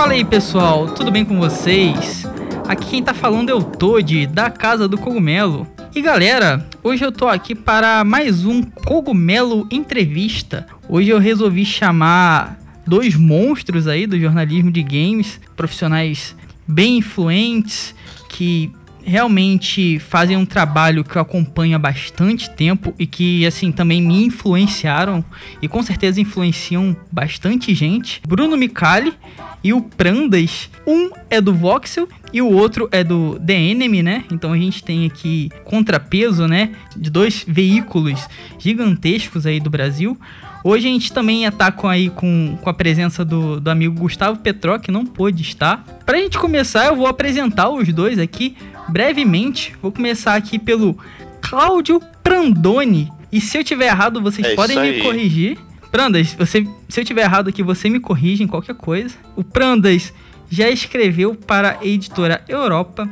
Fala 0.00 0.14
aí 0.14 0.24
pessoal, 0.24 0.86
tudo 0.94 1.10
bem 1.10 1.26
com 1.26 1.38
vocês? 1.38 2.24
Aqui 2.66 2.86
quem 2.86 3.02
tá 3.02 3.12
falando 3.12 3.50
é 3.50 3.54
o 3.54 3.62
Toad, 3.62 4.28
da 4.28 4.48
Casa 4.48 4.88
do 4.88 4.96
Cogumelo. 4.96 5.66
E 5.94 6.00
galera, 6.00 6.66
hoje 6.82 7.04
eu 7.04 7.12
tô 7.12 7.28
aqui 7.28 7.54
para 7.54 8.02
mais 8.02 8.46
um 8.46 8.62
Cogumelo 8.62 9.68
Entrevista. 9.70 10.66
Hoje 10.88 11.10
eu 11.10 11.18
resolvi 11.18 11.66
chamar 11.66 12.58
dois 12.86 13.14
monstros 13.14 13.86
aí 13.86 14.06
do 14.06 14.18
jornalismo 14.18 14.72
de 14.72 14.82
games, 14.82 15.38
profissionais 15.54 16.34
bem 16.66 16.96
influentes 16.96 17.94
que 18.30 18.72
realmente 19.04 19.98
fazem 19.98 20.36
um 20.36 20.46
trabalho 20.46 21.04
que 21.04 21.16
eu 21.16 21.22
acompanho 21.22 21.76
há 21.76 21.78
bastante 21.78 22.50
tempo 22.50 22.94
e 22.98 23.06
que, 23.06 23.46
assim, 23.46 23.72
também 23.72 24.00
me 24.00 24.24
influenciaram 24.24 25.24
e 25.60 25.68
com 25.68 25.82
certeza 25.82 26.20
influenciam 26.20 26.96
bastante 27.10 27.74
gente. 27.74 28.20
Bruno 28.26 28.56
Micali 28.56 29.12
e 29.62 29.72
o 29.72 29.80
Prandas. 29.82 30.70
Um 30.86 31.10
é 31.28 31.40
do 31.40 31.54
Voxel 31.54 32.08
e 32.32 32.40
o 32.40 32.50
outro 32.50 32.88
é 32.90 33.04
do 33.04 33.38
The 33.38 33.54
Enemy, 33.54 34.02
né? 34.02 34.24
Então 34.30 34.52
a 34.52 34.58
gente 34.58 34.82
tem 34.82 35.06
aqui 35.06 35.50
contrapeso, 35.64 36.46
né? 36.46 36.70
De 36.96 37.10
dois 37.10 37.44
veículos 37.46 38.26
gigantescos 38.58 39.46
aí 39.46 39.60
do 39.60 39.70
Brasil. 39.70 40.18
Hoje 40.62 40.88
a 40.88 40.90
gente 40.90 41.12
também 41.12 41.44
está 41.44 41.72
com, 41.72 41.88
aí 41.88 42.10
com, 42.10 42.58
com 42.60 42.68
a 42.68 42.74
presença 42.74 43.24
do, 43.24 43.58
do 43.58 43.70
amigo 43.70 43.98
Gustavo 43.98 44.38
Petró, 44.40 44.78
que 44.78 44.90
não 44.90 45.06
pôde 45.06 45.42
estar. 45.42 45.82
Para 46.04 46.18
a 46.18 46.20
gente 46.20 46.38
começar, 46.38 46.86
eu 46.86 46.96
vou 46.96 47.06
apresentar 47.06 47.70
os 47.70 47.90
dois 47.90 48.18
aqui 48.18 48.56
brevemente. 48.90 49.74
Vou 49.80 49.92
começar 49.92 50.34
aqui 50.34 50.58
pelo 50.58 50.98
Cláudio 51.40 52.00
Prandoni. 52.22 53.10
E 53.32 53.40
se 53.40 53.56
eu 53.56 53.64
tiver 53.64 53.86
errado, 53.86 54.20
vocês 54.20 54.46
é 54.46 54.54
podem 54.54 54.78
me 54.78 55.00
corrigir. 55.00 55.58
Prandas, 55.90 56.32
você, 56.34 56.66
se 56.88 57.00
eu 57.00 57.04
tiver 57.04 57.22
errado 57.22 57.48
aqui, 57.48 57.62
você 57.62 57.88
me 57.88 57.98
corrige 57.98 58.42
em 58.42 58.46
qualquer 58.46 58.74
coisa. 58.74 59.14
O 59.34 59.42
Prandas 59.42 60.12
já 60.48 60.68
escreveu 60.68 61.34
para 61.34 61.78
a 61.80 61.86
editora 61.86 62.44
Europa, 62.48 63.08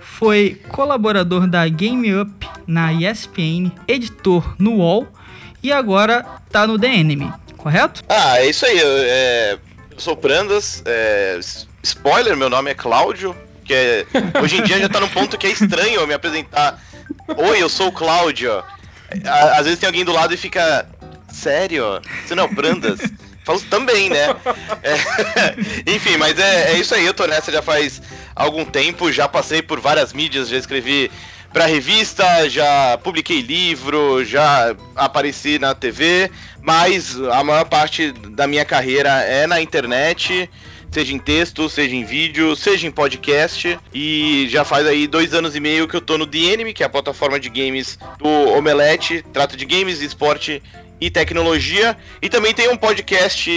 foi 0.00 0.60
colaborador 0.68 1.46
da 1.46 1.68
Game 1.68 2.14
Up 2.14 2.48
na 2.66 2.92
ESPN, 2.92 3.70
editor 3.86 4.54
no 4.58 4.76
UOL 4.76 5.06
e 5.62 5.72
agora 5.72 6.24
tá 6.50 6.66
no 6.66 6.78
The 6.78 6.94
Enemy, 6.94 7.32
correto? 7.56 8.02
Ah, 8.08 8.38
é 8.38 8.48
isso 8.48 8.64
aí. 8.66 8.78
É, 8.80 9.58
eu 9.90 10.00
sou 10.00 10.16
Prandas. 10.16 10.82
É, 10.84 11.38
spoiler, 11.82 12.36
meu 12.36 12.48
nome 12.50 12.70
é 12.70 12.74
Cláudio. 12.74 13.36
Que 13.66 13.74
é, 13.74 14.06
hoje 14.40 14.58
em 14.58 14.62
dia 14.62 14.78
já 14.78 14.88
tá 14.88 15.00
num 15.00 15.08
ponto 15.08 15.36
que 15.36 15.46
é 15.46 15.50
estranho 15.50 16.00
eu 16.00 16.06
me 16.06 16.14
apresentar. 16.14 16.80
Oi, 17.36 17.62
eu 17.62 17.68
sou 17.68 17.88
o 17.88 17.92
Cláudio. 17.92 18.62
Às 19.56 19.64
vezes 19.64 19.78
tem 19.78 19.86
alguém 19.86 20.04
do 20.04 20.12
lado 20.12 20.34
e 20.34 20.36
fica. 20.36 20.86
Sério? 21.32 22.00
Você 22.24 22.34
não 22.34 22.44
é 22.44 22.46
o 22.46 22.54
Prandas? 22.54 23.00
Falo 23.44 23.60
também, 23.62 24.10
né? 24.10 24.34
É, 24.82 25.54
enfim, 25.94 26.16
mas 26.16 26.38
é, 26.38 26.72
é 26.72 26.78
isso 26.78 26.94
aí. 26.94 27.04
Eu 27.04 27.14
tô 27.14 27.26
nessa 27.26 27.52
já 27.52 27.62
faz 27.62 28.00
algum 28.34 28.64
tempo. 28.64 29.12
Já 29.12 29.28
passei 29.28 29.62
por 29.62 29.80
várias 29.80 30.12
mídias, 30.12 30.48
já 30.48 30.56
escrevi 30.56 31.10
para 31.52 31.64
revista, 31.64 32.50
já 32.50 32.98
publiquei 32.98 33.40
livro, 33.40 34.22
já 34.24 34.74
apareci 34.94 35.58
na 35.58 35.74
TV, 35.74 36.30
mas 36.60 37.18
a 37.32 37.42
maior 37.42 37.64
parte 37.64 38.12
da 38.12 38.46
minha 38.46 38.64
carreira 38.64 39.08
é 39.22 39.46
na 39.46 39.58
internet, 39.58 40.50
seja 40.90 41.14
em 41.14 41.18
texto, 41.18 41.68
seja 41.68 41.94
em 41.94 42.04
vídeo, 42.04 42.56
seja 42.56 42.86
em 42.86 42.90
podcast. 42.90 43.78
E 43.92 44.46
já 44.48 44.64
faz 44.64 44.86
aí 44.86 45.06
dois 45.06 45.34
anos 45.34 45.54
e 45.54 45.60
meio 45.60 45.86
que 45.86 45.96
eu 45.96 46.00
tô 46.00 46.16
no 46.16 46.26
The 46.26 46.72
que 46.72 46.82
é 46.82 46.86
a 46.86 46.88
plataforma 46.88 47.38
de 47.38 47.48
games 47.48 47.98
do 48.18 48.28
Omelete, 48.28 49.24
trata 49.32 49.56
de 49.56 49.64
games, 49.64 50.00
esporte 50.00 50.62
e 51.00 51.10
tecnologia. 51.10 51.96
E 52.22 52.28
também 52.28 52.54
tem 52.54 52.68
um 52.68 52.76
podcast 52.76 53.50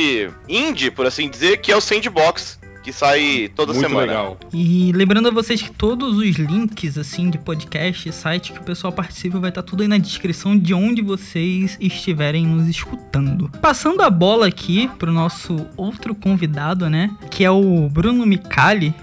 indie, 0.48 0.92
por 0.92 1.06
assim 1.06 1.30
dizer, 1.30 1.58
que 1.58 1.72
é 1.72 1.78
o 1.78 1.82
Sandbox, 1.82 2.59
que 2.90 2.94
sai 2.94 3.52
toda 3.56 3.72
Muito 3.72 3.88
semana. 3.88 4.08
Legal. 4.08 4.38
E 4.52 4.92
lembrando 4.94 5.28
a 5.28 5.32
vocês 5.32 5.62
que 5.62 5.72
todos 5.72 6.18
os 6.18 6.36
links 6.38 6.98
assim 6.98 7.30
de 7.30 7.38
podcast, 7.38 8.12
site 8.12 8.52
que 8.52 8.60
o 8.60 8.64
pessoal 8.64 8.92
participa 8.92 9.40
vai 9.40 9.50
estar 9.50 9.62
tá 9.62 9.68
tudo 9.68 9.84
aí 9.84 9.88
na 9.88 10.00
descrição 10.00 10.58
de 10.58 10.74
onde 10.74 11.02
vocês 11.02 11.78
estiverem 11.80 12.48
nos 12.48 12.68
escutando. 12.68 13.50
Passando 13.62 14.02
a 14.02 14.10
bola 14.10 14.48
aqui 14.48 14.90
pro 14.98 15.12
nosso 15.12 15.68
outro 15.78 16.16
convidado, 16.16 16.90
né, 16.90 17.16
que 17.30 17.46
é 17.46 17.52
o 17.52 17.88
Bruno 17.90 18.26
Micali, 18.26 18.94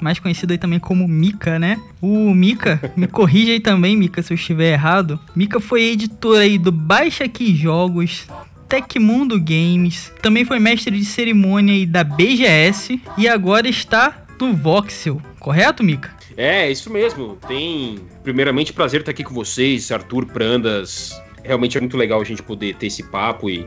mais 0.00 0.18
conhecido 0.18 0.52
aí 0.52 0.58
também 0.58 0.78
como 0.78 1.06
Mika, 1.06 1.58
né? 1.58 1.80
O 2.02 2.34
Mika, 2.34 2.80
me 2.96 3.06
corrija 3.06 3.52
aí 3.52 3.60
também, 3.60 3.96
Mika, 3.96 4.22
se 4.22 4.32
eu 4.32 4.34
estiver 4.34 4.72
errado. 4.72 5.18
Mika 5.34 5.60
foi 5.60 5.84
editor 5.84 6.38
aí 6.38 6.58
do 6.58 6.70
Baixa 6.70 7.24
Aqui 7.24 7.54
Jogos, 7.54 8.26
Tecmundo 8.68 9.40
Games, 9.40 10.12
também 10.20 10.44
foi 10.44 10.58
mestre 10.58 10.96
de 10.96 11.04
cerimônia 11.04 11.86
da 11.86 12.02
BGS 12.02 13.00
e 13.16 13.28
agora 13.28 13.68
está 13.68 14.26
no 14.40 14.52
Voxel, 14.54 15.20
correto, 15.38 15.82
Mika? 15.82 16.14
É, 16.36 16.70
isso 16.70 16.92
mesmo. 16.92 17.38
Tem, 17.48 17.98
primeiramente, 18.22 18.72
prazer 18.72 19.00
estar 19.00 19.12
aqui 19.12 19.24
com 19.24 19.32
vocês, 19.32 19.90
Arthur 19.90 20.26
Prandas. 20.26 21.20
Realmente 21.42 21.78
é 21.78 21.80
muito 21.80 21.96
legal 21.96 22.20
a 22.20 22.24
gente 22.24 22.42
poder 22.42 22.74
ter 22.74 22.88
esse 22.88 23.02
papo 23.04 23.48
e, 23.48 23.66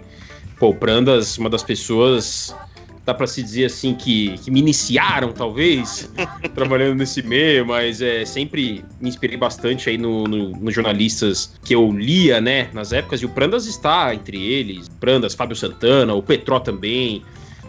pô, 0.59 0.73
Prandas, 0.73 1.37
uma 1.37 1.49
das 1.49 1.63
pessoas 1.63 2.55
dá 3.09 3.13
para 3.13 3.25
se 3.25 3.41
dizer 3.41 3.65
assim 3.65 3.95
que, 3.95 4.37
que 4.37 4.51
me 4.51 4.59
iniciaram, 4.59 5.31
talvez, 5.31 6.11
trabalhando 6.53 6.95
nesse 6.95 7.23
meio, 7.23 7.65
mas 7.65 8.01
é, 8.01 8.23
sempre 8.23 8.85
me 9.01 9.09
inspirei 9.09 9.35
bastante 9.35 9.89
aí 9.89 9.97
no, 9.97 10.25
no, 10.25 10.51
no, 10.51 10.71
jornalistas 10.71 11.55
que 11.63 11.73
eu 11.73 11.91
lia, 11.91 12.39
né, 12.39 12.69
nas 12.71 12.93
épocas, 12.93 13.21
e 13.21 13.25
o 13.25 13.29
Prandas 13.29 13.65
está 13.65 14.13
entre 14.13 14.37
eles, 14.37 14.87
Prandas, 14.99 15.33
Fábio 15.33 15.55
Santana, 15.55 16.13
o 16.13 16.21
Petró 16.21 16.59
também, 16.59 17.23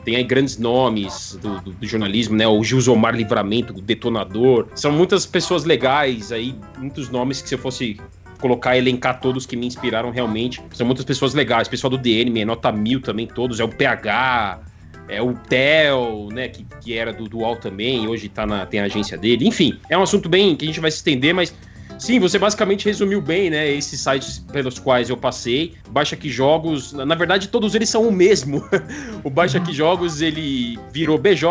tem 0.05 0.17
aí 0.17 0.25
grandes 0.25 0.59
nomes 0.59 1.39
do, 1.41 1.61
do, 1.61 1.72
do, 1.72 1.87
jornalismo, 1.87 2.34
né? 2.34 2.49
O 2.49 2.65
Gilsomar 2.65 3.15
Livramento, 3.15 3.75
o 3.75 3.83
Detonador. 3.83 4.67
São 4.75 4.91
muitas 4.91 5.27
pessoas 5.27 5.65
legais 5.65 6.33
aí, 6.33 6.55
muitos 6.78 7.11
nomes 7.11 7.43
que 7.43 7.49
se 7.51 7.55
eu 7.55 7.59
fosse 7.59 8.01
colocar, 8.41 8.78
elencar 8.78 9.21
todos 9.21 9.45
que 9.45 9.57
me 9.57 9.67
inspiraram 9.67 10.11
realmente. 10.11 10.62
São 10.72 10.87
muitas 10.87 11.05
pessoas 11.05 11.34
legais. 11.34 11.69
Pessoal 11.69 11.91
do 11.91 11.99
DN, 11.99 12.47
nota 12.47 12.72
mil 12.72 13.03
também, 13.03 13.27
todos. 13.27 13.61
É 13.61 13.65
o 13.65 13.69
PH, 13.69 14.61
é, 15.10 15.21
o 15.21 15.34
Theo, 15.34 16.28
né, 16.32 16.48
que, 16.48 16.65
que 16.81 16.97
era 16.97 17.12
do 17.12 17.28
Dual 17.28 17.56
também, 17.56 18.06
hoje 18.06 18.28
tá 18.28 18.47
na, 18.47 18.65
tem 18.65 18.81
a 18.81 18.84
agência 18.84 19.19
dele. 19.19 19.47
Enfim, 19.47 19.78
é 19.88 19.98
um 19.98 20.03
assunto 20.03 20.28
bem 20.28 20.54
que 20.54 20.65
a 20.65 20.69
gente 20.69 20.81
vai 20.81 20.91
se 20.91 20.98
estender, 20.98 21.34
mas 21.34 21.53
sim, 21.98 22.21
você 22.21 22.38
basicamente 22.38 22.84
resumiu 22.87 23.21
bem, 23.21 23.50
né, 23.50 23.69
esses 23.71 24.00
sites 24.00 24.38
pelos 24.38 24.78
quais 24.78 25.10
eu 25.10 25.16
passei. 25.16 25.75
Baixa 25.91 26.15
Aqui 26.15 26.31
Jogos, 26.31 26.93
na 26.93 27.15
verdade 27.16 27.48
todos 27.48 27.75
eles 27.75 27.88
são 27.88 28.06
o 28.06 28.12
mesmo. 28.12 28.65
o 29.25 29.28
Baixa 29.28 29.59
Aqui 29.59 29.72
Jogos, 29.72 30.22
ele 30.22 30.78
virou 30.93 31.19
BJ, 31.19 31.44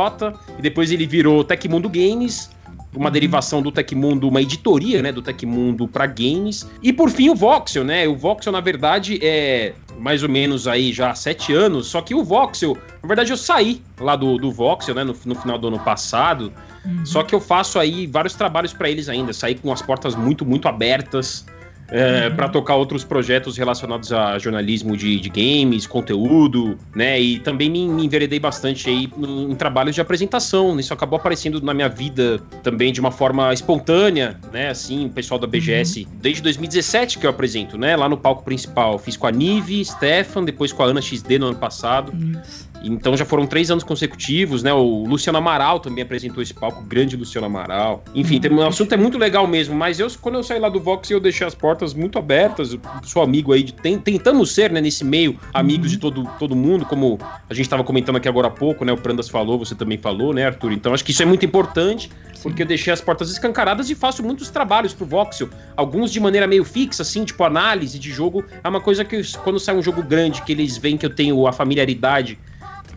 e 0.57 0.61
depois 0.61 0.91
ele 0.91 1.05
virou 1.05 1.43
Tecmundo 1.43 1.89
Games, 1.89 2.49
uma 2.95 3.11
derivação 3.11 3.61
do 3.61 3.71
Tecmundo, 3.71 4.27
uma 4.27 4.41
editoria, 4.41 5.01
né, 5.01 5.11
do 5.11 5.21
Tecmundo 5.21 5.87
para 5.87 6.05
games. 6.05 6.67
E 6.81 6.91
por 6.91 7.09
fim 7.09 7.29
o 7.29 7.35
Voxel, 7.35 7.83
né? 7.83 8.07
O 8.07 8.15
Voxel 8.15 8.51
na 8.51 8.61
verdade 8.61 9.19
é 9.21 9.73
mais 9.99 10.23
ou 10.23 10.29
menos 10.29 10.67
aí 10.67 10.91
já 10.91 11.11
há 11.11 11.15
sete 11.15 11.53
anos, 11.53 11.87
só 11.87 12.01
que 12.01 12.15
o 12.15 12.23
Voxel, 12.23 12.77
na 13.01 13.07
verdade 13.07 13.31
eu 13.31 13.37
saí 13.37 13.81
lá 13.99 14.15
do, 14.15 14.37
do 14.37 14.51
Voxel, 14.51 14.95
né, 14.95 15.03
no, 15.03 15.15
no 15.25 15.35
final 15.35 15.57
do 15.57 15.67
ano 15.67 15.79
passado, 15.79 16.53
uhum. 16.85 17.05
só 17.05 17.21
que 17.21 17.35
eu 17.35 17.41
faço 17.41 17.77
aí 17.77 18.07
vários 18.07 18.33
trabalhos 18.33 18.73
para 18.73 18.89
eles 18.89 19.09
ainda, 19.09 19.33
saí 19.33 19.55
com 19.55 19.71
as 19.73 19.81
portas 19.81 20.15
muito, 20.15 20.45
muito 20.45 20.67
abertas, 20.67 21.45
é, 21.91 22.29
para 22.29 22.49
tocar 22.49 22.75
outros 22.75 23.03
projetos 23.03 23.57
relacionados 23.57 24.11
a 24.11 24.37
jornalismo 24.37 24.95
de, 24.95 25.19
de 25.19 25.29
games, 25.29 25.87
conteúdo, 25.87 26.77
né? 26.95 27.19
E 27.19 27.39
também 27.39 27.69
me, 27.69 27.87
me 27.87 28.05
enveredei 28.05 28.39
bastante 28.39 28.89
aí 28.89 29.09
em, 29.17 29.51
em 29.51 29.55
trabalhos 29.55 29.95
de 29.95 30.01
apresentação. 30.01 30.79
Isso 30.79 30.93
acabou 30.93 31.17
aparecendo 31.17 31.61
na 31.61 31.73
minha 31.73 31.89
vida 31.89 32.39
também 32.63 32.91
de 32.91 32.99
uma 32.99 33.11
forma 33.11 33.53
espontânea, 33.53 34.39
né? 34.51 34.69
Assim, 34.69 35.05
o 35.05 35.09
pessoal 35.09 35.39
da 35.39 35.47
BGS, 35.47 36.01
uhum. 36.01 36.17
desde 36.21 36.41
2017 36.43 37.19
que 37.19 37.25
eu 37.25 37.29
apresento, 37.29 37.77
né? 37.77 37.95
Lá 37.95 38.07
no 38.07 38.17
palco 38.17 38.43
principal. 38.43 38.99
Fiz 38.99 39.17
com 39.17 39.27
a 39.27 39.31
Nive, 39.31 39.83
Stefan, 39.83 40.43
depois 40.43 40.71
com 40.71 40.83
a 40.83 40.87
Ana 40.87 41.01
XD 41.01 41.39
no 41.39 41.47
ano 41.47 41.57
passado. 41.57 42.13
Isso. 42.15 42.68
Então 42.83 43.15
já 43.15 43.25
foram 43.25 43.45
três 43.45 43.69
anos 43.69 43.83
consecutivos, 43.83 44.63
né? 44.63 44.73
O 44.73 45.05
Luciano 45.05 45.37
Amaral 45.37 45.79
também 45.79 46.03
apresentou 46.03 46.41
esse 46.41 46.53
palco, 46.53 46.81
grande 46.83 47.15
Luciano 47.15 47.47
Amaral. 47.47 48.03
Enfim, 48.15 48.39
tem, 48.39 48.51
o 48.51 48.65
assunto 48.65 48.93
é 48.93 48.97
muito 48.97 49.17
legal 49.17 49.45
mesmo, 49.47 49.75
mas 49.75 49.99
eu, 49.99 50.07
quando 50.21 50.35
eu 50.35 50.43
saí 50.43 50.59
lá 50.59 50.69
do 50.69 50.79
Vox, 50.79 51.09
eu 51.09 51.19
deixei 51.19 51.45
as 51.45 51.55
portas 51.55 51.93
muito 51.93 52.17
abertas. 52.17 52.77
Sou 53.03 53.21
amigo 53.21 53.53
aí, 53.53 53.63
de, 53.63 53.73
tentamos 53.73 54.51
ser, 54.51 54.71
né, 54.71 54.81
nesse 54.81 55.03
meio, 55.03 55.37
amigos 55.53 55.87
uhum. 55.87 55.91
de 55.91 55.97
todo, 55.97 56.29
todo 56.39 56.55
mundo, 56.55 56.85
como 56.85 57.19
a 57.49 57.53
gente 57.53 57.65
estava 57.65 57.83
comentando 57.83 58.15
aqui 58.15 58.27
agora 58.27 58.47
há 58.47 58.51
pouco, 58.51 58.85
né? 58.85 58.91
O 58.91 58.97
Prandas 58.97 59.29
falou, 59.29 59.57
você 59.57 59.75
também 59.75 59.97
falou, 59.97 60.33
né, 60.33 60.45
Arthur? 60.45 60.71
Então 60.71 60.93
acho 60.93 61.03
que 61.03 61.11
isso 61.11 61.23
é 61.23 61.25
muito 61.25 61.45
importante, 61.45 62.09
Sim. 62.33 62.41
porque 62.43 62.63
eu 62.63 62.67
deixei 62.67 62.93
as 62.93 63.01
portas 63.01 63.29
escancaradas 63.29 63.89
e 63.89 63.95
faço 63.95 64.23
muitos 64.23 64.49
trabalhos 64.49 64.93
pro 64.93 65.05
Voxel, 65.05 65.49
alguns 65.75 66.11
de 66.11 66.19
maneira 66.19 66.47
meio 66.47 66.63
fixa, 66.63 67.01
assim, 67.01 67.23
tipo 67.25 67.43
análise 67.43 67.99
de 67.99 68.11
jogo. 68.11 68.43
É 68.63 68.67
uma 68.67 68.81
coisa 68.81 69.03
que 69.03 69.21
quando 69.37 69.59
sai 69.59 69.75
um 69.75 69.81
jogo 69.81 70.01
grande, 70.01 70.41
que 70.43 70.51
eles 70.51 70.77
veem 70.77 70.97
que 70.97 71.05
eu 71.05 71.09
tenho 71.09 71.45
a 71.47 71.51
familiaridade 71.51 72.37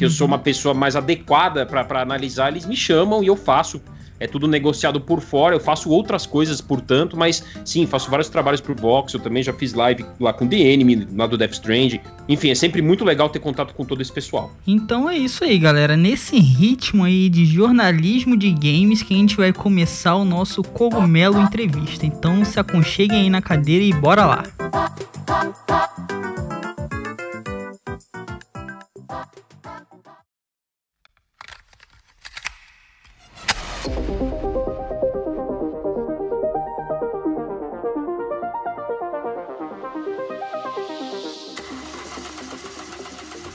que 0.03 0.07
eu 0.07 0.11
sou 0.11 0.27
uma 0.27 0.39
pessoa 0.39 0.75
mais 0.75 0.97
adequada 0.97 1.65
para 1.65 2.03
analisar, 2.03 2.51
eles 2.51 2.67
me 2.67 2.75
chamam 2.75 3.23
e 3.23 3.29
eu 3.29 3.37
faço 3.37 3.81
é 4.19 4.27
tudo 4.27 4.47
negociado 4.47 5.01
por 5.01 5.21
fora. 5.21 5.57
Eu 5.57 5.61
faço 5.61 5.91
outras 5.91 6.27
coisas, 6.27 6.61
portanto, 6.61 7.17
mas 7.17 7.45
sim, 7.65 7.87
faço 7.87 8.09
vários 8.09 8.29
trabalhos 8.29 8.61
pro 8.61 8.73
box. 8.73 9.15
Eu 9.15 9.21
também 9.21 9.43
já 9.43 9.53
fiz 9.53 9.75
live 9.75 10.05
lá 10.21 10.33
com 10.33 10.47
The 10.47 10.57
Enemy, 10.57 11.09
lá 11.17 11.27
do 11.27 11.37
Death 11.37 11.55
Strand. 11.55 11.99
Enfim, 12.29 12.51
é 12.51 12.55
sempre 12.55 12.81
muito 12.81 13.05
legal 13.05 13.29
ter 13.29 13.41
contato 13.41 13.75
com 13.75 13.85
todo 13.85 14.01
esse 14.01 14.13
pessoal. 14.13 14.53
Então 14.65 15.11
é 15.11 15.19
isso 15.19 15.43
aí, 15.43 15.59
galera. 15.59 15.97
Nesse 15.97 16.39
ritmo 16.39 17.03
aí 17.03 17.29
de 17.29 17.45
jornalismo 17.45 18.37
de 18.37 18.53
games 18.53 19.03
que 19.03 19.13
a 19.13 19.17
gente 19.17 19.37
vai 19.37 19.53
começar 19.53 20.15
o 20.15 20.25
nosso 20.25 20.63
cogumelo 20.63 21.41
entrevista. 21.41 22.07
Então 22.07 22.45
se 22.45 22.61
aconcheguem 22.61 23.23
aí 23.23 23.31
na 23.31 23.43
cadeira 23.43 23.85
e 23.85 23.93
bora 23.93 24.25
lá. 24.25 24.45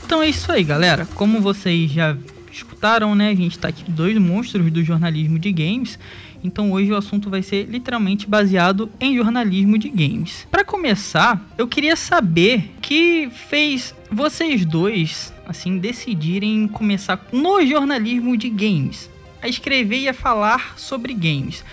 Então 0.08 0.24
é 0.24 0.30
isso 0.30 0.50
aí, 0.50 0.64
galera. 0.64 1.06
Como 1.16 1.42
vocês 1.42 1.92
já 1.92 2.16
escutaram, 2.50 3.14
né? 3.14 3.28
A 3.28 3.36
gente 3.36 3.60
tá 3.60 3.68
aqui 3.68 3.84
dois 3.92 4.18
monstros 4.18 4.72
do 4.72 4.82
jornalismo 4.82 5.38
de 5.38 5.52
games. 5.52 6.00
Então 6.42 6.72
hoje 6.72 6.94
o 6.94 6.96
assunto 6.96 7.30
vai 7.30 7.44
ser 7.44 7.66
literalmente 7.66 8.26
baseado 8.26 8.90
em 9.02 9.18
jornalismo 9.18 9.78
de 9.78 9.90
games. 9.90 10.48
Para 10.50 10.64
começar, 10.64 11.46
eu 11.58 11.68
queria 11.68 11.98
saber 11.98 12.72
que 12.82 13.30
fez 13.50 13.94
vocês 14.10 14.64
dois 14.64 15.34
assim 15.46 15.78
decidirem 15.78 16.70
começar 16.70 17.28
no 17.34 17.66
jornalismo 17.66 18.38
de 18.38 18.50
games, 18.50 19.10
a 19.42 19.50
escrever 19.50 20.04
e 20.04 20.08
a 20.08 20.14
falar 20.14 20.76
sobre 20.78 21.14
games. 21.14 21.66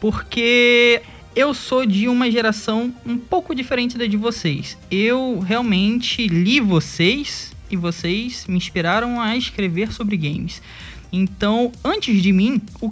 Porque 0.00 1.02
eu 1.36 1.52
sou 1.52 1.84
de 1.84 2.08
uma 2.08 2.30
geração 2.30 2.90
um 3.04 3.18
pouco 3.18 3.54
diferente 3.54 3.98
da 3.98 4.06
de 4.06 4.16
vocês. 4.16 4.78
Eu 4.90 5.40
realmente 5.40 6.26
li 6.26 6.58
vocês 6.58 7.51
e 7.72 7.76
vocês 7.76 8.46
me 8.46 8.56
inspiraram 8.56 9.18
a 9.18 9.34
escrever 9.34 9.90
sobre 9.90 10.16
games. 10.16 10.62
Então, 11.10 11.72
antes 11.82 12.22
de 12.22 12.30
mim, 12.30 12.60
o, 12.80 12.90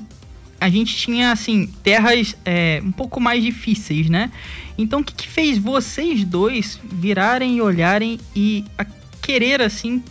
a 0.59 0.69
gente 0.71 0.97
tinha 0.97 1.31
assim 1.31 1.67
terras 1.83 2.35
é, 2.45 2.83
um 2.83 2.91
pouco 2.91 3.21
mais 3.21 3.45
difíceis, 3.45 4.09
né? 4.09 4.33
Então, 4.77 5.01
o 5.01 5.05
que, 5.05 5.15
que 5.15 5.29
fez 5.29 5.59
vocês 5.59 6.25
dois 6.25 6.81
virarem 6.83 7.59
e 7.59 7.63
olharem 7.63 8.19
e 8.35 8.65
querer 9.23 9.61
assim 9.61 10.03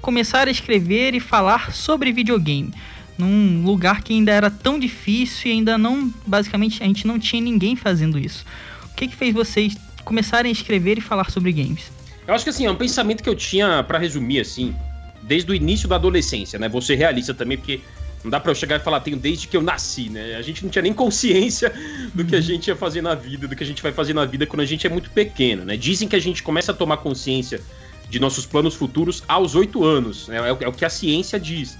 começar 0.00 0.48
a 0.48 0.50
escrever 0.50 1.14
e 1.14 1.20
falar 1.20 1.72
sobre 1.72 2.12
videogame? 2.12 2.72
Num 3.16 3.64
lugar 3.64 4.02
que 4.02 4.12
ainda 4.12 4.32
era 4.32 4.50
tão 4.50 4.78
difícil 4.78 5.50
e 5.50 5.54
ainda 5.54 5.78
não, 5.78 6.12
basicamente, 6.26 6.82
a 6.82 6.86
gente 6.86 7.06
não 7.06 7.18
tinha 7.18 7.42
ninguém 7.42 7.74
fazendo 7.76 8.18
isso. 8.18 8.44
O 8.92 8.94
que, 8.94 9.08
que 9.08 9.16
fez 9.16 9.32
vocês 9.32 9.76
começarem 10.04 10.50
a 10.50 10.52
escrever 10.52 10.98
e 10.98 11.00
falar 11.00 11.30
sobre 11.30 11.52
games? 11.52 11.97
Eu 12.28 12.34
acho 12.34 12.44
que 12.44 12.50
assim, 12.50 12.66
é 12.66 12.70
um 12.70 12.76
pensamento 12.76 13.22
que 13.22 13.28
eu 13.28 13.34
tinha, 13.34 13.82
para 13.82 13.98
resumir 13.98 14.40
assim, 14.40 14.76
desde 15.22 15.50
o 15.50 15.54
início 15.54 15.88
da 15.88 15.96
adolescência, 15.96 16.58
né? 16.58 16.68
Vou 16.68 16.82
ser 16.82 16.96
realista 16.96 17.32
também, 17.32 17.56
porque 17.56 17.80
não 18.22 18.30
dá 18.30 18.38
pra 18.38 18.50
eu 18.50 18.54
chegar 18.54 18.76
e 18.76 18.80
falar, 18.80 19.00
tenho 19.00 19.16
desde 19.16 19.48
que 19.48 19.56
eu 19.56 19.62
nasci, 19.62 20.10
né? 20.10 20.36
A 20.36 20.42
gente 20.42 20.62
não 20.62 20.70
tinha 20.70 20.82
nem 20.82 20.92
consciência 20.92 21.72
do 22.14 22.26
que 22.26 22.36
a 22.36 22.40
gente 22.42 22.68
ia 22.68 22.76
fazer 22.76 23.00
na 23.00 23.14
vida, 23.14 23.48
do 23.48 23.56
que 23.56 23.64
a 23.64 23.66
gente 23.66 23.82
vai 23.82 23.92
fazer 23.92 24.12
na 24.12 24.26
vida 24.26 24.46
quando 24.46 24.60
a 24.60 24.66
gente 24.66 24.86
é 24.86 24.90
muito 24.90 25.08
pequeno, 25.08 25.64
né? 25.64 25.74
Dizem 25.74 26.06
que 26.06 26.16
a 26.16 26.20
gente 26.20 26.42
começa 26.42 26.70
a 26.70 26.74
tomar 26.74 26.98
consciência 26.98 27.62
de 28.10 28.20
nossos 28.20 28.44
planos 28.44 28.74
futuros 28.74 29.24
aos 29.26 29.54
oito 29.54 29.82
anos, 29.82 30.28
né? 30.28 30.36
É 30.36 30.52
o, 30.52 30.58
é 30.60 30.68
o 30.68 30.72
que 30.72 30.84
a 30.84 30.90
ciência 30.90 31.40
diz. 31.40 31.78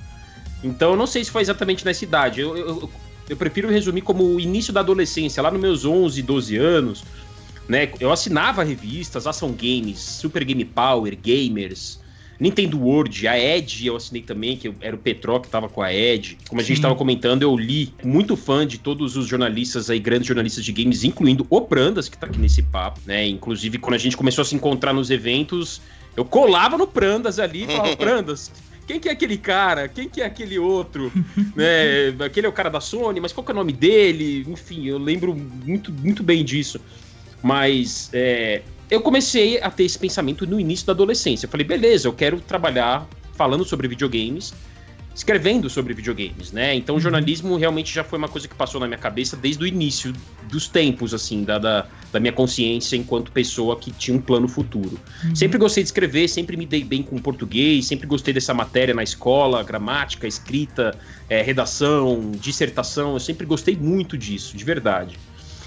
Então 0.64 0.92
eu 0.92 0.96
não 0.96 1.06
sei 1.06 1.22
se 1.24 1.30
foi 1.30 1.42
exatamente 1.42 1.84
nessa 1.84 2.04
idade. 2.04 2.40
Eu, 2.40 2.56
eu, 2.56 2.90
eu 3.28 3.36
prefiro 3.36 3.68
resumir 3.68 4.00
como 4.00 4.24
o 4.24 4.40
início 4.40 4.72
da 4.72 4.80
adolescência, 4.80 5.42
lá 5.42 5.50
nos 5.50 5.60
meus 5.60 5.84
11, 5.84 6.22
12 6.22 6.56
anos, 6.56 7.04
né? 7.68 7.90
Eu 8.00 8.10
assinava 8.10 8.64
revistas, 8.64 9.26
Ação 9.26 9.52
Games, 9.52 9.98
Super 9.98 10.42
Game 10.44 10.64
Power, 10.64 11.16
Gamers, 11.16 12.00
Nintendo 12.40 12.78
World, 12.80 13.26
a 13.26 13.38
Ed 13.38 13.86
eu 13.86 13.96
assinei 13.96 14.22
também, 14.22 14.56
que 14.56 14.72
era 14.80 14.94
o 14.94 14.98
Petro 14.98 15.40
que 15.40 15.48
tava 15.48 15.68
com 15.68 15.82
a 15.82 15.92
Ed. 15.92 16.38
Como 16.48 16.60
a 16.60 16.64
gente 16.64 16.76
estava 16.76 16.94
comentando, 16.94 17.42
eu 17.42 17.56
li, 17.56 17.92
muito 18.04 18.36
fã 18.36 18.64
de 18.66 18.78
todos 18.78 19.16
os 19.16 19.26
jornalistas 19.26 19.90
aí, 19.90 19.98
grandes 19.98 20.28
jornalistas 20.28 20.64
de 20.64 20.72
games, 20.72 21.02
incluindo 21.02 21.44
o 21.50 21.60
Prandas, 21.60 22.08
que 22.08 22.16
tá 22.16 22.26
aqui 22.26 22.38
nesse 22.38 22.62
papo, 22.62 23.00
né? 23.04 23.26
Inclusive, 23.26 23.78
quando 23.78 23.94
a 23.94 23.98
gente 23.98 24.16
começou 24.16 24.42
a 24.42 24.44
se 24.44 24.54
encontrar 24.54 24.92
nos 24.92 25.10
eventos, 25.10 25.80
eu 26.16 26.24
colava 26.24 26.78
no 26.78 26.86
Prandas 26.86 27.40
ali 27.40 27.64
e 27.64 27.66
falava, 27.66 27.94
Prandas, 27.98 28.52
quem 28.86 29.00
que 29.00 29.08
é 29.08 29.12
aquele 29.12 29.36
cara? 29.36 29.88
Quem 29.88 30.08
que 30.08 30.22
é 30.22 30.24
aquele 30.24 30.60
outro? 30.60 31.12
né? 31.56 32.14
Aquele 32.24 32.46
é 32.46 32.48
o 32.48 32.52
cara 32.52 32.70
da 32.70 32.80
Sony, 32.80 33.20
mas 33.20 33.32
qual 33.32 33.44
que 33.44 33.50
é 33.50 33.54
o 33.54 33.56
nome 33.56 33.72
dele? 33.72 34.46
Enfim, 34.48 34.86
eu 34.86 34.96
lembro 34.96 35.34
muito, 35.34 35.92
muito 35.92 36.22
bem 36.22 36.44
disso. 36.44 36.80
Mas 37.42 38.10
é, 38.12 38.62
eu 38.90 39.00
comecei 39.00 39.60
a 39.60 39.70
ter 39.70 39.84
esse 39.84 39.98
pensamento 39.98 40.46
no 40.46 40.58
início 40.58 40.86
da 40.86 40.92
adolescência. 40.92 41.46
Eu 41.46 41.50
falei, 41.50 41.66
beleza, 41.66 42.08
eu 42.08 42.12
quero 42.12 42.40
trabalhar 42.40 43.06
falando 43.34 43.64
sobre 43.64 43.86
videogames, 43.86 44.52
escrevendo 45.14 45.68
sobre 45.68 45.92
videogames, 45.94 46.52
né? 46.52 46.74
Então 46.76 46.94
o 46.94 47.00
jornalismo 47.00 47.56
realmente 47.56 47.92
já 47.92 48.04
foi 48.04 48.18
uma 48.18 48.28
coisa 48.28 48.46
que 48.46 48.54
passou 48.54 48.80
na 48.80 48.86
minha 48.86 48.98
cabeça 48.98 49.36
desde 49.36 49.64
o 49.64 49.66
início 49.66 50.12
dos 50.48 50.68
tempos, 50.68 51.12
assim, 51.12 51.42
da, 51.42 51.58
da, 51.58 51.86
da 52.12 52.20
minha 52.20 52.32
consciência 52.32 52.96
enquanto 52.96 53.32
pessoa 53.32 53.76
que 53.76 53.90
tinha 53.90 54.16
um 54.16 54.20
plano 54.20 54.46
futuro. 54.46 54.98
Uhum. 55.24 55.34
Sempre 55.34 55.58
gostei 55.58 55.82
de 55.82 55.88
escrever, 55.88 56.28
sempre 56.28 56.56
me 56.56 56.64
dei 56.64 56.84
bem 56.84 57.02
com 57.02 57.18
português, 57.18 57.86
sempre 57.86 58.06
gostei 58.06 58.32
dessa 58.32 58.54
matéria 58.54 58.94
na 58.94 59.02
escola, 59.02 59.62
gramática, 59.64 60.26
escrita, 60.26 60.96
é, 61.28 61.42
redação, 61.42 62.30
dissertação, 62.40 63.14
eu 63.14 63.20
sempre 63.20 63.44
gostei 63.44 63.76
muito 63.76 64.16
disso, 64.16 64.56
de 64.56 64.64
verdade. 64.64 65.18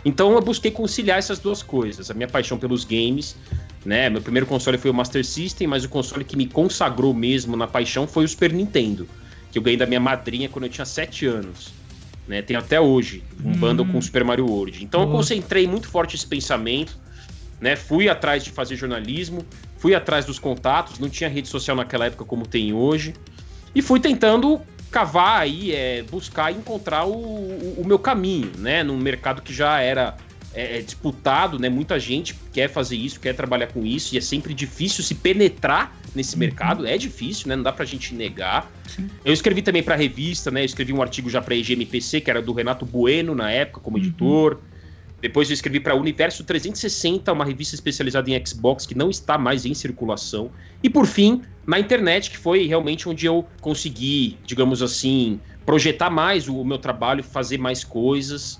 Então 0.03 0.33
eu 0.33 0.41
busquei 0.41 0.71
conciliar 0.71 1.19
essas 1.19 1.39
duas 1.39 1.61
coisas. 1.61 2.09
A 2.09 2.13
minha 2.13 2.27
paixão 2.27 2.57
pelos 2.57 2.83
games, 2.83 3.35
né? 3.85 4.09
Meu 4.09 4.21
primeiro 4.21 4.45
console 4.45 4.77
foi 4.77 4.89
o 4.89 4.93
Master 4.93 5.25
System, 5.25 5.67
mas 5.67 5.83
o 5.83 5.89
console 5.89 6.23
que 6.23 6.35
me 6.35 6.47
consagrou 6.47 7.13
mesmo 7.13 7.55
na 7.55 7.67
paixão 7.67 8.07
foi 8.07 8.25
o 8.25 8.27
Super 8.27 8.51
Nintendo, 8.51 9.07
que 9.51 9.57
eu 9.57 9.61
ganhei 9.61 9.77
da 9.77 9.85
minha 9.85 9.99
madrinha 9.99 10.49
quando 10.49 10.65
eu 10.65 10.69
tinha 10.69 10.85
7 10.85 11.25
anos. 11.25 11.71
Né? 12.27 12.41
Tem 12.41 12.55
até 12.55 12.79
hoje, 12.79 13.23
um 13.43 13.49
hum. 13.49 13.53
bundle 13.53 13.85
com 13.85 14.01
Super 14.01 14.23
Mario 14.23 14.47
World. 14.47 14.83
Então 14.83 15.01
Boa. 15.01 15.11
eu 15.11 15.17
concentrei 15.17 15.67
muito 15.67 15.87
forte 15.87 16.15
esse 16.15 16.25
pensamento, 16.25 16.97
né? 17.59 17.75
Fui 17.75 18.09
atrás 18.09 18.43
de 18.43 18.49
fazer 18.49 18.75
jornalismo, 18.75 19.45
fui 19.77 19.93
atrás 19.93 20.25
dos 20.25 20.39
contatos, 20.39 20.97
não 20.97 21.09
tinha 21.09 21.29
rede 21.29 21.47
social 21.47 21.77
naquela 21.77 22.05
época 22.05 22.25
como 22.25 22.47
tem 22.47 22.73
hoje. 22.73 23.13
E 23.73 23.81
fui 23.81 23.99
tentando 23.99 24.61
cavar 24.91 25.39
aí, 25.39 25.73
é, 25.73 26.03
buscar 26.03 26.51
e 26.51 26.57
encontrar 26.57 27.05
o, 27.05 27.13
o, 27.13 27.75
o, 27.81 27.87
meu 27.87 27.97
caminho, 27.97 28.51
né? 28.57 28.83
Num 28.83 28.97
mercado 28.97 29.41
que 29.41 29.53
já 29.53 29.79
era 29.79 30.17
é, 30.53 30.77
é, 30.77 30.81
disputado, 30.81 31.57
né? 31.57 31.69
Muita 31.69 31.97
gente 31.97 32.35
quer 32.51 32.69
fazer 32.69 32.97
isso, 32.97 33.19
quer 33.19 33.33
trabalhar 33.33 33.67
com 33.67 33.85
isso, 33.85 34.13
e 34.13 34.17
é 34.17 34.21
sempre 34.21 34.53
difícil 34.53 35.01
se 35.03 35.15
penetrar 35.15 35.97
nesse 36.13 36.35
uhum. 36.35 36.39
mercado, 36.39 36.85
é 36.85 36.97
difícil, 36.97 37.47
né? 37.47 37.55
Não 37.55 37.63
dá 37.63 37.71
pra 37.71 37.85
gente 37.85 38.13
negar. 38.13 38.69
Sim. 38.85 39.09
Eu 39.23 39.33
escrevi 39.33 39.61
também 39.61 39.81
pra 39.81 39.95
revista, 39.95 40.51
né? 40.51 40.61
Eu 40.61 40.65
escrevi 40.65 40.91
um 40.91 41.01
artigo 41.01 41.29
já 41.29 41.41
pra 41.41 41.55
EGMPC, 41.55 42.19
que 42.19 42.29
era 42.29 42.41
do 42.41 42.51
Renato 42.51 42.85
Bueno 42.85 43.33
na 43.33 43.49
época, 43.49 43.79
como 43.79 43.97
uhum. 43.97 44.03
Depois 45.21 45.49
eu 45.49 45.53
escrevi 45.53 45.79
para 45.79 45.95
Universo 45.95 46.43
360, 46.43 47.31
uma 47.31 47.45
revista 47.45 47.75
especializada 47.75 48.29
em 48.31 48.45
Xbox 48.45 48.87
que 48.87 48.95
não 48.95 49.09
está 49.09 49.37
mais 49.37 49.65
em 49.65 49.73
circulação. 49.73 50.49
E 50.81 50.89
por 50.89 51.05
fim, 51.05 51.43
na 51.65 51.79
internet, 51.79 52.31
que 52.31 52.37
foi 52.37 52.65
realmente 52.65 53.07
onde 53.07 53.27
eu 53.27 53.45
consegui, 53.61 54.39
digamos 54.43 54.81
assim, 54.81 55.39
projetar 55.63 56.09
mais 56.09 56.47
o 56.47 56.63
meu 56.63 56.79
trabalho, 56.79 57.23
fazer 57.23 57.59
mais 57.59 57.83
coisas. 57.83 58.59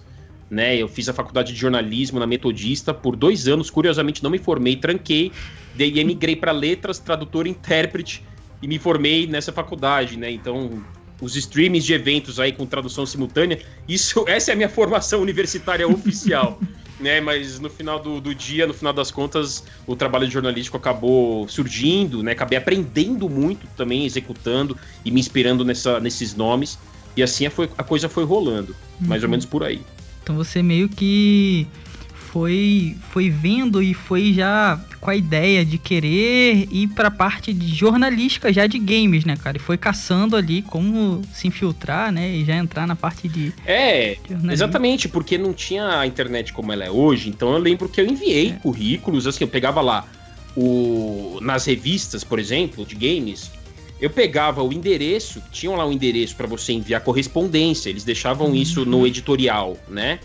Né? 0.51 0.77
Eu 0.77 0.87
fiz 0.87 1.09
a 1.09 1.13
faculdade 1.13 1.51
de 1.51 1.59
jornalismo 1.59 2.19
na 2.19 2.27
Metodista 2.27 2.93
por 2.93 3.15
dois 3.15 3.47
anos, 3.47 3.71
curiosamente 3.71 4.21
não 4.21 4.29
me 4.29 4.37
formei, 4.37 4.75
tranquei, 4.75 5.31
daí 5.75 6.03
migrei 6.03 6.35
para 6.35 6.51
letras, 6.51 6.99
tradutor, 6.99 7.47
intérprete 7.47 8.23
e 8.61 8.67
me 8.67 8.77
formei 8.77 9.25
nessa 9.25 9.51
faculdade, 9.51 10.17
né? 10.17 10.29
Então 10.29 10.83
os 11.21 11.35
streamings 11.35 11.85
de 11.85 11.93
eventos 11.93 12.39
aí 12.39 12.51
com 12.51 12.65
tradução 12.65 13.05
simultânea. 13.05 13.59
Isso, 13.87 14.25
essa 14.27 14.51
é 14.51 14.53
a 14.53 14.57
minha 14.57 14.69
formação 14.69 15.21
universitária 15.21 15.87
oficial. 15.87 16.59
né, 16.99 17.19
mas 17.19 17.59
no 17.59 17.69
final 17.69 17.99
do, 17.99 18.21
do, 18.21 18.33
dia, 18.35 18.67
no 18.67 18.73
final 18.75 18.93
das 18.93 19.09
contas, 19.09 19.63
o 19.87 19.95
trabalho 19.95 20.29
jornalístico 20.29 20.77
acabou 20.77 21.47
surgindo, 21.47 22.21
né, 22.21 22.33
acabei 22.33 22.57
aprendendo 22.57 23.27
muito 23.27 23.65
também, 23.75 24.05
executando 24.05 24.77
e 25.03 25.09
me 25.09 25.19
inspirando 25.19 25.65
nessa, 25.65 25.99
nesses 25.99 26.35
nomes, 26.35 26.77
e 27.17 27.23
assim 27.23 27.47
a, 27.47 27.49
foi, 27.49 27.67
a 27.75 27.83
coisa 27.83 28.07
foi 28.07 28.23
rolando, 28.23 28.75
uhum. 29.01 29.07
mais 29.07 29.23
ou 29.23 29.27
uhum. 29.27 29.31
menos 29.31 29.45
por 29.47 29.63
aí. 29.63 29.81
Então 30.21 30.35
você 30.35 30.61
meio 30.61 30.87
que 30.87 31.67
foi 32.13 32.95
foi 33.09 33.29
vendo 33.29 33.81
e 33.81 33.93
foi 33.93 34.33
já 34.33 34.79
com 35.01 35.10
a 35.10 35.15
ideia 35.15 35.65
de 35.65 35.79
querer 35.79 36.67
ir 36.72 36.88
para 36.89 37.08
a 37.08 37.12
parte 37.12 37.51
de 37.51 37.67
jornalística 37.74 38.53
já 38.53 38.67
de 38.67 38.77
games, 38.77 39.25
né, 39.25 39.36
cara? 39.36 39.58
E 39.58 39.60
foi 39.60 39.75
caçando 39.75 40.36
ali 40.38 40.62
como 40.62 41.24
se 41.34 41.48
infiltrar, 41.48 42.12
né, 42.12 42.29
e 42.29 42.46
já 42.46 42.55
entrar 42.55 42.86
na 42.86 42.96
parte 42.96 43.27
de 43.27 43.51
É, 43.65 44.15
exatamente, 44.51 45.10
porque 45.10 45.38
não 45.38 45.53
tinha 45.53 46.00
a 46.00 46.05
internet 46.05 46.53
como 46.53 46.72
ela 46.72 46.86
é 46.86 46.91
hoje, 46.91 47.29
então 47.29 47.51
eu 47.51 47.58
lembro 47.58 47.89
que 47.89 48.00
eu 48.00 48.05
enviei 48.05 48.51
é. 48.51 48.53
currículos, 48.53 49.25
assim, 49.25 49.43
eu 49.43 49.48
pegava 49.48 49.81
lá 49.81 50.08
o 50.55 51.39
nas 51.41 51.65
revistas, 51.65 52.24
por 52.24 52.38
exemplo, 52.38 52.86
de 52.86 52.96
games, 52.96 53.51
eu 54.00 54.10
pegava 54.10 54.62
o 54.62 54.72
endereço, 54.72 55.41
tinham 55.51 55.75
lá 55.75 55.86
um 55.86 55.91
endereço 55.91 56.36
para 56.36 56.48
você 56.48 56.74
enviar 56.74 57.01
correspondência, 57.01 57.89
eles 57.89 58.03
deixavam 58.03 58.48
uhum. 58.48 58.55
isso 58.55 58.86
no 58.86 59.08
editorial, 59.08 59.77
né? 59.88 60.20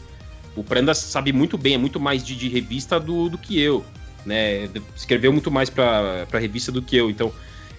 O 0.55 0.65
Pranda 0.65 0.95
sabe 0.95 1.33
muito 1.33 1.59
bem, 1.59 1.75
é 1.75 1.79
muito 1.79 2.01
mais 2.01 2.25
de, 2.25 2.35
de 2.35 2.49
revista 2.49 2.99
do, 2.99 3.29
do 3.29 3.37
que 3.37 3.59
eu, 3.61 3.85
né? 4.27 4.69
Escreveu 4.95 5.33
muito 5.33 5.51
mais 5.51 5.71
pra, 5.71 6.27
pra 6.29 6.39
revista 6.39 6.71
do 6.71 6.83
que 6.83 6.97
eu, 6.97 7.09
então. 7.09 7.33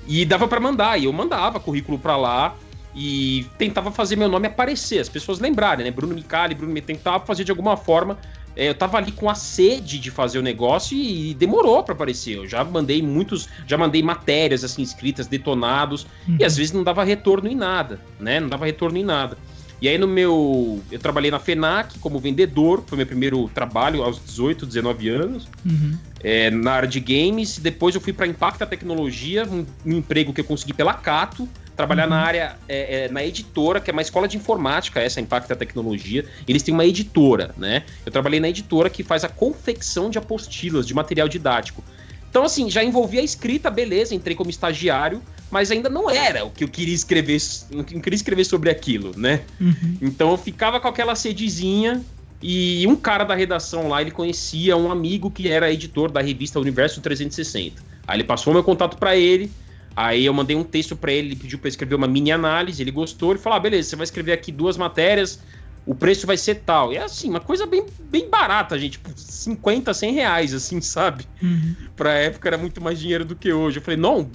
E 0.08 0.26
dava 0.26 0.48
para 0.48 0.60
mandar, 0.60 0.98
e 0.98 1.06
eu 1.06 1.14
mandava 1.14 1.60
currículo 1.60 2.00
para 2.00 2.16
lá 2.16 2.56
e 2.96 3.46
tentava 3.58 3.92
fazer 3.92 4.16
meu 4.16 4.28
nome 4.28 4.48
aparecer, 4.48 5.00
as 5.00 5.10
pessoas 5.10 5.40
lembrarem, 5.40 5.86
né? 5.86 5.92
Bruno 5.92 6.16
Micali, 6.16 6.56
Bruno 6.56 6.74
me 6.74 6.82
tentava 6.82 7.24
fazer 7.26 7.44
de 7.44 7.52
alguma 7.52 7.78
forma. 7.78 8.18
É, 8.56 8.70
eu 8.70 8.74
tava 8.74 8.98
ali 8.98 9.12
com 9.12 9.30
a 9.30 9.36
sede 9.36 10.00
de 10.00 10.10
fazer 10.10 10.40
o 10.40 10.42
negócio 10.42 10.98
e, 10.98 11.30
e 11.30 11.34
demorou 11.36 11.84
para 11.84 11.94
aparecer. 11.94 12.38
Eu 12.38 12.48
já 12.48 12.64
mandei 12.64 13.04
muitos, 13.04 13.48
já 13.68 13.78
mandei 13.78 14.02
matérias 14.02 14.64
assim 14.64 14.82
escritas, 14.82 15.28
detonados, 15.28 16.08
uhum. 16.28 16.38
e 16.40 16.44
às 16.44 16.58
vezes 16.58 16.72
não 16.72 16.84
dava 16.84 17.04
retorno 17.04 17.48
em 17.48 17.56
nada, 17.56 18.02
né? 18.20 18.40
Não 18.40 18.50
dava 18.50 18.66
retorno 18.66 18.98
em 18.98 19.04
nada. 19.04 19.38
E 19.82 19.88
aí 19.88 19.98
no 19.98 20.08
meu. 20.08 20.82
Eu 20.92 21.00
trabalhei 21.00 21.30
na 21.30 21.40
FENAC 21.40 22.00
como 22.00 22.20
vendedor, 22.20 22.84
foi 22.88 22.98
meu 22.98 23.06
primeiro 23.06 23.48
trabalho 23.50 24.04
aos 24.04 24.24
18, 24.24 24.66
19 24.66 25.10
anos, 25.10 25.48
uhum. 25.66 25.98
é, 26.24 26.50
na 26.50 26.72
área 26.72 26.90
de 26.90 27.00
games. 27.00 27.60
Depois 27.60 27.94
eu 27.94 28.02
fui 28.02 28.12
para 28.12 28.26
Impacta 28.26 28.66
Tecnologia, 28.66 29.46
um, 29.46 29.66
um, 29.86 29.98
emprego 29.98 30.34
que 30.34 30.42
eu 30.42 30.46
consegui 30.46 30.74
pela 30.74 30.96
Cato, 30.96 31.48
trabalhar 31.76 32.06
uhum. 32.06 32.10
na 32.10 32.22
área, 32.22 32.56
é, 32.68 33.06
é, 33.06 33.10
na 33.10 33.24
editora, 33.24 33.80
que 33.80 33.92
é 33.92 33.94
uma 33.94 34.02
escola 34.02 34.28
de 34.28 34.36
informática, 34.36 35.00
essa 35.00 35.22
Impacta 35.22 35.56
Tecnologia. 35.56 36.26
Eles 36.48 36.64
têm 36.64 36.74
uma 36.74 36.86
editora, 36.86 37.54
né? 37.56 37.84
Eu 38.04 38.12
trabalhei 38.12 38.40
na 38.40 38.50
editora 38.50 38.90
que 38.90 39.04
faz 39.04 39.24
a 39.24 39.30
confecção 39.30 40.10
de 40.10 40.18
apostilas, 40.18 40.88
de 40.88 40.96
material 40.96 41.28
didático. 41.28 41.84
Então, 42.30 42.44
assim, 42.44 42.70
já 42.70 42.84
envolvia 42.84 43.22
a 43.22 43.24
escrita, 43.24 43.70
beleza, 43.70 44.14
entrei 44.14 44.36
como 44.36 44.50
estagiário 44.50 45.22
mas 45.50 45.72
ainda 45.72 45.90
não 45.90 46.10
era 46.10 46.46
o 46.46 46.52
que 46.52 46.64
eu 46.64 46.68
queria 46.68 46.94
escrever, 46.94 47.40
não 47.72 47.84
queria 47.84 48.16
escrever 48.16 48.44
sobre 48.44 48.70
aquilo, 48.70 49.18
né? 49.18 49.42
Uhum. 49.60 49.98
Então 50.02 50.32
eu 50.32 50.38
ficava 50.38 50.80
com 50.80 50.88
aquela 50.88 51.16
sedezinha 51.16 52.04
e 52.42 52.86
um 52.88 52.96
cara 52.96 53.24
da 53.24 53.34
redação 53.34 53.88
lá, 53.88 54.02
ele 54.02 54.12
conhecia 54.12 54.76
um 54.76 54.92
amigo 54.92 55.32
que 55.32 55.50
era 55.50 55.72
editor 55.72 56.12
da 56.12 56.22
revista 56.22 56.60
Universo 56.60 57.02
360. 57.02 57.82
Aí 58.06 58.18
ele 58.18 58.24
passou 58.24 58.54
meu 58.54 58.64
contato 58.64 58.98
para 58.98 59.16
ele, 59.16 59.52
aí 59.96 60.26
eu 60.26 60.34
mandei 60.34 60.56
um 60.56 60.64
texto 60.64 60.96
para 60.96 61.12
ele, 61.12 61.30
ele 61.30 61.36
pediu 61.36 61.60
para 61.60 61.70
escrever 61.70 61.96
uma 61.96 62.08
mini 62.08 62.32
análise, 62.32 62.82
ele 62.82 62.92
gostou, 62.92 63.32
ele 63.32 63.40
falou: 63.40 63.58
ah, 63.58 63.62
beleza, 63.62 63.90
você 63.90 63.96
vai 63.96 64.04
escrever 64.04 64.34
aqui 64.34 64.52
duas 64.52 64.78
matérias, 64.78 65.40
o 65.88 65.96
preço 65.96 66.28
vai 66.28 66.36
ser 66.36 66.56
tal. 66.56 66.92
E 66.92 66.98
é 66.98 67.04
assim, 67.04 67.30
uma 67.30 67.40
coisa 67.40 67.66
bem, 67.66 67.86
bem 68.12 68.30
barata, 68.30 68.78
gente. 68.78 68.94
Tipo, 68.94 69.10
50, 69.16 69.94
100 69.94 70.14
reais, 70.14 70.54
assim, 70.54 70.82
sabe? 70.82 71.26
Uhum. 71.42 71.76
Pra 71.96 72.12
época 72.12 72.50
era 72.50 72.58
muito 72.58 72.82
mais 72.82 73.00
dinheiro 73.00 73.24
do 73.24 73.36
que 73.36 73.54
hoje. 73.54 73.78
Eu 73.78 73.82
falei, 73.82 73.98
não, 73.98 74.30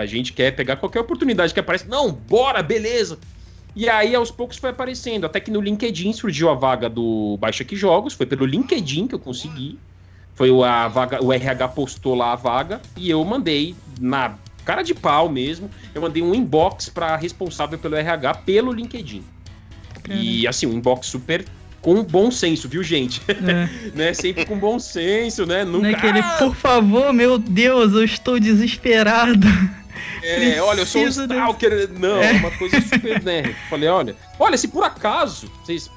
a 0.00 0.04
gente 0.04 0.32
quer 0.32 0.50
pegar 0.50 0.76
qualquer 0.76 0.98
oportunidade 0.98 1.54
que 1.54 1.60
aparece. 1.60 1.88
Não, 1.88 2.10
bora, 2.10 2.60
beleza. 2.60 3.16
E 3.76 3.88
aí, 3.88 4.16
aos 4.16 4.32
poucos, 4.32 4.56
foi 4.56 4.70
aparecendo. 4.70 5.24
Até 5.26 5.38
que 5.38 5.48
no 5.48 5.60
LinkedIn 5.60 6.12
surgiu 6.12 6.50
a 6.50 6.54
vaga 6.54 6.90
do 6.90 7.38
Baixa 7.38 7.62
Aqui 7.62 7.76
Jogos. 7.76 8.14
Foi 8.14 8.26
pelo 8.26 8.44
LinkedIn 8.44 9.06
que 9.06 9.14
eu 9.14 9.20
consegui. 9.20 9.78
Foi 10.34 10.50
a 10.64 10.88
vaga, 10.88 11.22
o 11.22 11.32
RH 11.32 11.68
postou 11.68 12.16
lá 12.16 12.32
a 12.32 12.36
vaga. 12.36 12.80
E 12.96 13.08
eu 13.08 13.24
mandei 13.24 13.76
na 14.00 14.34
cara 14.64 14.82
de 14.82 14.92
pau 14.92 15.28
mesmo. 15.28 15.70
Eu 15.94 16.02
mandei 16.02 16.20
um 16.20 16.34
inbox 16.34 16.88
para 16.88 17.14
responsável 17.14 17.78
pelo 17.78 17.94
RH 17.94 18.34
pelo 18.34 18.72
LinkedIn. 18.72 19.22
E 20.08 20.46
assim, 20.46 20.66
um 20.66 20.72
inbox 20.74 21.06
super 21.06 21.44
com 21.80 22.02
bom 22.02 22.30
senso, 22.30 22.68
viu, 22.68 22.82
gente? 22.82 23.22
É. 23.28 23.90
né? 23.96 24.14
Sempre 24.14 24.44
com 24.44 24.58
bom 24.58 24.78
senso, 24.78 25.46
né? 25.46 25.64
Nunca... 25.64 25.78
Não 25.78 25.88
é 25.88 25.94
aquele, 25.94 26.22
por 26.38 26.54
favor, 26.54 27.12
meu 27.12 27.38
Deus, 27.38 27.92
eu 27.92 28.04
estou 28.04 28.38
desesperado. 28.38 29.46
É, 30.22 30.36
Preciso 30.36 30.64
olha, 30.64 30.80
eu 30.80 30.86
sou 30.86 31.02
um 31.02 31.08
stalker. 31.08 31.88
De... 31.88 31.98
Não, 31.98 32.22
é. 32.22 32.32
uma 32.32 32.50
coisa 32.52 32.80
super, 32.80 33.22
né? 33.22 33.54
Falei, 33.68 33.88
olha, 33.88 34.16
olha, 34.38 34.56
se 34.56 34.68
por 34.68 34.84
acaso 34.84 35.50
vocês 35.62 35.90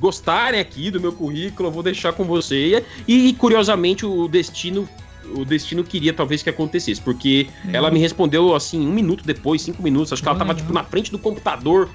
gostarem 0.00 0.60
aqui 0.60 0.90
do 0.90 1.00
meu 1.00 1.12
currículo, 1.12 1.68
eu 1.68 1.72
vou 1.72 1.82
deixar 1.82 2.12
com 2.12 2.24
você. 2.24 2.84
E, 3.06 3.28
e 3.28 3.32
curiosamente, 3.34 4.04
o 4.04 4.28
destino 4.28 4.88
o 5.34 5.44
destino 5.44 5.84
queria 5.84 6.12
talvez 6.12 6.42
que 6.42 6.50
acontecesse, 6.50 7.00
porque 7.00 7.46
ela 7.72 7.90
me 7.92 8.00
respondeu 8.00 8.54
assim 8.54 8.84
um 8.84 8.92
minuto 8.92 9.24
depois, 9.24 9.62
cinco 9.62 9.80
minutos, 9.80 10.12
acho 10.12 10.20
que 10.20 10.28
ela 10.28 10.36
tava 10.36 10.52
tipo 10.52 10.72
na 10.72 10.82
frente 10.82 11.12
do 11.12 11.18
computador 11.18 11.88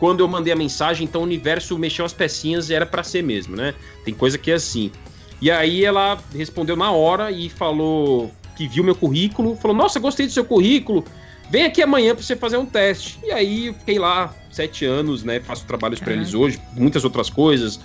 quando 0.00 0.20
eu 0.20 0.26
mandei 0.26 0.50
a 0.50 0.56
mensagem, 0.56 1.04
então 1.04 1.20
o 1.20 1.24
universo 1.24 1.78
mexeu 1.78 2.06
as 2.06 2.14
pecinhas 2.14 2.70
e 2.70 2.74
era 2.74 2.86
para 2.86 3.04
ser 3.04 3.22
mesmo, 3.22 3.54
né? 3.54 3.74
Tem 4.02 4.14
coisa 4.14 4.38
que 4.38 4.50
é 4.50 4.54
assim. 4.54 4.90
E 5.42 5.50
aí 5.50 5.84
ela 5.84 6.18
respondeu 6.34 6.74
na 6.74 6.90
hora 6.90 7.30
e 7.30 7.50
falou 7.50 8.32
que 8.56 8.66
viu 8.66 8.82
meu 8.82 8.94
currículo, 8.94 9.56
falou: 9.56 9.76
Nossa, 9.76 10.00
gostei 10.00 10.26
do 10.26 10.32
seu 10.32 10.42
currículo, 10.42 11.04
vem 11.50 11.64
aqui 11.64 11.82
amanhã 11.82 12.14
para 12.14 12.24
você 12.24 12.34
fazer 12.34 12.56
um 12.56 12.64
teste. 12.64 13.18
E 13.22 13.30
aí 13.30 13.66
eu 13.66 13.74
fiquei 13.74 13.98
lá 13.98 14.34
sete 14.50 14.86
anos, 14.86 15.22
né? 15.22 15.38
Faço 15.38 15.66
trabalhos 15.66 16.00
para 16.00 16.14
eles 16.14 16.32
hoje, 16.32 16.58
muitas 16.74 17.04
outras 17.04 17.28
coisas, 17.28 17.78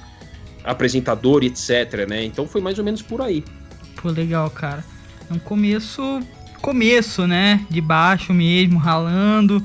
apresentador 0.64 1.44
e 1.44 1.48
etc, 1.48 2.08
né? 2.08 2.24
Então 2.24 2.48
foi 2.48 2.62
mais 2.62 2.80
ou 2.80 2.86
menos 2.86 3.02
por 3.02 3.22
aí. 3.22 3.44
Pô, 4.02 4.10
legal, 4.10 4.50
cara. 4.50 4.86
É 5.30 5.34
um 5.34 5.40
começo, 5.40 6.22
começo, 6.62 7.28
né? 7.28 7.66
De 7.70 7.82
baixo 7.82 8.34
mesmo, 8.34 8.80
ralando 8.80 9.62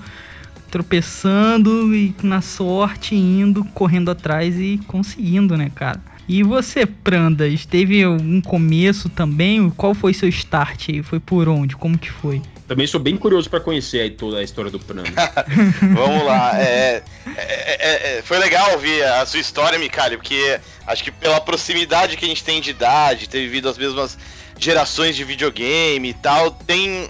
tropeçando 0.70 1.94
e 1.94 2.14
na 2.22 2.40
sorte 2.40 3.14
indo, 3.14 3.64
correndo 3.74 4.10
atrás 4.10 4.58
e 4.58 4.80
conseguindo, 4.86 5.56
né, 5.56 5.70
cara? 5.74 6.00
E 6.28 6.44
você, 6.44 6.86
Prandas, 6.86 7.66
teve 7.66 8.06
um 8.06 8.40
começo 8.40 9.08
também? 9.08 9.68
Qual 9.70 9.92
foi 9.94 10.14
seu 10.14 10.28
start 10.28 10.90
aí? 10.90 11.02
Foi 11.02 11.18
por 11.18 11.48
onde? 11.48 11.74
Como 11.74 11.98
que 11.98 12.08
foi? 12.08 12.40
Também 12.68 12.86
sou 12.86 13.00
bem 13.00 13.16
curioso 13.16 13.50
para 13.50 13.58
conhecer 13.58 14.00
aí 14.00 14.10
toda 14.10 14.38
a 14.38 14.42
história 14.44 14.70
do 14.70 14.78
Prandas. 14.78 15.12
Vamos 15.92 16.24
lá. 16.24 16.52
É, 16.56 17.02
é, 17.36 17.36
é, 17.36 18.18
é, 18.18 18.22
foi 18.22 18.38
legal 18.38 18.70
ouvir 18.74 19.02
a 19.02 19.26
sua 19.26 19.40
história, 19.40 19.76
Micali, 19.76 20.16
porque 20.16 20.60
acho 20.86 21.02
que 21.02 21.10
pela 21.10 21.40
proximidade 21.40 22.16
que 22.16 22.24
a 22.24 22.28
gente 22.28 22.44
tem 22.44 22.60
de 22.60 22.70
idade, 22.70 23.28
ter 23.28 23.40
vivido 23.40 23.68
as 23.68 23.76
mesmas 23.76 24.16
gerações 24.56 25.16
de 25.16 25.24
videogame 25.24 26.10
e 26.10 26.14
tal, 26.14 26.52
tem, 26.52 27.08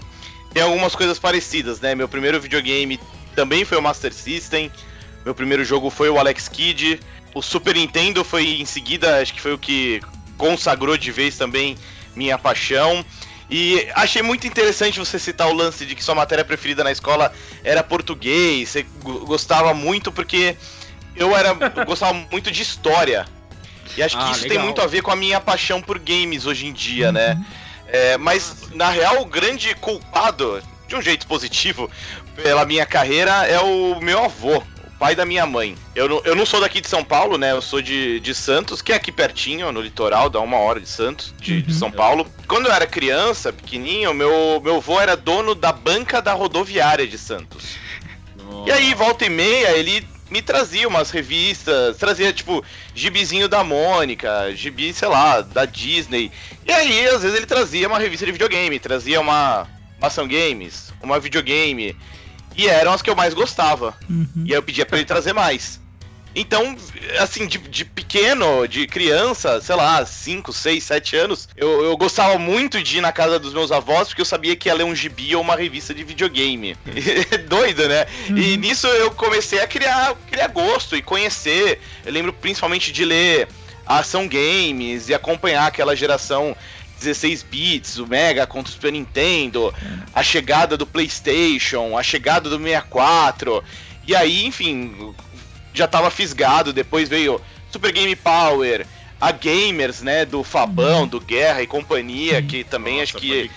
tem 0.51 0.63
algumas 0.63 0.95
coisas 0.95 1.19
parecidas, 1.19 1.79
né? 1.79 1.93
Meu 1.93 2.09
primeiro 2.09 2.41
videogame 2.41 2.99
também 3.35 3.65
foi 3.65 3.77
o 3.77 3.81
Master 3.81 4.13
System. 4.13 4.71
Meu 5.23 5.35
primeiro 5.35 5.63
jogo 5.63 5.89
foi 5.89 6.09
o 6.09 6.19
Alex 6.19 6.47
Kidd. 6.47 6.99
O 7.33 7.41
Super 7.41 7.75
Nintendo 7.75 8.23
foi 8.23 8.61
em 8.61 8.65
seguida, 8.65 9.21
acho 9.21 9.33
que 9.33 9.41
foi 9.41 9.53
o 9.53 9.57
que 9.57 10.01
consagrou 10.37 10.97
de 10.97 11.11
vez 11.11 11.37
também 11.37 11.77
minha 12.15 12.37
paixão. 12.37 13.05
E 13.49 13.87
achei 13.95 14.21
muito 14.21 14.47
interessante 14.47 14.97
você 14.97 15.19
citar 15.19 15.47
o 15.47 15.53
lance 15.53 15.85
de 15.85 15.93
que 15.93 16.03
sua 16.03 16.15
matéria 16.15 16.43
preferida 16.43 16.83
na 16.83 16.91
escola 16.91 17.33
era 17.63 17.83
português. 17.83 18.69
Você 18.69 18.85
gostava 19.03 19.73
muito 19.73 20.11
porque 20.11 20.55
eu 21.15 21.35
era 21.35 21.49
eu 21.49 21.85
gostava 21.85 22.13
muito 22.31 22.49
de 22.49 22.61
história. 22.61 23.25
E 23.95 24.01
acho 24.01 24.17
que 24.17 24.23
ah, 24.23 24.31
isso 24.31 24.43
legal. 24.43 24.57
tem 24.57 24.65
muito 24.65 24.81
a 24.81 24.87
ver 24.87 25.01
com 25.01 25.11
a 25.11 25.15
minha 25.15 25.39
paixão 25.41 25.81
por 25.81 25.99
games 25.99 26.45
hoje 26.45 26.65
em 26.65 26.71
dia, 26.71 27.11
né? 27.11 27.33
uhum. 27.33 27.45
É, 27.87 28.17
mas 28.17 28.69
na 28.73 28.89
real, 28.89 29.21
o 29.21 29.25
grande 29.25 29.75
culpado, 29.75 30.63
de 30.91 30.95
um 30.97 31.01
jeito 31.01 31.25
positivo, 31.25 31.89
pela 32.35 32.65
minha 32.65 32.85
carreira 32.85 33.47
é 33.47 33.59
o 33.59 33.99
meu 34.01 34.25
avô, 34.25 34.57
o 34.57 34.91
pai 34.99 35.15
da 35.15 35.25
minha 35.25 35.45
mãe. 35.45 35.75
Eu 35.95 36.09
não, 36.09 36.21
eu 36.25 36.35
não 36.35 36.45
sou 36.45 36.59
daqui 36.59 36.81
de 36.81 36.87
São 36.87 37.01
Paulo, 37.01 37.37
né? 37.37 37.53
Eu 37.53 37.61
sou 37.61 37.81
de, 37.81 38.19
de 38.19 38.35
Santos, 38.35 38.81
que 38.81 38.91
é 38.91 38.95
aqui 38.95 39.11
pertinho, 39.11 39.71
no 39.71 39.79
litoral, 39.79 40.29
dá 40.29 40.41
uma 40.41 40.57
hora 40.57 40.81
de 40.81 40.89
Santos, 40.89 41.33
de, 41.39 41.55
uhum. 41.55 41.61
de 41.61 41.73
São 41.73 41.89
Paulo. 41.89 42.27
Quando 42.45 42.65
eu 42.65 42.73
era 42.73 42.85
criança, 42.85 43.53
pequenininho, 43.53 44.13
meu, 44.13 44.59
meu 44.61 44.75
avô 44.75 44.99
era 44.99 45.15
dono 45.15 45.55
da 45.55 45.71
banca 45.71 46.21
da 46.21 46.33
rodoviária 46.33 47.07
de 47.07 47.17
Santos. 47.17 47.79
E 48.65 48.71
aí, 48.71 48.93
volta 48.93 49.25
e 49.25 49.29
meia, 49.29 49.71
ele 49.71 50.05
me 50.29 50.41
trazia 50.41 50.87
umas 50.87 51.09
revistas, 51.09 51.95
trazia, 51.97 52.33
tipo, 52.33 52.63
gibizinho 52.93 53.47
da 53.47 53.63
Mônica, 53.63 54.53
gibi, 54.53 54.93
sei 54.93 55.07
lá, 55.07 55.39
da 55.39 55.63
Disney. 55.63 56.31
E 56.67 56.71
aí, 56.71 57.07
às 57.07 57.21
vezes, 57.21 57.37
ele 57.37 57.45
trazia 57.45 57.87
uma 57.87 57.97
revista 57.97 58.25
de 58.25 58.33
videogame, 58.33 58.77
trazia 58.77 59.21
uma 59.21 59.67
Ação 60.01 60.27
Games, 60.27 60.93
uma 61.01 61.19
videogame. 61.19 61.95
E 62.57 62.67
eram 62.67 62.91
as 62.91 63.01
que 63.01 63.09
eu 63.09 63.15
mais 63.15 63.33
gostava. 63.33 63.95
Uhum. 64.09 64.43
E 64.45 64.51
aí 64.51 64.57
eu 64.57 64.63
pedia 64.63 64.85
para 64.85 64.97
ele 64.97 65.05
trazer 65.05 65.33
mais. 65.33 65.79
Então, 66.33 66.77
assim, 67.19 67.45
de, 67.45 67.57
de, 67.57 67.83
pequeno, 67.83 68.65
de 68.65 68.87
criança, 68.87 69.59
sei 69.59 69.75
lá, 69.75 70.05
5, 70.05 70.53
6, 70.53 70.83
7 70.83 71.15
anos, 71.17 71.49
eu, 71.57 71.83
eu 71.83 71.97
gostava 71.97 72.37
muito 72.37 72.81
de 72.81 72.99
ir 72.99 73.01
na 73.01 73.11
casa 73.11 73.37
dos 73.37 73.53
meus 73.53 73.69
avós, 73.69 74.07
porque 74.07 74.21
eu 74.21 74.25
sabia 74.25 74.55
que 74.55 74.69
ia 74.69 74.73
ler 74.73 74.85
um 74.85 74.95
gibi 74.95 75.35
ou 75.35 75.41
uma 75.41 75.57
revista 75.57 75.93
de 75.93 76.03
videogame. 76.05 76.77
Doido, 77.49 77.87
né? 77.87 78.05
Uhum. 78.29 78.37
E 78.37 78.57
nisso 78.57 78.87
eu 78.87 79.11
comecei 79.11 79.59
a 79.59 79.67
criar, 79.67 80.15
criar 80.29 80.47
gosto 80.47 80.95
e 80.95 81.01
conhecer. 81.01 81.81
Eu 82.05 82.13
lembro 82.13 82.31
principalmente 82.31 82.93
de 82.93 83.03
ler 83.03 83.49
ação 83.85 84.25
games 84.25 85.09
e 85.09 85.13
acompanhar 85.13 85.67
aquela 85.67 85.95
geração 85.95 86.55
16 87.01 87.43
bits, 87.43 87.97
o 87.97 88.07
Mega 88.07 88.47
contra 88.47 88.69
o 88.69 88.73
Super 88.73 88.91
Nintendo, 88.91 89.73
a 90.13 90.23
chegada 90.23 90.77
do 90.77 90.85
PlayStation, 90.85 91.97
a 91.97 92.03
chegada 92.03 92.49
do 92.49 92.57
64. 92.57 93.63
E 94.07 94.15
aí, 94.15 94.45
enfim, 94.45 95.13
já 95.73 95.87
tava 95.87 96.09
fisgado, 96.09 96.73
depois 96.73 97.09
veio 97.09 97.41
Super 97.71 97.91
Game 97.91 98.15
Power, 98.15 98.85
a 99.21 99.31
Gamers, 99.31 100.01
né? 100.01 100.25
Do 100.25 100.43
Fabão, 100.43 101.07
do 101.07 101.21
Guerra 101.21 101.61
e 101.61 101.67
companhia, 101.67 102.41
que 102.41 102.63
também 102.63 102.99
Nossa, 102.99 103.03
acho 103.03 103.17
que. 103.19 103.51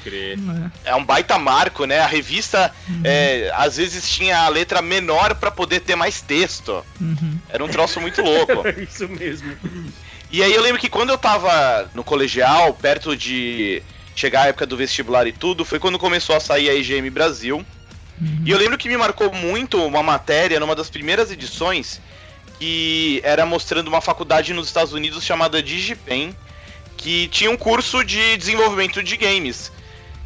É. 0.85 0.95
um 0.95 1.05
baita 1.05 1.39
marco, 1.39 1.87
né? 1.87 2.01
A 2.01 2.07
revista 2.07 2.71
é, 3.03 3.51
às 3.57 3.79
vezes 3.79 4.09
tinha 4.09 4.41
a 4.41 4.49
letra 4.49 4.83
menor 4.83 5.35
pra 5.37 5.51
poder 5.51 5.81
ter 5.81 5.97
mais 5.97 6.21
texto. 6.21 6.85
Uhum. 7.01 7.39
Era 7.49 7.65
um 7.65 7.69
troço 7.69 7.99
muito 7.99 8.21
louco. 8.21 8.69
É 8.69 8.81
Isso 8.85 9.09
mesmo. 9.09 9.57
E 10.35 10.43
aí 10.43 10.53
eu 10.53 10.61
lembro 10.61 10.81
que 10.81 10.89
quando 10.89 11.11
eu 11.11 11.17
tava 11.17 11.89
no 11.95 12.03
colegial, 12.03 12.75
perto 12.75 13.17
de 13.17 13.81
chegar 14.17 14.43
a 14.43 14.47
época 14.47 14.67
do 14.67 14.77
vestibular 14.77 15.29
e 15.29 15.33
tudo, 15.33 15.65
foi 15.65 15.79
quando 15.79 15.97
começou 15.97 16.35
a 16.35 16.41
sair 16.41 16.69
a 16.69 16.75
EGM 16.75 17.09
Brasil. 17.09 17.65
Uhum. 18.21 18.43
E 18.45 18.51
eu 18.51 18.59
lembro 18.59 18.77
que 18.77 18.89
me 18.89 18.97
marcou 18.97 19.33
muito 19.33 19.81
uma 19.81 20.03
matéria 20.03 20.59
numa 20.59 20.75
das 20.75 20.91
primeiras 20.91 21.31
edições 21.31 22.01
que 22.59 23.21
era 23.23 23.47
mostrando 23.47 23.87
uma 23.87 24.01
faculdade 24.01 24.53
nos 24.53 24.67
Estados 24.67 24.93
Unidos 24.93 25.23
chamada 25.23 25.63
DigiPen, 25.63 26.35
que 26.97 27.29
tinha 27.29 27.49
um 27.49 27.57
curso 27.57 28.03
de 28.03 28.37
desenvolvimento 28.37 29.05
de 29.05 29.17
games. 29.17 29.71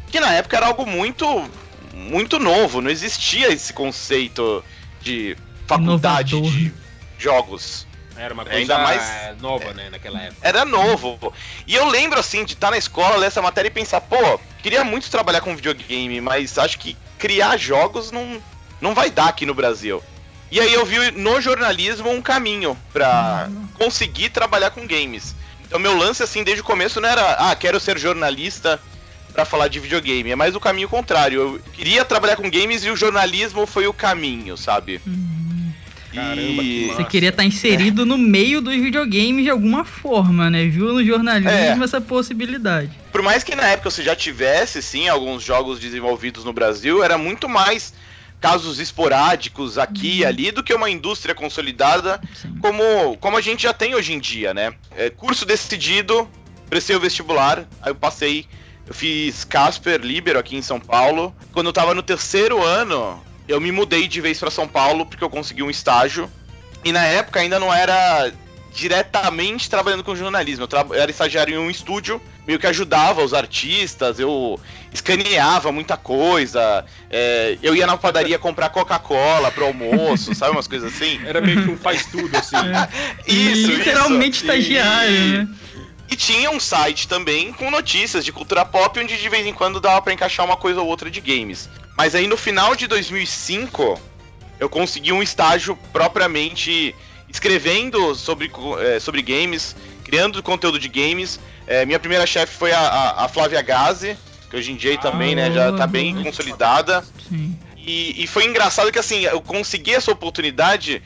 Que 0.07 0.19
na 0.19 0.33
época 0.33 0.57
era 0.57 0.65
algo 0.65 0.87
muito 0.87 1.47
muito 1.93 2.39
novo, 2.39 2.81
não 2.81 2.89
existia 2.89 3.53
esse 3.53 3.71
conceito 3.73 4.65
de 5.03 5.37
faculdade 5.67 6.33
Inovador. 6.33 6.57
de 6.57 6.73
jogos. 7.19 7.88
Era 8.19 8.33
uma 8.33 8.43
coisa 8.43 8.57
Ainda 8.59 8.77
mais- 8.79 9.37
nova, 9.41 9.73
né, 9.73 9.89
naquela 9.89 10.21
época. 10.21 10.39
Era 10.47 10.65
novo. 10.65 11.33
E 11.65 11.73
eu 11.73 11.87
lembro, 11.87 12.19
assim, 12.19 12.43
de 12.43 12.53
estar 12.53 12.69
na 12.71 12.77
escola, 12.77 13.15
ler 13.15 13.27
essa 13.27 13.41
matéria 13.41 13.69
e 13.69 13.71
pensar, 13.71 14.01
pô, 14.01 14.39
queria 14.61 14.83
muito 14.83 15.09
trabalhar 15.09 15.41
com 15.41 15.55
videogame, 15.55 16.19
mas 16.19 16.57
acho 16.57 16.77
que 16.77 16.97
criar 17.17 17.57
jogos 17.57 18.11
não, 18.11 18.41
não 18.81 18.93
vai 18.93 19.09
dar 19.09 19.29
aqui 19.29 19.45
no 19.45 19.53
Brasil. 19.53 20.03
E 20.51 20.59
aí 20.59 20.73
eu 20.73 20.85
vi 20.85 21.11
no 21.11 21.39
jornalismo 21.39 22.09
um 22.09 22.21
caminho 22.21 22.77
pra 22.91 23.49
conseguir 23.75 24.29
trabalhar 24.29 24.71
com 24.71 24.85
games. 24.87 25.35
Então 25.65 25.79
meu 25.79 25.95
lance, 25.95 26.23
assim, 26.23 26.43
desde 26.43 26.61
o 26.61 26.65
começo 26.65 26.99
não 26.99 27.07
era, 27.07 27.33
ah, 27.33 27.55
quero 27.55 27.79
ser 27.79 27.97
jornalista 27.99 28.79
pra 29.31 29.45
falar 29.45 29.67
de 29.67 29.79
videogame. 29.79 30.31
É 30.31 30.35
mais 30.35 30.55
o 30.55 30.59
caminho 30.59 30.89
contrário. 30.89 31.39
Eu 31.39 31.61
queria 31.73 32.03
trabalhar 32.03 32.35
com 32.35 32.49
games 32.49 32.83
e 32.83 32.89
o 32.89 32.95
jornalismo 32.97 33.67
foi 33.67 33.85
o 33.85 33.93
caminho, 33.93 34.57
sabe? 34.57 34.99
Uhum. 35.05 35.28
Caramba, 36.13 36.63
que 36.63 36.87
Você 36.87 37.03
queria 37.03 37.29
estar 37.29 37.43
inserido 37.43 38.05
no 38.05 38.17
meio 38.17 38.61
dos 38.61 38.73
videogames 38.75 39.43
de 39.43 39.49
alguma 39.49 39.85
forma, 39.85 40.49
né? 40.49 40.65
Viu 40.65 40.93
no 40.93 41.03
jornalismo 41.03 41.49
É. 41.81 41.83
essa 41.83 42.01
possibilidade. 42.01 42.91
Por 43.11 43.21
mais 43.21 43.43
que 43.43 43.55
na 43.55 43.67
época 43.67 43.89
você 43.91 44.03
já 44.03 44.15
tivesse, 44.15 44.81
sim, 44.81 45.07
alguns 45.07 45.43
jogos 45.43 45.79
desenvolvidos 45.79 46.43
no 46.43 46.53
Brasil, 46.53 47.03
era 47.03 47.17
muito 47.17 47.47
mais 47.47 47.93
casos 48.41 48.79
esporádicos 48.79 49.77
aqui 49.77 50.19
e 50.19 50.25
ali 50.25 50.51
do 50.51 50.63
que 50.63 50.73
uma 50.73 50.89
indústria 50.89 51.35
consolidada 51.35 52.21
Sim. 52.33 52.55
como, 52.61 53.17
como 53.17 53.35
a 53.37 53.41
gente 53.41 53.63
já 53.63 53.73
tem 53.73 53.95
hoje 53.95 54.13
em 54.13 54.19
dia, 54.19 54.53
né? 54.53 54.73
É, 54.95 55.09
curso 55.09 55.45
decidido, 55.45 56.27
prestei 56.69 56.95
o 56.95 56.99
vestibular, 57.01 57.67
aí 57.81 57.91
eu 57.91 57.95
passei, 57.95 58.45
eu 58.87 58.93
fiz 58.93 59.43
Casper 59.43 59.99
Libero 60.01 60.39
aqui 60.39 60.55
em 60.55 60.61
São 60.61 60.79
Paulo. 60.79 61.35
Quando 61.51 61.67
eu 61.67 61.73
tava 61.73 61.93
no 61.93 62.01
terceiro 62.01 62.63
ano, 62.63 63.21
eu 63.49 63.59
me 63.59 63.71
mudei 63.71 64.07
de 64.07 64.21
vez 64.21 64.39
pra 64.39 64.49
São 64.51 64.67
Paulo 64.67 65.05
porque 65.05 65.23
eu 65.23 65.29
consegui 65.29 65.63
um 65.63 65.69
estágio. 65.69 66.29
E 66.85 66.91
na 66.93 67.03
época 67.05 67.39
ainda 67.41 67.59
não 67.59 67.73
era 67.73 68.31
diretamente 68.73 69.69
trabalhando 69.69 70.03
com 70.03 70.15
jornalismo. 70.15 70.63
Eu, 70.63 70.67
tra- 70.67 70.85
eu 70.89 70.93
era 70.95 71.11
estagiário 71.11 71.53
em 71.55 71.57
um 71.57 71.69
estúdio, 71.69 72.21
meio 72.47 72.57
que 72.59 72.67
ajudava 72.67 73.21
os 73.23 73.33
artistas, 73.33 74.19
eu 74.19 74.59
escaneava 74.93 75.71
muita 75.71 75.97
coisa. 75.97 76.85
é, 77.09 77.57
eu 77.61 77.75
ia 77.75 77.85
na 77.85 77.97
padaria 77.97 78.39
comprar 78.39 78.69
Coca-Cola 78.69 79.51
pro 79.51 79.65
almoço, 79.65 80.33
sabe? 80.33 80.51
Umas 80.51 80.67
coisas 80.67 80.93
assim. 80.93 81.19
Era 81.27 81.41
meio 81.41 81.63
que 81.63 81.69
um 81.71 81.77
faz 81.77 82.05
tudo, 82.05 82.33
assim. 82.37 82.55
Isso, 83.27 83.71
Literalmente 83.71 84.37
isso. 84.37 84.45
estagiário, 84.45 85.11
E- 85.15 85.37
né? 85.39 85.47
E 86.11 86.15
tinha 86.15 86.49
um 86.49 86.59
site 86.59 87.07
também 87.07 87.53
com 87.53 87.69
notícias 87.69 88.25
de 88.25 88.31
cultura 88.31 88.65
pop, 88.65 88.99
onde 88.99 89.15
de 89.15 89.29
vez 89.29 89.45
em 89.45 89.53
quando 89.53 89.79
dava 89.79 90.01
pra 90.01 90.11
encaixar 90.11 90.43
uma 90.43 90.57
coisa 90.57 90.81
ou 90.81 90.87
outra 90.87 91.07
de 91.11 91.21
games. 91.21 91.69
Mas 91.99 92.15
aí 92.15 92.27
no 92.27 92.37
final 92.37 92.77
de 92.77 92.87
2005, 92.87 93.99
eu 94.57 94.69
consegui 94.69 95.11
um 95.11 95.21
estágio 95.21 95.77
propriamente 95.91 96.95
escrevendo 97.27 98.15
sobre, 98.15 98.49
eh, 98.79 99.01
sobre 99.01 99.21
games, 99.21 99.75
criando 100.01 100.41
conteúdo 100.41 100.79
de 100.79 100.87
games. 100.87 101.41
Eh, 101.67 101.85
minha 101.85 101.99
primeira 101.99 102.25
chefe 102.25 102.55
foi 102.55 102.71
a, 102.71 103.15
a, 103.17 103.27
Flávia 103.27 103.61
Gazi, 103.61 104.17
que 104.49 104.55
hoje 104.55 104.71
em 104.71 104.77
dia 104.77 104.91
aí 104.91 104.97
também, 104.97 105.35
né, 105.35 105.51
já 105.51 105.73
tá 105.73 105.85
bem 105.85 106.15
Ah, 106.17 106.23
consolidada. 106.23 107.03
Sim. 107.27 107.59
E, 107.75 108.23
e 108.23 108.27
foi 108.27 108.45
engraçado 108.45 108.93
que 108.93 108.99
assim, 108.99 109.25
eu 109.25 109.41
consegui 109.41 109.93
essa 109.93 110.09
oportunidade 110.09 111.03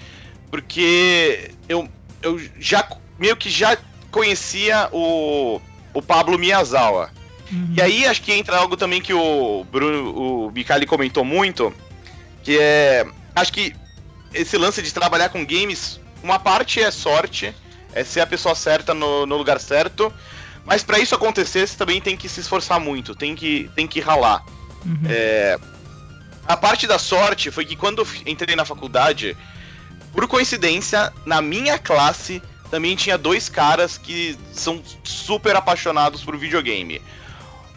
porque 0.51 1.49
eu, 1.67 1.89
eu 2.21 2.39
já 2.59 2.87
meio 3.17 3.35
que 3.35 3.49
já 3.49 3.75
conhecia 4.11 4.89
o, 4.91 5.59
o 5.91 6.03
Pablo 6.03 6.37
Miyazawa. 6.37 7.09
Uhum. 7.53 7.73
E 7.77 7.81
aí 7.81 8.05
acho 8.07 8.21
que 8.23 8.33
entra 8.33 8.57
algo 8.57 8.75
também 8.75 8.99
que 8.99 9.13
o 9.13 9.63
Bruno, 9.71 10.47
o 10.47 10.51
Mikali 10.51 10.87
comentou 10.87 11.23
muito, 11.23 11.71
que 12.41 12.57
é 12.57 13.05
acho 13.35 13.53
que 13.53 13.75
esse 14.33 14.57
lance 14.57 14.81
de 14.81 14.91
trabalhar 14.91 15.29
com 15.29 15.45
games, 15.45 15.99
uma 16.23 16.39
parte 16.39 16.81
é 16.81 16.89
sorte, 16.89 17.53
é 17.93 18.03
ser 18.03 18.21
a 18.21 18.27
pessoa 18.27 18.55
certa 18.55 18.93
no, 18.93 19.27
no 19.27 19.37
lugar 19.37 19.59
certo, 19.59 20.11
mas 20.65 20.83
pra 20.83 20.97
isso 20.97 21.13
acontecer 21.13 21.67
você 21.67 21.77
também 21.77 22.01
tem 22.01 22.17
que 22.17 22.27
se 22.27 22.39
esforçar 22.39 22.79
muito, 22.79 23.13
tem 23.13 23.35
que 23.35 23.69
tem 23.75 23.87
que 23.87 23.99
ralar. 23.99 24.43
Uhum. 24.83 25.01
É, 25.07 25.59
a 26.47 26.57
parte 26.57 26.87
da 26.87 26.97
sorte 26.97 27.51
foi 27.51 27.65
que 27.65 27.75
quando 27.75 28.05
entrei 28.25 28.55
na 28.55 28.65
faculdade, 28.65 29.37
por 30.11 30.27
coincidência, 30.27 31.13
na 31.23 31.39
minha 31.39 31.77
classe 31.77 32.41
também 32.71 32.95
tinha 32.95 33.19
dois 33.19 33.47
caras 33.47 33.99
que 33.99 34.35
são 34.51 34.81
super 35.03 35.55
apaixonados 35.55 36.23
por 36.23 36.35
videogame. 36.35 36.99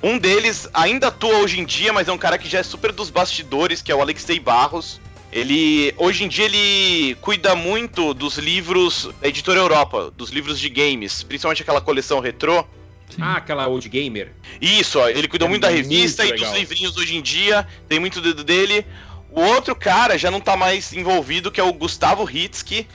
Um 0.06 0.18
deles 0.18 0.68
ainda 0.72 1.08
atua 1.08 1.38
hoje 1.38 1.58
em 1.58 1.64
dia, 1.64 1.92
mas 1.92 2.06
é 2.06 2.12
um 2.12 2.16
cara 2.16 2.38
que 2.38 2.48
já 2.48 2.60
é 2.60 2.62
super 2.62 2.92
dos 2.92 3.10
bastidores, 3.10 3.82
que 3.82 3.90
é 3.90 3.94
o 3.94 4.00
Alexei 4.00 4.38
Barros. 4.38 5.00
Ele 5.32 5.92
hoje 5.96 6.22
em 6.22 6.28
dia 6.28 6.44
ele 6.44 7.16
cuida 7.20 7.56
muito 7.56 8.14
dos 8.14 8.38
livros 8.38 9.10
da 9.20 9.26
editora 9.26 9.58
Europa, 9.58 10.12
dos 10.16 10.30
livros 10.30 10.60
de 10.60 10.68
games, 10.68 11.24
principalmente 11.24 11.60
aquela 11.60 11.80
coleção 11.80 12.20
retrô. 12.20 12.64
Sim. 13.10 13.20
Ah, 13.20 13.38
aquela 13.38 13.66
old 13.66 13.88
gamer. 13.88 14.32
Isso, 14.60 15.00
ó, 15.00 15.08
ele 15.08 15.26
cuidou 15.26 15.46
É 15.46 15.48
muito 15.48 15.62
da 15.62 15.72
muito 15.72 15.82
revista 15.82 16.24
e 16.24 16.30
legal. 16.30 16.50
dos 16.50 16.56
livrinhos 16.56 16.96
hoje 16.96 17.16
em 17.16 17.20
dia, 17.20 17.66
tem 17.88 17.98
muito 17.98 18.20
dedo 18.20 18.44
dele. 18.44 18.86
O 19.28 19.40
outro 19.40 19.74
cara 19.74 20.16
já 20.16 20.30
não 20.30 20.40
tá 20.40 20.56
mais 20.56 20.92
envolvido, 20.92 21.50
que 21.50 21.60
é 21.60 21.64
o 21.64 21.72
Gustavo 21.72 22.30
Hitsky, 22.30 22.86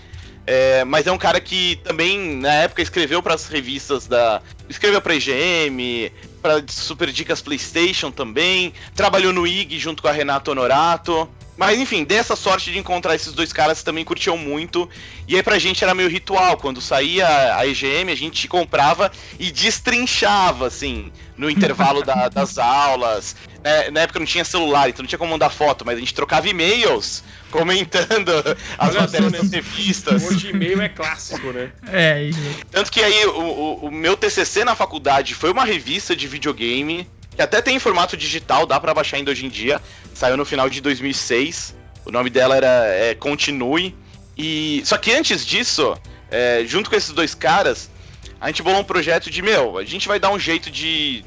é, 0.47 0.83
mas 0.85 1.05
é 1.07 1.11
um 1.11 1.17
cara 1.17 1.39
que 1.39 1.75
também, 1.83 2.37
na 2.37 2.53
época, 2.53 2.81
escreveu 2.81 3.21
para 3.21 3.35
as 3.35 3.47
revistas 3.47 4.07
da. 4.07 4.41
Escreveu 4.67 5.01
pra 5.01 5.13
IGM, 5.13 6.11
pra 6.41 6.61
Super 6.67 7.11
Dicas 7.11 7.41
PlayStation 7.41 8.11
também, 8.11 8.73
trabalhou 8.95 9.31
no 9.31 9.45
IG 9.45 9.77
junto 9.79 10.01
com 10.01 10.07
a 10.07 10.11
Renato 10.11 10.51
Honorato. 10.51 11.29
Mas 11.57 11.77
enfim, 11.77 12.03
dessa 12.03 12.35
sorte 12.35 12.71
de 12.71 12.79
encontrar 12.79 13.13
esses 13.13 13.33
dois 13.33 13.53
caras 13.53 13.83
também 13.83 14.03
curtiam 14.03 14.35
muito. 14.35 14.89
E 15.27 15.35
aí 15.35 15.43
pra 15.43 15.59
gente 15.59 15.83
era 15.83 15.93
meio 15.93 16.09
ritual. 16.09 16.57
Quando 16.57 16.81
saía 16.81 17.55
a 17.55 17.67
EGM, 17.67 18.11
a 18.11 18.15
gente 18.15 18.47
comprava 18.47 19.11
e 19.39 19.51
destrinchava, 19.51 20.65
assim, 20.67 21.11
no 21.37 21.49
intervalo 21.51 22.03
da- 22.03 22.29
das 22.29 22.57
aulas. 22.57 23.35
É, 23.63 23.91
na 23.91 24.01
época 24.01 24.17
não 24.19 24.25
tinha 24.25 24.43
celular, 24.43 24.89
então 24.89 25.03
não 25.03 25.07
tinha 25.07 25.19
como 25.19 25.31
mandar 25.31 25.49
foto, 25.51 25.85
mas 25.85 25.95
a 25.97 25.99
gente 25.99 26.13
trocava 26.13 26.49
e-mails 26.49 27.23
comentando 27.51 28.31
as 28.77 28.95
matérias 28.95 29.31
né? 29.31 29.37
das 29.39 29.51
revistas. 29.51 30.23
Hoje 30.23 30.49
e-mail 30.49 30.81
é 30.81 30.89
clássico, 30.89 31.51
né? 31.51 31.71
É, 31.91 32.23
isso. 32.23 32.39
Tanto 32.71 32.91
que 32.91 33.01
aí 33.03 33.25
o, 33.25 33.39
o- 33.39 33.85
o 33.87 33.91
meu 33.91 34.17
TCC 34.17 34.63
na 34.65 34.75
faculdade 34.75 35.35
foi 35.35 35.51
uma 35.51 35.63
revista 35.63 36.15
de 36.15 36.27
videogame, 36.27 37.07
que 37.35 37.41
até 37.41 37.61
tem 37.61 37.75
em 37.75 37.79
formato 37.79 38.17
digital, 38.17 38.65
dá 38.65 38.79
pra 38.79 38.93
baixar 38.93 39.17
ainda 39.17 39.31
hoje 39.31 39.45
em 39.45 39.49
dia. 39.49 39.79
Saiu 40.13 40.35
no 40.37 40.45
final 40.45 40.69
de 40.69 40.81
2006. 40.81 41.75
O 42.05 42.11
nome 42.11 42.29
dela 42.29 42.55
era 42.57 42.85
é, 42.87 43.13
Continue. 43.15 43.95
E 44.37 44.81
só 44.85 44.97
que 44.97 45.11
antes 45.13 45.45
disso, 45.45 45.95
é, 46.31 46.63
junto 46.65 46.89
com 46.89 46.95
esses 46.95 47.11
dois 47.11 47.35
caras, 47.35 47.91
a 48.39 48.47
gente 48.47 48.63
bolou 48.63 48.79
um 48.81 48.83
projeto 48.83 49.29
de 49.29 49.41
meu, 49.41 49.77
a 49.77 49.83
gente 49.83 50.07
vai 50.07 50.19
dar 50.19 50.31
um 50.31 50.39
jeito 50.39 50.71
de 50.71 51.23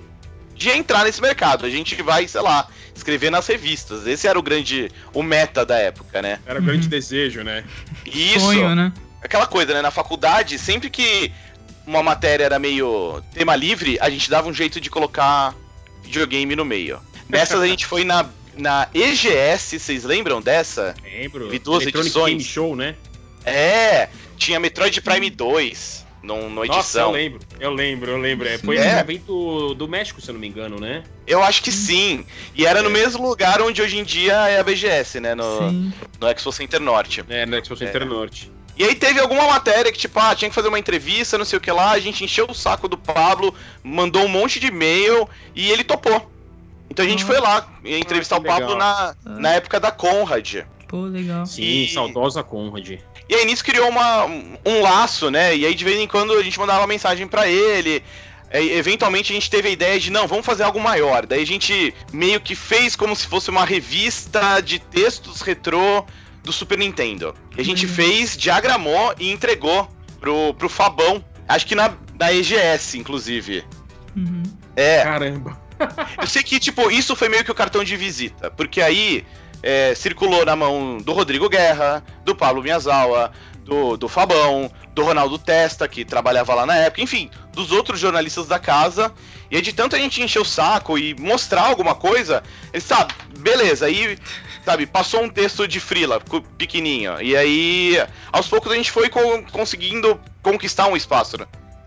de 0.54 0.70
entrar 0.70 1.04
nesse 1.04 1.20
mercado. 1.20 1.66
A 1.66 1.70
gente 1.70 2.00
vai, 2.02 2.26
sei 2.28 2.40
lá, 2.40 2.68
escrever 2.94 3.30
nas 3.30 3.46
revistas. 3.46 4.06
Esse 4.06 4.26
era 4.28 4.38
o 4.38 4.42
grande 4.42 4.90
o 5.12 5.22
meta 5.22 5.64
da 5.66 5.76
época, 5.78 6.22
né? 6.22 6.38
Era 6.46 6.58
o 6.60 6.62
grande 6.62 6.84
Uhum. 6.84 6.90
desejo, 6.90 7.42
né? 7.42 7.64
Isso 8.06 8.40
Sonho, 8.40 8.74
né? 8.74 8.92
aquela 9.22 9.46
coisa, 9.46 9.74
né? 9.74 9.82
Na 9.82 9.90
faculdade, 9.90 10.58
sempre 10.58 10.88
que 10.90 11.32
uma 11.86 12.02
matéria 12.02 12.44
era 12.44 12.58
meio 12.58 13.22
tema 13.32 13.54
livre, 13.56 13.98
a 14.00 14.08
gente 14.08 14.30
dava 14.30 14.48
um 14.48 14.54
jeito 14.54 14.80
de 14.80 14.88
colocar 14.88 15.54
videogame 16.02 16.54
no 16.54 16.64
meio. 16.64 17.00
Nessas 17.28 17.60
a 17.60 17.66
gente 17.66 17.84
foi 17.86 18.04
na, 18.04 18.26
na 18.56 18.88
EGS, 18.94 19.78
vocês 19.80 20.04
lembram 20.04 20.40
dessa? 20.40 20.94
Lembro. 21.02 21.48
Vi 21.48 21.58
duas 21.58 21.82
Electronic 21.82 22.08
edições. 22.10 22.32
Game 22.32 22.44
Show, 22.44 22.76
né? 22.76 22.94
É, 23.44 24.08
tinha 24.36 24.60
Metroid 24.60 25.00
Prime 25.02 25.28
2 25.30 26.03
num, 26.24 26.48
numa 26.48 26.64
Nossa, 26.66 26.72
eu 26.72 26.80
edição. 26.80 27.10
lembro. 27.12 27.40
Eu 27.60 27.70
lembro, 27.72 28.10
eu 28.10 28.16
lembro. 28.18 28.48
É, 28.48 28.58
foi 28.58 28.76
É. 28.78 28.96
um 28.96 28.98
evento 29.00 29.74
do 29.74 29.86
México, 29.86 30.20
se 30.20 30.28
eu 30.30 30.32
não 30.32 30.40
me 30.40 30.48
engano, 30.48 30.80
né? 30.80 31.02
Eu 31.26 31.42
acho 31.42 31.62
que 31.62 31.70
sim. 31.70 32.24
E 32.54 32.66
era 32.66 32.82
no 32.82 32.88
É. 32.88 32.92
mesmo 32.92 33.26
lugar 33.28 33.60
onde 33.60 33.80
hoje 33.82 33.98
em 33.98 34.04
dia 34.04 34.32
é 34.48 34.58
a 34.58 34.64
BGS, 34.64 35.20
né? 35.20 35.34
No, 35.34 35.70
Sim. 35.70 35.92
no 36.20 36.28
Expo 36.28 36.50
Center 36.52 36.80
Norte. 36.80 37.24
É, 37.28 37.44
no 37.46 37.56
Expo 37.56 37.76
Center 37.76 38.04
Norte. 38.06 38.50
E 38.76 38.82
aí 38.82 38.94
teve 38.96 39.20
alguma 39.20 39.46
matéria 39.46 39.92
que, 39.92 39.98
tipo, 39.98 40.18
ah, 40.18 40.34
tinha 40.34 40.48
que 40.48 40.54
fazer 40.54 40.66
uma 40.68 40.78
entrevista, 40.78 41.38
não 41.38 41.44
sei 41.44 41.58
o 41.58 41.60
que 41.60 41.70
lá, 41.70 41.92
a 41.92 42.00
gente 42.00 42.24
encheu 42.24 42.46
o 42.48 42.54
saco 42.54 42.88
do 42.88 42.98
Pablo, 42.98 43.54
mandou 43.84 44.24
um 44.24 44.28
monte 44.28 44.58
de 44.58 44.66
e-mail 44.66 45.28
e 45.54 45.70
ele 45.70 45.84
topou. 45.84 46.28
Então 46.90 47.04
a 47.04 47.08
gente 47.08 47.22
Ah. 47.22 47.26
foi 47.26 47.38
lá 47.38 47.68
entrevistar 47.84 48.36
Ah, 48.36 48.38
o 48.38 48.42
Pablo 48.42 48.72
legal. 48.74 48.78
na, 48.78 49.14
Ah. 49.24 49.38
na 49.38 49.52
época 49.52 49.78
da 49.78 49.90
Conrad. 49.92 50.64
Pô, 50.88 51.02
legal. 51.02 51.46
Sim, 51.46 51.62
E- 51.84 51.88
saudosa 51.88 52.42
Conrad. 52.42 52.88
E 53.28 53.34
aí 53.34 53.44
nisso 53.46 53.64
criou 53.64 53.88
uma, 53.88 54.26
um 54.26 54.80
laço, 54.82 55.30
né? 55.30 55.56
E 55.56 55.64
aí 55.66 55.74
de 55.74 55.84
vez 55.84 55.98
em 55.98 56.06
quando 56.06 56.32
a 56.34 56.42
gente 56.42 56.58
mandava 56.58 56.80
uma 56.80 56.86
mensagem 56.86 57.26
pra 57.26 57.48
ele. 57.48 58.02
E, 58.52 58.72
eventualmente 58.72 59.32
a 59.32 59.34
gente 59.34 59.50
teve 59.50 59.68
a 59.68 59.70
ideia 59.72 59.98
de, 59.98 60.10
não, 60.10 60.28
vamos 60.28 60.44
fazer 60.46 60.62
algo 60.62 60.78
maior. 60.80 61.26
Daí 61.26 61.42
a 61.42 61.46
gente 61.46 61.92
meio 62.12 62.40
que 62.40 62.54
fez 62.54 62.94
como 62.94 63.16
se 63.16 63.26
fosse 63.26 63.50
uma 63.50 63.64
revista 63.64 64.60
de 64.60 64.78
textos 64.78 65.40
retrô 65.40 66.04
do 66.42 66.52
Super 66.52 66.76
Nintendo. 66.78 67.34
E 67.56 67.60
a 67.60 67.64
gente 67.64 67.86
Uhum. 67.86 67.92
fez, 67.92 68.36
diagramou 68.36 69.14
e 69.18 69.30
entregou 69.32 69.88
pro, 70.20 70.52
pro 70.54 70.68
Fabão. 70.68 71.24
Acho 71.48 71.66
que 71.66 71.74
na, 71.74 71.92
na 72.18 72.32
EGS, 72.32 72.94
inclusive. 72.98 73.64
Uhum. 74.14 74.42
É, 74.76 75.02
Caramba. 75.02 75.58
eu 76.20 76.26
sei 76.26 76.42
que, 76.42 76.60
tipo, 76.60 76.90
isso 76.90 77.16
foi 77.16 77.28
meio 77.28 77.44
que 77.44 77.50
o 77.50 77.54
cartão 77.54 77.82
de 77.82 77.96
visita. 77.96 78.50
Porque 78.50 78.80
aí 78.82 79.24
é, 79.66 79.94
circulou 79.94 80.44
na 80.44 80.54
mão 80.54 80.98
do 80.98 81.12
Rodrigo 81.14 81.48
Guerra, 81.48 82.04
do 82.22 82.34
Pablo 82.36 82.62
Miyazawa, 82.62 83.32
do, 83.64 83.96
do 83.96 84.08
Fabão, 84.08 84.70
do 84.94 85.02
Ronaldo 85.02 85.38
Testa, 85.38 85.88
que 85.88 86.04
trabalhava 86.04 86.54
lá 86.54 86.66
na 86.66 86.76
época, 86.76 87.00
enfim, 87.00 87.30
dos 87.54 87.72
outros 87.72 87.98
jornalistas 87.98 88.46
da 88.46 88.58
casa. 88.58 89.10
E 89.50 89.56
aí, 89.56 89.62
de 89.62 89.72
tanto 89.72 89.96
a 89.96 89.98
gente 89.98 90.20
encher 90.22 90.40
o 90.40 90.44
saco 90.44 90.98
e 90.98 91.14
mostrar 91.18 91.62
alguma 91.62 91.94
coisa, 91.94 92.42
eles, 92.74 92.84
sabe, 92.84 93.14
beleza, 93.38 93.86
aí, 93.86 94.18
sabe, 94.64 94.84
passou 94.86 95.22
um 95.22 95.30
texto 95.30 95.66
de 95.66 95.80
Frila, 95.80 96.20
pequenininho. 96.58 97.20
E 97.22 97.34
aí, 97.34 97.96
aos 98.30 98.46
poucos 98.46 98.70
a 98.70 98.74
gente 98.76 98.90
foi 98.90 99.08
co- 99.08 99.42
conseguindo 99.50 100.20
conquistar 100.42 100.86
um 100.88 100.96
espaço 100.96 101.38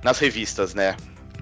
nas 0.04 0.18
revistas, 0.18 0.74
né? 0.74 0.96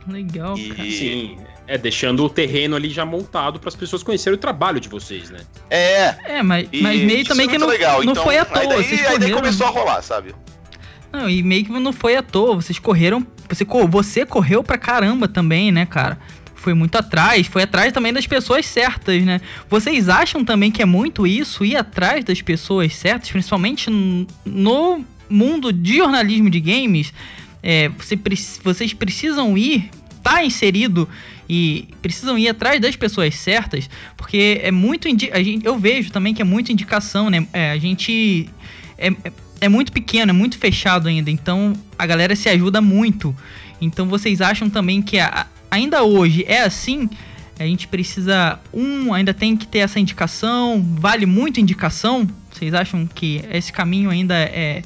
Legal, 0.08 0.58
E- 0.58 0.69
cara. 0.69 0.89
Sim, 0.89 1.38
é 1.67 1.78
deixando 1.78 2.23
o 2.23 2.30
terreno 2.30 2.75
ali 2.75 2.89
já 2.89 3.06
montado 3.06 3.60
para 3.60 3.69
as 3.69 3.75
pessoas 3.75 4.04
conhecerem 4.04 4.38
o 4.38 4.39
trabalho 4.39 4.80
de 4.80 4.88
vocês, 4.88 5.30
né? 5.30 5.39
É, 5.69 6.15
É, 6.38 6.43
mas, 6.43 6.67
e 6.71 6.82
mas 6.82 7.01
meio 7.01 7.19
isso 7.19 7.30
também 7.30 7.47
é 7.47 7.49
que 7.49 7.58
não, 7.58 7.67
legal. 7.67 8.04
não 8.04 8.12
então, 8.12 8.23
foi 8.23 8.38
à 8.38 8.41
aí 8.41 8.47
toa. 8.47 8.67
daí, 8.67 8.84
vocês 8.84 8.99
aí 8.99 9.06
daí 9.06 9.13
correram. 9.17 9.38
começou 9.38 9.67
a 9.67 9.69
rolar, 9.69 10.01
sabe? 10.01 10.36
Não, 11.12 11.30
e 11.30 11.41
meio 11.41 11.65
que 11.65 11.71
não 11.71 11.93
foi 11.93 12.15
à 12.15 12.21
toa. 12.21 12.56
Vocês 12.56 12.78
correram. 12.78 13.25
Você, 13.49 13.65
você 13.89 14.25
correu 14.25 14.63
pra 14.63 14.78
caramba 14.78 15.28
também, 15.28 15.71
né, 15.71 15.86
cara? 15.86 16.19
Foi 16.56 16.73
muito 16.73 16.95
atrás, 16.97 17.45
foi 17.47 17.62
atrás 17.63 17.93
também 17.93 18.12
das 18.12 18.25
pessoas 18.25 18.65
certas, 18.65 19.23
né? 19.23 19.39
Vocês 19.69 20.10
acham 20.10 20.43
também 20.43 20.71
que 20.71 20.82
é 20.82 20.86
muito 20.86 21.25
isso, 21.28 21.63
ir 21.63 21.75
atrás 21.78 22.25
das 22.25 22.41
pessoas 22.41 22.95
certas, 22.95 23.30
principalmente 23.30 23.89
no 24.43 25.06
mundo 25.30 25.71
de 25.71 25.97
jornalismo 25.97 26.49
de 26.49 26.60
games? 26.60 27.13
É, 27.62 27.89
você 27.89 28.17
vocês 28.63 28.93
precisam 28.93 29.56
ir, 29.58 29.89
tá 30.25 30.43
inserido 30.43 31.07
e 31.47 31.88
precisam 32.01 32.35
ir 32.38 32.49
atrás 32.49 32.81
das 32.81 32.95
pessoas 32.95 33.35
certas, 33.35 33.88
porque 34.17 34.59
é 34.63 34.71
muito. 34.71 35.07
indi- 35.07 35.29
A 35.31 35.41
gente, 35.43 35.63
eu 35.63 35.77
vejo 35.77 36.11
também 36.11 36.33
que 36.33 36.41
é 36.41 36.45
muita 36.45 36.71
indicação, 36.71 37.29
né? 37.29 37.47
É, 37.53 37.69
a 37.71 37.77
gente. 37.77 38.49
é- 38.97 39.09
é 39.23 39.45
é 39.61 39.69
muito 39.69 39.89
pequeno, 39.93 40.31
é 40.31 40.33
muito 40.33 40.57
fechado 40.57 41.07
ainda, 41.07 41.31
então 41.31 41.73
a 41.97 42.05
galera 42.05 42.35
se 42.35 42.49
ajuda 42.49 42.81
muito. 42.81 43.33
Então 43.79 44.05
vocês 44.05 44.41
acham 44.41 44.69
também 44.69 45.01
que 45.01 45.17
a- 45.17 45.47
ainda 45.71 46.03
hoje 46.03 46.43
é 46.45 46.59
assim? 46.61 47.09
A 47.57 47.63
gente 47.63 47.88
precisa 47.88 48.59
um, 48.73 49.13
ainda 49.13 49.33
tem 49.33 49.55
que 49.55 49.65
ter 49.65 49.79
essa 49.79 49.97
indicação, 49.97 50.85
vale 50.99 51.25
muito 51.25 51.59
indicação? 51.61 52.27
Vocês 52.51 52.73
acham 52.73 53.07
que 53.07 53.41
esse 53.49 53.71
caminho 53.71 54.09
ainda 54.09 54.35
é, 54.35 54.81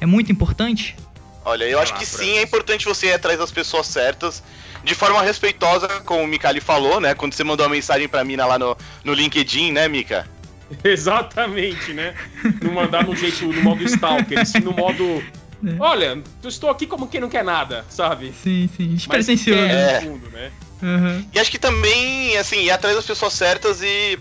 é 0.00 0.06
muito 0.06 0.32
importante? 0.32 0.96
Olha, 1.44 1.64
eu 1.64 1.78
acho 1.78 1.94
que 1.94 2.06
sim, 2.06 2.38
é 2.38 2.42
importante 2.42 2.86
você 2.86 3.08
ir 3.08 3.12
atrás 3.12 3.38
das 3.38 3.52
pessoas 3.52 3.86
certas, 3.86 4.42
de 4.84 4.94
forma 4.94 5.22
respeitosa, 5.22 5.88
como 6.04 6.22
o 6.22 6.26
Mikali 6.26 6.60
falou, 6.60 7.00
né? 7.00 7.14
Quando 7.14 7.32
você 7.32 7.42
mandou 7.42 7.66
uma 7.66 7.74
mensagem 7.74 8.06
pra 8.06 8.22
mina 8.22 8.44
lá 8.44 8.58
no, 8.58 8.76
no 9.02 9.14
LinkedIn, 9.14 9.72
né, 9.72 9.88
Mika? 9.88 10.28
Exatamente, 10.84 11.92
né? 11.92 12.14
Não 12.62 12.72
mandar 12.72 13.06
no 13.06 13.16
jeito, 13.16 13.46
no 13.46 13.62
modo 13.62 13.82
stalker, 13.84 14.46
sim 14.46 14.60
no 14.60 14.72
modo. 14.72 15.22
É. 15.66 15.76
Olha, 15.78 16.22
eu 16.42 16.48
estou 16.48 16.68
aqui 16.70 16.86
como 16.86 17.08
quem 17.08 17.20
não 17.20 17.28
quer 17.28 17.42
nada, 17.42 17.84
sabe? 17.88 18.32
Sim, 18.42 18.68
sim, 18.76 18.88
Mas 19.08 19.26
despretensioso. 19.26 19.60
É. 19.60 20.00
no 20.00 20.12
fundo, 20.12 20.30
né? 20.30 20.52
Uhum. 20.82 21.26
E 21.32 21.38
acho 21.38 21.50
que 21.50 21.58
também, 21.58 22.36
assim, 22.36 22.64
ir 22.64 22.70
atrás 22.70 22.94
das 22.94 23.06
pessoas 23.06 23.32
certas 23.32 23.80
e, 23.82 24.18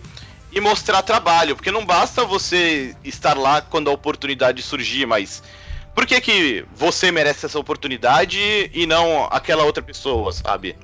e 0.51 0.61
mostrar 0.61 1.01
trabalho, 1.01 1.55
porque 1.55 1.71
não 1.71 1.85
basta 1.85 2.23
você 2.23 2.95
estar 3.03 3.37
lá 3.37 3.61
quando 3.61 3.89
a 3.89 3.93
oportunidade 3.93 4.61
surgir, 4.61 5.05
mas 5.05 5.43
por 5.95 6.05
que 6.05 6.19
que 6.21 6.65
você 6.75 7.11
merece 7.11 7.45
essa 7.45 7.59
oportunidade 7.59 8.39
e 8.73 8.85
não 8.85 9.25
aquela 9.31 9.63
outra 9.63 9.81
pessoa, 9.83 10.31
sabe? 10.31 10.75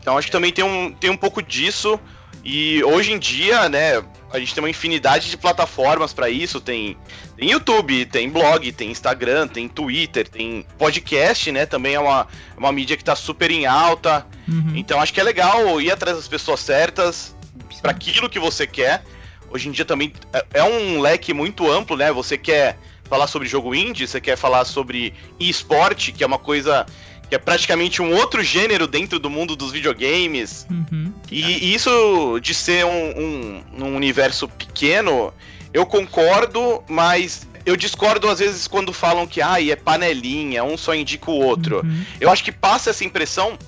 Então 0.00 0.16
acho 0.16 0.28
que 0.28 0.32
também 0.32 0.52
tem 0.52 0.64
um, 0.64 0.92
tem 0.92 1.10
um 1.10 1.16
pouco 1.16 1.42
disso. 1.42 1.98
E 2.42 2.82
hoje 2.84 3.12
em 3.12 3.18
dia, 3.18 3.68
né, 3.68 4.02
a 4.32 4.38
gente 4.38 4.54
tem 4.54 4.62
uma 4.64 4.70
infinidade 4.70 5.28
de 5.28 5.36
plataformas 5.36 6.14
pra 6.14 6.30
isso. 6.30 6.58
Tem, 6.58 6.96
tem 7.36 7.50
YouTube, 7.50 8.06
tem 8.06 8.30
blog, 8.30 8.72
tem 8.72 8.90
Instagram, 8.90 9.46
tem 9.46 9.68
Twitter, 9.68 10.26
tem 10.26 10.64
podcast, 10.78 11.52
né? 11.52 11.66
Também 11.66 11.94
é 11.96 12.00
uma, 12.00 12.26
uma 12.56 12.72
mídia 12.72 12.96
que 12.96 13.04
tá 13.04 13.14
super 13.14 13.50
em 13.50 13.66
alta. 13.66 14.26
Uhum. 14.48 14.72
Então 14.74 14.98
acho 15.02 15.12
que 15.12 15.20
é 15.20 15.22
legal 15.22 15.78
ir 15.82 15.90
atrás 15.90 16.16
das 16.16 16.26
pessoas 16.28 16.60
certas 16.60 17.36
para 17.82 17.90
aquilo 17.90 18.30
que 18.30 18.38
você 18.38 18.66
quer. 18.66 19.04
Hoje 19.50 19.68
em 19.68 19.72
dia 19.72 19.84
também 19.84 20.12
é- 20.32 20.46
é 20.54 20.62
um 20.64 20.98
leque 20.98 21.34
muito 21.34 21.70
amplo, 21.70 21.94
né? 21.94 22.10
Você 22.10 22.38
quer 22.38 22.78
falar 23.10 23.26
sobre 23.26 23.48
jogo 23.48 23.74
indie, 23.74 24.06
você 24.06 24.20
quer 24.20 24.36
falar 24.36 24.64
sobre 24.64 25.12
esporte, 25.40 26.12
que 26.12 26.22
é 26.22 26.26
uma 26.26 26.38
coisa 26.38 26.86
que 27.28 27.34
é 27.34 27.38
praticamente 27.38 28.00
um 28.00 28.14
outro 28.14 28.42
gênero 28.42 28.86
dentro 28.86 29.18
do 29.18 29.28
mundo 29.28 29.56
dos 29.56 29.72
videogames. 29.72 30.66
Uhum. 30.70 31.12
E, 31.30 31.42
e 31.42 31.74
isso 31.74 32.38
de 32.40 32.54
ser 32.54 32.86
um, 32.86 32.90
um, 32.90 33.64
um 33.84 33.96
universo 33.96 34.48
pequeno, 34.48 35.34
eu 35.74 35.84
concordo, 35.84 36.82
mas 36.88 37.48
eu 37.66 37.76
discordo 37.76 38.28
às 38.28 38.38
vezes 38.38 38.68
quando 38.68 38.92
falam 38.92 39.26
que 39.26 39.42
ah, 39.42 39.60
é 39.60 39.74
panelinha, 39.74 40.62
um 40.62 40.76
só 40.76 40.94
indica 40.94 41.30
o 41.30 41.34
outro. 41.34 41.80
Uhum. 41.84 42.04
Eu 42.20 42.30
acho 42.30 42.44
que 42.44 42.52
passa 42.52 42.90
essa 42.90 43.04
impressão 43.04 43.58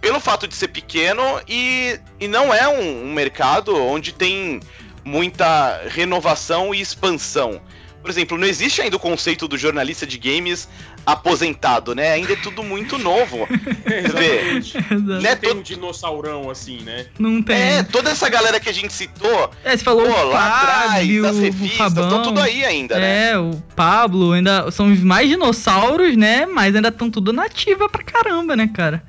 pelo 0.00 0.20
fato 0.20 0.46
de 0.46 0.54
ser 0.54 0.68
pequeno 0.68 1.22
e, 1.48 1.98
e 2.20 2.28
não 2.28 2.54
é 2.54 2.68
um, 2.68 3.04
um 3.06 3.12
mercado 3.12 3.76
onde 3.76 4.12
tem 4.12 4.60
muita 5.04 5.82
renovação 5.88 6.72
e 6.74 6.80
expansão. 6.80 7.60
Por 8.02 8.10
exemplo, 8.10 8.36
não 8.36 8.46
existe 8.46 8.82
ainda 8.82 8.96
o 8.96 8.98
conceito 9.00 9.46
do 9.46 9.56
jornalista 9.56 10.04
de 10.04 10.18
games 10.18 10.68
aposentado, 11.06 11.94
né? 11.94 12.12
Ainda 12.12 12.32
é 12.32 12.36
tudo 12.36 12.62
muito 12.62 12.98
novo. 12.98 13.46
Exatamente. 13.86 14.76
Exato. 14.76 14.94
Né, 14.94 15.30
Não 15.30 15.36
tem 15.36 15.50
todo- 15.50 15.58
um 15.58 15.62
dinossaurão 15.62 16.50
assim, 16.50 16.80
né? 16.82 17.06
Não 17.18 17.40
tem. 17.42 17.56
É, 17.56 17.82
toda 17.84 18.10
essa 18.10 18.28
galera 18.28 18.58
que 18.58 18.68
a 18.68 18.72
gente 18.72 18.92
citou, 18.92 19.50
É, 19.64 19.76
você 19.76 19.84
falou 19.84 20.04
pô, 20.06 20.10
o 20.12 20.28
lá 20.30 20.58
atrás, 20.58 21.22
das 21.22 21.36
o 21.36 21.40
revistas, 21.40 21.86
estão 21.92 22.22
tudo 22.22 22.40
aí 22.40 22.64
ainda, 22.64 22.98
né? 22.98 23.30
É, 23.30 23.38
o 23.38 23.52
Pablo, 23.76 24.32
ainda 24.32 24.70
são 24.70 24.92
os 24.92 25.00
mais 25.00 25.28
dinossauros, 25.28 26.16
né? 26.16 26.44
Mas 26.46 26.74
ainda 26.74 26.88
estão 26.88 27.08
tudo 27.10 27.32
nativa 27.32 27.88
pra 27.88 28.02
caramba, 28.02 28.56
né, 28.56 28.68
cara? 28.74 29.02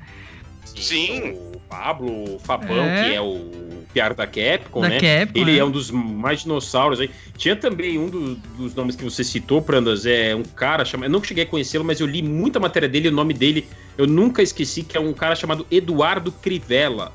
Sim. 0.76 1.36
O 1.74 1.84
Pablo, 1.84 2.34
o 2.36 2.38
Fabão, 2.38 2.84
É. 2.84 3.08
que 3.10 3.14
é 3.16 3.20
o 3.20 3.84
piar 3.92 4.14
da 4.14 4.26
Capcom, 4.26 4.80
Da 4.80 4.88
né? 4.88 5.00
Capcom, 5.00 5.40
Ele 5.40 5.56
é. 5.56 5.58
é 5.58 5.64
um 5.64 5.70
dos 5.70 5.90
mais 5.90 6.40
dinossauros 6.42 7.00
aí. 7.00 7.10
Tinha 7.36 7.56
também 7.56 7.98
um 7.98 8.08
do- 8.08 8.34
dos 8.36 8.74
nomes 8.74 8.94
que 8.96 9.02
você 9.04 9.22
citou, 9.24 9.60
Prandas, 9.60 10.06
é 10.06 10.34
um 10.34 10.42
cara 10.44 10.84
chamado. 10.84 11.08
Eu 11.08 11.12
não 11.12 11.22
cheguei 11.22 11.44
a 11.44 11.46
conhecê-lo, 11.46 11.84
mas 11.84 12.00
eu 12.00 12.06
li 12.06 12.22
muita 12.22 12.58
matéria 12.60 12.88
dele, 12.88 13.08
o 13.08 13.12
nome 13.12 13.34
dele 13.34 13.66
eu 13.98 14.06
nunca 14.06 14.42
esqueci, 14.42 14.82
que 14.82 14.96
é 14.96 15.00
um 15.00 15.12
cara 15.12 15.34
chamado 15.36 15.66
Eduardo 15.70 16.30
Crivella. 16.32 17.12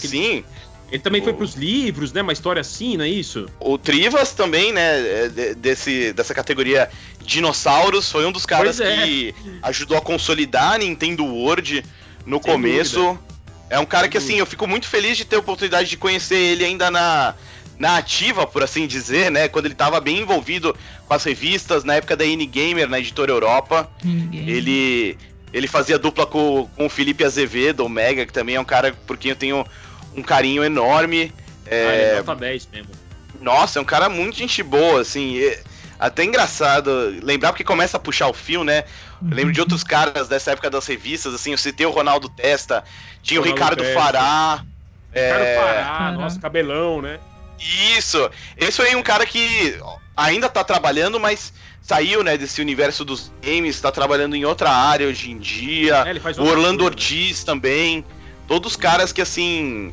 Que- 0.00 0.08
sim. 0.08 0.44
Ele 0.92 1.00
também 1.02 1.22
foi 1.22 1.32
Oh. 1.32 1.36
pros 1.36 1.54
livros, 1.54 2.12
né? 2.12 2.20
Uma 2.22 2.32
história 2.32 2.60
assim, 2.60 2.96
não 2.96 3.04
é 3.04 3.08
isso? 3.08 3.46
O 3.60 3.78
Trivas 3.78 4.32
também, 4.32 4.72
né, 4.72 5.24
é, 5.24 5.28
de- 5.28 5.54
desse, 5.54 6.12
dessa 6.12 6.34
categoria 6.34 6.88
dinossauros, 7.24 8.10
foi 8.10 8.26
um 8.26 8.32
dos 8.32 8.44
caras 8.44 8.80
é. 8.80 8.96
que 9.04 9.34
ajudou 9.62 9.96
a 9.96 10.00
consolidar 10.00 10.72
a 10.74 10.78
Nintendo 10.78 11.24
World 11.24 11.84
no 12.26 12.42
Sem 12.42 12.52
começo. 12.52 13.18
É 13.70 13.78
um 13.78 13.86
cara 13.86 14.08
que, 14.08 14.18
assim, 14.18 14.26
dúvida. 14.26 14.42
eu 14.42 14.46
fico 14.46 14.66
muito 14.66 14.86
feliz 14.88 15.16
de 15.16 15.24
ter 15.24 15.36
a 15.36 15.38
oportunidade 15.38 15.88
de 15.88 15.96
conhecer 15.96 16.34
ele 16.36 16.64
ainda 16.64 16.90
na, 16.90 17.34
na 17.78 17.96
ativa, 17.96 18.46
por 18.46 18.62
assim 18.64 18.86
dizer, 18.86 19.30
né, 19.30 19.48
quando 19.48 19.66
ele 19.66 19.74
tava 19.74 20.00
bem 20.00 20.18
envolvido 20.20 20.76
com 21.06 21.14
as 21.14 21.22
revistas, 21.24 21.84
na 21.84 21.94
época 21.94 22.16
da 22.16 22.26
N-Gamer, 22.26 22.88
na 22.88 22.98
Editora 22.98 23.30
Europa. 23.32 23.88
Ele, 24.48 25.16
ele 25.52 25.66
fazia 25.68 25.98
dupla 25.98 26.26
com, 26.26 26.68
com 26.76 26.86
o 26.86 26.90
Felipe 26.90 27.24
Azevedo, 27.24 27.84
o 27.86 27.88
Mega, 27.88 28.26
que 28.26 28.32
também 28.32 28.56
é 28.56 28.60
um 28.60 28.64
cara 28.64 28.92
por 29.06 29.16
quem 29.16 29.30
eu 29.30 29.36
tenho 29.36 29.64
um 30.16 30.22
carinho 30.22 30.64
enorme. 30.64 31.32
Ah, 31.66 31.74
ele 31.74 32.02
É, 32.02 32.12
é 32.14 32.16
nota 32.16 32.34
10 32.34 32.68
mesmo. 32.72 32.88
nossa, 33.40 33.78
é 33.78 33.82
um 33.82 33.84
cara 33.84 34.08
muito 34.08 34.36
gente 34.36 34.62
boa, 34.62 35.00
assim. 35.00 35.36
e- 35.36 35.58
até 35.98 36.24
engraçado 36.24 36.90
lembrar 37.22 37.52
porque 37.52 37.62
começa 37.62 37.98
a 37.98 38.00
puxar 38.00 38.26
o 38.28 38.32
fio, 38.32 38.64
né? 38.64 38.84
Eu 39.22 39.36
lembro 39.36 39.52
de 39.52 39.60
outros 39.60 39.84
caras 39.84 40.28
dessa 40.28 40.52
época 40.52 40.70
das 40.70 40.86
revistas, 40.86 41.34
assim, 41.34 41.52
eu 41.52 41.58
citei 41.58 41.86
o 41.86 41.90
Ronaldo 41.90 42.28
Testa, 42.28 42.82
tinha 43.22 43.40
o 43.40 43.42
Ronaldo 43.42 43.60
Ricardo 43.60 43.82
Testa. 43.82 44.00
Fará. 44.00 44.64
Cara 45.12 45.44
é, 45.44 45.56
Pará. 45.56 46.12
nossa, 46.12 46.40
cabelão, 46.40 47.02
né? 47.02 47.18
Isso! 47.58 48.30
Esse 48.56 48.78
foi 48.78 48.94
um 48.94 49.02
cara 49.02 49.26
que, 49.26 49.78
ainda 50.16 50.48
tá 50.48 50.64
trabalhando, 50.64 51.18
mas 51.20 51.52
saiu, 51.82 52.22
né, 52.22 52.36
desse 52.36 52.60
universo 52.60 53.04
dos 53.04 53.32
games, 53.42 53.80
tá 53.80 53.90
trabalhando 53.90 54.36
em 54.36 54.44
outra 54.44 54.70
área 54.70 55.06
hoje 55.06 55.30
em 55.30 55.38
dia. 55.38 55.96
É, 56.06 56.40
o 56.40 56.44
Orlando 56.44 56.78
coisa, 56.78 56.84
Ortiz 56.84 57.40
né? 57.40 57.46
também. 57.46 58.04
Todos 58.46 58.72
os 58.72 58.76
caras 58.76 59.12
que, 59.12 59.20
assim, 59.20 59.92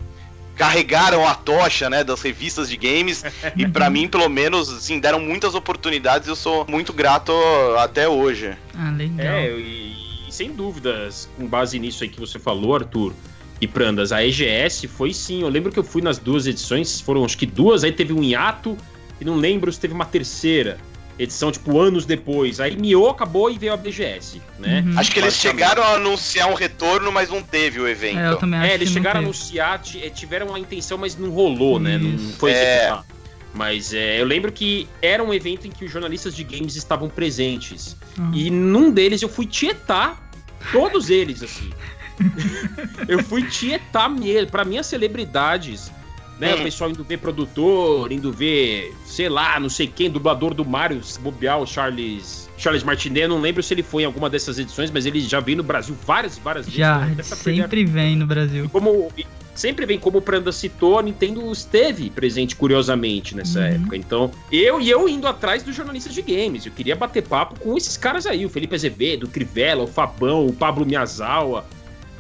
carregaram 0.58 1.28
a 1.28 1.36
tocha, 1.36 1.90
né, 1.90 2.04
das 2.04 2.22
revistas 2.22 2.68
de 2.70 2.76
games 2.76 3.24
e 3.56 3.68
para 3.68 3.90
mim, 3.92 4.08
pelo 4.08 4.28
menos, 4.28 4.70
assim, 4.70 5.00
deram 5.00 5.20
muitas 5.20 5.56
oportunidades. 5.56 6.28
Eu 6.28 6.36
sou 6.36 6.66
muito 6.68 6.92
grato 6.92 7.32
até 7.78 8.10
hoje. 8.10 8.58
Ah, 8.76 8.92
legal. 8.92 9.26
É, 9.26 9.52
e, 9.52 10.28
e 10.28 10.32
sem 10.32 10.52
dúvidas, 10.52 11.30
com 11.38 11.46
base 11.46 11.78
nisso 11.80 12.04
aí 12.04 12.10
que 12.10 12.20
você 12.20 12.40
falou, 12.40 12.76
Arthur, 12.76 13.14
e 13.62 13.68
Prandas, 13.68 14.12
a 14.12 14.26
EGS 14.26 14.86
foi 14.88 15.14
sim. 15.14 15.42
Eu 15.42 15.50
lembro 15.50 15.72
que 15.72 15.80
eu 15.80 15.84
fui 15.84 16.02
nas 16.02 16.18
duas 16.18 16.46
edições, 16.48 17.00
foram 17.00 17.24
acho 17.24 17.38
que 17.38 17.46
duas, 17.46 17.84
aí 17.84 17.92
teve 17.92 18.14
um 18.14 18.24
hiato 18.24 18.78
e 19.20 19.26
não 19.26 19.36
lembro 19.36 19.72
se 19.72 19.80
teve 19.80 19.94
uma 19.94 20.06
terceira 20.06 20.78
edição, 21.18 21.52
tipo, 21.52 21.80
anos 21.80 22.06
depois. 22.06 22.60
Aí 22.60 22.78
miou, 22.78 23.10
acabou 23.10 23.50
e 23.50 23.58
veio 23.58 23.74
a 23.74 23.78
BGS, 23.78 24.42
né? 24.60 24.84
Uhum. 24.86 25.00
Acho 25.00 25.12
que 25.12 25.20
eles 25.20 25.36
chegaram 25.36 25.84
a 25.84 25.96
anunciar 25.96 26.50
um 26.50 26.54
retorno, 26.54 27.12
mas 27.12 27.30
não 27.30 27.42
teve 27.42 27.80
o 27.80 27.88
evento. 27.88 28.20
É, 28.20 28.30
eu 28.30 28.38
também 28.38 28.60
acho 28.60 28.70
é 28.70 28.74
eles 28.74 28.90
chegaram 28.90 29.20
a 29.20 29.24
anunciar, 29.24 29.82
eh, 29.96 30.10
tiveram 30.10 30.48
uma 30.48 30.60
intenção, 30.60 30.98
mas 30.98 31.18
não 31.18 31.30
rolou, 31.30 31.80
né? 31.80 31.98
Não 31.98 32.18
foi 32.34 32.52
é. 32.52 32.78
executado. 32.78 33.18
Mas 33.54 33.92
é, 33.92 34.22
eu 34.22 34.26
lembro 34.26 34.52
que 34.52 34.88
era 35.02 35.24
um 35.24 35.34
evento 35.34 35.68
em 35.68 35.72
que 35.72 35.84
os 35.84 35.92
jornalistas 35.92 36.36
de 36.36 36.44
games 36.44 36.76
estavam 36.76 37.10
presentes. 37.10 37.98
Uhum. 38.18 38.32
E 38.34 38.52
num 38.52 38.92
deles 38.92 39.22
eu 39.22 39.30
fui 39.30 39.48
tietar 39.48 40.30
todos 40.72 41.10
eles, 41.10 41.42
assim. 41.42 41.72
eu 43.08 43.24
fui 43.24 43.44
tietar 43.44 44.10
mesmo. 44.10 44.52
Pra 44.52 44.64
mim, 44.64 44.78
as 44.78 44.86
celebridades 44.86 45.92
né? 46.40 46.54
Hum. 46.54 46.60
O 46.60 46.64
pessoal 46.64 46.90
indo 46.90 47.04
ver 47.04 47.18
produtor, 47.18 48.12
indo 48.12 48.32
ver, 48.32 48.94
sei 49.06 49.30
lá, 49.30 49.60
não 49.60 49.70
sei 49.70 49.88
quem, 49.88 50.10
dublador 50.10 50.54
do 50.54 50.66
Mario, 50.66 51.02
bobear, 51.20 51.60
o 51.60 51.66
Charles. 51.66 52.48
Charles 52.58 52.84
Martinet, 52.84 53.28
não 53.28 53.40
lembro 53.40 53.62
se 53.62 53.72
ele 53.72 53.84
foi 53.84 54.02
em 54.02 54.06
alguma 54.08 54.32
dessas 54.32 54.58
edições, 54.58 54.90
mas 54.90 55.06
ele 55.06 55.20
já 55.22 55.40
veio 55.40 55.58
no 55.58 55.64
Brasil 55.64 55.96
várias 56.06 56.38
e 56.38 56.40
várias 56.40 56.66
vezes. 56.66 56.80
Já, 56.80 56.98
né? 57.06 57.22
sempre 57.22 57.86
vem 57.86 58.16
no 58.16 58.26
Brasil. 58.26 58.66
E 58.66 58.68
como, 58.68 59.12
sempre 59.58 59.86
vem, 59.86 60.00
como 60.00 60.20
o 60.20 60.22
Pranda 60.22 60.52
citou, 60.52 61.00
a 61.00 61.04
Nintendo 61.04 61.52
esteve 61.52 62.10
presente 62.10 62.56
curiosamente 62.56 63.36
nessa 63.36 63.60
uhum. 63.60 63.66
época. 63.66 63.98
Então, 63.98 64.32
eu 64.52 64.80
e 64.80 64.90
eu 64.90 65.10
indo 65.10 65.28
atrás 65.28 65.64
dos 65.64 65.76
jornalistas 65.76 66.14
de 66.14 66.22
games. 66.22 66.66
Eu 66.66 66.72
queria 66.72 66.96
bater 66.96 67.24
papo 67.24 67.60
com 67.60 67.76
esses 67.76 67.98
caras 67.98 68.26
aí, 68.26 68.46
o 68.46 68.50
Felipe 68.50 68.76
Azevedo, 68.76 69.26
o 69.26 69.30
Crivella, 69.30 69.84
o 69.84 69.88
Fabão, 69.88 70.46
o 70.46 70.54
Pablo 70.54 70.86
Miyazawa, 70.86 71.66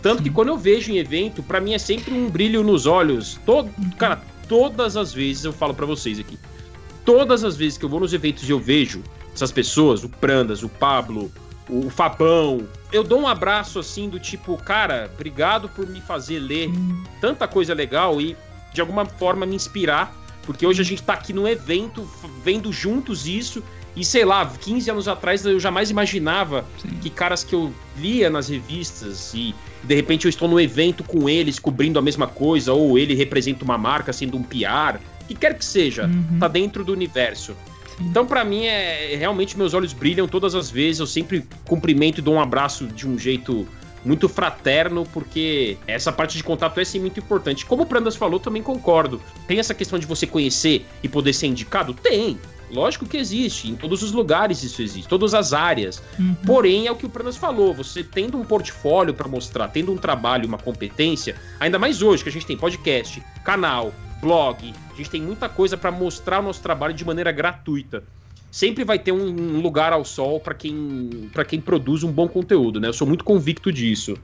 tanto 0.07 0.23
que 0.23 0.29
quando 0.29 0.47
eu 0.47 0.57
vejo 0.57 0.89
em 0.89 0.99
evento, 0.99 1.43
para 1.43 1.59
mim 1.59 1.73
é 1.73 1.77
sempre 1.77 2.13
um 2.13 2.29
brilho 2.29 2.63
nos 2.63 2.85
olhos. 2.85 3.37
Todo, 3.45 3.69
cara, 3.97 4.23
todas 4.47 4.95
as 4.95 5.11
vezes 5.11 5.43
eu 5.43 5.51
falo 5.51 5.73
para 5.73 5.85
vocês 5.85 6.17
aqui. 6.17 6.39
Todas 7.03 7.43
as 7.43 7.57
vezes 7.57 7.77
que 7.77 7.83
eu 7.83 7.89
vou 7.89 7.99
nos 7.99 8.13
eventos 8.13 8.47
e 8.47 8.51
eu 8.53 8.57
vejo 8.57 9.03
essas 9.33 9.51
pessoas, 9.51 10.05
o 10.05 10.09
Prandas, 10.09 10.63
o 10.63 10.69
Pablo, 10.69 11.29
o 11.69 11.89
Fabão, 11.89 12.65
eu 12.89 13.03
dou 13.03 13.19
um 13.19 13.27
abraço 13.27 13.79
assim 13.79 14.07
do 14.07 14.17
tipo, 14.17 14.55
cara, 14.55 15.11
obrigado 15.13 15.67
por 15.67 15.85
me 15.85 15.99
fazer 15.99 16.39
ler 16.39 16.71
tanta 17.19 17.45
coisa 17.45 17.73
legal 17.73 18.21
e 18.21 18.37
de 18.73 18.79
alguma 18.79 19.05
forma 19.05 19.45
me 19.45 19.57
inspirar, 19.57 20.15
porque 20.43 20.65
hoje 20.65 20.81
a 20.81 20.85
gente 20.85 21.03
tá 21.03 21.15
aqui 21.15 21.33
no 21.33 21.45
evento 21.45 22.09
vendo 22.45 22.71
juntos 22.71 23.27
isso 23.27 23.61
e 23.93 24.05
sei 24.05 24.23
lá, 24.23 24.45
15 24.45 24.89
anos 24.89 25.07
atrás 25.09 25.45
eu 25.45 25.59
jamais 25.59 25.89
imaginava 25.89 26.63
Sim. 26.81 26.91
que 27.01 27.09
caras 27.09 27.43
que 27.43 27.53
eu 27.53 27.73
lia 27.97 28.29
nas 28.29 28.47
revistas 28.47 29.33
e 29.33 29.53
de 29.83 29.95
repente 29.95 30.25
eu 30.25 30.29
estou 30.29 30.47
no 30.47 30.59
evento 30.59 31.03
com 31.03 31.29
eles 31.29 31.59
cobrindo 31.59 31.97
a 31.99 32.01
mesma 32.01 32.27
coisa, 32.27 32.73
ou 32.73 32.97
ele 32.97 33.13
representa 33.13 33.63
uma 33.63 33.77
marca 33.77 34.11
sendo 34.11 34.37
um 34.37 34.43
PR, 34.43 34.99
que 35.27 35.35
quer 35.35 35.57
que 35.57 35.65
seja, 35.65 36.05
uhum. 36.05 36.39
tá 36.39 36.47
dentro 36.47 36.83
do 36.83 36.93
universo. 36.93 37.55
Então, 37.99 38.25
para 38.25 38.43
mim, 38.43 38.65
é 38.65 39.15
realmente 39.17 39.57
meus 39.57 39.73
olhos 39.73 39.91
brilham 39.91 40.27
todas 40.27 40.53
as 40.53 40.69
vezes. 40.69 40.99
Eu 40.99 41.07
sempre 41.07 41.43
cumprimento 41.65 42.19
e 42.19 42.21
dou 42.21 42.35
um 42.35 42.39
abraço 42.39 42.85
de 42.85 43.07
um 43.07 43.17
jeito 43.17 43.67
muito 44.05 44.29
fraterno, 44.29 45.05
porque 45.11 45.77
essa 45.87 46.11
parte 46.11 46.37
de 46.37 46.43
contato 46.43 46.79
é 46.79 46.85
sim 46.85 46.99
muito 46.99 47.19
importante. 47.19 47.65
Como 47.65 47.83
o 47.83 47.85
Prandas 47.85 48.15
falou, 48.15 48.39
também 48.39 48.61
concordo. 48.61 49.21
Tem 49.47 49.59
essa 49.59 49.73
questão 49.73 49.97
de 49.97 50.05
você 50.05 50.27
conhecer 50.27 50.85
e 51.01 51.09
poder 51.09 51.33
ser 51.33 51.47
indicado? 51.47 51.93
Tem. 51.93 52.37
Lógico 52.71 53.05
que 53.05 53.17
existe, 53.17 53.69
em 53.69 53.75
todos 53.75 54.03
os 54.03 54.11
lugares 54.11 54.61
isso 54.63 54.81
existe, 54.81 55.07
todas 55.07 55.33
as 55.33 55.53
áreas. 55.53 56.01
Uhum. 56.19 56.35
Porém, 56.45 56.87
é 56.87 56.91
o 56.91 56.95
que 56.95 57.05
o 57.05 57.09
Pranas 57.09 57.37
falou, 57.37 57.73
você 57.73 58.03
tendo 58.03 58.37
um 58.37 58.43
portfólio 58.43 59.13
para 59.13 59.27
mostrar, 59.27 59.67
tendo 59.69 59.91
um 59.91 59.97
trabalho, 59.97 60.47
uma 60.47 60.57
competência, 60.57 61.35
ainda 61.59 61.79
mais 61.79 62.01
hoje 62.01 62.23
que 62.23 62.29
a 62.29 62.31
gente 62.31 62.45
tem 62.45 62.57
podcast, 62.57 63.23
canal, 63.43 63.93
blog, 64.21 64.73
a 64.91 64.95
gente 64.95 65.09
tem 65.09 65.21
muita 65.21 65.47
coisa 65.47 65.77
para 65.77 65.91
mostrar 65.91 66.39
o 66.39 66.43
nosso 66.43 66.61
trabalho 66.61 66.93
de 66.93 67.05
maneira 67.05 67.31
gratuita. 67.31 68.03
Sempre 68.49 68.83
vai 68.83 68.97
ter 68.97 69.11
um 69.11 69.61
lugar 69.61 69.93
ao 69.93 70.03
sol 70.03 70.39
para 70.39 70.53
quem, 70.53 71.29
quem 71.47 71.61
produz 71.61 72.03
um 72.03 72.11
bom 72.11 72.27
conteúdo, 72.27 72.79
né? 72.79 72.87
Eu 72.87 72.93
sou 72.93 73.05
muito 73.05 73.23
convicto 73.23 73.71
disso. 73.71 74.17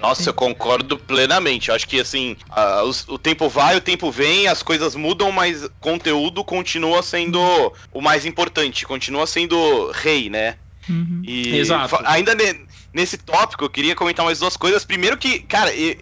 Nossa, 0.00 0.30
eu 0.30 0.34
concordo 0.34 0.98
plenamente. 0.98 1.68
Eu 1.68 1.74
acho 1.74 1.86
que 1.86 2.00
assim, 2.00 2.36
a, 2.50 2.84
o, 2.84 3.14
o, 3.14 3.18
tempo 3.18 3.48
vai, 3.48 3.76
o 3.76 3.80
tempo 3.80 4.10
vem, 4.10 4.48
as 4.48 4.62
coisas 4.62 4.94
mudam, 4.94 5.30
mas 5.30 5.68
conteúdo 5.80 6.42
continua 6.42 7.02
sendo 7.02 7.38
o 7.92 8.00
mais 8.00 8.24
importante, 8.24 8.86
continua 8.86 9.26
sendo 9.26 9.90
rei, 9.92 10.30
né? 10.30 10.56
Uhum. 10.88 11.22
E 11.24 11.56
Exato. 11.56 11.98
ainda 12.04 12.34
ne, 12.34 12.66
nesse 12.92 13.18
tópico, 13.18 13.64
eu 13.64 13.70
queria 13.70 13.94
comentar 13.94 14.24
mais 14.24 14.38
duas 14.38 14.56
coisas. 14.56 14.84
Primeiro 14.84 15.16
que, 15.16 15.40
cara, 15.40 15.74
eu, 15.74 15.96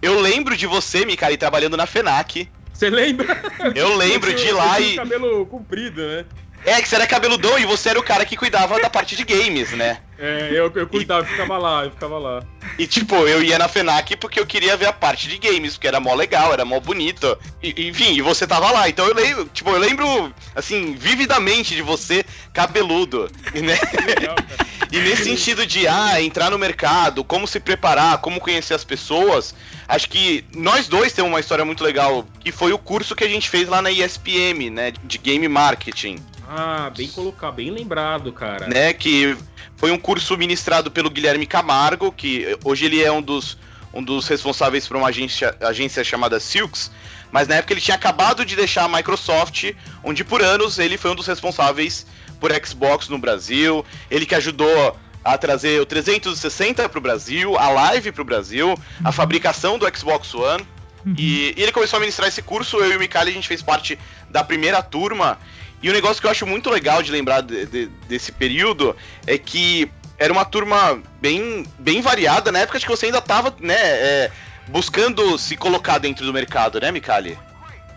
eu 0.00 0.20
lembro 0.20 0.56
de 0.56 0.66
você, 0.66 1.04
Mikari, 1.04 1.36
trabalhando 1.36 1.76
na 1.76 1.86
FENAC. 1.86 2.48
Você 2.72 2.90
lembra? 2.90 3.42
Eu 3.74 3.96
lembro 3.96 4.32
de 4.32 4.46
ir 4.46 4.52
lá 4.52 4.80
e. 4.80 4.94
cabelo 4.96 5.44
comprido, 5.46 6.00
né? 6.00 6.24
É, 6.64 6.82
que 6.82 6.88
você 6.88 6.96
era 6.96 7.06
cabeludão 7.06 7.58
e 7.58 7.64
você 7.64 7.90
era 7.90 7.98
o 7.98 8.02
cara 8.02 8.24
que 8.24 8.36
cuidava 8.36 8.80
da 8.80 8.90
parte 8.90 9.16
de 9.16 9.24
games, 9.24 9.70
né? 9.72 9.98
É, 10.18 10.48
eu, 10.50 10.70
eu 10.74 10.86
cuidava, 10.88 11.24
e... 11.24 11.28
ficava 11.28 11.56
lá, 11.56 11.84
eu 11.84 11.90
ficava 11.92 12.18
lá. 12.18 12.42
E 12.76 12.86
tipo, 12.86 13.14
eu 13.14 13.42
ia 13.42 13.56
na 13.56 13.68
FENAC 13.68 14.16
porque 14.16 14.40
eu 14.40 14.46
queria 14.46 14.76
ver 14.76 14.86
a 14.86 14.92
parte 14.92 15.28
de 15.28 15.38
games, 15.38 15.74
porque 15.74 15.86
era 15.86 16.00
mó 16.00 16.12
legal, 16.14 16.52
era 16.52 16.64
mó 16.64 16.80
bonito. 16.80 17.38
E, 17.62 17.88
enfim, 17.88 18.14
e 18.14 18.20
você 18.20 18.46
tava 18.46 18.70
lá. 18.72 18.88
Então 18.88 19.06
eu 19.06 19.14
lembro, 19.14 19.44
tipo, 19.46 19.70
eu 19.70 19.78
lembro, 19.78 20.34
assim, 20.56 20.94
vividamente 20.94 21.74
de 21.74 21.82
você 21.82 22.24
cabeludo. 22.52 23.30
Né? 23.54 23.78
Legal, 24.04 24.36
e 24.90 24.98
nesse 24.98 25.24
sentido 25.24 25.64
de, 25.64 25.86
ah, 25.86 26.20
entrar 26.20 26.50
no 26.50 26.58
mercado, 26.58 27.22
como 27.22 27.46
se 27.46 27.60
preparar, 27.60 28.18
como 28.18 28.40
conhecer 28.40 28.74
as 28.74 28.84
pessoas, 28.84 29.54
acho 29.86 30.08
que 30.10 30.44
nós 30.52 30.88
dois 30.88 31.12
temos 31.12 31.30
uma 31.30 31.40
história 31.40 31.64
muito 31.64 31.84
legal, 31.84 32.26
que 32.40 32.50
foi 32.50 32.72
o 32.72 32.78
curso 32.78 33.14
que 33.14 33.22
a 33.22 33.28
gente 33.28 33.48
fez 33.48 33.68
lá 33.68 33.80
na 33.80 33.90
ESPM, 33.90 34.70
né, 34.70 34.92
de 35.04 35.18
Game 35.18 35.46
Marketing. 35.46 36.18
Ah, 36.48 36.90
bem 36.96 37.08
colocado, 37.08 37.54
bem 37.54 37.70
lembrado, 37.70 38.32
cara. 38.32 38.66
Né, 38.68 38.94
que 38.94 39.36
foi 39.76 39.90
um 39.90 39.98
curso 39.98 40.36
ministrado 40.36 40.90
pelo 40.90 41.10
Guilherme 41.10 41.46
Camargo, 41.46 42.10
que 42.10 42.58
hoje 42.64 42.86
ele 42.86 43.02
é 43.02 43.12
um 43.12 43.20
dos, 43.20 43.58
um 43.92 44.02
dos 44.02 44.26
responsáveis 44.26 44.88
por 44.88 44.96
uma 44.96 45.08
agência, 45.08 45.54
agência 45.60 46.02
chamada 46.02 46.40
Silks, 46.40 46.90
mas 47.30 47.46
na 47.46 47.56
época 47.56 47.74
ele 47.74 47.82
tinha 47.82 47.96
acabado 47.96 48.46
de 48.46 48.56
deixar 48.56 48.84
a 48.84 48.88
Microsoft, 48.88 49.72
onde 50.02 50.24
por 50.24 50.40
anos 50.40 50.78
ele 50.78 50.96
foi 50.96 51.10
um 51.10 51.14
dos 51.14 51.26
responsáveis 51.26 52.06
por 52.40 52.50
Xbox 52.64 53.08
no 53.10 53.18
Brasil, 53.18 53.84
ele 54.10 54.24
que 54.24 54.34
ajudou 54.34 54.96
a 55.22 55.36
trazer 55.36 55.80
o 55.80 55.84
360 55.84 56.88
para 56.88 56.98
o 56.98 57.02
Brasil, 57.02 57.58
a 57.58 57.68
Live 57.68 58.12
para 58.12 58.22
o 58.22 58.24
Brasil, 58.24 58.74
a 59.04 59.12
fabricação 59.12 59.78
do 59.78 59.86
Xbox 59.94 60.34
One. 60.34 60.66
Uhum. 61.04 61.14
E, 61.16 61.54
e, 61.56 61.62
ele 61.62 61.72
começou 61.72 61.98
a 61.98 62.00
ministrar 62.00 62.28
esse 62.28 62.40
curso, 62.40 62.78
eu 62.78 62.92
e 62.92 62.96
o 62.96 62.98
Mikali, 62.98 63.30
a 63.30 63.34
gente 63.34 63.46
fez 63.46 63.62
parte 63.62 63.98
da 64.30 64.42
primeira 64.42 64.82
turma, 64.82 65.38
e 65.82 65.88
o 65.88 65.92
um 65.92 65.94
negócio 65.94 66.20
que 66.20 66.26
eu 66.26 66.30
acho 66.30 66.46
muito 66.46 66.70
legal 66.70 67.02
de 67.02 67.12
lembrar 67.12 67.40
de, 67.40 67.66
de, 67.66 67.86
desse 68.08 68.32
período 68.32 68.96
é 69.26 69.38
que 69.38 69.90
era 70.18 70.32
uma 70.32 70.44
turma 70.44 71.00
bem, 71.20 71.64
bem 71.78 72.00
variada. 72.00 72.50
Na 72.50 72.60
época 72.60 72.76
acho 72.76 72.86
que 72.86 72.90
você 72.90 73.06
ainda 73.06 73.20
tava, 73.20 73.54
né, 73.60 73.76
é, 73.76 74.30
buscando 74.68 75.38
se 75.38 75.56
colocar 75.56 75.98
dentro 75.98 76.26
do 76.26 76.32
mercado, 76.32 76.80
né, 76.80 76.90
Mikali? 76.90 77.38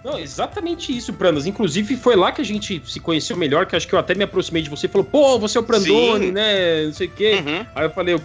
Não, 0.03 0.17
exatamente 0.17 0.95
isso, 0.95 1.13
Prandas. 1.13 1.45
Inclusive, 1.45 1.95
foi 1.95 2.15
lá 2.15 2.31
que 2.31 2.41
a 2.41 2.45
gente 2.45 2.81
se 2.85 2.99
conheceu 2.99 3.37
melhor, 3.37 3.65
que 3.65 3.75
acho 3.75 3.87
que 3.87 3.93
eu 3.93 3.99
até 3.99 4.15
me 4.15 4.23
aproximei 4.23 4.61
de 4.61 4.69
você 4.69 4.87
e 4.87 4.89
falou, 4.89 5.05
pô, 5.05 5.37
você 5.37 5.57
é 5.57 5.61
o 5.61 5.63
Prandone, 5.63 6.27
Sim. 6.27 6.31
né? 6.31 6.85
Não 6.85 6.93
sei 6.93 7.07
o 7.07 7.11
quê. 7.11 7.43
Uhum. 7.45 7.65
Aí 7.75 7.85
eu 7.85 7.91
falei, 7.91 8.19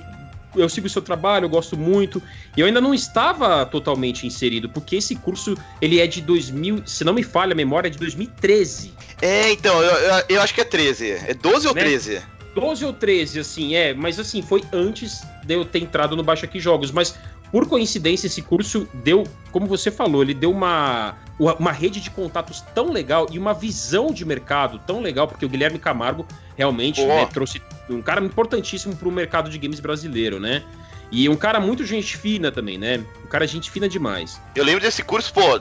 eu 0.57 0.69
sigo 0.69 0.87
o 0.87 0.91
seu 0.91 1.03
trabalho, 1.03 1.45
eu 1.45 1.49
gosto 1.49 1.77
muito. 1.77 2.23
E 2.57 2.61
eu 2.61 2.67
ainda 2.67 2.81
não 2.81 2.95
estava 2.95 3.65
totalmente 3.67 4.27
inserido, 4.27 4.69
porque 4.69 4.97
esse 4.97 5.15
curso, 5.15 5.57
ele 5.81 6.01
é 6.01 6.07
de 6.07 6.21
2000, 6.21 6.83
se 6.87 7.05
não 7.05 7.15
me 7.15 7.23
falha 7.23 7.53
a 7.53 7.57
memória, 7.57 7.89
é 7.89 7.91
de 7.91 7.99
2013. 7.99 8.93
É, 9.21 9.51
então, 9.53 9.83
eu, 9.83 9.91
eu, 9.91 10.25
eu 10.31 10.43
acho 10.43 10.55
que 10.55 10.61
é 10.61 10.65
13. 10.65 11.11
É 11.11 11.35
12 11.35 11.69
ou 11.69 11.75
né? 11.75 11.81
13? 11.83 12.23
12 12.57 12.85
ou 12.87 12.93
13, 12.93 13.41
assim, 13.41 13.75
é, 13.75 13.93
mas 13.93 14.19
assim, 14.19 14.41
foi 14.41 14.65
antes 14.73 15.21
de 15.45 15.55
eu 15.55 15.65
ter 15.65 15.81
entrado 15.81 16.17
no 16.17 16.23
Baixa 16.23 16.47
Aqui 16.47 16.59
Jogos, 16.59 16.91
mas 16.91 17.15
por 17.51 17.69
coincidência, 17.69 18.27
esse 18.27 18.43
curso 18.43 18.89
deu, 18.93 19.25
como 19.53 19.67
você 19.67 19.91
falou, 19.91 20.23
ele 20.23 20.35
deu 20.35 20.51
uma, 20.51 21.17
uma 21.39 21.73
rede 21.73 22.01
de 22.01 22.11
contatos 22.11 22.61
tão 22.75 22.91
legal 22.91 23.27
e 23.31 23.39
uma 23.39 23.55
visão 23.55 24.09
de 24.09 24.25
mercado 24.25 24.81
tão 24.87 25.01
legal, 25.01 25.29
porque 25.29 25.47
o 25.47 25.49
Guilherme 25.49 25.79
Camargo 25.79 26.27
realmente 26.57 27.05
né, 27.05 27.27
trouxe 27.27 27.63
um 27.89 28.03
cara 28.03 28.25
importantíssimo 28.25 28.97
para 28.97 29.09
o 29.09 29.13
mercado 29.13 29.49
de 29.49 29.59
games 29.59 29.81
brasileiro, 29.81 30.41
né? 30.41 30.63
E 31.11 31.29
um 31.29 31.37
cara 31.37 31.61
muito 31.61 31.85
gente 31.85 32.17
fina 32.17 32.51
também, 32.51 32.77
né? 32.77 33.05
Um 33.25 33.29
cara 33.29 33.47
gente 33.47 33.71
fina 33.71 33.89
demais. 33.89 34.41
Eu 34.55 34.65
lembro 34.65 34.81
desse 34.81 35.05
curso, 35.05 35.33
pô, 35.33 35.61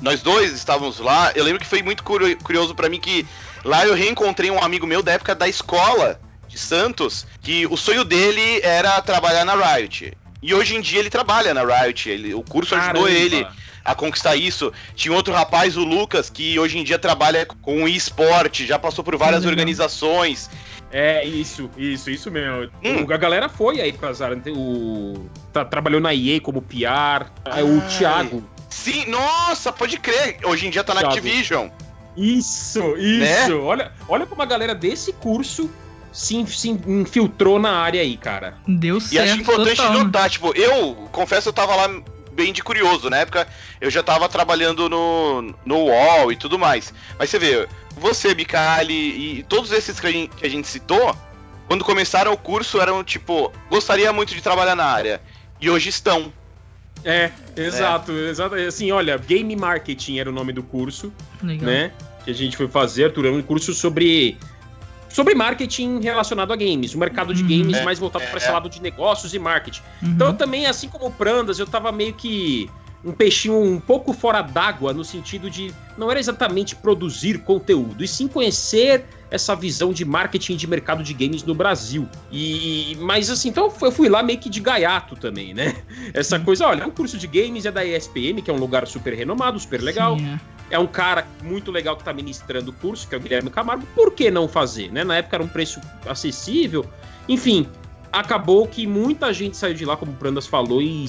nós 0.00 0.22
dois 0.22 0.52
estávamos 0.52 0.98
lá. 0.98 1.30
Eu 1.34 1.44
lembro 1.44 1.60
que 1.60 1.66
foi 1.66 1.82
muito 1.82 2.02
curioso 2.02 2.74
para 2.74 2.88
mim 2.88 2.98
que 2.98 3.26
lá 3.64 3.86
eu 3.86 3.94
reencontrei 3.94 4.50
um 4.50 4.62
amigo 4.62 4.86
meu 4.86 5.02
da 5.02 5.12
época 5.12 5.34
da 5.34 5.46
escola 5.46 6.18
de 6.48 6.56
Santos, 6.56 7.26
que 7.42 7.66
o 7.66 7.76
sonho 7.76 8.02
dele 8.02 8.60
era 8.62 9.00
trabalhar 9.02 9.44
na 9.44 9.54
Riot. 9.54 10.16
E 10.42 10.54
hoje 10.54 10.76
em 10.76 10.80
dia 10.80 11.00
ele 11.00 11.10
trabalha 11.10 11.52
na 11.52 11.62
Riot. 11.64 12.08
Ele, 12.08 12.34
o 12.34 12.42
curso 12.42 12.74
Caramba. 12.74 13.00
ajudou 13.00 13.08
ele 13.08 13.46
a 13.84 13.94
conquistar 13.94 14.36
isso. 14.36 14.72
Tinha 14.94 15.14
outro 15.14 15.32
rapaz, 15.32 15.76
o 15.76 15.84
Lucas, 15.84 16.28
que 16.30 16.58
hoje 16.58 16.78
em 16.78 16.84
dia 16.84 16.98
trabalha 16.98 17.46
com 17.46 17.88
esporte, 17.88 18.66
já 18.66 18.78
passou 18.78 19.02
por 19.02 19.16
várias 19.16 19.44
uhum. 19.44 19.50
organizações. 19.50 20.50
É, 20.90 21.24
isso, 21.24 21.70
isso, 21.76 22.10
isso 22.10 22.30
mesmo. 22.30 22.70
Hum. 22.82 23.06
A 23.12 23.16
galera 23.16 23.48
foi 23.48 23.80
aí 23.80 23.92
pra 23.92 24.12
Zara. 24.12 24.40
O... 24.48 25.28
Tá, 25.52 25.64
trabalhou 25.64 26.00
na 26.00 26.14
EA 26.14 26.40
como 26.40 26.62
PR. 26.62 27.26
É 27.44 27.62
o 27.62 27.80
Thiago. 27.88 28.42
Sim, 28.68 29.06
nossa, 29.06 29.72
pode 29.72 29.98
crer. 29.98 30.38
Hoje 30.44 30.66
em 30.66 30.70
dia 30.70 30.84
tá 30.84 30.94
na 30.94 31.00
Thiago. 31.00 31.16
Activision. 31.16 31.68
Isso, 32.16 32.96
isso. 32.96 33.20
Né? 33.20 33.54
Olha, 33.54 33.92
olha 34.08 34.26
como 34.26 34.42
a 34.42 34.46
galera 34.46 34.74
desse 34.74 35.12
curso 35.12 35.70
se, 36.18 36.44
se 36.48 36.68
infiltrou 36.68 37.60
na 37.60 37.70
área 37.70 38.02
aí, 38.02 38.16
cara. 38.16 38.58
Deu 38.66 39.00
certo. 39.00 39.14
E 39.14 39.18
acho 39.20 39.40
importante 39.40 39.76
total. 39.76 39.92
Né? 39.92 40.02
notar, 40.02 40.28
tipo, 40.28 40.52
eu 40.56 41.08
confesso, 41.12 41.48
eu 41.48 41.52
tava 41.52 41.76
lá 41.76 41.88
bem 42.32 42.52
de 42.52 42.60
curioso. 42.60 43.08
Na 43.08 43.18
época 43.18 43.46
eu 43.80 43.88
já 43.88 44.02
tava 44.02 44.28
trabalhando 44.28 44.88
no, 44.88 45.54
no 45.64 45.76
UOL 45.76 46.32
e 46.32 46.36
tudo 46.36 46.58
mais. 46.58 46.92
Mas 47.16 47.30
você 47.30 47.38
vê, 47.38 47.68
você, 47.96 48.34
Bicali 48.34 49.38
e 49.38 49.42
todos 49.44 49.70
esses 49.70 50.00
que 50.00 50.08
a, 50.08 50.10
gente, 50.10 50.34
que 50.34 50.44
a 50.44 50.50
gente 50.50 50.66
citou, 50.66 51.14
quando 51.68 51.84
começaram 51.84 52.32
o 52.32 52.36
curso 52.36 52.80
eram 52.80 53.04
tipo, 53.04 53.52
gostaria 53.70 54.12
muito 54.12 54.34
de 54.34 54.42
trabalhar 54.42 54.74
na 54.74 54.86
área. 54.86 55.22
E 55.60 55.70
hoje 55.70 55.88
estão. 55.88 56.32
É, 57.04 57.30
exato, 57.56 58.10
é. 58.10 58.28
exato. 58.28 58.56
Assim, 58.56 58.90
olha, 58.90 59.16
Game 59.18 59.54
Marketing 59.54 60.18
era 60.18 60.28
o 60.28 60.32
nome 60.32 60.52
do 60.52 60.64
curso, 60.64 61.12
Legal. 61.40 61.64
né? 61.64 61.92
Que 62.24 62.32
a 62.32 62.34
gente 62.34 62.56
foi 62.56 62.66
fazer, 62.66 63.04
Arthur, 63.04 63.26
um 63.26 63.40
curso 63.40 63.72
sobre 63.72 64.36
sobre 65.08 65.34
marketing 65.34 66.00
relacionado 66.00 66.52
a 66.52 66.56
games, 66.56 66.94
o 66.94 66.98
mercado 66.98 67.34
de 67.34 67.42
uhum. 67.42 67.48
games 67.48 67.76
é, 67.76 67.84
mais 67.84 67.98
voltado 67.98 68.24
é, 68.24 68.28
para 68.28 68.38
esse 68.38 68.48
é. 68.48 68.52
lado 68.52 68.68
de 68.68 68.80
negócios 68.82 69.34
e 69.34 69.38
marketing. 69.38 69.82
Uhum. 70.02 70.08
Então 70.10 70.34
também, 70.34 70.66
assim 70.66 70.88
como 70.88 71.06
o 71.06 71.10
Prandas, 71.10 71.58
eu 71.58 71.66
tava 71.66 71.90
meio 71.90 72.12
que 72.14 72.70
um 73.04 73.12
peixinho 73.12 73.60
um 73.60 73.78
pouco 73.78 74.12
fora 74.12 74.42
d'água 74.42 74.92
no 74.92 75.04
sentido 75.04 75.48
de 75.48 75.72
não 75.96 76.10
era 76.10 76.18
exatamente 76.18 76.74
produzir 76.74 77.38
conteúdo, 77.38 78.02
e 78.02 78.08
sim 78.08 78.26
conhecer 78.26 79.04
essa 79.30 79.54
visão 79.54 79.92
de 79.92 80.04
marketing 80.04 80.56
de 80.56 80.66
mercado 80.66 81.02
de 81.02 81.12
games 81.12 81.42
no 81.44 81.54
Brasil. 81.54 82.08
E 82.32 82.96
mas 83.00 83.30
assim, 83.30 83.50
então 83.50 83.72
eu 83.82 83.92
fui 83.92 84.08
lá 84.08 84.22
meio 84.22 84.38
que 84.38 84.48
de 84.48 84.60
gaiato 84.60 85.16
também, 85.16 85.54
né? 85.54 85.76
Essa 86.14 86.40
coisa, 86.40 86.66
olha, 86.66 86.82
é 86.82 86.86
um 86.86 86.90
curso 86.90 87.18
de 87.18 87.26
games 87.26 87.66
é 87.66 87.70
da 87.70 87.84
ESPM, 87.84 88.42
que 88.42 88.50
é 88.50 88.54
um 88.54 88.58
lugar 88.58 88.86
super 88.86 89.14
renomado, 89.14 89.58
super 89.60 89.80
legal. 89.82 90.18
Sim, 90.18 90.26
é 90.34 90.57
é 90.70 90.78
um 90.78 90.86
cara 90.86 91.26
muito 91.42 91.70
legal 91.70 91.96
que 91.96 92.02
está 92.02 92.12
ministrando 92.12 92.70
o 92.70 92.74
curso, 92.74 93.08
que 93.08 93.14
é 93.14 93.18
o 93.18 93.20
Guilherme 93.20 93.50
Camargo. 93.50 93.86
Por 93.94 94.12
que 94.12 94.30
não 94.30 94.48
fazer? 94.48 94.90
Né? 94.92 95.04
Na 95.04 95.16
época 95.16 95.36
era 95.36 95.42
um 95.42 95.48
preço 95.48 95.80
acessível. 96.06 96.84
Enfim, 97.28 97.68
acabou 98.12 98.66
que 98.66 98.86
muita 98.86 99.32
gente 99.32 99.56
saiu 99.56 99.74
de 99.74 99.84
lá, 99.84 99.96
como 99.96 100.12
o 100.12 100.14
Prandas 100.14 100.46
falou, 100.46 100.82
e 100.82 101.06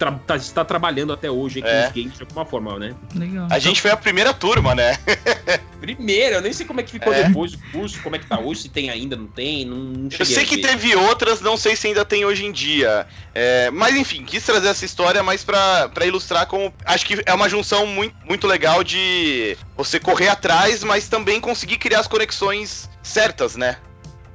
tra 0.00 0.12
tá, 0.12 0.36
está 0.36 0.64
trabalhando 0.64 1.12
até 1.12 1.30
hoje 1.30 1.60
aqui 1.60 1.68
é. 1.68 1.84
nos 1.84 1.92
games 1.92 2.16
de 2.16 2.22
alguma 2.22 2.46
forma, 2.46 2.78
né? 2.78 2.94
Legal. 3.14 3.46
A 3.50 3.58
gente 3.58 3.82
foi 3.82 3.90
a 3.90 3.96
primeira 3.96 4.32
turma, 4.32 4.74
né? 4.74 4.96
primeira, 5.78 6.36
eu 6.36 6.40
nem 6.40 6.52
sei 6.52 6.64
como 6.64 6.80
é 6.80 6.82
que 6.82 6.90
ficou 6.90 7.12
é. 7.12 7.24
depois 7.24 7.52
o 7.52 7.58
curso, 7.70 8.02
como 8.02 8.16
é 8.16 8.18
que 8.18 8.26
tá 8.26 8.40
hoje, 8.40 8.62
se 8.62 8.68
tem 8.70 8.88
ainda, 8.88 9.14
não 9.14 9.26
tem, 9.26 9.66
não, 9.66 9.76
não 9.76 10.08
Eu 10.18 10.24
sei 10.24 10.46
que 10.46 10.58
teve 10.58 10.96
outras, 10.96 11.42
não 11.42 11.56
sei 11.56 11.76
se 11.76 11.86
ainda 11.86 12.04
tem 12.04 12.24
hoje 12.24 12.46
em 12.46 12.50
dia. 12.50 13.06
É, 13.34 13.70
mas 13.70 13.94
enfim, 13.94 14.24
quis 14.24 14.44
trazer 14.44 14.68
essa 14.68 14.84
história 14.86 15.22
mais 15.22 15.44
para 15.44 16.06
ilustrar 16.06 16.46
como. 16.46 16.72
Acho 16.86 17.04
que 17.04 17.20
é 17.26 17.34
uma 17.34 17.48
junção 17.48 17.86
muito, 17.86 18.16
muito 18.26 18.46
legal 18.46 18.82
de 18.82 19.56
você 19.76 20.00
correr 20.00 20.28
atrás, 20.28 20.82
mas 20.82 21.08
também 21.08 21.40
conseguir 21.40 21.76
criar 21.76 22.00
as 22.00 22.08
conexões 22.08 22.88
certas, 23.02 23.54
né? 23.54 23.76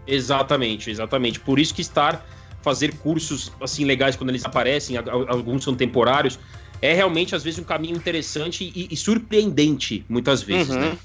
Exatamente, 0.05 0.91
exatamente. 0.91 1.39
Por 1.39 1.57
isso 1.57 1.73
que 1.73 1.81
estar 1.81 2.23
fazer 2.65 2.95
cursos 2.95 3.51
assim 3.61 3.85
legais 3.85 4.15
quando 4.15 4.31
eles 4.31 4.43
aparecem, 4.43 4.97
alguns 4.97 5.63
são 5.63 5.75
temporários, 5.75 6.39
é 6.81 6.95
realmente 6.95 7.35
às 7.35 7.43
vezes 7.43 7.59
um 7.59 7.63
caminho 7.63 7.95
interessante 7.95 8.73
e, 8.75 8.87
e 8.89 8.97
surpreendente 8.97 10.03
muitas 10.09 10.41
vezes, 10.41 10.73
uhum. 10.73 10.81
né? 10.81 10.97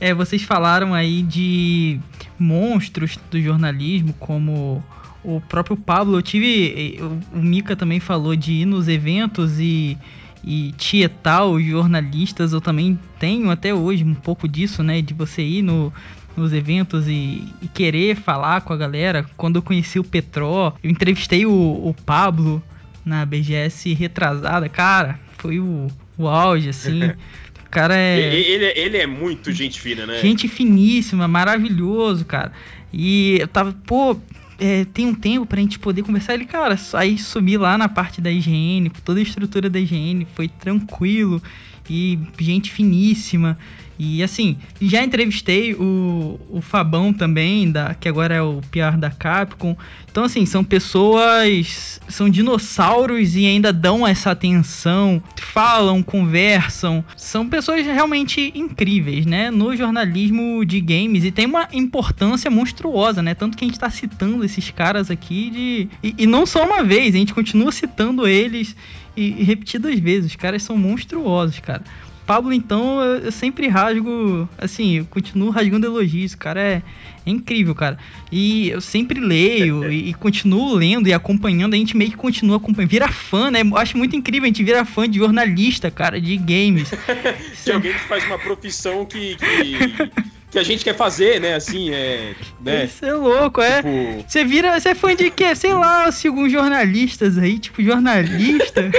É, 0.00 0.14
vocês 0.14 0.42
falaram 0.42 0.94
aí 0.94 1.22
de 1.22 2.00
monstros 2.38 3.18
do 3.30 3.40
jornalismo 3.40 4.14
como 4.18 4.82
o 5.22 5.40
próprio 5.42 5.76
Pablo. 5.76 6.16
Eu 6.16 6.22
tive, 6.22 6.98
o 7.32 7.38
Mika 7.38 7.76
também 7.76 8.00
falou 8.00 8.34
de 8.34 8.52
ir 8.52 8.64
nos 8.64 8.88
eventos 8.88 9.60
e 9.60 9.96
e 10.44 10.72
tietar 10.76 11.46
os 11.46 11.64
jornalistas, 11.64 12.52
eu 12.52 12.60
também 12.60 12.98
tenho 13.18 13.48
até 13.50 13.72
hoje 13.72 14.02
um 14.02 14.14
pouco 14.14 14.48
disso, 14.48 14.82
né? 14.82 15.00
De 15.00 15.14
você 15.14 15.40
ir 15.40 15.62
no, 15.62 15.92
nos 16.36 16.52
eventos 16.52 17.06
e, 17.06 17.44
e, 17.60 17.68
querer 17.72 18.16
falar 18.16 18.60
com 18.62 18.72
a 18.72 18.76
galera. 18.76 19.26
Quando 19.36 19.56
eu 19.56 19.62
conheci 19.62 19.98
o 19.98 20.04
Petró, 20.04 20.74
eu 20.82 20.90
entrevistei 20.90 21.46
o, 21.46 21.50
o 21.52 21.94
Pablo 22.06 22.62
na 23.04 23.26
BGS 23.26 23.92
retrasada, 23.94 24.68
cara, 24.68 25.18
foi 25.38 25.58
o, 25.58 25.88
o 26.16 26.28
auge, 26.28 26.68
assim. 26.68 27.04
o 27.66 27.70
cara 27.70 27.96
é. 27.96 28.34
Ele, 28.34 28.64
ele 28.78 28.96
é 28.96 29.06
muito 29.06 29.52
gente 29.52 29.80
fina, 29.80 30.06
né? 30.06 30.20
Gente 30.20 30.48
finíssima, 30.48 31.26
maravilhoso, 31.26 32.24
cara. 32.24 32.52
E 32.92 33.38
eu 33.40 33.48
tava, 33.48 33.74
pô, 33.86 34.16
é, 34.58 34.84
tem 34.84 35.06
um 35.06 35.14
tempo 35.14 35.44
pra 35.46 35.60
gente 35.60 35.78
poder 35.78 36.02
conversar. 36.02 36.34
Ele, 36.34 36.44
cara, 36.44 36.78
aí 36.94 37.18
subi 37.18 37.56
lá 37.56 37.76
na 37.76 37.88
parte 37.88 38.20
da 38.20 38.30
higiene, 38.30 38.90
toda 39.04 39.18
a 39.18 39.22
estrutura 39.22 39.68
da 39.68 39.80
higiene, 39.80 40.26
foi 40.34 40.48
tranquilo 40.48 41.42
e 41.90 42.18
gente 42.38 42.70
finíssima. 42.70 43.58
E 44.04 44.20
assim, 44.20 44.56
já 44.80 45.04
entrevistei 45.04 45.74
o, 45.74 46.40
o 46.50 46.60
Fabão 46.60 47.12
também, 47.12 47.70
da, 47.70 47.94
que 47.94 48.08
agora 48.08 48.34
é 48.34 48.42
o 48.42 48.60
PR 48.68 48.98
da 48.98 49.10
Capcom. 49.10 49.76
Então, 50.10 50.24
assim, 50.24 50.44
são 50.44 50.64
pessoas. 50.64 52.00
São 52.08 52.28
dinossauros 52.28 53.36
e 53.36 53.46
ainda 53.46 53.72
dão 53.72 54.04
essa 54.04 54.32
atenção, 54.32 55.22
falam, 55.36 56.02
conversam. 56.02 57.04
São 57.16 57.48
pessoas 57.48 57.86
realmente 57.86 58.52
incríveis, 58.56 59.24
né? 59.24 59.52
No 59.52 59.76
jornalismo 59.76 60.64
de 60.64 60.80
games. 60.80 61.22
E 61.22 61.30
tem 61.30 61.46
uma 61.46 61.68
importância 61.72 62.50
monstruosa, 62.50 63.22
né? 63.22 63.36
Tanto 63.36 63.56
que 63.56 63.64
a 63.64 63.68
gente 63.68 63.78
tá 63.78 63.88
citando 63.88 64.44
esses 64.44 64.68
caras 64.72 65.12
aqui 65.12 65.48
de. 65.48 65.88
E, 66.02 66.24
e 66.24 66.26
não 66.26 66.44
só 66.44 66.66
uma 66.66 66.82
vez, 66.82 67.14
a 67.14 67.18
gente 67.18 67.32
continua 67.32 67.70
citando 67.70 68.26
eles 68.26 68.74
e, 69.16 69.40
e 69.40 69.44
repetidas 69.44 69.96
vezes. 70.00 70.32
Os 70.32 70.36
caras 70.36 70.64
são 70.64 70.76
monstruosos, 70.76 71.60
cara. 71.60 71.84
Pablo, 72.26 72.52
então, 72.52 73.02
eu 73.02 73.32
sempre 73.32 73.68
rasgo, 73.68 74.48
assim, 74.56 74.98
eu 74.98 75.04
continuo 75.06 75.50
rasgando 75.50 75.86
elogios, 75.86 76.34
cara, 76.34 76.60
é, 76.60 76.82
é 77.26 77.30
incrível, 77.30 77.74
cara. 77.74 77.98
E 78.30 78.70
eu 78.70 78.80
sempre 78.80 79.18
leio 79.18 79.86
e, 79.90 80.10
e, 80.10 80.14
continuo 80.14 80.74
lendo 80.74 81.08
e 81.08 81.12
acompanhando, 81.12 81.74
a 81.74 81.76
gente 81.76 81.96
meio 81.96 82.10
que 82.10 82.16
continua 82.16 82.56
acompanhando, 82.58 82.90
vira 82.90 83.08
fã, 83.08 83.50
né? 83.50 83.62
Eu 83.62 83.76
acho 83.76 83.98
muito 83.98 84.14
incrível, 84.14 84.44
a 84.44 84.46
gente 84.46 84.62
vira 84.62 84.84
fã 84.84 85.08
de 85.08 85.18
jornalista, 85.18 85.90
cara, 85.90 86.20
de 86.20 86.36
games. 86.36 86.92
de 87.64 87.72
alguém 87.72 87.92
que 87.92 88.00
faz 88.00 88.24
uma 88.24 88.38
profissão 88.38 89.04
que... 89.04 89.36
que... 89.36 90.10
que 90.52 90.58
a 90.58 90.62
gente 90.62 90.84
quer 90.84 90.94
fazer, 90.94 91.40
né? 91.40 91.54
Assim, 91.54 91.90
é. 91.90 92.34
Né? 92.60 92.84
Isso 92.84 93.04
é 93.04 93.14
louco, 93.14 93.60
é. 93.60 93.76
Tipo... 93.76 94.30
Você 94.30 94.44
vira. 94.44 94.78
Você 94.78 94.90
é 94.90 94.94
fã 94.94 95.16
de 95.16 95.30
quê? 95.30 95.54
Sei 95.54 95.72
lá, 95.72 96.06
eu 96.06 96.12
sigo 96.12 96.42
uns 96.42 96.52
jornalistas 96.52 97.38
aí, 97.38 97.58
tipo, 97.58 97.82
jornalista. 97.82 98.82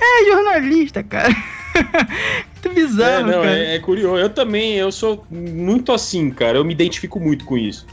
é, 0.00 0.24
jornalista, 0.26 1.04
cara. 1.04 1.32
muito 2.62 2.74
bizarro, 2.74 3.30
é, 3.30 3.32
não, 3.32 3.42
cara. 3.42 3.58
É, 3.58 3.74
é, 3.76 3.78
curioso. 3.78 4.16
Eu 4.16 4.30
também, 4.30 4.74
eu 4.74 4.90
sou 4.90 5.24
muito 5.30 5.92
assim, 5.92 6.30
cara. 6.30 6.58
Eu 6.58 6.64
me 6.64 6.72
identifico 6.72 7.20
muito 7.20 7.44
com 7.44 7.56
isso. 7.56 7.86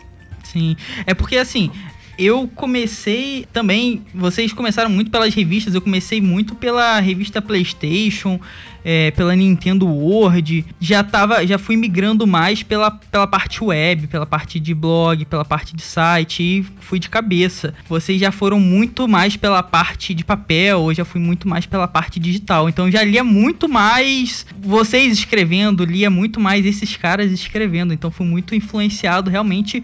Sim. 0.44 0.76
É 1.06 1.14
porque 1.14 1.38
assim, 1.38 1.72
eu 2.18 2.48
comecei 2.56 3.46
também. 3.52 4.04
Vocês 4.14 4.54
começaram 4.54 4.90
muito 4.90 5.10
pelas 5.10 5.34
revistas, 5.34 5.74
eu 5.74 5.82
comecei 5.82 6.22
muito 6.22 6.56
pela 6.56 7.00
revista 7.00 7.42
PlayStation, 7.42 8.40
é, 8.86 9.12
pela 9.12 9.36
Nintendo 9.36 9.88
World. 9.88 10.66
Já 10.80 11.04
tava, 11.04 11.46
já 11.46 11.58
fui 11.58 11.76
migrando 11.76 12.28
mais 12.28 12.62
pela, 12.62 12.92
pela 12.92 13.26
parte 13.26 13.64
web, 13.64 14.08
pela 14.08 14.26
parte 14.26 14.60
de 14.60 14.74
blog, 14.74 15.26
pela 15.26 15.46
parte 15.46 15.76
de 15.76 15.82
site 15.82 16.44
e 16.44 16.66
fui 16.82 17.00
de 17.00 17.10
cabeça. 17.10 17.74
Vocês 17.88 18.20
já 18.20 18.32
foram 18.32 18.60
muito 18.60 19.08
mais 19.08 19.36
pela 19.36 19.64
parte 19.64 20.14
de 20.14 20.24
papel, 20.24 20.90
eu 20.90 20.94
já 20.94 21.06
fui 21.06 21.22
muito 21.22 21.48
mais 21.48 21.66
pela 21.66 21.88
parte 21.88 22.20
digital. 22.20 22.70
Então 22.70 22.92
já 22.92 23.04
lia 23.04 23.24
muito 23.24 23.68
mais 23.68 24.46
vocês 24.62 25.14
escrevendo, 25.14 25.86
lia 25.86 26.10
muito 26.10 26.40
mais 26.40 26.66
esses 26.66 26.96
caras 26.96 27.32
escrevendo. 27.32 27.94
Então 27.94 28.12
fui 28.12 28.26
muito 28.26 28.54
influenciado 28.54 29.30
realmente 29.30 29.84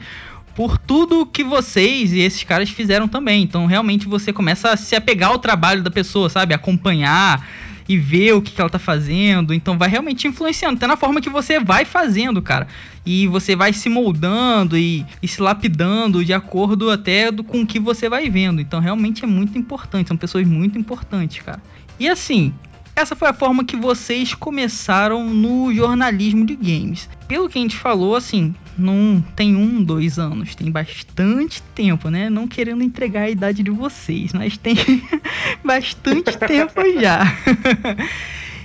por 0.60 0.78
tudo 0.78 1.26
que 1.26 1.42
vocês 1.42 2.12
e 2.12 2.20
esses 2.20 2.44
caras 2.44 2.70
fizeram 2.70 3.08
também. 3.08 3.42
Então, 3.42 3.66
realmente 3.66 4.10
você 4.10 4.34
começa 4.34 4.74
a 4.74 4.76
se 4.76 4.94
apegar 4.94 5.30
ao 5.30 5.40
trabalho 5.40 5.82
da 5.82 5.90
pessoa, 5.90 6.30
sabe? 6.30 6.54
Acompanhar. 6.54 7.48
e 7.88 7.98
ver 7.98 8.34
o 8.34 8.42
que, 8.42 8.52
que 8.52 8.60
ela 8.62 8.70
tá 8.70 8.78
fazendo. 8.78 9.52
Então 9.52 9.76
vai 9.76 9.90
realmente 9.90 10.28
influenciando, 10.28 10.76
até 10.76 10.86
na 10.86 10.96
forma 10.96 11.22
que 11.22 11.30
você 11.30 11.60
vai 11.60 11.86
fazendo, 11.86 12.40
cara. 12.40 12.68
E 13.04 13.26
você 13.26 13.56
vai 13.56 13.74
se 13.74 13.90
moldando 13.90 14.78
e, 14.78 15.04
e 15.24 15.28
se 15.28 15.42
lapidando 15.42 16.24
de 16.24 16.32
acordo 16.32 16.92
até 16.92 17.32
do, 17.32 17.44
com 17.44 17.62
o 17.62 17.66
que 17.66 17.80
você 17.80 18.08
vai 18.08 18.30
vendo. 18.30 18.62
Então 18.62 18.80
realmente 18.80 19.24
é 19.24 19.28
muito 19.28 19.58
importante, 19.58 20.10
são 20.10 20.18
pessoas 20.18 20.46
muito 20.46 20.78
importantes, 20.78 21.42
cara. 21.42 21.64
E 22.00 22.08
assim, 22.08 22.54
essa 23.00 23.16
foi 23.16 23.30
a 23.30 23.34
forma 23.34 23.64
que 23.64 23.78
vocês 23.78 24.34
começaram 24.34 25.24
no 25.34 25.74
jornalismo 25.74 26.46
de 26.46 26.56
games. 26.56 27.10
Pelo 27.28 27.48
que 27.48 27.58
a 27.58 27.62
gente 27.62 27.78
falou, 27.78 28.16
assim, 28.16 28.54
não 28.78 29.24
tem 29.36 29.56
um, 29.56 29.82
dois 29.82 30.20
anos, 30.20 30.54
tem 30.54 30.70
bastante 30.70 31.62
tempo, 31.74 32.10
né? 32.10 32.30
Não 32.30 32.48
querendo 32.48 32.84
entregar 32.84 33.24
a 33.24 33.30
idade 33.30 33.64
de 33.64 33.72
vocês, 33.72 34.34
mas 34.34 34.58
tem 34.58 34.76
bastante 35.64 36.38
tempo 36.38 36.82
já. 37.00 37.22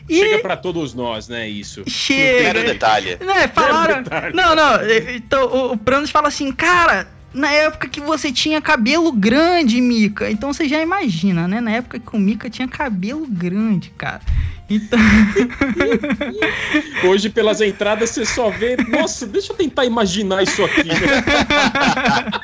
E... 0.06 0.18
Chega 0.18 0.38
para 0.40 0.56
todos 0.58 0.92
nós, 0.92 1.28
né? 1.28 1.48
Isso. 1.48 1.82
Chega. 1.86 2.52
Mero 2.52 2.66
detalhe. 2.66 3.16
Né, 3.24 3.48
falaram. 3.48 4.02
Detalhe. 4.02 4.36
Não, 4.36 4.54
não. 4.54 4.74
Então 5.14 5.46
o, 5.46 5.72
o 5.72 5.78
Pranos 5.78 6.10
fala 6.10 6.28
assim, 6.28 6.52
cara, 6.52 7.08
na 7.34 7.50
época 7.50 7.88
que 7.88 8.00
você 8.00 8.32
tinha 8.32 8.62
cabelo 8.62 9.10
grande, 9.10 9.80
Mika. 9.80 10.30
Então 10.30 10.52
você 10.52 10.68
já 10.68 10.80
imagina, 10.80 11.48
né? 11.48 11.60
Na 11.60 11.72
época 11.72 11.98
que 11.98 12.16
o 12.16 12.18
Mika 12.18 12.48
tinha 12.48 12.68
cabelo 12.68 13.26
grande, 13.26 13.90
cara. 13.90 14.20
Então... 14.70 14.98
Hoje, 17.04 17.28
pelas 17.28 17.60
entradas, 17.60 18.10
você 18.10 18.24
só 18.24 18.50
vê. 18.50 18.76
Nossa, 18.88 19.26
deixa 19.26 19.52
eu 19.52 19.56
tentar 19.56 19.84
imaginar 19.84 20.42
isso 20.42 20.64
aqui. 20.64 20.88
Né? 20.88 20.94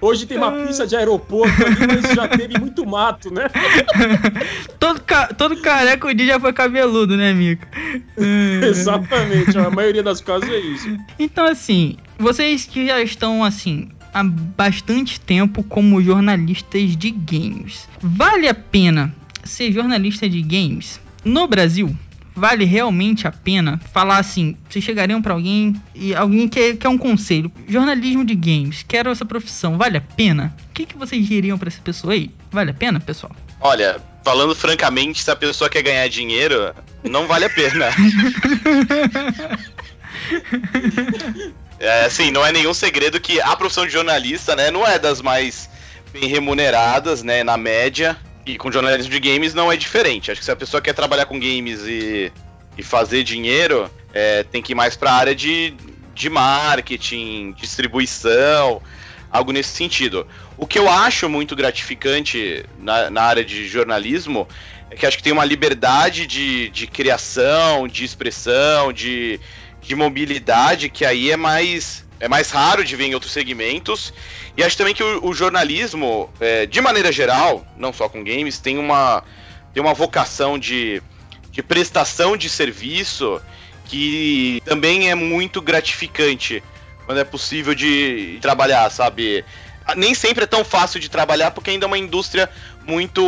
Hoje 0.00 0.26
tem 0.26 0.36
uma 0.36 0.52
pista 0.52 0.86
de 0.86 0.96
aeroporto 0.96 1.64
ali, 1.64 1.86
mas 1.86 2.14
já 2.14 2.28
teve 2.28 2.58
muito 2.58 2.86
mato, 2.86 3.32
né? 3.32 3.48
todo, 4.78 5.00
ca... 5.00 5.28
todo 5.28 5.56
careca 5.62 6.06
o 6.06 6.14
dia 6.14 6.26
já 6.26 6.40
foi 6.40 6.52
cabeludo, 6.52 7.16
né, 7.16 7.32
Mika? 7.32 7.66
Exatamente, 8.62 9.56
a 9.56 9.70
maioria 9.70 10.02
das 10.02 10.20
casos 10.20 10.48
é 10.48 10.58
isso. 10.58 10.96
Então, 11.18 11.46
assim, 11.46 11.96
vocês 12.18 12.64
que 12.64 12.86
já 12.86 13.02
estão, 13.02 13.42
assim, 13.42 13.88
há 14.14 14.22
bastante 14.22 15.20
tempo 15.20 15.62
como 15.64 16.00
jornalistas 16.00 16.96
de 16.96 17.10
games, 17.10 17.88
vale 18.00 18.48
a 18.48 18.54
pena 18.54 19.14
ser 19.42 19.72
jornalista 19.72 20.28
de 20.28 20.40
games 20.40 21.00
no 21.24 21.46
Brasil? 21.46 21.94
vale 22.34 22.64
realmente 22.64 23.28
a 23.28 23.32
pena 23.32 23.80
falar 23.92 24.18
assim? 24.18 24.56
Vocês 24.68 24.84
chegariam 24.84 25.22
para 25.22 25.34
alguém 25.34 25.80
e 25.94 26.14
alguém 26.14 26.48
quer, 26.48 26.76
quer 26.76 26.88
um 26.88 26.98
conselho? 26.98 27.50
Jornalismo 27.68 28.24
de 28.24 28.34
games, 28.34 28.84
quero 28.86 29.10
essa 29.10 29.24
profissão, 29.24 29.78
vale 29.78 29.98
a 29.98 30.00
pena? 30.00 30.54
O 30.70 30.74
que, 30.74 30.84
que 30.84 30.96
vocês 30.96 31.24
diriam 31.26 31.56
para 31.56 31.68
essa 31.68 31.80
pessoa 31.80 32.12
aí? 32.12 32.30
Vale 32.50 32.72
a 32.72 32.74
pena, 32.74 32.98
pessoal? 32.98 33.34
Olha, 33.60 34.00
falando 34.24 34.54
francamente, 34.54 35.22
se 35.22 35.30
a 35.30 35.36
pessoa 35.36 35.70
quer 35.70 35.82
ganhar 35.82 36.08
dinheiro, 36.08 36.74
não 37.04 37.26
vale 37.26 37.44
a 37.44 37.50
pena. 37.50 37.86
é, 41.84 42.04
assim, 42.06 42.30
não 42.30 42.44
é 42.44 42.50
nenhum 42.50 42.72
segredo 42.72 43.20
que 43.20 43.40
a 43.40 43.54
profissão 43.54 43.86
de 43.86 43.92
jornalista, 43.92 44.56
né, 44.56 44.70
não 44.70 44.86
é 44.86 44.98
das 44.98 45.20
mais 45.20 45.68
bem 46.12 46.26
remuneradas, 46.26 47.22
né, 47.22 47.44
na 47.44 47.56
média. 47.56 48.16
E 48.46 48.58
com 48.58 48.70
jornalismo 48.70 49.10
de 49.10 49.20
games 49.20 49.54
não 49.54 49.72
é 49.72 49.76
diferente. 49.76 50.30
Acho 50.30 50.40
que 50.40 50.44
se 50.44 50.50
a 50.50 50.56
pessoa 50.56 50.80
quer 50.80 50.92
trabalhar 50.92 51.26
com 51.26 51.38
games 51.38 51.80
e, 51.82 52.30
e 52.76 52.82
fazer 52.82 53.22
dinheiro, 53.22 53.90
é, 54.12 54.42
tem 54.42 54.62
que 54.62 54.72
ir 54.72 54.74
mais 54.74 54.96
para 54.96 55.10
a 55.10 55.14
área 55.14 55.34
de, 55.34 55.74
de 56.14 56.28
marketing, 56.28 57.52
distribuição, 57.52 58.82
algo 59.30 59.50
nesse 59.50 59.70
sentido. 59.70 60.26
O 60.56 60.66
que 60.66 60.78
eu 60.78 60.88
acho 60.88 61.28
muito 61.28 61.56
gratificante 61.56 62.64
na, 62.78 63.10
na 63.10 63.22
área 63.22 63.44
de 63.44 63.66
jornalismo 63.66 64.46
é 64.90 64.96
que 64.96 65.06
acho 65.06 65.16
que 65.16 65.22
tem 65.22 65.32
uma 65.32 65.44
liberdade 65.44 66.26
de, 66.26 66.68
de 66.68 66.86
criação, 66.86 67.88
de 67.88 68.04
expressão, 68.04 68.92
de, 68.92 69.40
de 69.84 69.94
mobilidade 69.94 70.88
que 70.88 71.04
aí 71.04 71.30
é 71.30 71.36
mais 71.36 72.04
é 72.20 72.28
mais 72.28 72.50
raro 72.50 72.82
de 72.84 72.96
ver 72.96 73.04
em 73.06 73.14
outros 73.14 73.32
segmentos. 73.32 74.14
E 74.56 74.62
acho 74.62 74.76
também 74.78 74.94
que 74.94 75.02
o, 75.02 75.26
o 75.26 75.34
jornalismo, 75.34 76.30
é, 76.40 76.64
de 76.64 76.80
maneira 76.80 77.12
geral, 77.12 77.66
não 77.76 77.92
só 77.92 78.08
com 78.08 78.24
games, 78.24 78.58
tem 78.58 78.78
uma, 78.78 79.22
tem 79.74 79.82
uma 79.82 79.92
vocação 79.92 80.58
de, 80.58 81.02
de 81.50 81.62
prestação 81.62 82.36
de 82.36 82.48
serviço 82.48 83.42
que 83.84 84.62
também 84.64 85.10
é 85.10 85.14
muito 85.14 85.60
gratificante 85.60 86.62
quando 87.04 87.18
é 87.18 87.24
possível 87.24 87.74
de 87.74 88.38
trabalhar, 88.40 88.88
sabe? 88.90 89.44
Nem 89.94 90.14
sempre 90.14 90.44
é 90.44 90.46
tão 90.46 90.64
fácil 90.64 90.98
de 90.98 91.10
trabalhar 91.10 91.50
porque 91.50 91.68
ainda 91.68 91.84
é 91.84 91.88
uma 91.88 91.98
indústria 91.98 92.48
muito 92.86 93.22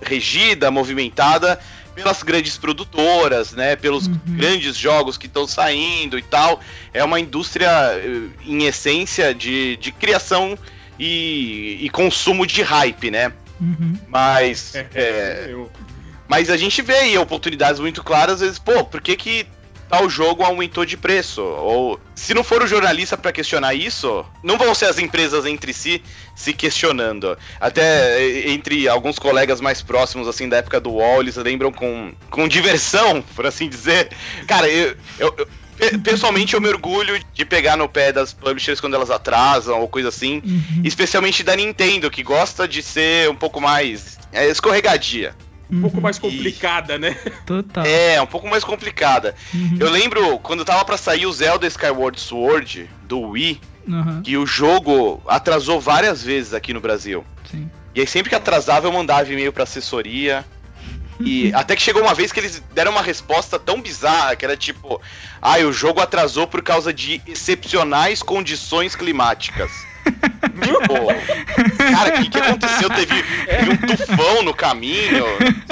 regida, 0.00 0.70
movimentada 0.70 1.58
pelas 1.94 2.22
grandes 2.22 2.58
produtoras, 2.58 3.52
né? 3.52 3.76
Pelos 3.76 4.06
uhum. 4.06 4.18
grandes 4.26 4.76
jogos 4.76 5.16
que 5.16 5.26
estão 5.26 5.46
saindo 5.46 6.18
e 6.18 6.22
tal. 6.22 6.60
É 6.92 7.02
uma 7.04 7.20
indústria, 7.20 7.68
eh, 7.94 8.28
em 8.44 8.64
essência, 8.64 9.34
de, 9.34 9.76
de 9.76 9.92
criação 9.92 10.58
e, 10.98 11.78
e 11.80 11.90
consumo 11.90 12.46
de 12.46 12.62
hype, 12.62 13.10
né? 13.10 13.32
Uhum. 13.60 13.98
Mas. 14.08 14.74
É, 14.74 14.86
é 14.94 15.54
mas 16.26 16.48
a 16.48 16.56
gente 16.56 16.80
vê 16.80 16.94
aí 16.94 17.18
oportunidades 17.18 17.78
muito 17.78 18.02
claras, 18.02 18.36
às 18.36 18.40
vezes, 18.40 18.58
pô, 18.58 18.82
por 18.82 19.02
que, 19.02 19.14
que 19.14 19.46
tal 19.88 20.08
jogo 20.08 20.42
aumentou 20.42 20.84
de 20.84 20.96
preço. 20.96 21.42
Ou 21.42 22.00
se 22.14 22.34
não 22.34 22.44
for 22.44 22.62
o 22.62 22.66
jornalista 22.66 23.16
para 23.16 23.32
questionar 23.32 23.74
isso, 23.74 24.24
não 24.42 24.56
vão 24.58 24.74
ser 24.74 24.86
as 24.86 24.98
empresas 24.98 25.46
entre 25.46 25.72
si 25.72 26.02
se 26.34 26.52
questionando. 26.52 27.36
Até 27.60 28.48
entre 28.48 28.88
alguns 28.88 29.18
colegas 29.18 29.60
mais 29.60 29.82
próximos, 29.82 30.26
assim, 30.28 30.48
da 30.48 30.58
época 30.58 30.80
do 30.80 30.90
UOL, 30.90 31.20
eles 31.20 31.36
lembram 31.36 31.72
com, 31.72 32.12
com 32.30 32.48
diversão, 32.48 33.22
por 33.34 33.46
assim 33.46 33.68
dizer. 33.68 34.10
Cara, 34.46 34.68
eu, 34.68 34.96
eu, 35.18 35.34
eu 35.38 35.48
Pessoalmente, 36.04 36.54
eu 36.54 36.60
me 36.60 36.68
orgulho 36.68 37.20
de 37.32 37.44
pegar 37.44 37.76
no 37.76 37.88
pé 37.88 38.12
das 38.12 38.32
publishers 38.32 38.80
quando 38.80 38.94
elas 38.94 39.10
atrasam 39.10 39.80
ou 39.80 39.88
coisa 39.88 40.08
assim. 40.08 40.40
Uhum. 40.44 40.82
Especialmente 40.84 41.42
da 41.42 41.56
Nintendo, 41.56 42.10
que 42.10 42.22
gosta 42.22 42.68
de 42.68 42.80
ser 42.80 43.28
um 43.28 43.34
pouco 43.34 43.60
mais 43.60 44.18
é, 44.32 44.48
escorregadia 44.48 45.34
um 45.70 45.80
pouco 45.80 46.00
mais 46.00 46.18
complicada, 46.18 46.94
e... 46.94 46.98
né? 46.98 47.16
Total. 47.46 47.84
É, 47.84 48.20
um 48.20 48.26
pouco 48.26 48.48
mais 48.48 48.64
complicada. 48.64 49.34
Uhum. 49.52 49.76
Eu 49.80 49.90
lembro 49.90 50.38
quando 50.38 50.64
tava 50.64 50.84
para 50.84 50.96
sair 50.96 51.26
o 51.26 51.32
Zelda 51.32 51.66
Skyward 51.66 52.20
Sword 52.20 52.90
do 53.04 53.20
Wii, 53.20 53.60
uhum. 53.88 54.22
que 54.22 54.36
o 54.36 54.46
jogo 54.46 55.22
atrasou 55.26 55.80
várias 55.80 56.22
vezes 56.22 56.54
aqui 56.54 56.72
no 56.72 56.80
Brasil. 56.80 57.24
Sim. 57.50 57.70
E 57.94 58.00
aí 58.00 58.06
sempre 58.06 58.30
que 58.30 58.36
atrasava 58.36 58.86
eu 58.86 58.92
mandava 58.92 59.32
e-mail 59.32 59.52
pra 59.52 59.62
assessoria. 59.62 60.44
E 61.20 61.54
até 61.54 61.76
que 61.76 61.82
chegou 61.82 62.02
uma 62.02 62.12
vez 62.12 62.32
que 62.32 62.40
eles 62.40 62.60
deram 62.74 62.90
uma 62.90 63.02
resposta 63.02 63.56
tão 63.56 63.80
bizarra 63.80 64.34
que 64.34 64.44
era 64.44 64.56
tipo: 64.56 65.00
"Ah, 65.40 65.58
o 65.58 65.72
jogo 65.72 66.00
atrasou 66.00 66.44
por 66.44 66.60
causa 66.60 66.92
de 66.92 67.22
excepcionais 67.26 68.20
condições 68.20 68.96
climáticas". 68.96 69.70
Tipo, 70.28 71.92
cara, 71.92 72.08
o 72.08 72.22
que, 72.22 72.30
que 72.30 72.38
aconteceu? 72.38 72.90
Teve, 72.90 73.22
teve, 73.22 73.70
um 73.70 73.76
tufão 73.76 74.42
no 74.42 74.54
caminho, 74.54 75.24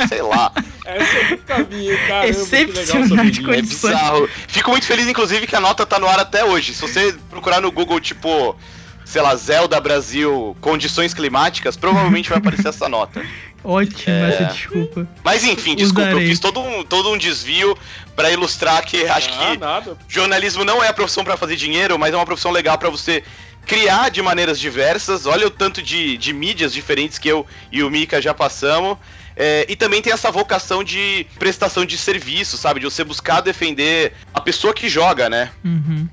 sei 0.09 0.23
lá. 0.23 0.53
É 0.85 0.99
muito 0.99 1.45
caminho, 1.45 1.99
cara. 2.07 2.29
Excepcionais 2.29 3.39
condições. 3.39 3.59
É 3.59 3.63
bizarro. 3.63 4.29
Fico 4.49 4.71
muito 4.71 4.87
feliz, 4.87 5.07
inclusive, 5.07 5.47
que 5.47 5.57
a 5.57 5.61
nota 5.61 5.87
tá 5.87 5.99
no 5.99 6.07
ar 6.07 6.19
até 6.19 6.45
hoje. 6.45 6.75
Se 6.75 6.83
você 6.83 7.15
procurar 7.31 7.61
no 7.61 7.71
Google, 7.71 8.01
tipo, 8.01 8.57
sei 9.05 9.23
lá, 9.23 9.35
Zelda 9.37 9.81
Brasil, 9.81 10.57
condições 10.61 11.15
climáticas, 11.15 11.77
provavelmente 11.77 12.29
vai 12.29 12.39
aparecer 12.39 12.69
essa 12.69 12.89
nota. 12.89 13.23
Ótimo 13.65 14.13
é... 14.13 14.29
essa 14.31 14.45
desculpa. 14.45 15.07
Mas 15.25 15.45
enfim, 15.45 15.77
desculpa, 15.77 16.09
Usarei. 16.09 16.25
eu 16.25 16.29
fiz 16.29 16.41
todo 16.41 16.61
um, 16.61 16.83
todo 16.83 17.11
um 17.11 17.17
desvio 17.17 17.77
para 18.17 18.31
ilustrar 18.31 18.85
que 18.85 19.07
acho 19.07 19.31
ah, 19.31 19.53
que 19.53 19.59
nada. 19.59 19.99
jornalismo 20.09 20.65
não 20.65 20.83
é 20.83 20.89
a 20.89 20.93
profissão 20.93 21.25
para 21.25 21.37
fazer 21.37 21.57
dinheiro, 21.57 21.99
mas 21.99 22.13
é 22.13 22.17
uma 22.17 22.27
profissão 22.27 22.51
legal 22.51 22.77
para 22.77 22.91
você 22.91 23.23
criar 23.67 24.11
de 24.11 24.21
maneiras 24.23 24.59
diversas. 24.59 25.27
Olha 25.27 25.47
o 25.47 25.51
tanto 25.51 25.83
de, 25.83 26.17
de 26.17 26.33
mídias 26.33 26.73
diferentes 26.73 27.19
que 27.19 27.29
eu 27.29 27.47
e 27.71 27.83
o 27.83 27.91
Mika 27.91 28.21
já 28.21 28.35
passamos. 28.35 28.99
É, 29.35 29.65
e 29.69 29.75
também 29.77 30.03
tem 30.03 30.13
essa 30.13 30.31
vocação 30.31 30.85
de 30.85 31.27
prestação 31.39 31.85
de 31.85 31.97
serviço, 31.97 32.59
sabe? 32.59 32.81
De 32.81 32.87
você 32.87 33.03
buscar 33.03 33.41
defender 33.41 34.13
a 34.35 34.41
pessoa 34.41 34.75
que 34.75 34.89
joga, 34.89 35.31
né? 35.31 35.51
Uhum. 35.65 36.07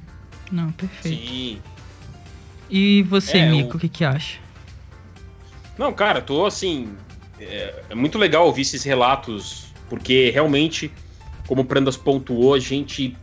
Não, 0.52 0.72
perfeito. 0.72 1.28
Sim. 1.28 1.62
E 2.70 3.04
você, 3.04 3.40
é, 3.40 3.50
Mico, 3.50 3.78
o 3.78 3.80
que, 3.80 3.90
que 3.90 4.06
acha? 4.06 4.38
Não, 5.78 5.92
cara, 5.92 6.22
tô 6.22 6.46
assim. 6.46 6.94
É, 7.40 7.74
é, 7.90 7.96
muito 7.96 8.18
legal 8.18 8.46
ouvir 8.46 8.62
esses 8.62 8.84
relatos, 8.84 9.74
porque 9.90 10.30
realmente, 10.30 10.92
como 11.48 11.62
o 11.62 11.66
Prandas 11.66 11.98
pontuou, 11.98 12.54
a 12.54 12.60
gente 12.60 13.18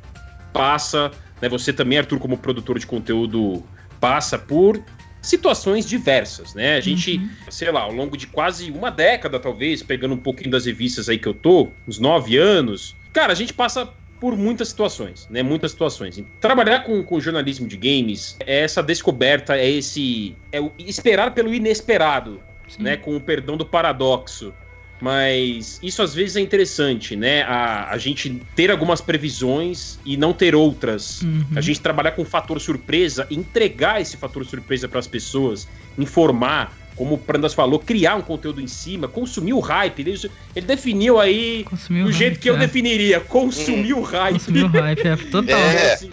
passa. 0.52 1.10
Né, 1.40 1.48
você 1.48 1.72
também, 1.72 1.98
Arthur, 1.98 2.18
como 2.18 2.36
produtor 2.36 2.78
de 2.78 2.86
conteúdo 2.86 3.62
passa 4.00 4.38
por 4.38 4.82
situações 5.26 5.84
diversas, 5.86 6.54
né? 6.54 6.76
A 6.76 6.80
gente, 6.80 7.16
uhum. 7.16 7.28
sei 7.50 7.70
lá, 7.70 7.80
ao 7.80 7.92
longo 7.92 8.16
de 8.16 8.26
quase 8.26 8.70
uma 8.70 8.90
década, 8.90 9.40
talvez, 9.40 9.82
pegando 9.82 10.14
um 10.14 10.18
pouquinho 10.18 10.50
das 10.50 10.66
revistas 10.66 11.08
aí 11.08 11.18
que 11.18 11.26
eu 11.26 11.34
tô, 11.34 11.68
uns 11.86 11.98
nove 11.98 12.36
anos, 12.36 12.94
cara, 13.12 13.32
a 13.32 13.36
gente 13.36 13.52
passa 13.52 13.92
por 14.20 14.36
muitas 14.36 14.68
situações, 14.68 15.26
né? 15.28 15.42
Muitas 15.42 15.72
situações. 15.72 16.22
Trabalhar 16.40 16.80
com, 16.84 17.02
com 17.02 17.20
jornalismo 17.20 17.66
de 17.66 17.76
games 17.76 18.36
é 18.40 18.60
essa 18.62 18.82
descoberta, 18.82 19.56
é 19.56 19.68
esse. 19.68 20.34
É 20.52 20.60
o 20.60 20.72
esperar 20.78 21.34
pelo 21.34 21.52
inesperado, 21.52 22.40
Sim. 22.68 22.82
né? 22.82 22.96
Com 22.96 23.16
o 23.16 23.20
perdão 23.20 23.56
do 23.56 23.66
paradoxo. 23.66 24.54
Mas 25.00 25.78
isso 25.82 26.02
às 26.02 26.14
vezes 26.14 26.36
é 26.36 26.40
interessante, 26.40 27.14
né? 27.14 27.42
A, 27.42 27.90
a 27.90 27.98
gente 27.98 28.42
ter 28.54 28.70
algumas 28.70 29.00
previsões 29.00 29.98
e 30.04 30.16
não 30.16 30.32
ter 30.32 30.54
outras. 30.54 31.20
Uhum. 31.20 31.44
A 31.54 31.60
gente 31.60 31.80
trabalhar 31.80 32.12
com 32.12 32.24
fator 32.24 32.60
surpresa, 32.60 33.26
entregar 33.30 34.00
esse 34.00 34.16
fator 34.16 34.44
surpresa 34.46 34.88
para 34.88 34.98
as 34.98 35.06
pessoas, 35.06 35.68
informar, 35.98 36.74
como 36.96 37.16
o 37.16 37.18
Prandas 37.18 37.52
falou, 37.52 37.78
criar 37.78 38.16
um 38.16 38.22
conteúdo 38.22 38.60
em 38.60 38.66
cima, 38.66 39.06
consumir 39.06 39.52
o 39.52 39.60
hype. 39.60 40.00
Ele, 40.00 40.18
ele 40.54 40.66
definiu 40.66 41.20
aí 41.20 41.66
do 41.88 42.10
jeito 42.10 42.32
hype, 42.32 42.38
que 42.38 42.50
eu 42.50 42.56
é. 42.56 42.58
definiria: 42.58 43.20
consumir 43.20 43.92
o 43.92 44.00
hype. 44.00 44.32
Consumir 44.34 44.64
o 44.64 44.68
hype, 44.68 45.06
é 45.06 45.16
total. 45.16 45.58
É. 45.58 45.92
Assim, 45.92 46.10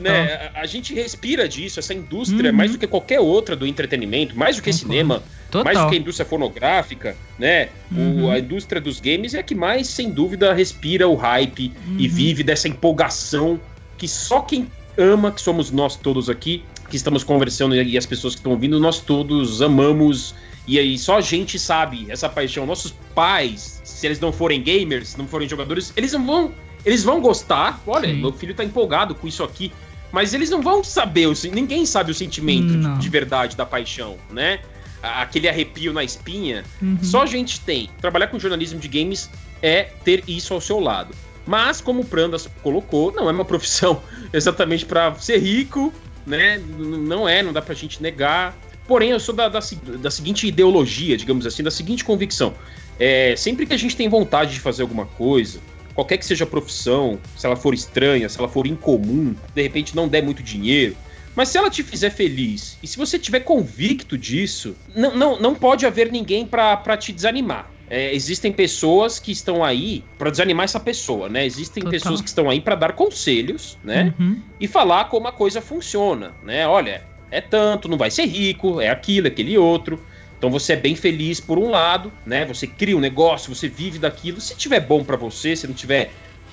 né, 0.00 0.50
a, 0.54 0.60
a, 0.62 0.66
gente 0.66 0.94
respira 0.94 1.48
disso, 1.48 1.78
essa 1.78 1.94
indústria, 1.94 2.50
uhum. 2.50 2.56
mais 2.56 2.72
do 2.72 2.78
que 2.78 2.86
qualquer 2.86 3.20
outra 3.20 3.56
do 3.56 3.66
entretenimento, 3.66 4.36
mais 4.36 4.56
do 4.56 4.62
que 4.62 4.70
Concordo. 4.70 4.92
cinema, 4.92 5.22
Total. 5.50 5.64
mais 5.64 5.78
do 5.78 5.88
que 5.90 5.96
a 5.96 5.98
indústria 5.98 6.26
fonográfica, 6.26 7.16
né? 7.38 7.68
Uhum. 7.90 8.24
O, 8.24 8.30
a 8.30 8.38
indústria 8.38 8.80
dos 8.80 9.00
games 9.00 9.34
é 9.34 9.40
a 9.40 9.42
que 9.42 9.54
mais, 9.54 9.86
sem 9.88 10.10
dúvida, 10.10 10.52
respira 10.52 11.08
o 11.08 11.14
hype 11.14 11.72
uhum. 11.86 11.96
e 11.98 12.08
vive 12.08 12.42
dessa 12.42 12.68
empolgação 12.68 13.60
que 13.96 14.06
só 14.06 14.40
quem 14.40 14.70
ama, 14.96 15.30
que 15.32 15.40
somos 15.40 15.70
nós 15.70 15.96
todos 15.96 16.28
aqui, 16.28 16.64
que 16.88 16.96
estamos 16.96 17.22
conversando 17.22 17.74
e 17.74 17.96
as 17.96 18.06
pessoas 18.06 18.34
que 18.34 18.40
estão 18.40 18.52
ouvindo, 18.52 18.80
nós 18.80 19.00
todos 19.00 19.60
amamos. 19.60 20.34
E 20.66 20.78
aí 20.78 20.98
só 20.98 21.18
a 21.18 21.20
gente 21.20 21.58
sabe 21.58 22.06
essa 22.08 22.28
paixão. 22.28 22.66
Nossos 22.66 22.94
pais, 23.14 23.80
se 23.84 24.06
eles 24.06 24.20
não 24.20 24.32
forem 24.32 24.62
gamers, 24.62 25.16
não 25.16 25.26
forem 25.26 25.48
jogadores, 25.48 25.92
eles 25.96 26.12
não 26.12 26.24
vão. 26.26 26.52
Eles 26.88 27.04
vão 27.04 27.20
gostar. 27.20 27.82
Olha, 27.86 28.08
Sim. 28.08 28.14
meu 28.14 28.32
filho 28.32 28.54
tá 28.54 28.64
empolgado 28.64 29.14
com 29.14 29.28
isso 29.28 29.44
aqui. 29.44 29.70
Mas 30.10 30.32
eles 30.32 30.48
não 30.48 30.62
vão 30.62 30.82
saber, 30.82 31.28
ninguém 31.52 31.84
sabe 31.84 32.10
o 32.10 32.14
sentimento 32.14 32.78
de, 32.78 32.98
de, 32.98 33.08
verdade 33.10 33.54
da 33.54 33.66
paixão, 33.66 34.16
né? 34.30 34.60
Aquele 35.02 35.46
arrepio 35.46 35.92
na 35.92 36.02
espinha. 36.02 36.64
Uhum. 36.80 36.96
Só 37.02 37.24
a 37.24 37.26
gente 37.26 37.60
tem. 37.60 37.90
Trabalhar 38.00 38.28
com 38.28 38.38
jornalismo 38.38 38.80
de 38.80 38.88
games 38.88 39.28
é 39.62 39.82
ter 40.02 40.24
isso 40.26 40.54
ao 40.54 40.62
seu 40.62 40.80
lado. 40.80 41.14
Mas, 41.46 41.82
como 41.82 42.00
o 42.00 42.04
Prandas 42.06 42.48
colocou, 42.62 43.12
não 43.12 43.28
é 43.28 43.32
uma 43.32 43.44
profissão 43.44 44.00
exatamente 44.32 44.86
para 44.86 45.14
ser 45.16 45.36
rico, 45.40 45.92
né? 46.26 46.58
Não 46.78 47.28
é, 47.28 47.42
não 47.42 47.52
dá 47.52 47.60
pra 47.60 47.74
gente 47.74 48.02
negar. 48.02 48.56
Porém, 48.86 49.10
eu 49.10 49.20
sou 49.20 49.34
da, 49.34 49.50
da, 49.50 49.60
da 50.00 50.10
seguinte 50.10 50.46
ideologia, 50.46 51.18
digamos 51.18 51.44
assim, 51.44 51.62
da 51.62 51.70
seguinte 51.70 52.02
convicção. 52.02 52.54
É, 52.98 53.36
sempre 53.36 53.66
que 53.66 53.74
a 53.74 53.76
gente 53.76 53.94
tem 53.94 54.08
vontade 54.08 54.54
de 54.54 54.60
fazer 54.60 54.80
alguma 54.80 55.04
coisa, 55.04 55.60
qualquer 55.98 56.16
que 56.16 56.24
seja 56.24 56.44
a 56.44 56.46
profissão, 56.46 57.18
se 57.36 57.44
ela 57.44 57.56
for 57.56 57.74
estranha, 57.74 58.28
se 58.28 58.38
ela 58.38 58.48
for 58.48 58.68
incomum, 58.68 59.34
de 59.52 59.62
repente 59.62 59.96
não 59.96 60.06
der 60.06 60.22
muito 60.22 60.44
dinheiro, 60.44 60.96
mas 61.34 61.48
se 61.48 61.58
ela 61.58 61.68
te 61.68 61.82
fizer 61.82 62.10
feliz 62.10 62.78
e 62.80 62.86
se 62.86 62.96
você 62.96 63.18
tiver 63.18 63.40
convicto 63.40 64.16
disso, 64.16 64.76
não, 64.94 65.16
não, 65.16 65.40
não 65.40 65.54
pode 65.56 65.84
haver 65.84 66.12
ninguém 66.12 66.46
para 66.46 66.96
te 66.96 67.10
desanimar. 67.10 67.68
É, 67.90 68.14
existem 68.14 68.52
pessoas 68.52 69.18
que 69.18 69.32
estão 69.32 69.64
aí 69.64 70.04
para 70.16 70.30
desanimar 70.30 70.66
essa 70.66 70.78
pessoa, 70.78 71.28
né? 71.28 71.44
Existem 71.44 71.82
Total. 71.82 71.90
pessoas 71.98 72.20
que 72.20 72.28
estão 72.28 72.48
aí 72.48 72.60
para 72.60 72.76
dar 72.76 72.92
conselhos, 72.92 73.76
né? 73.82 74.14
Uhum. 74.20 74.40
E 74.60 74.68
falar 74.68 75.06
como 75.06 75.26
a 75.26 75.32
coisa 75.32 75.60
funciona, 75.60 76.32
né? 76.44 76.64
Olha, 76.68 77.02
é 77.28 77.40
tanto, 77.40 77.88
não 77.88 77.98
vai 77.98 78.12
ser 78.12 78.26
rico, 78.26 78.80
é 78.80 78.88
aquilo, 78.88 79.26
é 79.26 79.30
aquele 79.30 79.58
outro. 79.58 80.00
Então 80.38 80.50
você 80.50 80.74
é 80.74 80.76
bem 80.76 80.94
feliz 80.94 81.40
por 81.40 81.58
um 81.58 81.68
lado, 81.68 82.12
né? 82.24 82.44
Você 82.46 82.66
cria 82.66 82.96
um 82.96 83.00
negócio, 83.00 83.54
você 83.54 83.68
vive 83.68 83.98
daquilo. 83.98 84.40
Se 84.40 84.56
tiver 84.56 84.80
bom 84.80 85.04
para 85.04 85.16
você, 85.16 85.56
se 85.56 85.66
não 85.66 85.74
tiver 85.74 86.12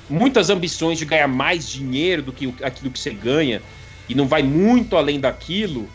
muitas 0.09 0.49
ambições 0.49 0.97
de 0.97 1.05
ganhar 1.05 1.27
mais 1.27 1.69
dinheiro 1.69 2.23
do 2.23 2.33
que 2.33 2.53
aquilo 2.63 2.91
que 2.91 2.99
você 2.99 3.11
ganha 3.11 3.61
e 4.09 4.15
não 4.15 4.27
vai 4.27 4.41
muito 4.41 4.97
além 4.97 5.19
daquilo, 5.19 5.87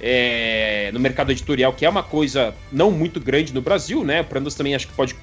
é, 0.00 0.90
no 0.92 1.00
mercado 1.00 1.30
editorial, 1.32 1.72
que 1.72 1.84
é 1.84 1.88
uma 1.88 2.02
coisa 2.02 2.54
não 2.70 2.90
muito 2.90 3.18
grande 3.18 3.52
no 3.54 3.62
Brasil, 3.62 4.04
né? 4.04 4.20
O 4.20 4.24
Prandas 4.24 4.54
também 4.54 4.74
acho 4.74 4.86
que 4.86 4.94
pode 4.94 5.14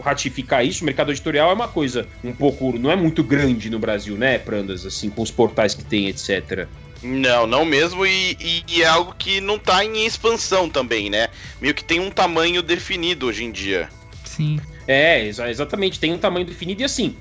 ratificar 0.00 0.64
isso. 0.64 0.82
O 0.82 0.86
mercado 0.86 1.10
editorial 1.10 1.50
é 1.50 1.54
uma 1.54 1.68
coisa 1.68 2.06
um 2.22 2.32
pouco. 2.32 2.76
não 2.78 2.90
é 2.90 2.96
muito 2.96 3.22
grande 3.22 3.70
no 3.70 3.78
Brasil, 3.78 4.16
né, 4.16 4.38
Prandas? 4.38 4.84
Assim, 4.86 5.10
com 5.10 5.22
os 5.22 5.30
portais 5.30 5.74
que 5.74 5.84
tem, 5.84 6.08
etc. 6.08 6.68
Não, 7.04 7.46
não 7.46 7.66
mesmo, 7.66 8.06
e, 8.06 8.34
e, 8.40 8.64
e, 8.66 8.82
é 8.82 8.86
algo 8.86 9.14
que 9.18 9.38
não 9.38 9.58
tá 9.58 9.84
em 9.84 10.06
expansão 10.06 10.70
também, 10.70 11.10
né? 11.10 11.28
Meio 11.60 11.74
que 11.74 11.84
tem 11.84 12.00
um 12.00 12.10
tamanho 12.10 12.62
definido 12.62 13.26
hoje 13.26 13.44
em 13.44 13.52
dia. 13.52 13.90
Sim. 14.24 14.58
É, 14.88 15.26
exatamente, 15.26 16.00
tem 16.00 16.14
um 16.14 16.18
tamanho 16.18 16.46
definido 16.46 16.80
e 16.80 16.84
assim. 16.84 17.14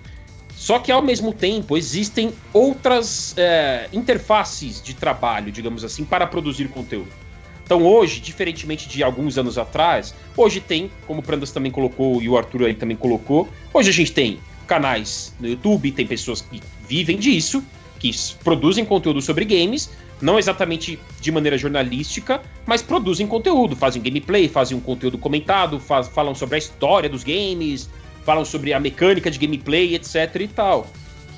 Só 0.56 0.80
que 0.80 0.90
ao 0.90 1.02
mesmo 1.02 1.34
tempo 1.34 1.76
existem 1.76 2.34
outras 2.54 3.34
é, 3.38 3.90
interfaces 3.92 4.82
de 4.82 4.94
trabalho, 4.94 5.52
digamos 5.52 5.84
assim, 5.84 6.06
para 6.06 6.26
produzir 6.26 6.70
conteúdo. 6.70 7.12
Então 7.66 7.84
hoje, 7.84 8.22
diferentemente 8.22 8.88
de 8.88 9.04
alguns 9.04 9.38
anos 9.38 9.58
atrás, 9.58 10.16
hoje 10.38 10.62
tem, 10.62 10.90
como 11.06 11.20
o 11.20 11.24
Prandas 11.24 11.52
também 11.52 11.72
colocou 11.72 12.22
e 12.22 12.30
o 12.30 12.38
Arthur 12.38 12.64
aí 12.64 12.74
também 12.74 12.96
colocou, 12.96 13.50
hoje 13.74 13.90
a 13.90 13.94
gente 13.94 14.14
tem 14.14 14.40
canais 14.66 15.34
no 15.40 15.48
YouTube, 15.50 15.92
tem 15.92 16.08
pessoas 16.08 16.40
que 16.40 16.62
vivem 16.88 17.18
disso, 17.18 17.62
que 18.04 18.12
produzem 18.44 18.84
conteúdo 18.84 19.22
sobre 19.22 19.46
games, 19.46 19.90
não 20.22 20.38
exatamente 20.38 21.00
de 21.22 21.32
maneira 21.32 21.58
jornalística, 21.58 22.42
mas 22.66 22.82
produzem 22.82 23.26
conteúdo, 23.26 23.78
fazem 23.78 24.02
gameplay, 24.02 24.50
fazem 24.50 24.76
um 24.76 24.82
conteúdo 24.82 25.18
comentado, 25.18 25.80
falam 25.80 26.36
sobre 26.36 26.56
a 26.56 26.58
história 26.58 27.10
dos 27.10 27.24
games, 27.24 27.90
falam 28.26 28.44
sobre 28.44 28.74
a 28.74 28.80
mecânica 28.80 29.32
de 29.32 29.40
gameplay, 29.40 29.96
etc 29.96 30.36
e 30.42 30.48
tal. 30.50 30.88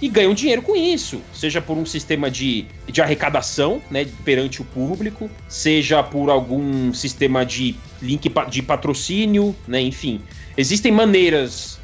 E 0.01 0.09
ganham 0.09 0.33
dinheiro 0.33 0.61
com 0.61 0.75
isso, 0.75 1.21
seja 1.33 1.61
por 1.61 1.77
um 1.77 1.85
sistema 1.85 2.29
de, 2.29 2.65
de 2.87 3.01
arrecadação 3.01 3.81
né, 3.89 4.05
perante 4.25 4.61
o 4.61 4.65
público, 4.65 5.29
seja 5.47 6.03
por 6.03 6.29
algum 6.29 6.93
sistema 6.93 7.45
de 7.45 7.75
link 8.01 8.29
de 8.49 8.61
patrocínio, 8.61 9.55
né, 9.67 9.81
enfim. 9.81 10.19
Existem 10.57 10.91
maneiras 10.91 11.79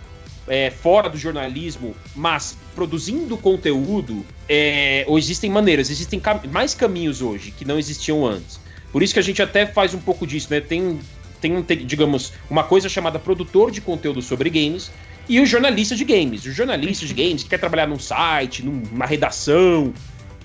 é, 0.48 0.70
fora 0.70 1.10
do 1.10 1.18
jornalismo, 1.18 1.96
mas 2.16 2.58
produzindo 2.76 3.38
conteúdo, 3.38 4.26
é, 4.48 5.06
ou 5.08 5.18
existem 5.18 5.50
maneiras, 5.50 5.90
existem 5.90 6.20
cam 6.20 6.42
mais 6.52 6.74
caminhos 6.74 7.22
hoje 7.22 7.52
que 7.52 7.66
não 7.66 7.78
existiam 7.78 8.26
antes. 8.26 8.60
Por 8.92 9.02
isso 9.02 9.14
que 9.14 9.20
a 9.20 9.24
gente 9.24 9.42
até 9.42 9.66
faz 9.66 9.94
um 9.94 10.00
pouco 10.00 10.28
disso, 10.28 10.48
né? 10.50 10.60
Tem 10.60 11.00
tem, 11.42 11.62
tem, 11.64 11.86
digamos, 11.86 12.34
uma 12.50 12.64
coisa 12.64 12.88
chamada 12.88 13.18
produtor 13.18 13.72
de 13.72 13.82
conteúdo 13.82 14.22
sobre 14.22 14.50
games 14.50 14.92
e 15.28 15.40
o 15.40 15.46
jornalista 15.46 15.96
de 15.96 16.06
games. 16.06 16.46
O 16.46 16.52
jornalista 16.52 17.06
de 17.06 17.14
games 17.14 17.44
que 17.44 17.50
quer 17.50 17.58
trabalhar 17.58 17.88
num 17.88 17.98
site, 17.98 18.64
numa 18.64 19.06
redação, 19.06 19.92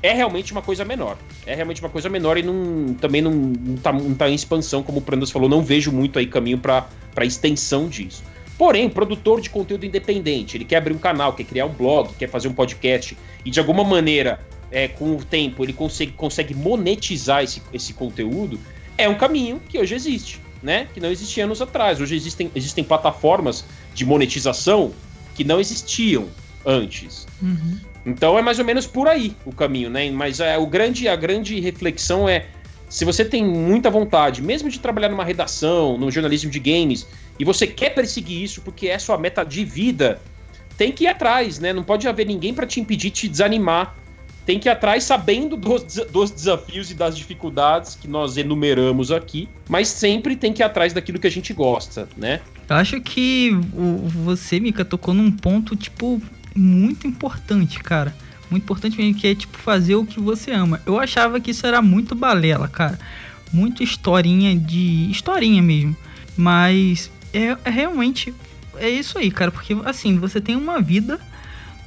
é 0.03 0.13
realmente 0.13 0.53
uma 0.53 0.63
coisa 0.63 0.85
menor. 0.85 1.19
É 1.45 1.55
realmente 1.55 1.81
uma 1.83 1.91
coisa 1.91 2.09
menor 2.09 2.39
e 2.39 2.43
não, 2.43 2.95
também 2.95 3.21
não, 3.21 3.33
não, 3.33 3.77
tá, 3.77 3.93
tá 4.19 4.31
em 4.31 4.35
expansão, 4.35 4.83
como 4.83 4.99
o 4.99 5.03
Prandas 5.03 5.31
falou, 5.31 5.49
não 5.49 5.63
vejo 5.63 5.93
muito 5.93 6.19
aí 6.19 6.27
caminho 6.27 6.59
para 6.59 6.89
extensão 7.25 7.89
disso. 7.89 8.23
Porém, 8.59 8.89
produtor 8.89 9.41
de 9.41 9.51
conteúdo 9.51 9.85
independente, 9.85 10.57
ele 10.57 10.65
quer 10.65 10.77
abrir 10.77 10.95
um 10.95 10.99
canal, 10.99 11.33
quer 11.35 11.45
criar 11.45 11.67
um 11.67 11.73
blog, 11.73 12.15
quer 12.19 12.29
fazer 12.29 12.49
um 12.49 12.55
podcast 12.55 13.17
e 13.45 13.51
de 13.51 13.61
alguma 13.61 13.85
maneira, 13.85 14.41
é, 14.71 14.89
com 14.89 15.17
o 15.17 15.25
tempo, 15.25 15.63
ele 15.63 15.73
consegue, 15.73 16.13
consegue 16.13 16.55
monetizar 16.55 17.43
esse, 17.43 17.63
esse 17.73 17.93
conteúdo, 17.93 18.59
é 18.97 19.09
um 19.09 19.15
caminho 19.15 19.61
que 19.69 19.79
hoje 19.79 19.95
existe 19.95 20.47
né? 20.63 20.89
Que 20.93 21.01
não 21.01 21.11
existia 21.11 21.45
anos 21.45 21.61
atrás. 21.63 22.01
Hoje 22.01 22.17
existem, 22.17 22.51
existem 22.55 22.83
plataformas 22.83 23.65
de 23.95 24.05
monetização 24.05 24.93
que 25.35 25.45
não 25.45 25.61
existiam 25.61 26.29
antes. 26.65 27.27
Uhum. 27.41 27.79
Então 28.05 28.39
é 28.39 28.43
mais 28.43 28.59
ou 28.59 28.65
menos 28.65 28.87
por 28.87 29.09
aí 29.09 29.35
o 29.45 29.53
caminho, 29.53 29.91
né? 29.91 30.11
Mas 30.11 30.41
é, 30.41 30.59
o 30.59 30.67
grande, 30.67 31.09
a 31.09 31.17
grande 31.17 31.59
reflexão 31.61 32.29
é 32.29 32.47
se 32.89 33.05
você 33.05 33.25
tem 33.25 33.45
muita 33.45 33.91
vontade, 33.91 34.41
mesmo 34.41 34.71
de 34.71 34.79
trabalhar 34.79 35.09
numa 35.09 35.25
redação, 35.25 35.99
no 35.99 36.11
jornalismo 36.11 36.51
de 36.51 36.61
games, 36.61 37.07
e 37.39 37.45
você 37.45 37.67
quer 37.67 37.91
perseguir 37.91 38.43
isso 38.43 38.61
porque 38.61 38.89
é 38.89 38.99
sua 38.99 39.19
meta 39.19 39.45
de 39.45 39.65
vida, 39.65 40.21
tem 40.77 40.93
que 40.93 41.05
ir 41.05 41.09
atrás, 41.09 41.59
né? 41.59 41.73
Não 41.73 41.83
pode 41.83 42.07
haver 42.07 42.27
ninguém 42.27 42.53
para 42.53 42.67
te 42.67 42.81
impedir, 42.81 43.11
te 43.11 43.29
desanimar 43.29 43.97
tem 44.47 44.61
que 44.61 44.69
ir 44.69 44.71
atrás 44.71 45.03
sabendo 45.03 45.57
dos, 45.57 45.83
dos 46.11 46.31
desafios 46.31 46.89
e 46.93 46.95
das 46.95 47.17
dificuldades 47.17 47.97
que 47.97 48.07
nós 48.07 48.37
enumeramos 48.37 49.11
aqui, 49.11 49.49
mas 49.69 49.89
sempre 49.89 50.37
tem 50.37 50.53
que 50.53 50.63
ir 50.63 50.65
atrás 50.65 50.93
daquilo 50.93 51.19
que 51.19 51.27
a 51.27 51.31
gente 51.31 51.53
gosta, 51.53 52.09
né? 52.17 52.41
Eu 52.71 52.77
acho 52.77 53.01
que 53.01 53.51
você, 54.25 54.61
Mika, 54.61 54.85
tocou 54.85 55.13
num 55.13 55.33
ponto, 55.33 55.75
tipo, 55.75 56.23
muito 56.55 57.09
importante, 57.09 57.81
cara. 57.81 58.15
Muito 58.49 58.63
importante 58.63 58.97
mesmo, 58.97 59.19
que 59.19 59.27
é, 59.27 59.35
tipo, 59.35 59.59
fazer 59.59 59.97
o 59.97 60.07
que 60.07 60.21
você 60.21 60.53
ama. 60.53 60.81
Eu 60.87 61.01
achava 61.01 61.41
que 61.41 61.51
isso 61.51 61.67
era 61.67 61.83
muito 61.83 62.15
balela, 62.15 62.69
cara. 62.69 62.97
Muito 63.53 63.83
historinha 63.83 64.57
de... 64.57 65.11
historinha 65.11 65.61
mesmo. 65.61 65.97
Mas 66.37 67.11
é, 67.37 67.59
é 67.65 67.71
realmente... 67.71 68.35
É 68.79 68.89
isso 68.91 69.19
aí, 69.19 69.31
cara. 69.31 69.51
Porque, 69.51 69.75
assim, 69.85 70.19
você 70.19 70.41
tem 70.41 70.55
uma 70.55 70.81
vida 70.81 71.19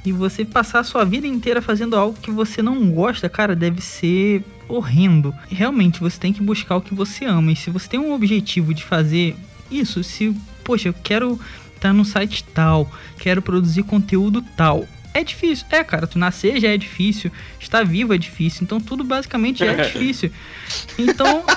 e 0.04 0.12
você 0.12 0.44
passar 0.44 0.80
a 0.80 0.84
sua 0.84 1.04
vida 1.04 1.26
inteira 1.26 1.60
fazendo 1.62 1.94
algo 1.96 2.18
que 2.20 2.30
você 2.30 2.62
não 2.62 2.90
gosta, 2.90 3.28
cara, 3.28 3.54
deve 3.54 3.80
ser 3.80 4.44
horrendo. 4.68 5.34
Realmente, 5.48 6.00
você 6.00 6.18
tem 6.18 6.32
que 6.32 6.42
buscar 6.42 6.76
o 6.76 6.80
que 6.80 6.94
você 6.94 7.24
ama. 7.24 7.52
E 7.52 7.56
se 7.56 7.70
você 7.70 7.88
tem 7.88 8.00
um 8.00 8.12
objetivo 8.12 8.72
de 8.72 8.82
fazer 8.82 9.36
isso, 9.70 10.02
se, 10.02 10.34
poxa, 10.64 10.88
eu 10.88 10.94
quero 10.94 11.32
estar 11.32 11.90
tá 11.90 11.92
no 11.92 12.04
site 12.04 12.44
tal, 12.44 12.90
quero 13.18 13.42
produzir 13.42 13.82
conteúdo 13.82 14.42
tal. 14.56 14.86
É 15.14 15.24
difícil. 15.24 15.66
É, 15.70 15.82
cara, 15.84 16.06
tu 16.06 16.18
nascer 16.18 16.60
já 16.60 16.68
é 16.68 16.76
difícil, 16.76 17.30
estar 17.58 17.84
vivo 17.84 18.14
é 18.14 18.18
difícil, 18.18 18.60
então 18.62 18.80
tudo 18.80 19.02
basicamente 19.04 19.62
é 19.64 19.74
difícil. 19.84 20.30
Então. 20.98 21.44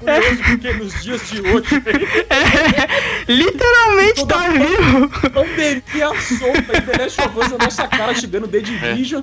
Curioso 0.00 0.42
porque 0.50 0.72
nos 0.72 1.02
dias 1.02 1.30
de 1.30 1.40
hoje. 1.40 1.68
é, 2.30 3.32
literalmente 3.32 4.26
tá 4.26 4.48
vivo. 4.50 5.08
Pandemia 5.30 6.20
solta, 6.20 6.72
a 6.72 6.78
internet 6.78 7.12
chovendo 7.12 7.58
na 7.58 7.64
nossa 7.64 7.86
cara, 7.88 8.14
chegando 8.14 8.48
The 8.48 8.60
Division. 8.60 9.22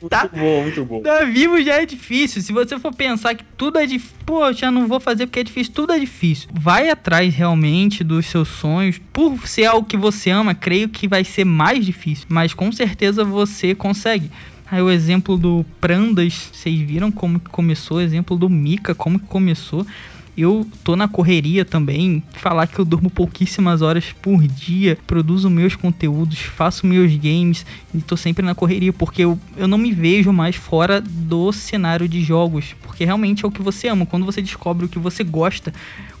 Muito 0.00 0.08
Tá. 0.08 0.28
bom, 0.28 0.62
muito 0.62 0.84
bom. 0.84 1.00
Tá 1.02 1.24
vivo 1.24 1.60
já 1.62 1.80
é 1.80 1.86
difícil. 1.86 2.42
Se 2.42 2.52
você 2.52 2.78
for 2.78 2.94
pensar 2.94 3.34
que 3.34 3.44
tudo 3.56 3.78
é 3.78 3.86
difícil, 3.86 4.16
poxa, 4.26 4.70
não 4.70 4.86
vou 4.86 5.00
fazer 5.00 5.26
porque 5.26 5.40
é 5.40 5.44
difícil, 5.44 5.72
tudo 5.72 5.92
é 5.92 5.98
difícil. 5.98 6.48
Vai 6.52 6.88
atrás 6.90 7.34
realmente 7.34 8.04
dos 8.04 8.26
seus 8.26 8.48
sonhos. 8.48 9.00
Por 9.12 9.46
ser 9.48 9.66
algo 9.66 9.86
que 9.86 9.96
você 9.96 10.30
ama, 10.30 10.54
creio 10.54 10.88
que 10.88 11.06
vai 11.08 11.24
ser 11.32 11.44
mais 11.44 11.84
difícil, 11.84 12.26
mas 12.28 12.54
com 12.54 12.70
certeza 12.70 13.24
você 13.24 13.74
consegue. 13.74 14.30
Aí 14.70 14.80
o 14.80 14.90
exemplo 14.90 15.36
do 15.36 15.66
Prandas, 15.80 16.50
vocês 16.52 16.78
viram 16.80 17.10
como 17.10 17.38
que 17.38 17.50
começou, 17.50 17.98
o 17.98 18.00
exemplo 18.00 18.36
do 18.36 18.48
Mika, 18.48 18.94
como 18.94 19.18
que 19.18 19.26
começou. 19.26 19.86
Eu 20.34 20.66
tô 20.82 20.96
na 20.96 21.06
correria 21.06 21.62
também, 21.62 22.22
falar 22.32 22.66
que 22.66 22.78
eu 22.78 22.84
durmo 22.86 23.10
pouquíssimas 23.10 23.82
horas 23.82 24.14
por 24.22 24.42
dia, 24.46 24.98
produzo 25.06 25.50
meus 25.50 25.76
conteúdos, 25.76 26.38
faço 26.38 26.86
meus 26.86 27.14
games 27.16 27.66
e 27.94 28.00
tô 28.00 28.16
sempre 28.16 28.42
na 28.42 28.54
correria, 28.54 28.94
porque 28.94 29.22
eu, 29.24 29.38
eu 29.58 29.68
não 29.68 29.76
me 29.76 29.92
vejo 29.92 30.32
mais 30.32 30.56
fora 30.56 31.02
do 31.02 31.52
cenário 31.52 32.08
de 32.08 32.22
jogos, 32.22 32.74
porque 32.80 33.04
realmente 33.04 33.44
é 33.44 33.48
o 33.48 33.50
que 33.50 33.60
você 33.60 33.88
ama. 33.88 34.06
Quando 34.06 34.24
você 34.24 34.40
descobre 34.40 34.86
o 34.86 34.88
que 34.88 34.98
você 34.98 35.22
gosta, 35.22 35.70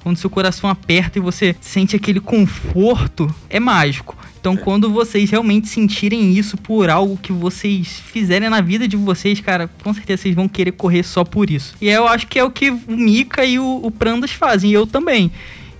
quando 0.02 0.18
seu 0.18 0.28
coração 0.28 0.68
aperta 0.68 1.18
e 1.18 1.22
você 1.22 1.56
sente 1.58 1.96
aquele 1.96 2.20
conforto, 2.20 3.34
é 3.48 3.58
mágico. 3.58 4.14
Então, 4.42 4.56
quando 4.56 4.90
vocês 4.90 5.30
realmente 5.30 5.68
sentirem 5.68 6.32
isso 6.32 6.56
por 6.56 6.90
algo 6.90 7.16
que 7.16 7.30
vocês 7.30 8.02
fizerem 8.06 8.50
na 8.50 8.60
vida 8.60 8.88
de 8.88 8.96
vocês, 8.96 9.40
cara, 9.40 9.70
com 9.84 9.94
certeza 9.94 10.22
vocês 10.22 10.34
vão 10.34 10.48
querer 10.48 10.72
correr 10.72 11.04
só 11.04 11.22
por 11.22 11.48
isso. 11.48 11.76
E 11.80 11.88
eu 11.88 12.08
acho 12.08 12.26
que 12.26 12.40
é 12.40 12.42
o 12.44 12.50
que 12.50 12.68
o 12.70 12.80
Mika 12.88 13.44
e 13.44 13.60
o, 13.60 13.80
o 13.84 13.88
Prandas 13.88 14.32
fazem, 14.32 14.70
e 14.70 14.74
eu 14.74 14.84
também. 14.84 15.30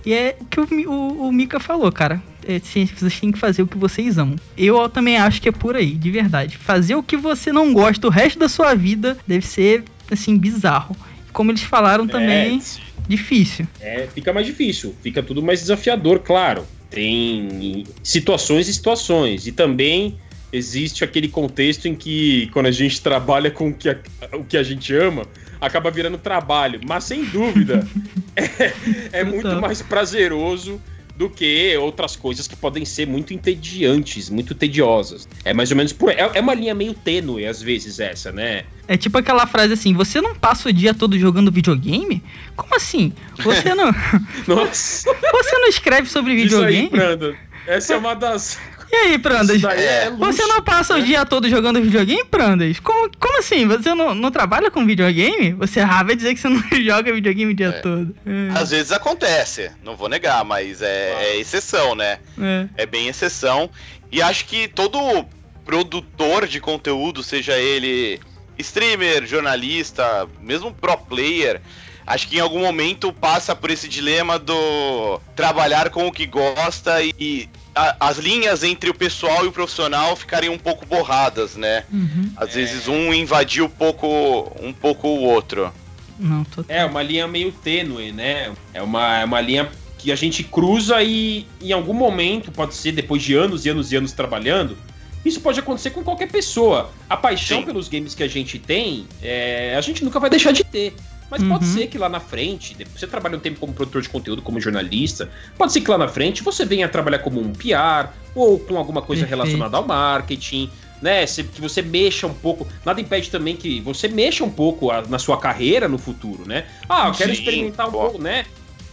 E 0.05 0.13
é 0.13 0.37
o 0.39 0.45
que 0.45 0.61
o, 0.61 0.89
o, 0.89 1.27
o 1.27 1.31
Mika 1.33 1.59
falou, 1.59 1.91
cara. 1.91 2.23
É, 2.47 2.57
vocês 2.57 3.19
têm 3.19 3.33
que 3.33 3.37
fazer 3.37 3.63
o 3.63 3.67
que 3.67 3.77
vocês 3.77 4.17
amam. 4.17 4.37
Eu 4.57 4.87
também 4.87 5.17
acho 5.17 5.41
que 5.41 5.49
é 5.49 5.51
por 5.51 5.75
aí, 5.75 5.91
de 5.91 6.09
verdade. 6.09 6.57
Fazer 6.57 6.95
o 6.95 7.03
que 7.03 7.17
você 7.17 7.51
não 7.51 7.73
gosta 7.73 8.07
o 8.07 8.09
resto 8.09 8.39
da 8.39 8.47
sua 8.47 8.73
vida 8.73 9.17
deve 9.27 9.45
ser, 9.45 9.83
assim, 10.09 10.37
bizarro. 10.37 10.95
Como 11.33 11.51
eles 11.51 11.63
falaram 11.63 12.07
também, 12.07 12.61
É, 12.61 13.09
difícil. 13.09 13.67
É, 13.81 14.07
fica 14.13 14.31
mais 14.31 14.45
difícil, 14.45 14.95
fica 15.03 15.21
tudo 15.21 15.43
mais 15.43 15.59
desafiador, 15.59 16.19
claro. 16.19 16.65
Tem 16.93 17.85
situações 18.03 18.67
e 18.67 18.73
situações. 18.73 19.47
E 19.47 19.51
também 19.51 20.17
existe 20.51 21.03
aquele 21.03 21.27
contexto 21.27 21.87
em 21.87 21.95
que, 21.95 22.47
quando 22.53 22.67
a 22.67 22.71
gente 22.71 23.01
trabalha 23.01 23.49
com 23.49 23.69
o 23.69 23.73
que 23.73 23.89
a, 23.89 23.97
o 24.33 24.43
que 24.43 24.55
a 24.55 24.63
gente 24.63 24.95
ama, 24.95 25.25
acaba 25.59 25.89
virando 25.89 26.17
trabalho. 26.17 26.79
Mas 26.87 27.05
sem 27.05 27.25
dúvida, 27.25 27.87
é, 28.35 29.19
é 29.19 29.23
muito 29.23 29.59
mais 29.59 29.81
prazeroso 29.81 30.79
do 31.15 31.29
que 31.29 31.75
outras 31.77 32.15
coisas 32.15 32.47
que 32.47 32.55
podem 32.55 32.85
ser 32.85 33.07
muito 33.07 33.33
entediantes, 33.33 34.29
muito 34.29 34.55
tediosas. 34.55 35.27
É 35.45 35.53
mais 35.53 35.69
ou 35.71 35.77
menos 35.77 35.93
por. 35.93 36.11
É, 36.11 36.31
é 36.33 36.41
uma 36.41 36.53
linha 36.53 36.73
meio 36.73 36.93
tênue, 36.93 37.45
às 37.45 37.61
vezes, 37.61 37.99
essa, 37.99 38.31
né? 38.31 38.63
É 38.87 38.97
tipo 38.97 39.17
aquela 39.17 39.45
frase 39.45 39.73
assim: 39.73 39.93
você 39.93 40.19
não 40.19 40.35
passa 40.35 40.69
o 40.69 40.73
dia 40.73 40.93
todo 40.93 41.17
jogando 41.17 41.51
videogame? 41.51 42.23
Como 42.55 42.75
assim? 42.75 43.13
Você 43.39 43.75
não, 43.75 43.91
Nossa, 44.47 45.13
você 45.31 45.57
não 45.57 45.67
escreve 45.67 46.09
sobre 46.09 46.33
isso 46.33 46.57
aí, 46.57 46.87
videogame? 46.87 46.89
Branda. 46.89 47.35
Essa 47.65 47.93
é 47.93 47.97
uma 47.97 48.13
das. 48.13 48.59
E 48.93 48.95
aí, 48.95 49.17
Prandas? 49.17 49.55
Isso 49.57 49.65
daí 49.67 49.83
é 49.83 50.09
luxo, 50.09 50.33
Você 50.33 50.45
não 50.45 50.61
passa 50.61 50.93
o 50.93 50.99
né? 50.99 51.03
dia 51.03 51.25
todo 51.25 51.49
jogando 51.49 51.81
videogame, 51.81 52.23
Prandas? 52.25 52.79
Como, 52.79 53.09
como 53.19 53.39
assim? 53.39 53.65
Você 53.65 53.91
não, 53.95 54.13
não 54.13 54.29
trabalha 54.29 54.69
com 54.69 54.85
videogame? 54.85 55.51
Você 55.53 55.79
ah, 55.79 56.03
vai 56.03 56.15
dizer 56.15 56.35
que 56.35 56.39
você 56.39 56.47
não 56.47 56.61
joga 56.85 57.11
videogame 57.11 57.53
o 57.53 57.55
dia 57.55 57.69
É. 57.69 57.71
todo. 57.71 58.15
É, 58.23 58.55
Às 58.55 58.69
vezes 58.69 58.91
acontece, 58.91 59.71
não 59.83 59.95
vou 59.95 60.07
negar, 60.07 60.45
mas 60.45 60.83
é, 60.83 61.13
é 61.23 61.37
exceção, 61.39 61.95
né? 61.95 62.19
é. 62.39 62.67
É 62.77 62.85
bem 62.85 63.07
exceção. 63.07 63.67
E 64.11 64.21
acho 64.21 64.45
que 64.45 64.67
todo 64.67 65.25
produtor 65.65 66.45
de 66.45 66.59
conteúdo, 66.59 67.23
seja 67.23 67.57
ele 67.57 68.19
streamer, 68.59 69.25
jornalista, 69.25 70.27
mesmo 70.39 70.71
pro 70.71 70.95
player, 70.95 71.59
acho 72.05 72.27
que 72.27 72.37
em 72.37 72.41
algum 72.41 72.59
momento 72.59 73.11
passa 73.11 73.55
por 73.55 73.71
esse 73.71 73.87
dilema 73.87 74.37
do 74.37 75.19
trabalhar 75.35 75.89
com 75.89 76.05
o 76.07 76.11
que 76.11 76.27
gosta 76.27 77.01
e, 77.01 77.11
e 77.19 77.49
a- 77.75 77.95
as 77.99 78.17
linhas 78.17 78.63
entre 78.63 78.89
o 78.89 78.93
pessoal 78.93 79.45
e 79.45 79.47
o 79.47 79.51
profissional 79.51 80.15
ficarem 80.15 80.49
um 80.49 80.57
pouco 80.57 80.85
borradas, 80.85 81.55
né? 81.55 81.83
Uhum. 81.91 82.31
Às 82.37 82.53
vezes 82.53 82.87
um 82.87 83.13
invadir 83.13 83.63
um 83.63 83.69
pouco, 83.69 84.51
um 84.61 84.71
pouco 84.73 85.07
o 85.07 85.23
outro. 85.23 85.71
Não, 86.19 86.43
tô... 86.43 86.63
É 86.67 86.85
uma 86.85 87.01
linha 87.01 87.27
meio 87.27 87.51
tênue, 87.51 88.11
né? 88.11 88.51
É 88.73 88.81
uma, 88.81 89.19
é 89.19 89.25
uma 89.25 89.41
linha 89.41 89.69
que 89.97 90.11
a 90.11 90.15
gente 90.15 90.43
cruza 90.43 91.01
e 91.01 91.47
em 91.61 91.71
algum 91.71 91.93
momento, 91.93 92.51
pode 92.51 92.75
ser 92.75 92.91
depois 92.91 93.21
de 93.23 93.33
anos 93.35 93.65
e 93.65 93.69
anos 93.69 93.91
e 93.91 93.95
anos 93.95 94.11
trabalhando, 94.11 94.77
isso 95.23 95.39
pode 95.39 95.59
acontecer 95.59 95.91
com 95.91 96.03
qualquer 96.03 96.29
pessoa. 96.29 96.91
A 97.09 97.15
paixão 97.15 97.59
Sim. 97.59 97.65
pelos 97.65 97.87
games 97.87 98.13
que 98.13 98.21
a 98.21 98.27
gente 98.27 98.59
tem, 98.59 99.07
é, 99.21 99.73
a 99.77 99.81
gente 99.81 100.03
nunca 100.03 100.19
vai 100.19 100.29
deixar 100.29 100.51
de 100.51 100.63
ter. 100.63 100.93
Mas 101.29 101.41
pode 101.43 101.65
Uhum. 101.65 101.73
ser 101.73 101.87
que 101.87 101.97
lá 101.97 102.07
na 102.09 102.19
frente, 102.19 102.75
você 102.95 103.07
trabalha 103.07 103.37
um 103.37 103.39
tempo 103.39 103.59
como 103.59 103.73
produtor 103.73 104.01
de 104.01 104.09
conteúdo, 104.09 104.41
como 104.41 104.59
jornalista, 104.59 105.29
pode 105.57 105.73
ser 105.73 105.81
que 105.81 105.89
lá 105.89 105.97
na 105.97 106.07
frente 106.07 106.43
você 106.43 106.63
venha 106.65 106.87
trabalhar 106.87 107.19
como 107.19 107.39
um 107.39 107.51
PR 107.53 108.09
ou 108.35 108.59
com 108.59 108.77
alguma 108.77 109.01
coisa 109.01 109.21
Perfeito. 109.25 109.41
relacionada 109.43 109.77
ao 109.77 109.85
marketing, 109.87 110.69
né? 111.01 111.25
Se- 111.25 111.43
Que 111.43 111.59
você 111.61 111.81
mexa 111.81 112.27
um 112.27 112.33
pouco. 112.33 112.67
Nada 112.85 113.01
impede 113.01 113.29
também 113.31 113.55
que 113.55 113.81
você 113.81 114.07
mexa 114.07 114.43
um 114.43 114.49
pouco 114.49 114.91
a- 114.91 115.01
na 115.01 115.17
sua 115.17 115.37
carreira 115.39 115.87
no 115.87 115.97
futuro, 115.97 116.47
né? 116.47 116.65
Ah, 116.87 117.07
eu 117.07 117.13
quero 117.13 117.33
Sim, 117.33 117.39
experimentar 117.39 117.87
um 117.87 117.91
pô. 117.91 117.99
pouco, 117.99 118.21
né? 118.21 118.45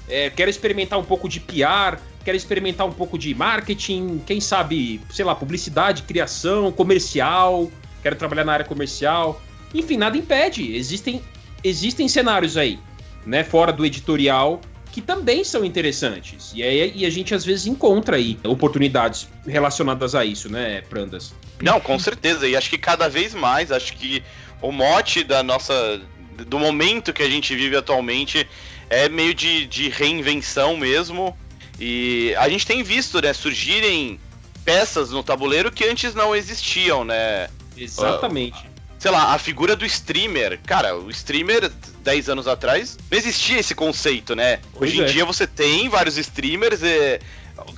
É, 0.08 0.28
quero 0.30 0.50
experimentar 0.50 0.98
um 0.98 1.04
pouco 1.04 1.28
de 1.28 1.38
PR, 1.40 1.98
quero 2.24 2.36
experimentar 2.36 2.86
um 2.86 2.92
pouco 2.92 3.16
de 3.18 3.32
marketing, 3.34 4.20
quem 4.26 4.40
sabe, 4.40 5.00
sei 5.10 5.24
lá, 5.24 5.34
publicidade, 5.34 6.02
criação, 6.02 6.72
comercial, 6.72 7.70
quero 8.02 8.16
trabalhar 8.16 8.44
na 8.44 8.52
área 8.54 8.64
comercial. 8.64 9.40
Enfim, 9.72 9.96
nada 9.96 10.16
impede. 10.18 10.74
Existem, 10.74 11.22
existem 11.62 12.08
cenários 12.08 12.56
aí, 12.56 12.78
né, 13.24 13.44
fora 13.44 13.72
do 13.72 13.84
editorial, 13.84 14.60
que 14.92 15.00
também 15.00 15.44
são 15.44 15.64
interessantes. 15.64 16.52
E, 16.54 16.62
aí, 16.62 16.92
e 16.94 17.06
a 17.06 17.10
gente 17.10 17.34
às 17.34 17.44
vezes 17.44 17.66
encontra 17.66 18.16
aí 18.16 18.38
oportunidades 18.44 19.28
relacionadas 19.46 20.14
a 20.14 20.24
isso, 20.24 20.50
né, 20.50 20.82
Prandas? 20.82 21.32
Não, 21.62 21.80
com 21.80 21.98
certeza. 21.98 22.48
E 22.48 22.56
acho 22.56 22.70
que 22.70 22.78
cada 22.78 23.08
vez 23.08 23.34
mais, 23.34 23.70
acho 23.70 23.92
que 23.94 24.22
o 24.60 24.72
mote 24.72 25.22
da 25.22 25.42
nossa. 25.42 26.00
do 26.46 26.58
momento 26.58 27.12
que 27.12 27.22
a 27.22 27.28
gente 27.28 27.54
vive 27.54 27.76
atualmente 27.76 28.48
é 28.88 29.08
meio 29.08 29.34
de, 29.34 29.66
de 29.66 29.88
reinvenção 29.88 30.76
mesmo. 30.76 31.36
E 31.78 32.34
a 32.36 32.48
gente 32.48 32.66
tem 32.66 32.82
visto, 32.82 33.20
né, 33.22 33.32
surgirem 33.32 34.18
peças 34.64 35.10
no 35.10 35.22
tabuleiro 35.22 35.70
que 35.70 35.84
antes 35.84 36.14
não 36.14 36.34
existiam, 36.34 37.04
né? 37.04 37.48
Exatamente. 37.76 38.69
Sei 39.00 39.10
lá, 39.10 39.32
a 39.32 39.38
figura 39.38 39.74
do 39.74 39.86
streamer. 39.86 40.60
Cara, 40.66 40.94
o 40.94 41.08
streamer, 41.08 41.72
10 42.02 42.28
anos 42.28 42.46
atrás, 42.46 42.98
não 43.10 43.16
existia 43.18 43.58
esse 43.58 43.74
conceito, 43.74 44.36
né? 44.36 44.60
Pois 44.74 44.90
Hoje 44.90 45.00
em 45.00 45.04
é. 45.04 45.06
dia 45.06 45.24
você 45.24 45.46
tem 45.46 45.88
vários 45.88 46.18
streamers 46.18 46.82
e. 46.82 47.18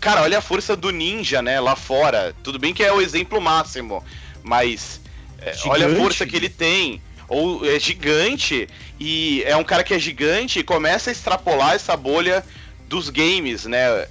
Cara, 0.01 0.23
olha 0.23 0.39
a 0.39 0.41
força 0.43 0.75
do 0.75 0.91
ninja, 0.91 1.41
né, 1.41 1.61
lá 1.61 1.77
fora. 1.77 2.35
Tudo 2.43 2.59
bem 2.59 2.75
que 2.75 2.83
é 2.83 2.93
o 2.93 3.01
exemplo 3.01 3.41
máximo, 3.41 4.05
mas. 4.43 5.01
é, 5.41 5.55
olha 5.66 5.87
a 5.87 5.97
força 5.97 6.27
que 6.27 6.35
ele 6.35 6.49
tem. 6.49 7.01
Ou 7.29 7.64
é 7.64 7.79
gigante, 7.79 8.68
e 8.99 9.45
é 9.47 9.57
um 9.57 9.64
cara 9.64 9.85
que 9.85 9.95
é 9.95 9.99
gigante 10.01 10.59
e 10.59 10.64
começa 10.64 11.09
a 11.09 11.12
extrapolar 11.12 11.75
essa 11.75 11.97
bolha 11.97 12.45
dos 12.89 13.09
games, 13.09 13.64
né? 13.64 14.09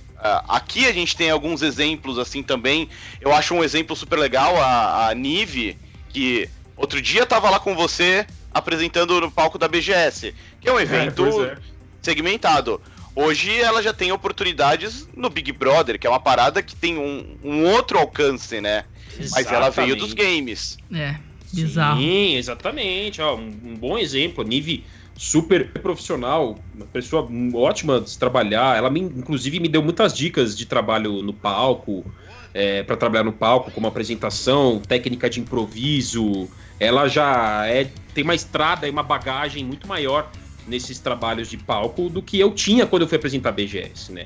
Aqui 0.48 0.88
a 0.88 0.94
gente 0.94 1.16
tem 1.16 1.30
alguns 1.30 1.62
exemplos 1.62 2.18
assim 2.18 2.42
também. 2.42 2.88
Eu 3.20 3.34
acho 3.34 3.54
um 3.54 3.64
exemplo 3.64 3.98
super 3.98 4.18
legal, 4.18 4.56
a, 4.56 5.10
a 5.10 5.14
Nive, 5.14 5.78
que 6.10 6.50
outro 6.82 7.02
dia 7.02 7.26
tava 7.26 7.50
lá 7.50 7.60
com 7.60 7.76
você 7.76 8.26
apresentando 8.54 9.20
no 9.22 9.32
palco 9.32 9.58
da 9.58 9.68
BGS, 9.68 10.34
que 10.60 10.68
é 10.68 10.74
um 10.74 10.80
evento 10.80 11.24
pois 11.24 11.48
é. 11.48 11.58
segmentado. 12.02 12.82
Hoje 13.16 13.60
ela 13.60 13.82
já 13.84 13.94
tem 13.94 14.12
oportunidades 14.12 15.08
no 15.16 15.30
Big 15.30 15.52
Brother, 15.52 16.00
que 16.00 16.08
é 16.08 16.10
uma 16.10 16.20
parada 16.20 16.62
que 16.62 16.76
tem 16.76 16.98
um, 16.98 17.38
um 17.44 17.66
outro 17.66 17.98
alcance, 18.00 18.60
né? 18.62 18.86
Mas 19.32 19.52
ela 19.52 19.70
veio 19.70 19.96
dos 19.96 20.14
Exatamente. 20.14 20.38
games. 20.38 20.78
É, 20.94 21.16
bizarro. 21.54 22.00
Sim, 22.00 22.36
exatamente. 22.36 23.22
Ó, 23.22 23.36
um, 23.36 23.54
um 23.66 23.76
bom 23.76 23.98
exemplo. 23.98 24.44
A 24.44 24.48
Nive, 24.48 24.86
super 25.16 25.72
profissional, 25.74 26.58
uma 26.74 26.86
pessoa 26.86 27.28
ótima 27.54 28.00
de 28.00 28.10
se 28.10 28.18
trabalhar. 28.18 28.78
Ela, 28.78 28.90
me, 28.90 29.02
inclusive, 29.02 29.60
me 29.60 29.68
deu 29.68 29.84
muitas 29.84 30.14
dicas 30.14 30.58
de 30.58 30.66
trabalho 30.66 31.22
no 31.22 31.34
palco, 31.34 32.06
é, 32.54 32.84
para 32.84 32.96
trabalhar 32.96 33.24
no 33.24 33.34
palco, 33.34 33.72
como 33.72 33.88
apresentação, 33.88 34.80
técnica 34.80 35.30
de 35.30 35.42
improviso. 35.42 36.50
Ela 36.82 37.08
já 37.08 37.68
é, 37.68 37.88
tem 38.12 38.24
uma 38.24 38.34
estrada 38.34 38.88
e 38.88 38.90
uma 38.90 39.04
bagagem 39.04 39.64
muito 39.64 39.88
maior 39.88 40.32
nesses 40.68 40.98
trabalhos 40.98 41.48
de 41.48 41.56
palco 41.56 42.10
do 42.10 42.24
que 42.24 42.40
eu 42.40 42.50
tinha 42.50 42.88
quando 42.88 43.04
eu 43.04 43.08
fui 43.08 43.18
apresentar 43.20 43.50
a 43.50 43.52
BGS, 43.52 44.12
né? 44.12 44.26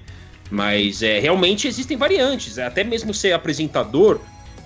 Mas 0.50 1.04
é, 1.04 1.20
realmente 1.20 1.68
existem 1.68 1.98
variantes. 1.98 2.58
Até 2.58 2.82
mesmo 2.82 3.14
ser 3.14 3.34
apresentador 3.34 4.22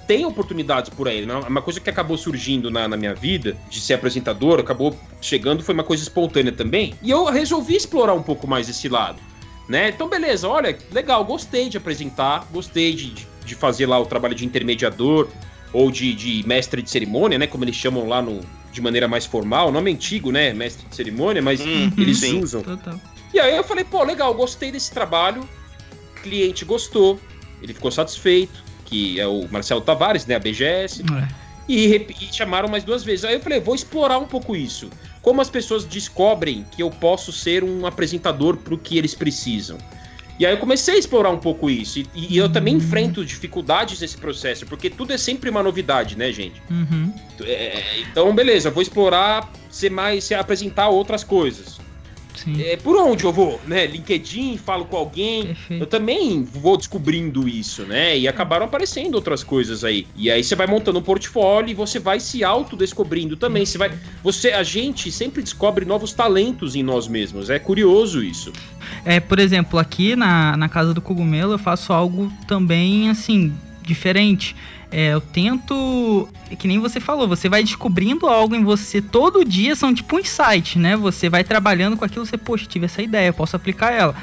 tem 0.06 0.24
oportunidades 0.24 0.92
por 0.92 1.08
aí. 1.08 1.26
Né? 1.26 1.34
Uma 1.34 1.64
coisa 1.64 1.80
que 1.80 1.90
acabou 1.90 2.16
surgindo 2.16 2.70
na, 2.70 2.88
na, 2.88 2.96
minha 2.96 3.16
vida, 3.16 3.58
de 3.72 3.82
ser 3.82 3.96
apresentador, 3.96 4.60
acabou 4.60 4.96
chegando, 5.20 5.64
foi 5.64 5.74
uma 5.74 5.84
coisa 5.84 6.04
espontânea 6.04 6.52
também. 6.52 6.94
E 7.02 7.10
eu 7.10 7.26
resolvi 7.26 7.76
explorar 7.76 8.14
um 8.14 8.22
pouco 8.22 8.46
mais 8.46 8.70
esse 8.70 8.88
lado. 8.88 9.20
Né? 9.68 9.90
Então, 9.90 10.08
beleza, 10.08 10.48
olha, 10.48 10.78
legal, 10.92 11.26
gostei 11.26 11.70
de 11.70 11.78
apresentar, 11.78 12.48
gostei 12.52 12.94
de, 12.94 13.14
de 13.46 13.56
fazer 13.56 13.88
lá 13.88 14.00
o 14.00 14.06
trabalho 14.06 14.36
de 14.36 14.46
intermediador 14.46 15.28
ou 15.72 15.92
de, 15.92 16.14
de 16.14 16.48
mestre 16.48 16.82
de 16.82 16.90
cerimônia, 16.90 17.38
né? 17.38 17.48
Como 17.48 17.64
eles 17.64 17.76
chamam 17.76 18.08
lá 18.08 18.22
no, 18.22 18.42
de 18.72 18.82
maneira 18.82 19.08
mais 19.08 19.26
formal. 19.26 19.72
Nome 19.72 19.92
é 19.92 19.94
antigo, 19.94 20.32
né? 20.32 20.54
Mestre 20.54 20.88
de 20.88 20.96
cerimônia, 20.96 21.42
mas 21.42 21.60
uhum, 21.60 21.92
eles 21.98 22.20
sim. 22.20 22.42
usam. 22.42 22.62
Total. 22.62 23.00
E 23.34 23.40
aí 23.40 23.56
eu 23.56 23.64
falei, 23.64 23.84
pô, 23.84 24.04
legal, 24.04 24.34
gostei 24.34 24.72
desse 24.72 24.92
trabalho. 24.92 25.48
O 26.18 26.22
cliente 26.22 26.66
gostou, 26.66 27.20
ele 27.62 27.74
ficou 27.74 27.92
satisfeito, 27.92 28.64
que 28.86 29.20
é 29.20 29.28
o 29.28 29.48
Marcelo 29.50 29.82
Tavares, 29.82 30.26
né? 30.26 30.36
A 30.36 30.40
BGS. 30.40 31.04
É. 31.04 31.50
E, 31.68 32.08
e 32.20 32.34
chamaram 32.34 32.68
mais 32.68 32.84
duas 32.84 33.04
vezes. 33.04 33.26
Aí 33.26 33.36
eu 33.36 33.40
falei, 33.40 33.60
vou 33.60 33.76
explorar 33.76 34.18
um 34.18 34.26
pouco 34.26 34.56
isso. 34.56 34.90
Como 35.22 35.40
as 35.40 35.50
pessoas 35.50 35.86
descobrem 35.86 36.66
que 36.72 36.82
eu 36.82 36.90
posso 36.90 37.32
ser 37.32 37.64
um 37.64 37.86
apresentador 37.86 38.58
para 38.58 38.74
o 38.74 38.78
que 38.78 38.98
eles 38.98 39.14
precisam. 39.14 39.78
E 40.40 40.46
aí 40.46 40.54
eu 40.54 40.58
comecei 40.58 40.96
a 40.96 40.98
explorar 40.98 41.30
um 41.32 41.38
pouco 41.38 41.70
isso. 41.70 42.00
E, 42.00 42.08
e, 42.16 42.38
eu 42.38 42.48
também 42.48 42.74
uhum. 42.76 42.80
enfrento 42.80 43.26
dificuldades 43.26 44.00
nesse 44.00 44.18
processo, 44.18 44.66
porque 44.66 44.90
tudo 44.90 45.12
é 45.12 45.18
sempre 45.18 45.50
uma 45.50 45.62
novidade, 45.62 46.18
né, 46.18 46.32
gente? 46.32 46.62
Uhum. 46.72 47.14
É, 47.42 48.00
então, 48.00 48.34
beleza, 48.34 48.72
vou 48.72 48.82
explorar 48.82 49.52
ser 49.70 49.92
mais, 49.92 50.24
se 50.24 50.34
apresentar 50.34 50.88
outras 50.88 51.26
coisas. 51.26 51.78
É, 52.60 52.78
por 52.78 52.96
onde 52.96 53.24
eu 53.24 53.34
vou, 53.34 53.60
né? 53.68 53.86
LinkedIn, 53.86 54.58
falo 54.58 54.86
com 54.86 54.98
alguém. 54.98 55.48
Perfeito. 55.48 55.84
Eu 55.84 55.88
também 55.88 56.44
vou 56.44 56.78
descobrindo 56.78 57.48
isso, 57.48 57.84
né? 57.84 58.18
E 58.18 58.28
acabaram 58.28 58.66
aparecendo 58.66 59.16
outras 59.16 59.44
coisas 59.44 59.84
aí. 59.84 60.08
E 60.16 60.32
aí 60.32 60.44
você 60.44 60.56
vai 60.56 60.68
montando 60.68 61.00
um 61.00 61.02
portfólio 61.02 61.72
e 61.72 61.74
você 61.74 62.00
vai 62.00 62.20
se 62.20 62.44
autodescobrindo 62.44 63.36
também. 63.36 63.66
Você 63.66 63.78
vai. 63.78 63.92
Você, 64.24 64.52
a 64.52 64.64
gente 64.64 65.12
sempre 65.12 65.42
descobre 65.42 65.86
novos 65.86 66.14
talentos 66.14 66.76
em 66.76 66.84
nós 66.84 67.08
mesmos. 67.08 67.50
É 67.50 67.60
curioso 67.60 68.24
isso. 68.24 68.54
É, 69.04 69.20
por 69.20 69.40
exemplo, 69.40 69.80
aqui 69.80 70.16
na, 70.16 70.56
na 70.56 70.70
Casa 70.70 70.94
do 70.94 71.02
Cogumelo 71.02 71.54
eu 71.54 71.60
faço 71.60 71.92
algo 71.92 72.32
também 72.48 73.10
assim, 73.10 73.54
diferente. 73.84 74.56
É, 74.92 75.14
eu 75.14 75.22
tento. 75.22 76.28
Que 76.58 76.68
nem 76.68 76.80
você 76.80 77.00
falou, 77.00 77.28
você 77.28 77.48
vai 77.48 77.64
descobrindo 77.64 78.28
algo 78.28 78.56
em 78.56 78.64
você 78.64 79.02
todo 79.02 79.46
dia, 79.46 79.76
são 79.76 79.94
tipo 79.94 80.16
um 80.16 80.20
insight, 80.20 80.80
né? 80.80 80.98
Você 80.98 81.30
vai 81.30 81.44
trabalhando 81.44 81.96
com 81.96 82.06
aquilo, 82.06 82.26
você, 82.26 82.38
poxa, 82.38 82.66
tive 82.66 82.86
essa 82.86 83.02
ideia, 83.02 83.32
posso 83.32 83.56
aplicar 83.56 83.92
ela. 83.92 84.16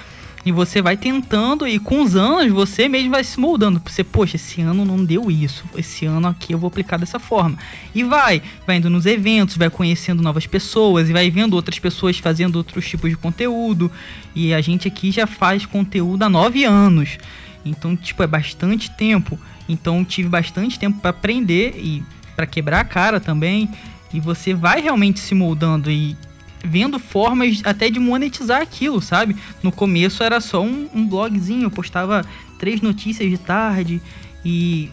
E 0.44 0.52
você 0.52 0.80
vai 0.80 0.96
tentando, 0.96 1.66
e 1.66 1.76
com 1.76 2.02
os 2.02 2.14
anos 2.14 2.52
você 2.52 2.88
mesmo 2.88 3.10
vai 3.10 3.24
se 3.24 3.38
moldando. 3.38 3.82
Você, 3.84 4.04
poxa, 4.04 4.36
esse 4.36 4.60
ano 4.60 4.84
não 4.84 5.04
deu 5.04 5.28
isso. 5.28 5.64
Esse 5.76 6.06
ano 6.06 6.28
aqui 6.28 6.52
eu 6.52 6.58
vou 6.58 6.68
aplicar 6.68 6.98
dessa 6.98 7.18
forma. 7.18 7.58
E 7.92 8.04
vai, 8.04 8.40
vai 8.64 8.76
indo 8.76 8.88
nos 8.88 9.06
eventos, 9.06 9.56
vai 9.56 9.68
conhecendo 9.68 10.22
novas 10.22 10.46
pessoas, 10.46 11.10
e 11.10 11.12
vai 11.12 11.30
vendo 11.30 11.54
outras 11.54 11.80
pessoas 11.80 12.18
fazendo 12.18 12.56
outros 12.56 12.88
tipos 12.88 13.10
de 13.10 13.16
conteúdo. 13.16 13.90
E 14.36 14.54
a 14.54 14.60
gente 14.60 14.86
aqui 14.86 15.10
já 15.10 15.26
faz 15.26 15.66
conteúdo 15.66 16.22
há 16.22 16.28
nove 16.28 16.64
anos. 16.64 17.18
Então, 17.64 17.96
tipo, 17.96 18.22
é 18.22 18.26
bastante 18.28 18.88
tempo. 18.92 19.36
Então 19.68 20.04
tive 20.04 20.28
bastante 20.28 20.78
tempo 20.78 21.00
para 21.00 21.10
aprender 21.10 21.74
e 21.76 22.02
para 22.34 22.46
quebrar 22.46 22.80
a 22.80 22.84
cara 22.84 23.20
também. 23.20 23.68
E 24.12 24.20
você 24.20 24.54
vai 24.54 24.80
realmente 24.80 25.20
se 25.20 25.34
moldando 25.34 25.90
e 25.90 26.16
vendo 26.64 26.98
formas 26.98 27.60
até 27.64 27.90
de 27.90 27.98
monetizar 27.98 28.60
aquilo, 28.60 29.00
sabe? 29.00 29.36
No 29.62 29.70
começo 29.70 30.22
era 30.22 30.40
só 30.40 30.62
um, 30.62 30.88
um 30.94 31.06
blogzinho, 31.06 31.64
eu 31.64 31.70
postava 31.70 32.24
três 32.58 32.80
notícias 32.80 33.28
de 33.28 33.38
tarde 33.38 34.00
e 34.44 34.90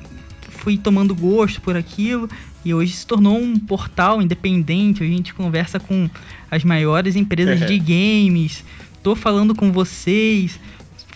fui 0.49 0.77
tomando 0.77 1.15
gosto 1.15 1.61
por 1.61 1.75
aquilo. 1.75 2.29
E 2.65 2.73
hoje 2.73 2.93
se 2.93 3.05
tornou 3.05 3.37
um 3.37 3.59
portal 3.59 4.21
independente, 4.21 5.03
a 5.03 5.05
gente 5.05 5.33
conversa 5.33 5.79
com 5.79 6.09
as 6.49 6.63
maiores 6.63 7.15
empresas 7.15 7.59
de 7.67 7.77
games. 7.77 8.63
Tô 9.01 9.15
falando 9.15 9.53
com 9.53 9.69
vocês, 9.71 10.57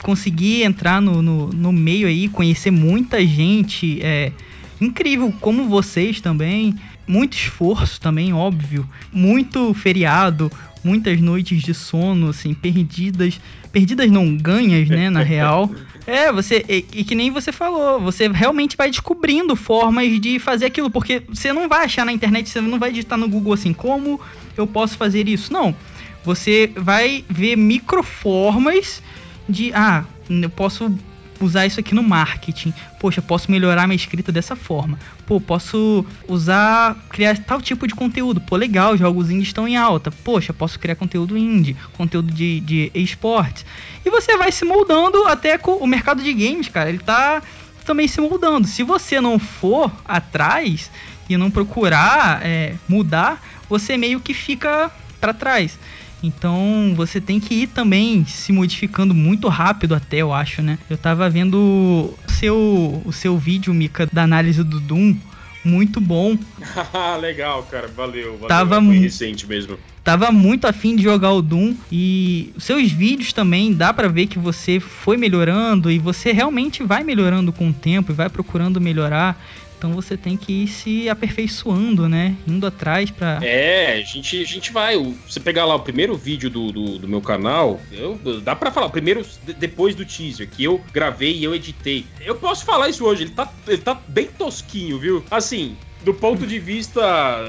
consegui 0.02 0.64
entrar 0.64 1.02
no, 1.02 1.22
no, 1.22 1.48
no 1.48 1.72
meio 1.72 2.08
aí, 2.08 2.28
conhecer 2.28 2.72
muita 2.72 3.26
gente. 3.26 4.00
É 4.02 4.32
incrível 4.80 5.34
como 5.40 5.66
vocês 5.66 6.22
também. 6.22 6.76
Muito 7.08 7.36
esforço 7.36 8.02
também, 8.02 8.34
óbvio. 8.34 8.88
Muito 9.12 9.74
feriado, 9.74 10.52
muitas 10.84 11.20
noites 11.22 11.62
de 11.62 11.74
sono, 11.74 12.30
assim, 12.30 12.54
perdidas. 12.54 13.40
Perdidas 13.72 14.12
não 14.12 14.36
ganhas, 14.36 14.90
né, 14.90 15.10
na 15.10 15.24
real. 15.24 15.70
É, 16.08 16.32
você. 16.32 16.64
E, 16.70 16.86
e, 16.94 17.04
que 17.04 17.14
nem 17.14 17.30
você 17.30 17.52
falou, 17.52 18.00
você 18.00 18.30
realmente 18.30 18.78
vai 18.78 18.90
descobrindo 18.90 19.58
formas 19.58 20.22
de 20.22 20.40
fazer 20.40 20.68
aquilo, 20.68 20.90
porque 20.90 21.22
você 21.28 21.52
não 21.52 21.68
vai 21.68 21.84
achar 21.84 22.06
na 22.06 22.14
internet, 22.14 22.48
você 22.48 22.62
não 22.62 22.80
vai 22.80 22.92
digitar 22.92 23.18
no 23.18 23.28
Google 23.28 23.52
assim, 23.52 23.74
como 23.74 24.18
eu 24.56 24.66
posso 24.66 24.98
fazer 24.98 25.28
isso? 25.28 25.52
Não. 25.52 25.76
Você 26.24 26.72
vai 26.78 27.26
ver 27.30 27.58
microformas 27.58 29.04
de 29.48 29.74
ah, 29.74 30.04
eu 30.30 30.50
posso 30.50 30.94
usar 31.40 31.66
isso 31.66 31.80
aqui 31.80 31.94
no 31.94 32.04
marketing. 32.04 32.74
Poxa, 33.00 33.22
posso 33.22 33.52
melhorar 33.52 33.88
minha 33.88 33.96
escrita 33.96 34.32
dessa 34.32 34.56
forma. 34.56 34.98
Pô, 35.26 35.40
posso 35.40 36.06
usar, 36.28 36.96
criar 37.10 37.38
tal 37.38 37.62
tipo 37.62 37.88
de 37.88 37.94
conteúdo. 37.94 38.42
Pô, 38.42 38.56
legal, 38.56 38.98
jogos 38.98 39.30
indie 39.30 39.44
estão 39.44 39.68
em 39.68 39.78
alta. 39.78 40.12
Poxa, 40.12 40.54
posso 40.54 40.80
criar 40.80 40.96
conteúdo 40.96 41.38
indie, 41.38 41.76
conteúdo 41.94 42.32
de, 42.32 42.60
de 42.62 42.92
esportes. 42.94 43.66
E 44.06 44.10
você 44.10 44.38
vai 44.38 44.52
se 44.52 44.66
moldando 44.66 45.26
até 45.28 45.58
com 45.58 45.74
o 45.74 45.88
mercado 45.88 46.24
de 46.24 46.34
games, 46.34 46.70
cara. 46.70 46.90
Ele 46.90 47.00
tá 47.00 47.42
também 47.86 48.08
se 48.08 48.20
moldando. 48.20 48.68
Se 48.68 48.84
você 48.84 49.22
não 49.22 49.40
for 49.40 49.92
atrás 50.06 50.92
e 51.30 51.38
não 51.38 51.52
procurar 51.52 52.42
é, 52.44 52.76
mudar, 52.88 53.42
você 53.70 53.98
meio 53.98 54.20
que 54.20 54.34
fica 54.34 54.92
para 55.20 55.34
trás. 55.34 55.78
Então 56.22 56.94
você 56.96 57.22
tem 57.22 57.40
que 57.40 57.54
ir 57.54 57.68
também 57.68 58.26
se 58.26 58.52
modificando 58.52 59.14
muito 59.14 59.48
rápido 59.48 59.94
até, 59.94 60.18
eu 60.18 60.34
acho, 60.34 60.62
né? 60.62 60.80
Eu 60.90 60.98
tava 60.98 61.30
vendo 61.30 61.56
o 61.56 62.32
seu, 62.32 63.02
o 63.06 63.14
seu 63.14 63.38
vídeo, 63.38 63.74
Mika, 63.74 64.08
da 64.12 64.24
análise 64.24 64.64
do 64.64 64.80
Doom. 64.80 65.16
Muito 65.64 66.00
bom. 66.00 66.38
Legal, 67.20 67.64
cara. 67.64 67.88
Valeu. 67.90 68.34
valeu. 68.34 68.48
Tava 68.48 68.80
muito 68.80 69.02
recente 69.02 69.46
mesmo. 69.46 69.78
Tava 70.04 70.32
muito 70.32 70.66
afim 70.66 70.96
de 70.96 71.04
jogar 71.04 71.34
o 71.34 71.42
Doom 71.42 71.76
e 71.92 72.54
seus 72.58 72.90
vídeos 72.90 73.34
também 73.34 73.74
dá 73.74 73.94
para 73.94 74.08
ver 74.08 74.28
que 74.28 74.40
você 74.40 74.80
foi 74.80 75.18
melhorando 75.18 75.92
e 75.92 76.00
você 76.00 76.32
realmente 76.32 76.82
vai 76.82 77.04
melhorando 77.04 77.52
com 77.52 77.68
o 77.68 77.74
tempo 77.74 78.14
e 78.14 78.16
vai 78.16 78.30
procurando 78.30 78.80
melhorar. 78.80 79.38
Então 79.78 79.94
você 79.94 80.18
tem 80.18 80.36
que 80.36 80.64
ir 80.64 80.68
se 80.68 81.08
aperfeiçoando, 81.08 82.10
né? 82.10 82.36
Indo 82.48 82.66
atrás 82.66 83.12
pra. 83.12 83.40
É, 83.44 83.94
a 83.94 84.02
gente, 84.02 84.42
a 84.42 84.46
gente 84.46 84.72
vai. 84.72 84.98
Você 85.28 85.40
pegar 85.40 85.66
lá 85.66 85.76
o 85.76 85.80
primeiro 85.80 86.16
vídeo 86.16 86.50
do, 86.50 86.72
do, 86.72 87.00
do 87.00 87.08
meu 87.08 87.22
canal, 87.22 87.80
eu, 87.92 88.20
dá 88.42 88.56
para 88.56 88.72
falar, 88.72 88.90
primeiro 88.90 89.24
depois 89.60 89.94
do 89.94 90.04
teaser, 90.04 90.50
que 90.50 90.64
eu 90.64 90.82
gravei 90.92 91.38
e 91.38 91.44
eu 91.44 91.54
editei. 91.54 92.06
Eu 92.26 92.36
posso 92.36 92.66
falar 92.66 92.90
isso 92.90 93.06
hoje, 93.06 93.24
ele 93.24 93.32
tá, 93.32 93.52
ele 93.68 93.78
tá 93.78 94.02
bem 94.08 94.28
tosquinho, 94.28 94.98
viu? 94.98 95.24
Assim, 95.30 95.78
do 96.04 96.14
ponto 96.14 96.48
de 96.48 96.58
vista. 96.58 97.46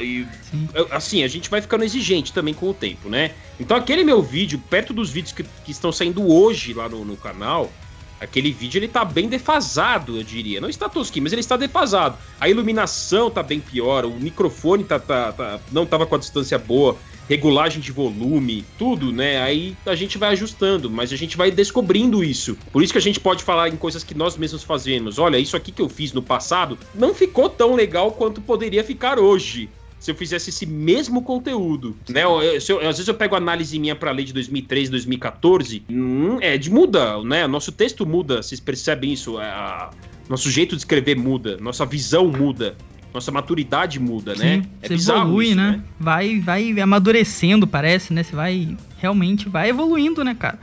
Assim, 0.90 1.22
a 1.22 1.28
gente 1.28 1.48
vai 1.48 1.62
ficando 1.62 1.84
exigente 1.84 2.32
também 2.32 2.52
com 2.52 2.68
o 2.68 2.74
tempo, 2.74 3.08
né? 3.08 3.32
Então 3.58 3.74
aquele 3.74 4.04
meu 4.04 4.22
vídeo, 4.22 4.62
perto 4.68 4.92
dos 4.92 5.10
vídeos 5.10 5.32
que, 5.32 5.44
que 5.64 5.70
estão 5.70 5.90
saindo 5.90 6.30
hoje 6.30 6.74
lá 6.74 6.88
no, 6.90 7.06
no 7.06 7.16
canal 7.16 7.72
Aquele 8.20 8.50
vídeo 8.50 8.78
ele 8.78 8.88
tá 8.88 9.04
bem 9.04 9.28
defasado, 9.28 10.16
eu 10.16 10.22
diria. 10.22 10.60
Não 10.60 10.68
está 10.68 10.88
tosquinho, 10.88 11.22
mas 11.22 11.32
ele 11.32 11.40
está 11.40 11.56
defasado. 11.56 12.16
A 12.40 12.48
iluminação 12.48 13.30
tá 13.30 13.42
bem 13.42 13.60
pior, 13.60 14.04
o 14.04 14.10
microfone 14.10 14.84
tá, 14.84 14.98
tá, 14.98 15.32
tá, 15.32 15.60
não 15.70 15.86
tava 15.86 16.06
com 16.06 16.14
a 16.14 16.18
distância 16.18 16.58
boa, 16.58 16.96
regulagem 17.28 17.80
de 17.80 17.92
volume, 17.92 18.64
tudo, 18.78 19.12
né? 19.12 19.40
Aí 19.42 19.76
a 19.86 19.94
gente 19.94 20.18
vai 20.18 20.30
ajustando, 20.30 20.90
mas 20.90 21.12
a 21.12 21.16
gente 21.16 21.36
vai 21.36 21.50
descobrindo 21.50 22.24
isso. 22.24 22.56
Por 22.72 22.82
isso 22.82 22.92
que 22.92 22.98
a 22.98 23.02
gente 23.02 23.20
pode 23.20 23.44
falar 23.44 23.68
em 23.68 23.76
coisas 23.76 24.02
que 24.02 24.14
nós 24.14 24.36
mesmos 24.36 24.62
fazemos. 24.62 25.18
Olha, 25.18 25.38
isso 25.38 25.56
aqui 25.56 25.70
que 25.70 25.82
eu 25.82 25.88
fiz 25.88 26.12
no 26.12 26.22
passado 26.22 26.78
não 26.94 27.14
ficou 27.14 27.48
tão 27.48 27.74
legal 27.74 28.12
quanto 28.12 28.40
poderia 28.40 28.82
ficar 28.82 29.18
hoje 29.18 29.68
se 29.98 30.10
eu 30.10 30.14
fizesse 30.14 30.50
esse 30.50 30.64
mesmo 30.64 31.22
conteúdo, 31.22 31.96
né? 32.08 32.24
Eu, 32.24 32.40
eu, 32.42 32.88
às 32.88 32.96
vezes 32.96 33.08
eu 33.08 33.14
pego 33.14 33.34
análise 33.34 33.78
minha 33.78 33.96
para 33.96 34.10
a 34.10 34.12
lei 34.12 34.24
de 34.24 34.32
2013, 34.32 34.90
2014, 34.90 35.82
hum, 35.90 36.38
é 36.40 36.56
de 36.56 36.70
muda, 36.70 37.22
né? 37.22 37.46
Nosso 37.46 37.72
texto 37.72 38.06
muda, 38.06 38.42
vocês 38.42 38.60
percebem 38.60 39.12
isso? 39.12 39.38
A, 39.38 39.90
nosso 40.28 40.50
jeito 40.50 40.76
de 40.76 40.82
escrever 40.82 41.16
muda, 41.16 41.56
nossa 41.60 41.84
visão 41.84 42.28
muda. 42.28 42.76
Nossa 43.12 43.32
maturidade 43.32 43.98
muda, 43.98 44.36
Sim, 44.36 44.42
né? 44.42 44.62
É 44.82 44.88
você 44.88 45.10
evolui, 45.10 45.46
isso, 45.46 45.56
né? 45.56 45.70
né? 45.72 45.82
Vai, 45.98 46.40
vai 46.40 46.78
amadurecendo, 46.78 47.66
parece, 47.66 48.12
né? 48.12 48.22
Você 48.22 48.36
vai 48.36 48.76
realmente 48.98 49.48
vai 49.48 49.70
evoluindo, 49.70 50.22
né, 50.22 50.36
cara? 50.38 50.58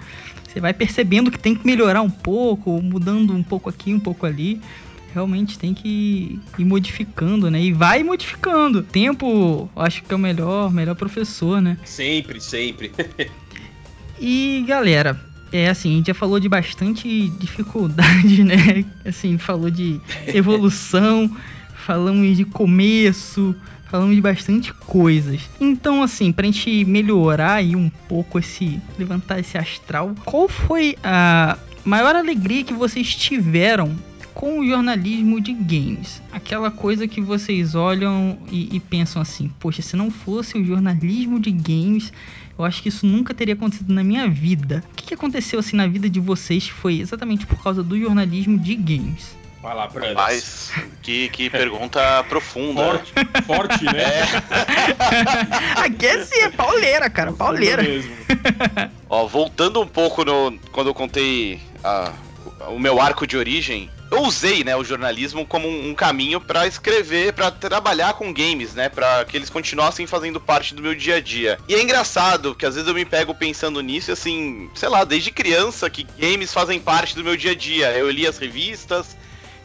Você 0.47 0.59
vai 0.59 0.71
percebendo 0.71 1.31
que 1.31 1.39
tem 1.39 1.55
que 1.55 1.65
melhorar 1.65 2.01
um 2.01 2.09
pouco, 2.09 2.79
mudando 2.81 3.33
um 3.33 3.41
pouco 3.41 3.67
aqui, 3.67 3.93
um 3.93 3.99
pouco 3.99 4.27
ali 4.27 4.61
realmente 5.15 5.57
tem 5.57 5.73
que 5.73 6.37
ir 6.59 6.65
modificando, 6.65 7.49
né? 7.49 7.61
E 7.61 7.71
vai 7.71 8.03
modificando. 8.03 8.83
Tempo, 8.83 9.69
acho 9.73 10.03
que 10.03 10.13
é 10.13 10.15
o 10.15 10.19
melhor, 10.19 10.73
melhor 10.73 10.93
professor, 10.93 11.61
né? 11.61 11.77
Sempre, 11.85 12.41
sempre. 12.41 12.91
e 14.19 14.65
galera, 14.67 15.17
É 15.53 15.69
assim, 15.69 15.93
a 15.93 15.95
gente 15.97 16.07
já 16.07 16.13
falou 16.13 16.37
de 16.37 16.49
bastante 16.49 17.29
dificuldade, 17.39 18.43
né? 18.43 18.83
Assim, 19.05 19.37
falou 19.37 19.69
de 19.71 20.01
evolução, 20.27 21.33
falamos 21.85 22.35
de 22.35 22.43
começo, 22.43 23.55
falamos 23.89 24.15
de 24.15 24.21
bastante 24.21 24.73
coisas. 24.73 25.39
Então, 25.61 26.03
assim, 26.03 26.33
pra 26.33 26.45
gente 26.45 26.83
melhorar 26.83 27.53
aí 27.53 27.73
um 27.73 27.89
pouco 28.09 28.37
esse. 28.37 28.81
levantar 28.99 29.39
esse 29.39 29.57
astral, 29.57 30.13
qual 30.25 30.49
foi 30.49 30.97
a 31.01 31.57
maior 31.85 32.17
alegria 32.17 32.65
que 32.65 32.73
vocês 32.73 33.15
tiveram 33.15 33.95
com 34.35 34.59
o 34.59 34.67
jornalismo 34.67 35.39
de 35.41 35.53
games. 35.53 36.21
Aquela 36.31 36.69
coisa 36.69 37.07
que 37.07 37.21
vocês 37.21 37.73
olham 37.73 38.37
e, 38.51 38.75
e, 38.75 38.79
pensam 38.79 39.21
assim: 39.21 39.49
poxa, 39.59 39.81
se 39.81 39.95
não 39.95 40.11
fosse 40.11 40.57
o 40.57 40.63
jornalismo 40.63 41.39
de 41.39 41.49
games, 41.49 42.13
eu 42.59 42.65
acho 42.65 42.83
que 42.83 42.89
isso 42.89 43.05
nunca 43.05 43.33
teria 43.33 43.55
acontecido 43.55 43.91
na 43.91 44.03
minha 44.03 44.27
vida. 44.27 44.83
O 44.91 44.95
que, 44.95 45.05
que 45.05 45.13
aconteceu 45.13 45.59
assim 45.59 45.75
na 45.75 45.87
vida 45.87 46.09
de 46.09 46.19
vocês 46.19 46.65
que 46.65 46.73
foi 46.73 46.99
exatamente 46.99 47.47
por 47.47 47.63
causa 47.63 47.81
do 47.81 47.97
jornalismo 47.97 48.59
de 48.59 48.75
games? 48.75 49.35
Vai 49.61 49.73
lá, 49.73 49.89
Mas 50.13 50.71
que, 51.01 51.27
que 51.29 51.49
pergunta 51.49 52.23
profunda. 52.29 52.83
Forte, 52.83 53.13
forte 53.47 53.85
né? 53.85 54.03
É. 54.03 55.81
Aqui 55.81 56.05
é 56.05 56.23
sim, 56.23 56.41
é 56.41 56.49
pauleira, 56.51 57.09
cara, 57.09 57.33
pauleira. 57.33 57.81
Mesmo. 57.81 58.15
Ó, 59.09 59.25
voltando 59.25 59.81
um 59.81 59.87
pouco 59.87 60.23
no 60.23 60.55
quando 60.71 60.87
eu 60.87 60.93
contei 60.93 61.59
a, 61.83 62.11
o 62.67 62.77
meu 62.77 63.01
arco 63.01 63.25
de 63.25 63.35
origem, 63.35 63.89
eu 64.15 64.23
usei, 64.23 64.63
né, 64.63 64.75
o 64.75 64.83
jornalismo 64.83 65.45
como 65.45 65.67
um, 65.67 65.93
caminho 65.93 66.39
para 66.39 66.65
escrever, 66.65 67.33
para 67.33 67.51
trabalhar 67.51 68.13
com 68.13 68.33
games, 68.33 68.73
né, 68.73 68.89
para 68.89 69.25
que 69.25 69.35
eles 69.35 69.49
continuassem 69.49 70.07
fazendo 70.07 70.39
parte 70.39 70.73
do 70.73 70.81
meu 70.81 70.95
dia 70.95 71.15
a 71.15 71.21
dia. 71.21 71.59
E 71.67 71.75
é 71.75 71.81
engraçado 71.81 72.55
que 72.55 72.65
às 72.65 72.75
vezes 72.75 72.87
eu 72.87 72.93
me 72.93 73.05
pego 73.05 73.35
pensando 73.35 73.81
nisso, 73.81 74.11
assim, 74.11 74.69
sei 74.73 74.89
lá, 74.89 75.03
desde 75.03 75.31
criança 75.31 75.89
que 75.89 76.05
games 76.17 76.53
fazem 76.53 76.79
parte 76.79 77.15
do 77.15 77.23
meu 77.23 77.35
dia 77.35 77.51
a 77.51 77.55
dia. 77.55 77.91
Eu 77.91 78.09
li 78.09 78.25
as 78.25 78.37
revistas, 78.37 79.15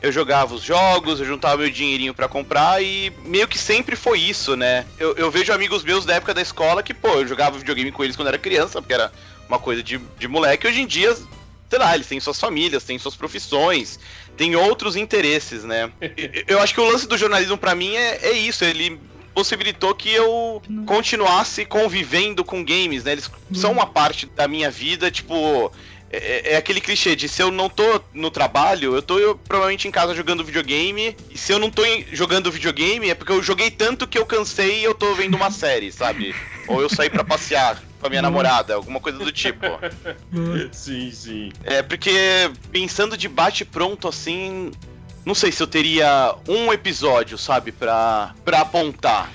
eu 0.02 0.10
jogava 0.10 0.54
os 0.54 0.62
jogos, 0.62 1.20
eu 1.20 1.26
juntava 1.26 1.58
meu 1.58 1.70
dinheirinho 1.70 2.14
para 2.14 2.28
comprar 2.28 2.82
e 2.82 3.12
meio 3.24 3.46
que 3.46 3.58
sempre 3.58 3.94
foi 3.94 4.18
isso, 4.18 4.56
né? 4.56 4.86
Eu, 4.98 5.14
eu, 5.16 5.30
vejo 5.30 5.52
amigos 5.52 5.84
meus 5.84 6.04
da 6.04 6.14
época 6.14 6.34
da 6.34 6.42
escola 6.42 6.82
que, 6.82 6.94
pô, 6.94 7.08
eu 7.08 7.26
jogava 7.26 7.58
videogame 7.58 7.92
com 7.92 8.02
eles 8.02 8.16
quando 8.16 8.28
era 8.28 8.38
criança, 8.38 8.80
porque 8.80 8.94
era 8.94 9.12
uma 9.48 9.58
coisa 9.58 9.82
de, 9.82 9.98
de 10.18 10.28
moleque. 10.28 10.66
Hoje 10.66 10.80
em 10.80 10.86
dia, 10.86 11.14
sei 11.70 11.78
lá, 11.78 11.94
eles 11.94 12.08
têm 12.08 12.18
suas 12.18 12.38
famílias, 12.38 12.82
têm 12.82 12.98
suas 12.98 13.14
profissões, 13.14 14.00
têm 14.36 14.56
outros 14.56 14.96
interesses, 14.96 15.62
né? 15.62 15.90
eu 16.48 16.58
acho 16.60 16.74
que 16.74 16.80
o 16.80 16.90
lance 16.90 17.06
do 17.06 17.16
jornalismo 17.16 17.56
para 17.56 17.76
mim 17.76 17.94
é, 17.94 18.18
é 18.22 18.32
isso, 18.32 18.64
ele 18.64 19.00
possibilitou 19.32 19.94
que 19.94 20.12
eu 20.12 20.60
continuasse 20.84 21.64
convivendo 21.64 22.44
com 22.44 22.64
games, 22.64 23.04
né? 23.04 23.12
Eles 23.12 23.30
são 23.54 23.70
uma 23.70 23.86
parte 23.86 24.26
da 24.26 24.48
minha 24.48 24.68
vida, 24.68 25.10
tipo, 25.12 25.72
é, 26.12 26.16
é, 26.16 26.52
é, 26.52 26.56
aquele 26.56 26.80
clichê 26.80 27.14
de 27.14 27.28
se 27.28 27.40
eu 27.40 27.52
não 27.52 27.68
tô 27.68 28.00
no 28.12 28.32
trabalho, 28.32 28.96
eu 28.96 29.00
tô 29.00 29.18
eu, 29.20 29.36
provavelmente 29.36 29.86
em 29.86 29.92
casa 29.92 30.12
jogando 30.12 30.44
videogame. 30.44 31.16
E 31.30 31.38
se 31.38 31.52
eu 31.52 31.58
não 31.58 31.70
tô 31.70 31.84
em, 31.84 32.04
jogando 32.12 32.50
videogame, 32.50 33.08
é 33.08 33.14
porque 33.14 33.30
eu 33.30 33.40
joguei 33.40 33.70
tanto 33.70 34.08
que 34.08 34.18
eu 34.18 34.26
cansei 34.26 34.80
e 34.80 34.84
eu 34.84 34.94
tô 34.94 35.14
vendo 35.14 35.36
uma 35.36 35.50
série, 35.52 35.92
sabe? 35.92 36.34
Ou 36.70 36.80
eu 36.80 36.88
saí 36.88 37.10
para 37.10 37.24
passear 37.24 37.80
com 38.00 38.06
a 38.06 38.10
minha 38.10 38.22
namorada, 38.22 38.74
alguma 38.74 39.00
coisa 39.00 39.18
do 39.18 39.30
tipo. 39.30 39.66
sim, 40.72 41.10
sim. 41.10 41.52
É, 41.64 41.82
porque 41.82 42.50
pensando 42.70 43.16
de 43.16 43.28
bate 43.28 43.64
pronto 43.64 44.08
assim, 44.08 44.70
não 45.24 45.34
sei 45.34 45.52
se 45.52 45.62
eu 45.62 45.66
teria 45.66 46.34
um 46.48 46.72
episódio, 46.72 47.36
sabe, 47.36 47.72
pra, 47.72 48.34
pra 48.44 48.60
apontar. 48.60 49.30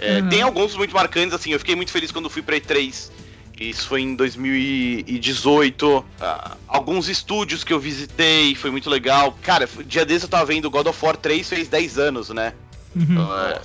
É, 0.00 0.20
uhum. 0.20 0.28
Tem 0.28 0.42
alguns 0.42 0.76
muito 0.76 0.94
marcantes, 0.94 1.34
assim, 1.34 1.52
eu 1.52 1.58
fiquei 1.58 1.74
muito 1.74 1.90
feliz 1.90 2.10
quando 2.10 2.30
fui 2.30 2.42
pra 2.42 2.56
E3 2.56 3.10
isso 3.60 3.88
foi 3.88 4.02
em 4.02 4.14
2018. 4.14 5.98
Uh, 5.98 6.04
ah, 6.20 6.56
alguns 6.66 7.08
estúdios 7.08 7.64
que 7.64 7.72
eu 7.72 7.80
visitei, 7.80 8.54
foi 8.54 8.70
muito 8.70 8.88
legal. 8.88 9.36
Cara, 9.42 9.68
dia 9.84 10.04
desse 10.04 10.26
eu 10.26 10.28
tava 10.28 10.46
vendo 10.46 10.70
God 10.70 10.86
of 10.86 11.04
War 11.04 11.16
3 11.16 11.48
fez 11.48 11.68
10 11.68 11.98
anos, 11.98 12.28
né? 12.30 12.52
Uhum. 12.94 13.20
Uh, 13.20 13.60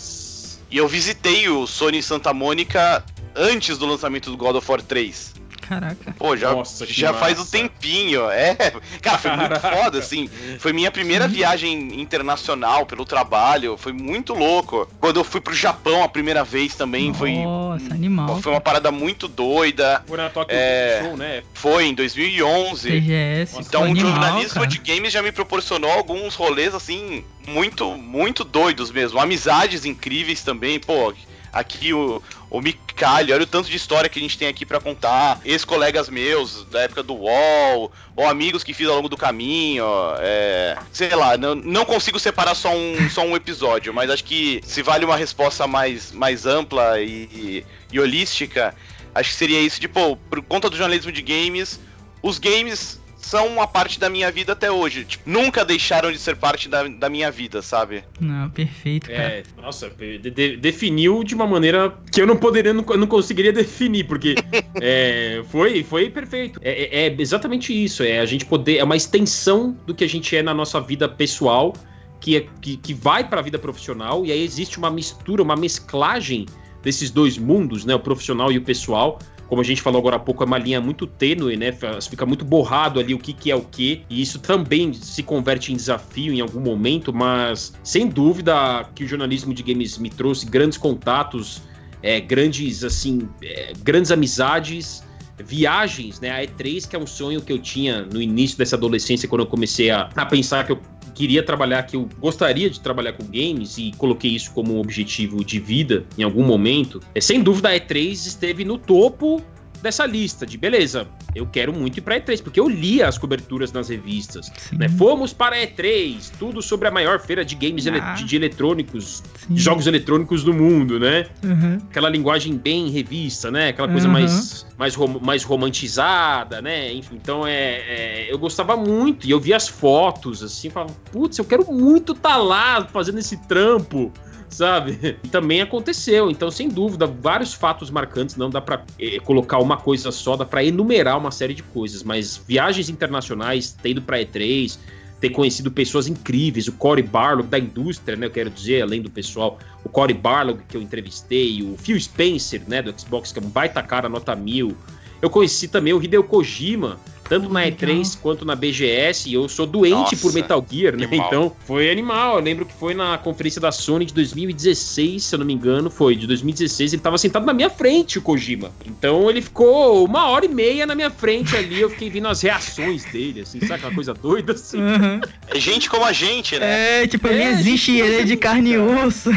e 0.73 0.77
eu 0.77 0.87
visitei 0.87 1.47
o 1.47 1.67
Sony 1.67 2.01
Santa 2.01 2.33
Mônica 2.33 3.05
antes 3.35 3.77
do 3.77 3.85
lançamento 3.85 4.31
do 4.31 4.35
God 4.35 4.55
of 4.55 4.67
War 4.67 4.81
3. 4.81 5.35
Caraca. 5.67 6.13
Pô, 6.17 6.35
já, 6.35 6.51
Nossa, 6.51 6.85
já 6.85 7.13
faz 7.13 7.39
um 7.39 7.45
tempinho. 7.45 8.29
É, 8.29 8.55
cara, 9.01 9.17
foi 9.17 9.31
muito 9.31 9.59
foda, 9.59 9.99
assim. 9.99 10.29
Foi 10.59 10.73
minha 10.73 10.91
primeira 10.91 11.27
viagem 11.27 11.99
internacional 12.01 12.85
pelo 12.85 13.05
trabalho. 13.05 13.77
Foi 13.77 13.93
muito 13.93 14.33
louco. 14.33 14.87
Quando 14.99 15.19
eu 15.19 15.23
fui 15.23 15.39
pro 15.39 15.53
Japão 15.53 16.03
a 16.03 16.09
primeira 16.09 16.43
vez 16.43 16.75
também, 16.75 17.07
Nossa, 17.07 17.19
foi. 17.19 17.31
Nossa, 17.31 17.93
animal. 17.93 18.41
Foi 18.41 18.51
uma 18.51 18.61
parada 18.61 18.91
muito 18.91 19.27
doida. 19.27 20.03
Foi 20.05 20.17
na 20.17 20.29
Tokyo 20.29 20.55
é, 20.55 21.01
Show, 21.03 21.17
né? 21.17 21.43
Foi 21.53 21.85
em 21.85 21.93
2011. 21.93 22.89
TGS, 22.89 23.59
então 23.59 23.91
o 23.91 23.95
jornalismo 23.95 24.55
cara. 24.55 24.67
de 24.67 24.77
games 24.79 25.13
já 25.13 25.21
me 25.21 25.31
proporcionou 25.31 25.91
alguns 25.91 26.35
rolês, 26.35 26.75
assim, 26.75 27.23
muito, 27.47 27.95
muito 27.95 28.43
doidos 28.43 28.91
mesmo. 28.91 29.19
Amizades 29.19 29.85
incríveis 29.85 30.43
também, 30.43 30.79
pô 30.79 31.13
aqui 31.53 31.93
o, 31.93 32.21
o 32.49 32.59
Micalho, 32.59 33.33
olha 33.33 33.43
o 33.43 33.47
tanto 33.47 33.69
de 33.69 33.77
história 33.77 34.09
que 34.09 34.17
a 34.17 34.21
gente 34.21 34.37
tem 34.37 34.47
aqui 34.47 34.65
para 34.65 34.79
contar. 34.79 35.39
Ex-colegas 35.45 36.09
meus 36.09 36.65
da 36.65 36.81
época 36.81 37.03
do 37.03 37.13
UOL, 37.13 37.91
ou 38.15 38.27
amigos 38.27 38.63
que 38.63 38.73
fiz 38.73 38.87
ao 38.87 38.95
longo 38.95 39.07
do 39.07 39.15
caminho. 39.15 39.85
É, 40.19 40.77
sei 40.91 41.15
lá, 41.15 41.37
não, 41.37 41.53
não 41.53 41.85
consigo 41.85 42.19
separar 42.19 42.55
só 42.55 42.75
um, 42.75 43.09
só 43.09 43.21
um 43.21 43.35
episódio, 43.35 43.93
mas 43.93 44.09
acho 44.09 44.23
que 44.23 44.61
se 44.65 44.81
vale 44.81 45.05
uma 45.05 45.15
resposta 45.15 45.67
mais, 45.67 46.11
mais 46.11 46.45
ampla 46.45 46.99
e, 46.99 47.29
e, 47.31 47.65
e 47.91 47.99
holística, 47.99 48.73
acho 49.13 49.29
que 49.29 49.35
seria 49.35 49.61
isso 49.61 49.79
de, 49.79 49.87
pô, 49.87 50.17
por 50.17 50.41
conta 50.41 50.69
do 50.69 50.75
jornalismo 50.75 51.11
de 51.11 51.21
games, 51.21 51.79
os 52.21 52.39
games 52.39 52.99
são 53.23 53.47
uma 53.47 53.65
parte 53.65 53.99
da 53.99 54.09
minha 54.09 54.29
vida 54.31 54.51
até 54.51 54.69
hoje. 54.69 55.05
Tipo, 55.05 55.29
nunca 55.29 55.63
deixaram 55.63 56.11
de 56.11 56.19
ser 56.19 56.35
parte 56.35 56.67
da, 56.67 56.83
da 56.83 57.09
minha 57.09 57.31
vida, 57.31 57.61
sabe? 57.61 58.03
Não, 58.19 58.49
perfeito, 58.49 59.09
cara. 59.09 59.21
É, 59.21 59.43
nossa, 59.61 59.89
de, 59.89 60.17
de, 60.17 60.57
definiu 60.57 61.23
de 61.23 61.33
uma 61.33 61.47
maneira 61.47 61.97
que 62.11 62.21
eu 62.21 62.27
não 62.27 62.35
poderia, 62.35 62.73
não, 62.73 62.83
não 62.83 63.07
conseguiria 63.07 63.53
definir, 63.53 64.05
porque 64.05 64.35
é, 64.81 65.41
foi, 65.49 65.83
foi 65.83 66.09
perfeito. 66.09 66.59
É, 66.61 66.83
é, 66.83 67.07
é, 67.07 67.15
exatamente 67.17 67.73
isso, 67.73 68.03
é 68.03 68.19
a 68.19 68.25
gente 68.25 68.45
poder, 68.45 68.77
é 68.77 68.83
uma 68.83 68.97
extensão 68.97 69.77
do 69.85 69.95
que 69.95 70.03
a 70.03 70.09
gente 70.09 70.35
é 70.35 70.43
na 70.43 70.53
nossa 70.53 70.81
vida 70.81 71.07
pessoal, 71.07 71.73
que, 72.19 72.37
é, 72.37 72.45
que, 72.61 72.77
que 72.77 72.93
vai 72.93 73.27
para 73.27 73.39
a 73.39 73.43
vida 73.43 73.57
profissional, 73.57 74.25
e 74.25 74.31
aí 74.31 74.43
existe 74.43 74.77
uma 74.77 74.91
mistura, 74.91 75.41
uma 75.41 75.55
mesclagem 75.55 76.45
desses 76.81 77.09
dois 77.09 77.37
mundos, 77.37 77.85
né, 77.85 77.95
o 77.95 77.99
profissional 77.99 78.51
e 78.51 78.57
o 78.57 78.61
pessoal, 78.61 79.17
como 79.47 79.61
a 79.61 79.63
gente 79.63 79.81
falou 79.81 79.99
agora 79.99 80.15
há 80.15 80.19
pouco, 80.19 80.43
é 80.43 80.45
uma 80.45 80.57
linha 80.57 80.81
muito 80.81 81.05
tênue, 81.05 81.55
né? 81.57 81.71
Fica 82.09 82.25
muito 82.25 82.43
borrado 82.43 82.99
ali 82.99 83.13
o 83.13 83.19
que, 83.19 83.33
que 83.33 83.51
é 83.51 83.55
o 83.55 83.61
que, 83.61 84.03
e 84.09 84.21
isso 84.21 84.39
também 84.39 84.93
se 84.93 85.21
converte 85.23 85.71
em 85.71 85.75
desafio 85.75 86.33
em 86.33 86.41
algum 86.41 86.59
momento, 86.59 87.13
mas 87.13 87.73
sem 87.83 88.07
dúvida 88.07 88.87
que 88.95 89.03
o 89.03 89.07
jornalismo 89.07 89.53
de 89.53 89.63
games 89.63 89.97
me 89.97 90.09
trouxe 90.09 90.45
grandes 90.45 90.77
contatos, 90.77 91.61
é, 92.01 92.19
grandes, 92.19 92.83
assim, 92.83 93.27
é, 93.41 93.73
grandes 93.83 94.11
amizades, 94.11 95.03
viagens, 95.37 96.19
né? 96.19 96.29
A 96.31 96.45
E3, 96.45 96.87
que 96.87 96.95
é 96.95 96.99
um 96.99 97.07
sonho 97.07 97.41
que 97.41 97.51
eu 97.51 97.59
tinha 97.59 98.03
no 98.03 98.21
início 98.21 98.57
dessa 98.57 98.75
adolescência, 98.75 99.27
quando 99.27 99.41
eu 99.41 99.47
comecei 99.47 99.89
a, 99.89 100.09
a 100.15 100.25
pensar 100.25 100.65
que 100.65 100.71
eu 100.71 100.79
queria 101.13 101.43
trabalhar, 101.43 101.83
que 101.83 101.95
eu 101.95 102.09
gostaria 102.19 102.69
de 102.69 102.79
trabalhar 102.79 103.13
com 103.13 103.23
games 103.25 103.77
e 103.77 103.91
coloquei 103.97 104.31
isso 104.31 104.51
como 104.51 104.75
um 104.75 104.79
objetivo 104.79 105.43
de 105.43 105.59
vida 105.59 106.05
em 106.17 106.23
algum 106.23 106.43
momento, 106.43 106.99
é 107.13 107.21
sem 107.21 107.41
dúvida 107.41 107.69
a 107.69 107.73
E3 107.73 108.11
esteve 108.11 108.65
no 108.65 108.77
topo 108.77 109.41
dessa 109.83 110.05
lista 110.05 110.45
de 110.45 110.57
beleza, 110.57 111.05
eu 111.35 111.45
quero 111.45 111.73
muito 111.73 111.97
ir 111.97 112.01
para 112.01 112.17
E3, 112.17 112.41
porque 112.41 112.57
eu 112.57 112.69
lia 112.69 113.05
as 113.05 113.17
coberturas 113.17 113.73
nas 113.73 113.89
revistas. 113.89 114.49
Né? 114.71 114.87
Fomos 114.87 115.33
para 115.33 115.57
E3, 115.57 116.31
tudo 116.39 116.61
sobre 116.61 116.87
a 116.87 116.91
maior 116.91 117.19
feira 117.19 117.43
de 117.43 117.53
games 117.53 117.85
ah. 117.87 118.13
de, 118.13 118.23
de, 118.23 118.35
eletrônicos, 118.37 119.21
de 119.49 119.61
jogos 119.61 119.85
eletrônicos 119.85 120.41
do 120.41 120.53
mundo, 120.53 120.97
né? 120.97 121.25
Uhum. 121.43 121.79
Aquela 121.89 122.09
linguagem 122.09 122.55
bem 122.55 122.89
revista, 122.89 123.51
né? 123.51 123.69
Aquela 123.69 123.89
coisa 123.89 124.07
uhum. 124.07 124.13
mais, 124.13 124.65
mais, 124.77 124.95
rom 124.95 125.19
mais 125.19 125.43
romantizada, 125.43 126.61
né? 126.61 126.93
Enfim, 126.93 127.19
então 127.21 127.45
é, 127.45 127.51
é, 127.51 128.27
eu 128.33 128.39
gostava 128.39 128.77
muito 128.77 129.27
e 129.27 129.31
eu 129.31 129.39
via 129.39 129.57
as 129.57 129.67
fotos 129.67 130.41
assim, 130.41 130.69
falava, 130.69 130.93
putz, 131.11 131.37
eu 131.37 131.45
quero 131.45 131.69
muito 131.69 132.13
estar 132.13 132.29
tá 132.29 132.37
lá 132.37 132.85
fazendo 132.85 133.19
esse 133.19 133.35
trampo 133.35 134.13
sabe? 134.53 135.17
Também 135.31 135.61
aconteceu. 135.61 136.29
Então, 136.29 136.49
sem 136.49 136.69
dúvida, 136.69 137.05
vários 137.05 137.53
fatos 137.53 137.89
marcantes. 137.89 138.35
Não 138.35 138.49
dá 138.49 138.61
para 138.61 138.83
é, 138.99 139.19
colocar 139.19 139.59
uma 139.59 139.77
coisa 139.77 140.11
só, 140.11 140.35
dá 140.35 140.45
para 140.45 140.63
enumerar 140.63 141.17
uma 141.17 141.31
série 141.31 141.53
de 141.53 141.63
coisas. 141.63 142.03
Mas 142.03 142.37
viagens 142.47 142.89
internacionais, 142.89 143.71
ter 143.71 143.89
ido 143.89 144.01
para 144.01 144.19
E3, 144.19 144.77
ter 145.23 145.29
conhecido 145.29 145.71
pessoas 145.71 146.07
incríveis, 146.07 146.67
o 146.67 146.73
Corey 146.73 147.01
Barlog 147.01 147.47
da 147.47 147.57
indústria, 147.57 148.17
né? 148.17 148.25
Eu 148.25 148.31
quero 148.31 148.49
dizer, 148.49 148.81
além 148.81 149.01
do 149.01 149.09
pessoal, 149.09 149.57
o 149.81 149.87
Corey 149.87 150.13
Barlog 150.13 150.59
que 150.67 150.75
eu 150.75 150.81
entrevistei, 150.81 151.63
o 151.63 151.77
Phil 151.77 151.97
Spencer, 151.97 152.61
né, 152.67 152.81
do 152.81 152.93
Xbox, 152.99 153.31
que 153.31 153.39
é 153.39 153.41
um 153.41 153.47
baita 153.47 153.81
cara, 153.81 154.09
nota 154.09 154.35
mil. 154.35 154.75
Eu 155.21 155.29
conheci 155.29 155.69
também 155.69 155.93
o 155.93 156.03
Hideo 156.03 156.25
Kojima, 156.25 156.99
tanto 157.27 157.49
na 157.49 157.65
E3 157.65 158.17
quanto 158.21 158.45
na 158.45 158.55
BGS, 158.55 159.29
e 159.29 159.33
eu 159.33 159.47
sou 159.47 159.65
doente 159.65 159.93
Nossa, 159.93 160.17
por 160.17 160.33
Metal 160.33 160.65
Gear, 160.69 160.95
né? 160.95 161.05
Animal. 161.05 161.27
Então, 161.27 161.55
foi 161.65 161.89
animal. 161.89 162.37
Eu 162.37 162.43
lembro 162.43 162.65
que 162.65 162.73
foi 162.73 162.93
na 162.93 163.17
conferência 163.17 163.59
da 163.59 163.71
Sony 163.71 164.05
de 164.05 164.13
2016, 164.13 165.23
se 165.23 165.35
eu 165.35 165.39
não 165.39 165.45
me 165.45 165.53
engano, 165.53 165.89
foi 165.89 166.15
de 166.15 166.27
2016, 166.27 166.93
ele 166.93 167.01
tava 167.01 167.17
sentado 167.17 167.45
na 167.45 167.53
minha 167.53 167.69
frente, 167.69 168.17
o 168.17 168.21
Kojima. 168.21 168.71
Então, 168.85 169.29
ele 169.29 169.41
ficou 169.41 170.05
uma 170.05 170.27
hora 170.27 170.45
e 170.45 170.49
meia 170.49 170.85
na 170.85 170.95
minha 170.95 171.09
frente 171.09 171.55
ali, 171.55 171.79
eu 171.79 171.89
fiquei 171.89 172.09
vendo 172.09 172.27
as 172.27 172.41
reações 172.41 173.05
dele, 173.05 173.41
assim, 173.41 173.59
sabe 173.61 173.73
aquela 173.75 173.93
coisa 173.93 174.13
doida, 174.13 174.53
assim. 174.53 174.77
Uhum. 174.77 175.21
É 175.47 175.59
gente 175.59 175.89
como 175.89 176.05
a 176.05 176.13
gente, 176.13 176.57
né? 176.59 177.03
É, 177.03 177.07
tipo, 177.07 177.27
é, 177.27 177.51
existe 177.51 177.91
ele 177.91 178.21
é 178.21 178.23
de 178.23 178.35
carne 178.35 178.71
e 178.71 178.77
osso. 178.77 179.31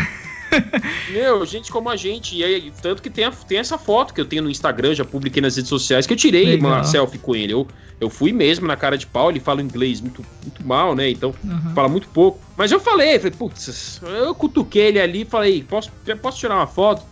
Meu, 1.10 1.44
gente 1.46 1.70
como 1.70 1.88
a 1.90 1.96
gente. 1.96 2.36
E 2.36 2.44
aí, 2.44 2.72
tanto 2.82 3.02
que 3.02 3.10
tem, 3.10 3.24
a, 3.24 3.30
tem 3.30 3.58
essa 3.58 3.78
foto 3.78 4.12
que 4.14 4.20
eu 4.20 4.24
tenho 4.24 4.42
no 4.42 4.50
Instagram, 4.50 4.94
já 4.94 5.04
publiquei 5.04 5.40
nas 5.42 5.56
redes 5.56 5.68
sociais, 5.68 6.06
que 6.06 6.12
eu 6.12 6.16
tirei 6.16 6.44
Legal. 6.44 6.70
uma 6.70 6.84
selfie 6.84 7.18
com 7.18 7.34
ele. 7.34 7.52
Eu, 7.52 7.66
eu 8.00 8.10
fui 8.10 8.32
mesmo 8.32 8.66
na 8.66 8.76
cara 8.76 8.96
de 8.98 9.06
pau, 9.06 9.30
ele 9.30 9.40
fala 9.40 9.62
inglês 9.62 10.00
muito, 10.00 10.24
muito 10.42 10.66
mal, 10.66 10.94
né? 10.94 11.10
Então, 11.10 11.34
uhum. 11.44 11.74
fala 11.74 11.88
muito 11.88 12.08
pouco. 12.08 12.38
Mas 12.56 12.70
eu 12.72 12.80
falei, 12.80 13.18
falei, 13.18 13.36
putz, 13.36 14.00
eu 14.02 14.34
cutuquei 14.34 14.86
ele 14.86 15.00
ali 15.00 15.22
e 15.22 15.24
falei, 15.24 15.62
posso, 15.62 15.90
posso 16.20 16.38
tirar 16.38 16.56
uma 16.56 16.66
foto? 16.66 17.02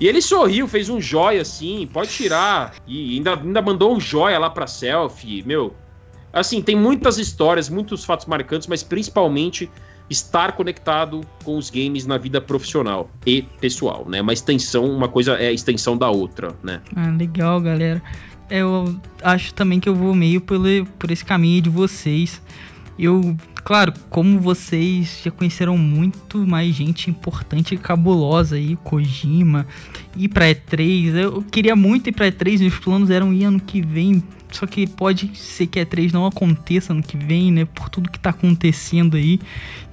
E 0.00 0.08
ele 0.08 0.22
sorriu, 0.22 0.66
fez 0.66 0.88
um 0.88 0.98
joia 0.98 1.42
assim, 1.42 1.88
pode 1.92 2.10
tirar. 2.10 2.74
E 2.86 3.16
ainda, 3.16 3.34
ainda 3.34 3.60
mandou 3.60 3.94
um 3.94 4.00
joia 4.00 4.38
lá 4.38 4.48
pra 4.48 4.66
selfie. 4.66 5.42
Meu, 5.42 5.74
assim, 6.32 6.62
tem 6.62 6.74
muitas 6.74 7.18
histórias, 7.18 7.68
muitos 7.68 8.02
fatos 8.02 8.24
marcantes, 8.24 8.66
mas 8.66 8.82
principalmente 8.82 9.70
estar 10.10 10.52
conectado 10.52 11.20
com 11.44 11.56
os 11.56 11.70
games 11.70 12.04
na 12.04 12.18
vida 12.18 12.40
profissional 12.40 13.08
e 13.24 13.42
pessoal, 13.60 14.04
né? 14.08 14.20
Uma 14.20 14.32
extensão, 14.32 14.84
uma 14.84 15.08
coisa 15.08 15.34
é 15.34 15.46
a 15.46 15.52
extensão 15.52 15.96
da 15.96 16.10
outra, 16.10 16.54
né? 16.62 16.82
Ah, 16.96 17.10
legal, 17.16 17.60
galera. 17.60 18.02
Eu 18.50 19.00
acho 19.22 19.54
também 19.54 19.78
que 19.78 19.88
eu 19.88 19.94
vou 19.94 20.12
meio 20.12 20.40
por, 20.40 20.58
por 20.98 21.10
esse 21.12 21.24
caminho 21.24 21.62
de 21.62 21.70
vocês. 21.70 22.42
Eu, 22.98 23.36
claro, 23.64 23.94
como 24.10 24.40
vocês 24.40 25.20
já 25.24 25.30
conheceram 25.30 25.78
muito 25.78 26.38
mais 26.38 26.74
gente 26.74 27.08
importante 27.08 27.76
e 27.76 27.78
cabulosa 27.78 28.56
aí, 28.56 28.76
Kojima, 28.82 29.66
ir 30.16 30.28
pra 30.28 30.46
E3. 30.46 31.14
Eu 31.14 31.42
queria 31.42 31.76
muito 31.76 32.08
ir 32.08 32.12
pra 32.12 32.30
E3, 32.30 32.58
meus 32.58 32.78
planos 32.78 33.08
eram 33.08 33.32
ir 33.32 33.44
ano 33.44 33.60
que 33.60 33.80
vem, 33.80 34.22
só 34.52 34.66
que 34.66 34.86
pode 34.86 35.36
ser 35.36 35.66
que 35.66 35.78
a 35.78 35.86
E3 35.86 36.12
não 36.12 36.26
aconteça 36.26 36.92
ano 36.92 37.02
que 37.02 37.16
vem, 37.16 37.52
né? 37.52 37.64
Por 37.64 37.88
tudo 37.88 38.10
que 38.10 38.18
tá 38.18 38.30
acontecendo 38.30 39.16
aí. 39.16 39.40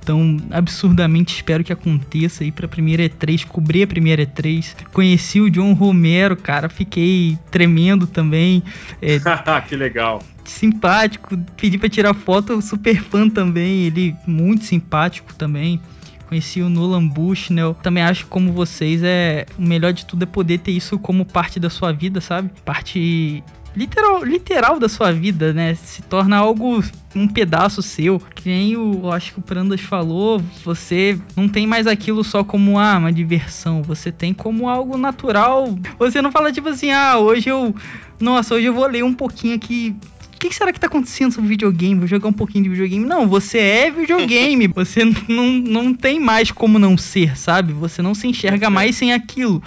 Então, 0.02 0.38
absurdamente 0.52 1.36
espero 1.36 1.66
que 1.66 1.74
aconteça 1.74 2.44
aí 2.44 2.52
pra 2.52 2.66
primeira 2.66 3.04
E3, 3.04 3.46
cobrir 3.46 3.84
a 3.84 3.88
primeira 3.88 4.26
E3. 4.26 4.74
Conheci 4.94 5.42
o 5.42 5.50
John 5.50 5.74
Romero, 5.74 6.38
cara, 6.38 6.70
fiquei 6.70 7.38
tremendo 7.52 8.08
também. 8.08 8.64
É, 9.02 9.20
que 9.68 9.76
legal. 9.76 10.24
Simpático, 10.46 11.38
pedi 11.58 11.78
pra 11.78 11.90
tirar 11.90 12.14
foto, 12.14 12.62
super 12.62 13.04
fã 13.04 13.30
também, 13.30 13.84
ele 13.84 14.16
muito 14.26 14.64
simpático 14.64 15.34
também. 15.34 15.82
Conheci 16.28 16.62
o 16.62 16.70
Nolan 16.70 17.08
Bushnell. 17.08 17.74
Também 17.76 18.04
acho 18.04 18.28
como 18.28 18.52
vocês 18.52 19.02
é 19.04 19.46
o 19.58 19.62
melhor 19.62 19.94
de 19.94 20.06
tudo 20.06 20.24
é 20.24 20.26
poder 20.26 20.60
ter 20.60 20.72
isso 20.72 21.00
como 21.00 21.26
parte 21.26 21.60
da 21.60 21.70
sua 21.70 21.92
vida, 21.92 22.20
sabe? 22.20 22.50
Parte 22.66 23.44
literal, 23.78 24.24
literal 24.24 24.80
da 24.80 24.90
sua 24.90 25.12
vida, 25.12 25.54
né? 25.54 25.76
Se 25.76 26.02
torna 26.02 26.38
algo, 26.38 26.84
um 27.16 27.28
pedaço 27.28 27.84
seu. 27.84 28.20
Que 28.20 28.50
nem 28.50 28.76
o, 28.76 29.12
acho 29.12 29.34
que 29.34 29.40
o 29.40 29.42
Prandas 29.42 29.82
falou, 29.82 30.42
você 30.66 31.20
não 31.36 31.48
tem 31.48 31.68
mais 31.68 31.86
aquilo 31.86 32.24
só 32.24 32.44
como, 32.44 32.80
ah, 32.80 32.98
uma 32.98 33.14
diversão. 33.14 33.84
Você 33.84 34.12
tem 34.12 34.34
como 34.34 34.68
algo 34.68 34.98
natural. 34.98 35.78
Você 36.00 36.22
não 36.22 36.32
fala 36.32 36.52
tipo 36.52 36.70
assim, 36.70 36.92
ah, 36.92 37.20
hoje 37.20 37.50
eu. 37.50 37.76
Nossa, 38.20 38.56
hoje 38.56 38.66
eu 38.66 38.74
vou 38.74 38.88
ler 38.88 39.04
um 39.04 39.14
pouquinho 39.14 39.56
aqui 39.56 39.96
o 40.34 40.40
que 40.40 40.54
será 40.54 40.72
que 40.72 40.80
tá 40.80 40.86
acontecendo 40.86 41.32
sobre 41.32 41.50
videogame? 41.50 41.96
Vou 41.96 42.08
jogar 42.08 42.30
um 42.30 42.34
pouquinho 42.34 42.64
de 42.64 42.70
videogame. 42.70 43.04
Não, 43.04 43.28
você 43.28 43.58
é 43.58 43.92
videogame. 43.92 44.68
você 44.74 45.04
não, 45.28 45.48
não 45.48 45.94
tem 45.96 46.20
mais 46.20 46.52
como 46.52 46.78
não 46.78 46.96
ser, 46.96 47.36
sabe? 47.36 47.74
Você 47.74 48.04
não 48.04 48.14
se 48.14 48.28
enxerga 48.28 48.70
mais 48.70 48.96
sem 48.96 49.14
aquilo. 49.14 49.64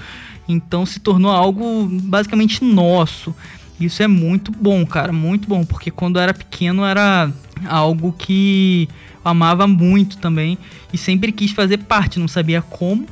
Então 0.49 0.87
se 0.87 1.01
tornou 1.01 1.33
algo 1.33 1.89
basicamente 1.91 2.65
nosso. 2.65 3.35
Isso 3.81 4.03
é 4.03 4.07
muito 4.07 4.53
bom, 4.53 4.85
cara, 4.85 5.11
muito 5.11 5.49
bom, 5.49 5.65
porque 5.65 5.91
quando 5.91 6.17
eu 6.17 6.23
era 6.23 6.35
pequeno 6.35 6.85
era 6.85 7.33
algo 7.67 8.13
que 8.13 8.87
eu 9.25 9.31
amava 9.31 9.67
muito 9.67 10.19
também 10.19 10.59
e 10.93 10.99
sempre 10.99 11.33
quis 11.33 11.53
fazer 11.53 11.79
parte, 11.79 12.21
não 12.21 12.29
sabia 12.29 12.61
como, 12.61 13.07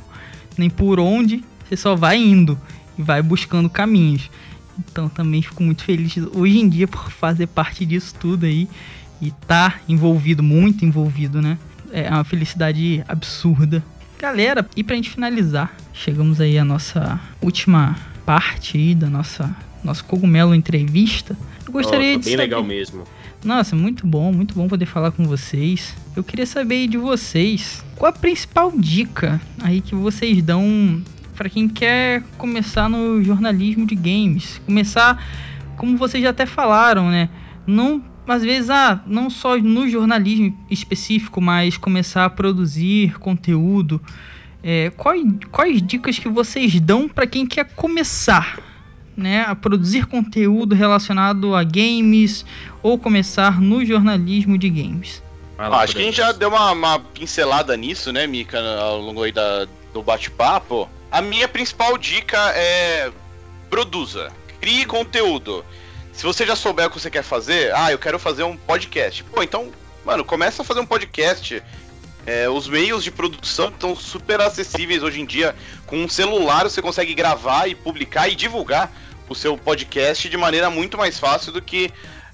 nem 0.55 0.69
por 0.69 0.99
onde, 0.99 1.43
você 1.67 1.75
só 1.75 1.95
vai 1.95 2.17
indo 2.17 2.55
e 2.97 3.01
vai 3.01 3.19
buscando 3.21 3.67
caminhos. 3.67 4.29
Então 4.77 5.09
também 5.09 5.41
fico 5.41 5.63
muito 5.63 5.83
feliz 5.83 6.15
hoje 6.33 6.59
em 6.59 6.69
dia 6.69 6.85
por 6.87 7.09
fazer 7.11 7.47
parte 7.47 7.83
disso 7.83 8.13
tudo 8.19 8.45
aí 8.45 8.69
e 9.19 9.31
tá 9.31 9.79
envolvido, 9.89 10.43
muito 10.43 10.85
envolvido, 10.85 11.41
né? 11.41 11.57
É 11.91 12.09
uma 12.11 12.23
felicidade 12.23 13.03
absurda. 13.07 13.83
Galera, 14.19 14.67
e 14.75 14.83
pra 14.83 14.95
gente 14.95 15.09
finalizar, 15.09 15.75
chegamos 15.93 16.39
aí 16.39 16.59
à 16.59 16.63
nossa 16.63 17.19
última 17.41 17.95
parte 18.25 18.77
aí 18.77 18.93
da 18.93 19.09
nossa 19.09 19.49
nosso 19.83 20.03
cogumelo 20.05 20.53
entrevista. 20.55 21.37
Eu 21.65 21.71
gostaria 21.71 22.15
oh, 22.15 22.19
de 22.19 22.25
bem 22.25 22.33
saber... 22.33 22.37
legal 22.37 22.63
mesmo. 22.63 23.03
Nossa, 23.43 23.75
muito 23.75 24.05
bom, 24.05 24.33
muito 24.33 24.53
bom 24.53 24.67
poder 24.67 24.85
falar 24.85 25.11
com 25.11 25.23
vocês. 25.23 25.95
Eu 26.15 26.23
queria 26.23 26.45
saber 26.45 26.87
de 26.87 26.97
vocês, 26.97 27.83
qual 27.95 28.09
a 28.09 28.13
principal 28.13 28.71
dica 28.75 29.39
aí 29.61 29.79
que 29.79 29.95
vocês 29.95 30.43
dão 30.43 31.01
para 31.35 31.47
quem 31.47 31.69
quer 31.69 32.21
começar 32.37 32.89
no 32.89 33.23
jornalismo 33.23 33.85
de 33.85 33.95
games? 33.95 34.59
Começar, 34.65 35.23
como 35.77 35.95
vocês 35.95 36.21
já 36.21 36.31
até 36.31 36.45
falaram, 36.45 37.09
né? 37.09 37.29
Não 37.65 38.03
às 38.27 38.43
vezes, 38.43 38.69
ah, 38.69 39.01
não 39.07 39.29
só 39.29 39.57
no 39.57 39.89
jornalismo 39.89 40.55
específico, 40.69 41.41
mas 41.41 41.77
começar 41.77 42.25
a 42.25 42.29
produzir 42.29 43.17
conteúdo. 43.17 43.99
É, 44.61 44.91
quais, 44.91 45.23
quais 45.51 45.81
dicas 45.81 46.19
que 46.19 46.29
vocês 46.29 46.79
dão 46.79 47.07
para 47.07 47.25
quem 47.25 47.47
quer 47.47 47.73
começar 47.73 48.59
né, 49.19 49.45
a 49.47 49.55
produzir 49.55 50.05
conteúdo 50.05 50.73
relacionado 50.73 51.55
a 51.55 51.63
games 51.63 52.45
ou 52.81 52.97
começar 52.97 53.61
no 53.61 53.85
jornalismo 53.85 54.57
de 54.57 54.69
games? 54.69 55.21
Ah, 55.57 55.79
acho 55.79 55.93
que 55.93 56.01
a 56.01 56.05
gente 56.05 56.17
já 56.17 56.31
deu 56.31 56.47
uma, 56.47 56.71
uma, 56.71 56.99
pincelada 56.99 57.75
nisso, 57.75 58.13
né, 58.13 58.25
Mika, 58.25 58.57
ao 58.79 58.99
longo 58.99 59.23
aí 59.23 59.31
da, 59.31 59.67
do 59.93 60.01
bate-papo. 60.01 60.89
A 61.11 61.21
minha 61.21 61.47
principal 61.49 61.97
dica 61.97 62.37
é 62.55 63.11
produza, 63.69 64.31
crie 64.61 64.85
conteúdo. 64.85 65.65
Se 66.13 66.23
você 66.23 66.45
já 66.45 66.55
souber 66.55 66.87
o 66.87 66.89
que 66.89 66.99
você 66.99 67.09
quer 67.09 67.23
fazer, 67.23 67.73
ah, 67.75 67.91
eu 67.91 67.99
quero 67.99 68.17
fazer 68.17 68.43
um 68.43 68.55
podcast. 68.55 69.23
Pô, 69.25 69.43
então, 69.43 69.69
mano, 70.05 70.23
começa 70.23 70.61
a 70.61 70.65
fazer 70.65 70.79
um 70.79 70.85
podcast. 70.85 71.61
É, 72.25 72.49
os 72.49 72.67
meios 72.67 73.03
de 73.03 73.11
produção 73.11 73.69
estão 73.69 73.95
super 73.95 74.39
acessíveis 74.41 75.01
hoje 75.01 75.21
em 75.21 75.25
dia. 75.25 75.55
Com 75.85 76.03
um 76.03 76.09
celular 76.09 76.63
você 76.63 76.81
consegue 76.81 77.13
gravar 77.13 77.67
e 77.67 77.75
publicar 77.75 78.29
e 78.29 78.35
divulgar 78.35 78.91
o 79.29 79.35
seu 79.35 79.57
podcast 79.57 80.27
de 80.27 80.35
maneira 80.35 80.69
muito 80.69 80.97
mais 80.97 81.19
fácil 81.19 81.51
do 81.51 81.61
que 81.61 81.91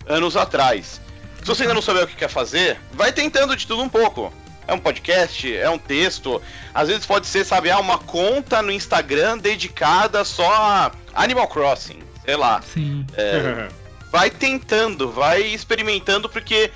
anos 0.08 0.36
atrás. 0.36 1.02
Se 1.40 1.46
você 1.46 1.64
ainda 1.64 1.76
não 1.76 1.82
souber 1.82 2.04
o 2.04 2.08
que 2.08 2.16
quer 2.16 2.30
fazer, 2.30 2.80
vai 2.94 3.12
tentando 3.12 3.56
de 3.56 3.68
tudo 3.68 3.84
um 3.84 3.90
pouco. 3.90 4.34
É 4.68 4.74
um 4.74 4.80
podcast, 4.80 5.56
é 5.56 5.70
um 5.70 5.78
texto, 5.78 6.42
às 6.74 6.88
vezes 6.88 7.06
pode 7.06 7.28
ser, 7.28 7.46
sabe, 7.46 7.70
ah, 7.70 7.78
uma 7.78 8.00
conta 8.00 8.64
no 8.64 8.72
Instagram 8.72 9.38
dedicada 9.38 10.26
só 10.26 10.52
a 10.52 10.92
Animal 11.14 11.48
Crossing, 11.48 12.00
sei 12.26 12.36
lá. 12.36 12.64
Sim. 12.64 13.06
É, 13.14 13.68
vai 14.12 14.32
tentando, 14.32 15.12
vai 15.12 15.42
experimentando, 15.42 16.28
porque 16.28 16.72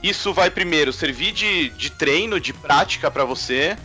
isso 0.00 0.32
vai 0.32 0.48
primeiro 0.48 0.92
servir 0.92 1.32
de, 1.32 1.70
de 1.70 1.90
treino, 1.90 2.38
de 2.38 2.52
prática 2.52 3.10
para 3.10 3.24
você, 3.24 3.76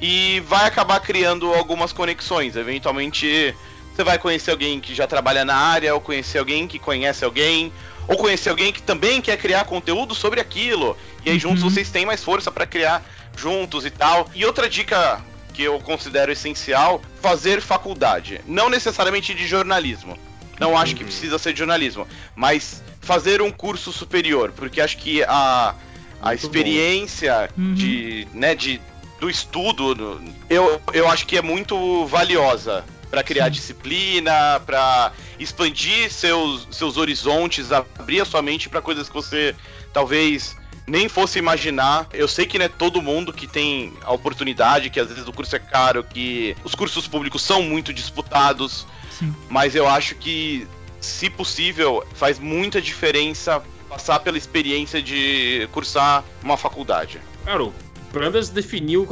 e 0.00 0.40
vai 0.48 0.66
acabar 0.66 0.98
criando 0.98 1.52
algumas 1.54 1.92
conexões. 1.92 2.56
Eventualmente 2.56 3.54
você 3.96 4.04
vai 4.04 4.18
conhecer 4.18 4.50
alguém 4.50 4.78
que 4.78 4.94
já 4.94 5.06
trabalha 5.06 5.42
na 5.42 5.56
área, 5.56 5.94
ou 5.94 6.00
conhecer 6.00 6.38
alguém 6.38 6.68
que 6.68 6.78
conhece 6.78 7.24
alguém, 7.24 7.72
ou 8.06 8.16
conhecer 8.18 8.50
alguém 8.50 8.70
que 8.70 8.82
também 8.82 9.22
quer 9.22 9.38
criar 9.38 9.64
conteúdo 9.64 10.14
sobre 10.14 10.38
aquilo. 10.38 10.96
E 11.24 11.30
aí 11.30 11.38
juntos 11.38 11.62
uhum. 11.62 11.70
vocês 11.70 11.88
têm 11.88 12.04
mais 12.04 12.22
força 12.22 12.52
para 12.52 12.66
criar 12.66 13.02
juntos 13.34 13.86
e 13.86 13.90
tal. 13.90 14.28
E 14.34 14.44
outra 14.44 14.68
dica 14.68 15.24
que 15.54 15.62
eu 15.62 15.80
considero 15.80 16.30
essencial, 16.30 17.00
fazer 17.22 17.62
faculdade, 17.62 18.42
não 18.46 18.68
necessariamente 18.68 19.32
de 19.32 19.46
jornalismo. 19.46 20.18
Não 20.60 20.76
acho 20.76 20.94
que 20.94 21.02
uhum. 21.02 21.08
precisa 21.08 21.38
ser 21.38 21.54
de 21.54 21.58
jornalismo, 21.60 22.06
mas 22.34 22.82
fazer 23.00 23.40
um 23.40 23.50
curso 23.50 23.92
superior, 23.92 24.52
porque 24.54 24.80
acho 24.80 24.98
que 24.98 25.22
a, 25.24 25.74
a 26.20 26.34
experiência 26.34 27.48
uhum. 27.56 27.72
de, 27.72 28.28
né, 28.34 28.54
de 28.54 28.80
do 29.18 29.30
estudo, 29.30 30.20
eu, 30.50 30.80
eu 30.92 31.08
acho 31.08 31.26
que 31.26 31.38
é 31.38 31.42
muito 31.42 32.04
valiosa 32.04 32.84
para 33.10 33.22
criar 33.22 33.46
Sim. 33.46 33.50
disciplina, 33.52 34.60
para 34.64 35.12
expandir 35.38 36.10
seus, 36.12 36.66
seus 36.70 36.96
horizontes, 36.96 37.72
abrir 37.72 38.20
a 38.20 38.24
sua 38.24 38.42
mente 38.42 38.68
para 38.68 38.80
coisas 38.80 39.08
que 39.08 39.14
você 39.14 39.54
talvez 39.92 40.56
nem 40.86 41.08
fosse 41.08 41.38
imaginar. 41.38 42.06
Eu 42.12 42.28
sei 42.28 42.46
que 42.46 42.58
não 42.58 42.66
é 42.66 42.68
todo 42.68 43.02
mundo 43.02 43.32
que 43.32 43.46
tem 43.46 43.92
a 44.02 44.12
oportunidade, 44.12 44.90
que 44.90 45.00
às 45.00 45.08
vezes 45.08 45.26
o 45.26 45.32
curso 45.32 45.56
é 45.56 45.58
caro, 45.58 46.04
que 46.04 46.56
os 46.64 46.74
cursos 46.74 47.06
públicos 47.08 47.42
são 47.42 47.62
muito 47.62 47.92
disputados, 47.92 48.86
Sim. 49.10 49.34
mas 49.48 49.74
eu 49.74 49.86
acho 49.88 50.14
que 50.14 50.66
se 51.00 51.28
possível, 51.30 52.06
faz 52.14 52.38
muita 52.38 52.80
diferença 52.80 53.62
passar 53.88 54.20
pela 54.20 54.36
experiência 54.36 55.00
de 55.00 55.68
cursar 55.72 56.24
uma 56.42 56.56
faculdade. 56.56 57.20
Claro, 57.44 57.72
Prandas 58.12 58.48
definiu. 58.48 59.06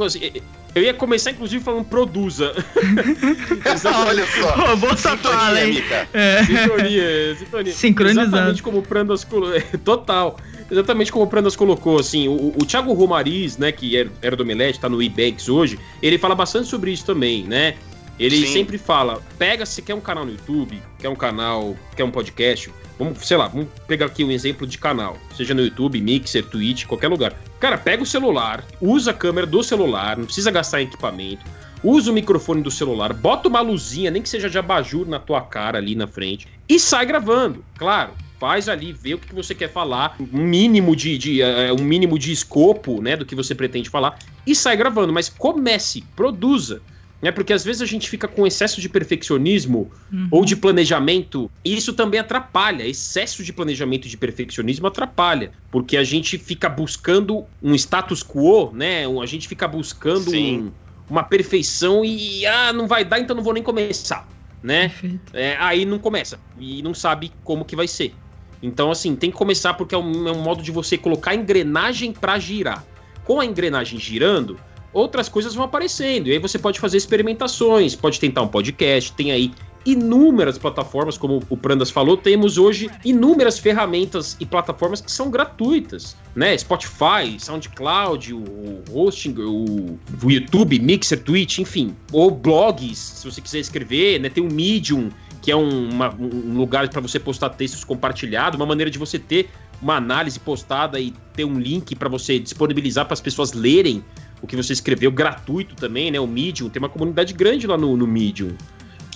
Eu 0.75 0.83
ia 0.83 0.93
começar, 0.93 1.31
inclusive, 1.31 1.63
falando 1.63 1.85
produza. 1.85 2.53
Olha 4.07 4.25
só. 4.27 4.75
Boa 4.75 4.97
fala, 4.97 5.63
hein? 5.63 5.81
É. 6.13 6.43
Sintonia, 6.43 7.35
sintonia. 7.37 7.73
Sincronizado. 7.73 8.27
Exatamente 8.27 8.61
como 8.61 8.79
o 8.79 8.81
Prandas 8.81 9.23
colocou. 9.23 9.61
Total. 9.85 10.37
Exatamente 10.69 11.13
como 11.13 11.23
o 11.23 11.27
Prandas 11.27 11.55
colocou, 11.55 11.97
assim, 11.97 12.27
o, 12.27 12.53
o 12.59 12.65
Thiago 12.65 12.91
Romariz, 12.91 13.57
né, 13.57 13.71
que 13.71 13.95
era, 13.95 14.11
era 14.21 14.35
do 14.35 14.43
Omelete, 14.43 14.79
tá 14.79 14.89
no 14.89 15.01
eBanks 15.01 15.47
hoje, 15.47 15.79
ele 16.01 16.17
fala 16.17 16.33
bastante 16.35 16.67
sobre 16.67 16.91
isso 16.91 17.05
também, 17.05 17.43
né? 17.43 17.75
Ele 18.19 18.47
Sim. 18.47 18.53
sempre 18.53 18.77
fala, 18.77 19.21
pega, 19.37 19.65
se 19.65 19.81
quer 19.81 19.93
um 19.93 20.01
canal 20.01 20.25
no 20.25 20.31
YouTube, 20.31 20.81
quer 20.97 21.07
um 21.07 21.15
canal, 21.15 21.75
quer 21.95 22.03
um 22.03 22.11
podcast, 22.11 22.71
Vamos, 22.97 23.27
sei 23.27 23.35
lá, 23.35 23.47
vamos 23.47 23.67
pegar 23.87 24.05
aqui 24.05 24.23
um 24.23 24.31
exemplo 24.31 24.65
de 24.65 24.77
canal, 24.77 25.17
seja 25.35 25.53
no 25.53 25.61
YouTube, 25.61 25.99
Mixer, 25.99 26.45
Twitch, 26.45 26.85
qualquer 26.85 27.09
lugar. 27.09 27.33
Cara, 27.59 27.77
pega 27.77 28.01
o 28.01 28.05
celular, 28.05 28.63
usa 28.79 29.11
a 29.11 29.13
câmera 29.13 29.45
do 29.45 29.61
celular, 29.63 30.17
não 30.17 30.25
precisa 30.25 30.49
gastar 30.49 30.81
em 30.81 30.85
equipamento, 30.85 31.43
usa 31.83 32.09
o 32.09 32.13
microfone 32.13 32.61
do 32.61 32.71
celular, 32.71 33.13
bota 33.13 33.49
uma 33.49 33.59
luzinha, 33.59 34.09
nem 34.09 34.21
que 34.21 34.29
seja 34.29 34.49
de 34.49 34.57
abajur 34.57 35.07
na 35.07 35.19
tua 35.19 35.41
cara 35.41 35.77
ali 35.77 35.93
na 35.93 36.07
frente, 36.07 36.47
e 36.69 36.79
sai 36.79 37.05
gravando. 37.05 37.65
Claro, 37.77 38.13
faz 38.39 38.69
ali, 38.69 38.93
vê 38.93 39.13
o 39.13 39.19
que 39.19 39.35
você 39.35 39.53
quer 39.53 39.69
falar, 39.69 40.15
um 40.19 40.43
mínimo 40.43 40.95
de, 40.95 41.17
de 41.17 41.41
uh, 41.41 41.75
um 41.79 41.83
mínimo 41.83 42.17
de 42.17 42.31
escopo, 42.31 43.01
né, 43.01 43.17
do 43.17 43.25
que 43.25 43.35
você 43.35 43.53
pretende 43.53 43.89
falar, 43.89 44.17
e 44.47 44.55
sai 44.55 44.77
gravando, 44.77 45.11
mas 45.11 45.27
comece, 45.27 46.03
produza. 46.15 46.81
Né? 47.21 47.31
Porque 47.31 47.53
às 47.53 47.63
vezes 47.63 47.81
a 47.81 47.85
gente 47.85 48.09
fica 48.09 48.27
com 48.27 48.45
excesso 48.45 48.79
de 48.81 48.89
perfeccionismo 48.89 49.91
uhum. 50.11 50.27
ou 50.31 50.45
de 50.45 50.55
planejamento, 50.55 51.49
e 51.63 51.75
isso 51.75 51.93
também 51.93 52.19
atrapalha. 52.19 52.85
Excesso 52.85 53.43
de 53.43 53.51
planejamento 53.53 54.05
e 54.05 54.09
de 54.09 54.17
perfeccionismo 54.17 54.87
atrapalha, 54.87 55.51
porque 55.71 55.97
a 55.97 56.03
gente 56.03 56.37
fica 56.37 56.69
buscando 56.69 57.45
um 57.63 57.73
status 57.73 58.23
quo, 58.23 58.71
né? 58.73 59.05
A 59.05 59.25
gente 59.25 59.47
fica 59.47 59.67
buscando 59.67 60.31
um, 60.31 60.71
uma 61.09 61.23
perfeição 61.23 62.03
e 62.03 62.45
ah, 62.45 62.73
não 62.73 62.87
vai 62.87 63.05
dar, 63.05 63.19
então 63.19 63.35
não 63.35 63.43
vou 63.43 63.53
nem 63.53 63.63
começar, 63.63 64.27
né? 64.61 64.91
É, 65.33 65.55
aí 65.59 65.85
não 65.85 65.99
começa 65.99 66.39
e 66.59 66.81
não 66.81 66.93
sabe 66.93 67.31
como 67.43 67.65
que 67.65 67.75
vai 67.75 67.87
ser. 67.87 68.13
Então, 68.61 68.89
assim, 68.89 69.15
tem 69.15 69.29
que 69.29 69.37
começar 69.37 69.73
porque 69.75 69.93
é 69.93 69.97
um, 69.97 70.27
é 70.27 70.31
um 70.31 70.41
modo 70.41 70.63
de 70.63 70.71
você 70.71 70.97
colocar 70.97 71.31
a 71.31 71.35
engrenagem 71.35 72.11
para 72.11 72.39
girar. 72.39 72.83
Com 73.23 73.39
a 73.39 73.45
engrenagem 73.45 73.99
girando, 73.99 74.59
outras 74.95 75.27
coisas 75.27 75.53
vão 75.53 75.65
aparecendo. 75.65 76.27
E 76.27 76.31
aí 76.31 76.39
você 76.39 76.57
pode 76.57 76.79
fazer 76.79 76.97
experimentações, 76.97 77.95
pode 77.95 78.19
tentar 78.19 78.41
um 78.41 78.47
podcast, 78.47 79.11
tem 79.11 79.31
aí 79.31 79.51
inúmeras 79.85 80.57
plataformas, 80.57 81.15
como 81.15 81.43
o 81.47 81.55
Prandas 81.55 81.91
falou, 81.91 82.17
temos 82.17 82.57
hoje 82.57 82.89
inúmeras 83.03 83.59
ferramentas 83.59 84.35
e 84.39 84.45
plataformas 84.45 84.99
que 84.99 85.11
são 85.11 85.29
gratuitas, 85.29 86.17
né? 86.35 86.57
Spotify, 86.57 87.37
SoundCloud, 87.37 88.33
o 88.33 88.83
hosting, 88.89 89.35
o, 89.37 89.99
YouTube, 90.23 90.79
Mixer, 90.79 91.21
Twitch, 91.21 91.59
enfim, 91.59 91.95
ou 92.11 92.31
blogs, 92.31 92.97
se 92.97 93.29
você 93.29 93.41
quiser 93.41 93.59
escrever, 93.59 94.19
né? 94.19 94.29
Tem 94.29 94.43
o 94.43 94.51
Medium, 94.51 95.09
que 95.39 95.51
é 95.51 95.55
um, 95.55 95.89
uma, 95.89 96.11
um 96.15 96.57
lugar 96.57 96.89
para 96.89 97.01
você 97.01 97.19
postar 97.19 97.49
textos 97.49 97.83
compartilhados, 97.83 98.59
uma 98.59 98.65
maneira 98.65 98.89
de 98.89 98.97
você 98.97 99.19
ter 99.19 99.51
uma 99.79 99.97
análise 99.97 100.39
postada 100.39 100.99
e 100.99 101.13
ter 101.35 101.45
um 101.45 101.59
link 101.59 101.95
para 101.95 102.09
você 102.09 102.39
disponibilizar 102.39 103.05
para 103.05 103.13
as 103.13 103.21
pessoas 103.21 103.53
lerem 103.53 104.03
o 104.41 104.47
que 104.47 104.55
você 104.55 104.73
escreveu 104.73 105.11
gratuito 105.11 105.75
também, 105.75 106.11
né? 106.11 106.19
O 106.19 106.27
Medium, 106.27 106.69
tem 106.69 106.81
uma 106.81 106.89
comunidade 106.89 107.33
grande 107.33 107.67
lá 107.67 107.77
no, 107.77 107.95
no 107.95 108.07
Medium. 108.07 108.55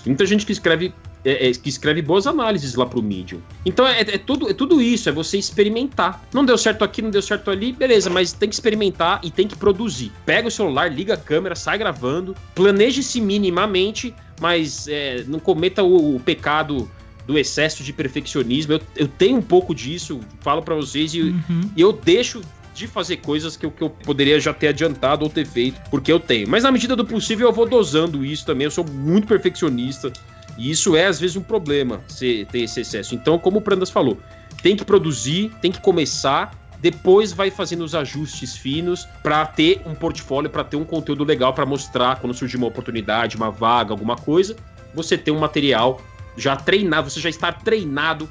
Muita 0.05 0.25
gente 0.25 0.45
que 0.45 0.51
escreve 0.51 0.93
é, 1.23 1.49
é, 1.49 1.51
que 1.51 1.67
escreve 1.67 2.01
boas 2.01 2.25
análises 2.25 2.75
lá 2.75 2.85
pro 2.85 3.01
Medium. 3.01 3.41
Então 3.65 3.85
é, 3.85 4.01
é, 4.01 4.17
tudo, 4.17 4.49
é 4.49 4.53
tudo 4.53 4.81
isso, 4.81 5.09
é 5.09 5.11
você 5.11 5.37
experimentar. 5.37 6.23
Não 6.33 6.45
deu 6.45 6.57
certo 6.57 6.83
aqui, 6.83 7.01
não 7.01 7.09
deu 7.09 7.21
certo 7.21 7.51
ali, 7.51 7.73
beleza, 7.73 8.09
mas 8.09 8.31
tem 8.31 8.47
que 8.47 8.55
experimentar 8.55 9.19
e 9.23 9.29
tem 9.29 9.47
que 9.47 9.55
produzir. 9.55 10.11
Pega 10.25 10.47
o 10.47 10.51
celular, 10.51 10.91
liga 10.91 11.15
a 11.15 11.17
câmera, 11.17 11.55
sai 11.55 11.77
gravando, 11.77 12.35
planeje-se 12.55 13.19
minimamente, 13.19 14.15
mas 14.39 14.87
é, 14.87 15.23
não 15.27 15.39
cometa 15.39 15.83
o, 15.83 16.15
o, 16.15 16.19
pecado 16.21 16.89
do 17.27 17.37
excesso 17.37 17.83
de 17.83 17.91
perfeccionismo. 17.91 18.73
Eu, 18.73 18.81
eu 18.95 19.07
tenho 19.07 19.37
um 19.37 19.41
pouco 19.41 19.75
disso, 19.75 20.21
falo 20.39 20.61
para 20.61 20.75
vocês, 20.75 21.13
e, 21.13 21.21
uhum. 21.21 21.61
e 21.75 21.81
eu 21.81 21.91
deixo 21.91 22.41
de 22.79 22.87
fazer 22.87 23.17
coisas 23.17 23.57
que 23.57 23.65
eu, 23.65 23.71
que 23.71 23.83
eu 23.83 23.89
poderia 23.89 24.39
já 24.39 24.53
ter 24.53 24.69
adiantado 24.69 25.25
ou 25.25 25.29
ter 25.29 25.45
feito, 25.45 25.81
porque 25.91 26.11
eu 26.11 26.19
tenho. 26.19 26.47
Mas 26.47 26.63
na 26.63 26.71
medida 26.71 26.95
do 26.95 27.05
possível 27.05 27.49
eu 27.49 27.53
vou 27.53 27.67
dosando 27.67 28.23
isso 28.23 28.45
também. 28.45 28.65
Eu 28.65 28.71
sou 28.71 28.85
muito 28.85 29.27
perfeccionista. 29.27 30.11
E 30.57 30.71
isso 30.71 30.95
é, 30.95 31.05
às 31.05 31.19
vezes, 31.19 31.35
um 31.35 31.41
problema, 31.41 32.01
se, 32.07 32.47
ter 32.51 32.59
esse 32.59 32.81
excesso. 32.81 33.15
Então, 33.15 33.37
como 33.37 33.59
o 33.59 33.61
Prandas 33.61 33.89
falou, 33.89 34.17
tem 34.63 34.75
que 34.75 34.83
produzir, 34.83 35.51
tem 35.61 35.71
que 35.71 35.79
começar, 35.79 36.51
depois 36.79 37.33
vai 37.33 37.51
fazendo 37.51 37.83
os 37.83 37.93
ajustes 37.93 38.55
finos 38.55 39.05
para 39.21 39.45
ter 39.45 39.81
um 39.85 39.93
portfólio, 39.93 40.49
para 40.49 40.63
ter 40.63 40.77
um 40.77 40.85
conteúdo 40.85 41.23
legal 41.23 41.53
para 41.53 41.65
mostrar 41.65 42.19
quando 42.19 42.33
surgir 42.33 42.57
uma 42.57 42.67
oportunidade, 42.67 43.35
uma 43.35 43.51
vaga, 43.51 43.91
alguma 43.91 44.15
coisa, 44.15 44.55
você 44.93 45.17
ter 45.17 45.31
um 45.31 45.39
material 45.39 46.01
já 46.37 46.55
treinado, 46.55 47.09
você 47.09 47.19
já 47.19 47.29
está 47.29 47.51
treinado 47.51 48.29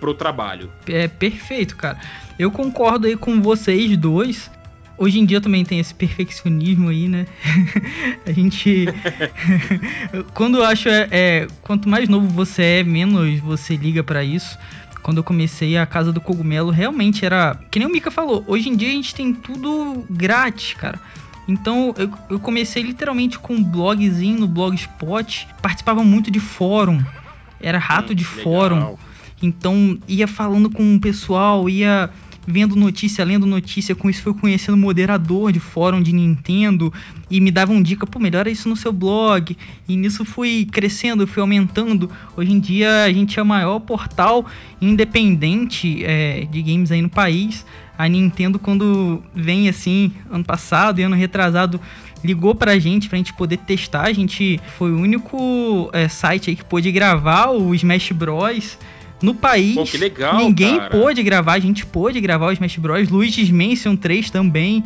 pro 0.00 0.14
trabalho. 0.14 0.72
É 0.88 1.06
perfeito, 1.06 1.76
cara. 1.76 1.98
Eu 2.38 2.50
concordo 2.50 3.06
aí 3.06 3.16
com 3.16 3.40
vocês 3.42 3.96
dois. 3.96 4.50
Hoje 4.96 5.18
em 5.18 5.24
dia 5.24 5.40
também 5.40 5.64
tem 5.64 5.78
esse 5.78 5.94
perfeccionismo 5.94 6.88
aí, 6.88 7.08
né? 7.08 7.26
a 8.26 8.32
gente. 8.32 8.86
Quando 10.34 10.58
eu 10.58 10.64
acho. 10.64 10.88
É, 10.88 11.08
é, 11.10 11.46
quanto 11.62 11.88
mais 11.88 12.08
novo 12.08 12.26
você 12.28 12.62
é, 12.62 12.82
menos 12.82 13.40
você 13.40 13.76
liga 13.76 14.02
para 14.02 14.24
isso. 14.24 14.58
Quando 15.02 15.18
eu 15.18 15.24
comecei 15.24 15.78
a 15.78 15.86
Casa 15.86 16.12
do 16.12 16.20
Cogumelo, 16.20 16.70
realmente 16.70 17.24
era. 17.24 17.58
Que 17.70 17.78
nem 17.78 17.88
o 17.88 17.90
Mika 17.90 18.10
falou, 18.10 18.44
hoje 18.46 18.68
em 18.68 18.76
dia 18.76 18.88
a 18.88 18.92
gente 18.92 19.14
tem 19.14 19.32
tudo 19.32 20.04
grátis, 20.10 20.74
cara. 20.74 21.00
Então 21.48 21.94
eu, 21.96 22.10
eu 22.30 22.38
comecei 22.38 22.82
literalmente 22.82 23.38
com 23.38 23.54
um 23.54 23.62
blogzinho 23.62 24.38
no 24.38 24.46
Blogspot. 24.46 25.48
Participava 25.60 26.04
muito 26.04 26.30
de 26.30 26.40
fórum. 26.40 27.02
Era 27.60 27.78
rato 27.78 28.12
hum, 28.12 28.14
de 28.14 28.24
legal. 28.24 28.42
fórum. 28.42 28.98
Então 29.42 29.98
ia 30.06 30.26
falando 30.26 30.70
com 30.70 30.96
o 30.96 31.00
pessoal, 31.00 31.68
ia 31.68 32.10
vendo 32.46 32.74
notícia, 32.74 33.24
lendo 33.24 33.46
notícia, 33.46 33.94
com 33.94 34.08
isso 34.10 34.22
fui 34.22 34.34
conhecendo 34.34 34.76
moderador 34.76 35.52
de 35.52 35.60
fórum 35.60 36.02
de 36.02 36.12
Nintendo 36.12 36.92
e 37.30 37.40
me 37.40 37.50
davam 37.50 37.82
dica, 37.82 38.06
pô, 38.06 38.18
melhora 38.18 38.50
isso 38.50 38.68
no 38.68 38.76
seu 38.76 38.92
blog. 38.92 39.56
E 39.88 39.96
nisso 39.96 40.24
fui 40.24 40.66
crescendo, 40.70 41.26
fui 41.26 41.40
aumentando. 41.40 42.10
Hoje 42.36 42.52
em 42.52 42.58
dia 42.58 43.04
a 43.04 43.12
gente 43.12 43.38
é 43.38 43.42
o 43.42 43.46
maior 43.46 43.78
portal 43.80 44.44
independente 44.80 46.04
é, 46.04 46.46
de 46.50 46.62
games 46.62 46.90
aí 46.90 47.02
no 47.02 47.10
país. 47.10 47.64
A 47.96 48.08
Nintendo, 48.08 48.58
quando 48.58 49.22
vem 49.34 49.68
assim, 49.68 50.12
ano 50.30 50.44
passado 50.44 51.00
e 51.00 51.02
ano 51.02 51.14
retrasado, 51.14 51.78
ligou 52.24 52.54
pra 52.54 52.78
gente, 52.78 53.08
pra 53.08 53.18
gente 53.18 53.34
poder 53.34 53.58
testar. 53.58 54.06
A 54.06 54.12
gente 54.12 54.58
foi 54.78 54.90
o 54.90 54.98
único 54.98 55.90
é, 55.92 56.08
site 56.08 56.50
aí 56.50 56.56
que 56.56 56.64
pôde 56.64 56.90
gravar 56.90 57.50
o 57.50 57.74
Smash 57.74 58.12
Bros 58.12 58.78
no 59.22 59.34
país, 59.34 59.74
Pô, 59.74 59.98
legal, 59.98 60.36
ninguém 60.38 60.78
cara. 60.78 60.90
pôde 60.90 61.22
gravar, 61.22 61.52
a 61.54 61.58
gente 61.58 61.84
pôde 61.84 62.20
gravar 62.20 62.46
o 62.46 62.52
Smash 62.52 62.76
Bros. 62.76 63.08
Luigi's 63.08 63.50
Mansion 63.50 63.96
3 63.96 64.30
também. 64.30 64.84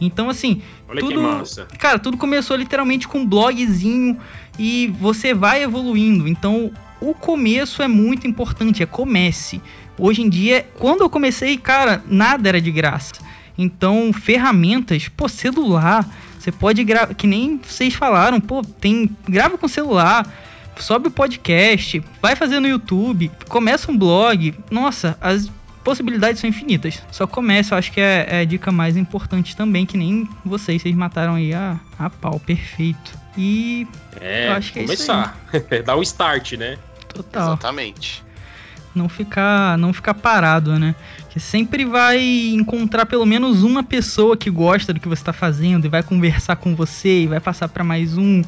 Então, 0.00 0.28
assim, 0.28 0.60
Olha 0.88 1.00
tudo. 1.00 1.22
massa. 1.22 1.66
Cara, 1.78 1.98
tudo 1.98 2.16
começou 2.16 2.56
literalmente 2.56 3.08
com 3.08 3.20
um 3.20 3.26
blogzinho 3.26 4.18
e 4.58 4.92
você 5.00 5.32
vai 5.32 5.62
evoluindo. 5.62 6.28
Então, 6.28 6.70
o 7.00 7.14
começo 7.14 7.82
é 7.82 7.88
muito 7.88 8.26
importante, 8.26 8.82
é 8.82 8.86
comece. 8.86 9.60
Hoje 9.98 10.22
em 10.22 10.28
dia, 10.28 10.66
quando 10.78 11.00
eu 11.00 11.08
comecei, 11.08 11.56
cara, 11.56 12.02
nada 12.06 12.48
era 12.48 12.60
de 12.60 12.70
graça. 12.70 13.14
Então, 13.56 14.12
ferramentas, 14.12 15.08
pô, 15.08 15.28
celular, 15.28 16.06
você 16.38 16.52
pode 16.52 16.84
gravar, 16.84 17.14
que 17.14 17.26
nem 17.26 17.58
vocês 17.58 17.94
falaram, 17.94 18.38
pô, 18.38 18.62
tem 18.62 19.08
grava 19.26 19.56
com 19.56 19.66
celular 19.66 20.30
sobe 20.78 21.08
o 21.08 21.10
podcast, 21.10 22.02
vai 22.20 22.36
fazer 22.36 22.60
no 22.60 22.68
YouTube, 22.68 23.30
começa 23.48 23.90
um 23.90 23.96
blog. 23.96 24.54
Nossa, 24.70 25.16
as 25.20 25.50
possibilidades 25.82 26.40
são 26.40 26.50
infinitas. 26.50 27.02
Só 27.10 27.26
começa, 27.26 27.74
eu 27.74 27.78
acho 27.78 27.92
que 27.92 28.00
é, 28.00 28.26
é, 28.28 28.40
a 28.40 28.44
dica 28.44 28.72
mais 28.72 28.96
importante 28.96 29.56
também, 29.56 29.86
que 29.86 29.96
nem 29.96 30.28
vocês, 30.44 30.82
vocês 30.82 30.94
mataram 30.94 31.34
aí 31.34 31.54
a, 31.54 31.78
a 31.98 32.10
pau, 32.10 32.40
perfeito. 32.40 33.16
E 33.36 33.86
é, 34.20 34.48
eu 34.48 34.52
acho 34.52 34.72
que 34.72 34.80
é 34.80 34.82
começar. 34.82 35.38
É 35.52 35.82
Dar 35.86 35.96
o 35.96 36.02
start, 36.02 36.52
né? 36.54 36.78
Total. 37.08 37.48
Exatamente. 37.48 38.24
Não 38.94 39.08
ficar, 39.08 39.76
não 39.76 39.92
ficar 39.92 40.14
parado, 40.14 40.78
né? 40.78 40.94
Que 41.28 41.38
sempre 41.38 41.84
vai 41.84 42.18
encontrar 42.48 43.04
pelo 43.04 43.26
menos 43.26 43.62
uma 43.62 43.82
pessoa 43.82 44.36
que 44.36 44.50
gosta 44.50 44.92
do 44.92 44.98
que 44.98 45.06
você 45.06 45.20
está 45.20 45.34
fazendo 45.34 45.84
e 45.84 45.88
vai 45.88 46.02
conversar 46.02 46.56
com 46.56 46.74
você 46.74 47.22
e 47.22 47.26
vai 47.26 47.40
passar 47.40 47.68
para 47.68 47.84
mais 47.84 48.16
um 48.16 48.42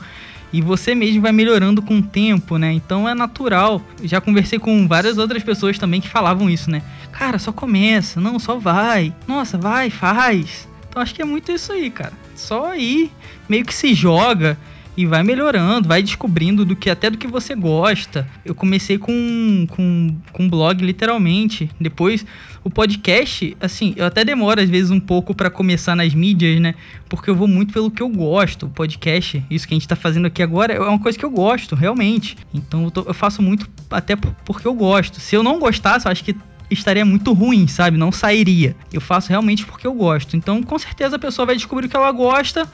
e 0.53 0.63
você 0.63 0.95
mesmo 0.95 1.23
vai 1.23 1.33
melhorando 1.33 1.83
com 1.83 1.99
o 1.99 2.03
tempo, 2.03 2.57
né? 2.57 2.73
Então 2.73 3.09
é 3.09 3.15
natural. 3.15 3.83
Já 4.03 4.21
conversei 4.21 4.59
com 4.59 4.87
várias 4.89 5.19
outras 5.19 5.43
pessoas 5.43 5.79
também 5.79 6.01
que 6.01 6.09
falavam 6.09 6.49
isso, 6.49 6.71
né? 6.71 6.83
Cara, 7.13 7.39
só 7.39 7.53
começa, 7.53 8.21
não, 8.21 8.39
só 8.39 8.57
vai. 8.59 9.15
Nossa, 9.27 9.59
vai, 9.59 9.91
faz. 9.91 10.69
Então 10.89 11.03
acho 11.03 11.15
que 11.15 11.23
é 11.23 11.25
muito 11.25 11.53
isso 11.53 11.73
aí, 11.73 11.91
cara. 11.91 12.13
Só 12.35 12.75
ir, 12.75 13.11
meio 13.49 13.65
que 13.65 13.75
se 13.75 13.95
joga. 13.95 14.59
E 14.99 15.07
vai 15.07 15.23
melhorando, 15.23 15.87
vai 15.87 16.03
descobrindo 16.03 16.65
do 16.65 16.75
que 16.75 16.91
até 16.91 17.09
do 17.09 17.17
que 17.17 17.29
você 17.29 17.55
gosta. 17.55 18.27
Eu 18.45 18.53
comecei 18.53 18.99
com 18.99 19.65
com, 19.71 20.17
com 20.33 20.51
blog 20.51 20.85
literalmente. 20.85 21.71
Depois 21.81 22.27
o 22.65 22.69
podcast, 22.69 23.57
assim, 23.61 23.95
eu 23.97 24.05
até 24.05 24.25
demoro 24.25 24.61
às 24.61 24.69
vezes 24.69 24.91
um 24.91 24.99
pouco 24.99 25.33
para 25.37 25.49
começar 25.51 25.95
nas 25.95 26.13
mídias, 26.13 26.61
né? 26.61 26.75
Porque 27.09 27.31
eu 27.31 27.37
vou 27.37 27.47
muito 27.47 27.73
pelo 27.73 27.93
que 27.93 28.03
eu 28.03 28.09
gosto. 28.09 28.67
O 28.67 28.71
podcast, 28.71 29.41
isso 29.49 29.69
que 29.69 29.75
a 29.75 29.77
gente 29.77 29.87
tá 29.87 29.95
fazendo 29.95 30.27
aqui 30.27 30.43
agora, 30.43 30.73
é 30.73 30.81
uma 30.81 30.99
coisa 30.99 31.17
que 31.17 31.25
eu 31.25 31.31
gosto, 31.31 31.77
realmente. 31.77 32.37
Então 32.53 32.83
eu, 32.83 32.91
tô, 32.91 33.03
eu 33.03 33.15
faço 33.15 33.41
muito 33.41 33.71
até 33.89 34.17
porque 34.17 34.67
eu 34.67 34.75
gosto. 34.75 35.21
Se 35.21 35.37
eu 35.37 35.45
não 35.45 35.61
gostasse, 35.61 36.07
eu 36.07 36.11
acho 36.11 36.25
que 36.25 36.35
estaria 36.69 37.05
muito 37.05 37.33
ruim, 37.33 37.69
sabe? 37.69 37.97
Não 37.97 38.11
sairia. 38.11 38.75
Eu 38.93 39.01
faço 39.01 39.29
realmente 39.29 39.65
porque 39.65 39.87
eu 39.87 39.95
gosto. 39.95 40.37
Então, 40.37 40.61
com 40.61 40.77
certeza 40.77 41.15
a 41.15 41.21
pessoa 41.21 41.47
vai 41.47 41.55
descobrir 41.55 41.87
o 41.87 41.89
que 41.89 41.97
ela 41.97 42.11
gosta 42.11 42.69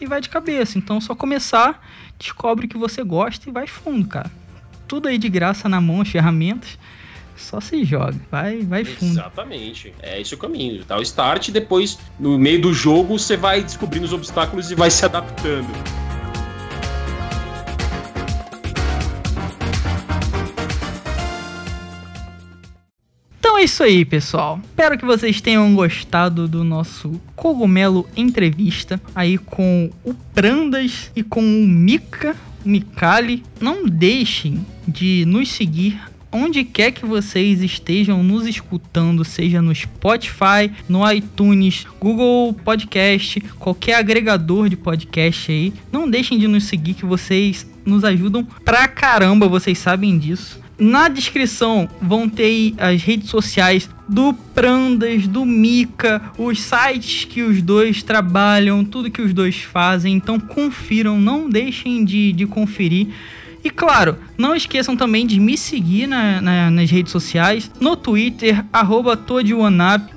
e 0.00 0.06
vai 0.06 0.20
de 0.20 0.28
cabeça. 0.28 0.78
Então, 0.78 1.00
só 1.00 1.14
começar, 1.14 1.86
descobre 2.18 2.66
o 2.66 2.68
que 2.68 2.78
você 2.78 3.02
gosta 3.02 3.48
e 3.48 3.52
vai 3.52 3.66
fundo, 3.66 4.08
cara. 4.08 4.30
Tudo 4.88 5.08
aí 5.08 5.18
de 5.18 5.28
graça 5.28 5.68
na 5.68 5.80
mão, 5.80 6.00
as 6.00 6.08
ferramentas. 6.08 6.78
Só 7.36 7.58
se 7.60 7.84
joga, 7.84 8.20
vai, 8.30 8.60
vai 8.60 8.84
fundo. 8.84 9.12
Exatamente. 9.12 9.94
É 10.02 10.20
esse 10.20 10.34
o 10.34 10.38
caminho. 10.38 10.84
Dá 10.84 10.98
o 10.98 11.02
start 11.02 11.50
depois, 11.50 11.98
no 12.18 12.38
meio 12.38 12.60
do 12.60 12.72
jogo, 12.72 13.18
você 13.18 13.36
vai 13.36 13.62
descobrindo 13.62 14.04
os 14.04 14.12
obstáculos 14.12 14.70
e 14.70 14.74
vai 14.74 14.90
se 14.90 15.04
adaptando. 15.04 15.68
É 23.60 23.64
isso 23.64 23.82
aí, 23.82 24.06
pessoal. 24.06 24.58
Espero 24.64 24.96
que 24.96 25.04
vocês 25.04 25.38
tenham 25.42 25.74
gostado 25.74 26.48
do 26.48 26.64
nosso 26.64 27.20
cogumelo 27.36 28.08
entrevista 28.16 28.98
aí 29.14 29.36
com 29.36 29.90
o 30.02 30.14
Prandas 30.14 31.10
e 31.14 31.22
com 31.22 31.40
o 31.40 31.66
Mika, 31.66 32.34
Mikali. 32.64 33.42
Não 33.60 33.86
deixem 33.86 34.64
de 34.88 35.26
nos 35.26 35.50
seguir 35.50 36.00
onde 36.32 36.64
quer 36.64 36.92
que 36.92 37.04
vocês 37.04 37.60
estejam 37.60 38.22
nos 38.22 38.46
escutando, 38.46 39.26
seja 39.26 39.60
no 39.60 39.74
Spotify, 39.74 40.72
no 40.88 41.10
iTunes, 41.12 41.86
Google 42.00 42.54
Podcast, 42.54 43.40
qualquer 43.58 43.96
agregador 43.96 44.70
de 44.70 44.76
podcast 44.76 45.52
aí. 45.52 45.74
Não 45.92 46.08
deixem 46.08 46.38
de 46.38 46.48
nos 46.48 46.64
seguir 46.64 46.94
que 46.94 47.04
vocês 47.04 47.68
nos 47.84 48.04
ajudam 48.04 48.42
pra 48.64 48.88
caramba, 48.88 49.48
vocês 49.48 49.76
sabem 49.76 50.18
disso. 50.18 50.59
Na 50.80 51.08
descrição 51.08 51.86
vão 52.00 52.26
ter 52.26 52.72
as 52.78 53.02
redes 53.02 53.28
sociais 53.28 53.86
do 54.08 54.32
Prandas, 54.32 55.28
do 55.28 55.44
Mika, 55.44 56.32
os 56.38 56.58
sites 56.58 57.26
que 57.26 57.42
os 57.42 57.60
dois 57.60 58.02
trabalham, 58.02 58.82
tudo 58.82 59.10
que 59.10 59.20
os 59.20 59.34
dois 59.34 59.60
fazem. 59.60 60.14
Então 60.14 60.40
confiram, 60.40 61.20
não 61.20 61.50
deixem 61.50 62.02
de, 62.02 62.32
de 62.32 62.46
conferir. 62.46 63.08
E 63.62 63.68
claro, 63.68 64.16
não 64.38 64.54
esqueçam 64.54 64.96
também 64.96 65.26
de 65.26 65.38
me 65.38 65.56
seguir 65.56 66.06
na, 66.06 66.40
na, 66.40 66.70
nas 66.70 66.90
redes 66.90 67.12
sociais, 67.12 67.70
no 67.78 67.94
Twitter, 67.94 68.64
arroba 68.72 69.18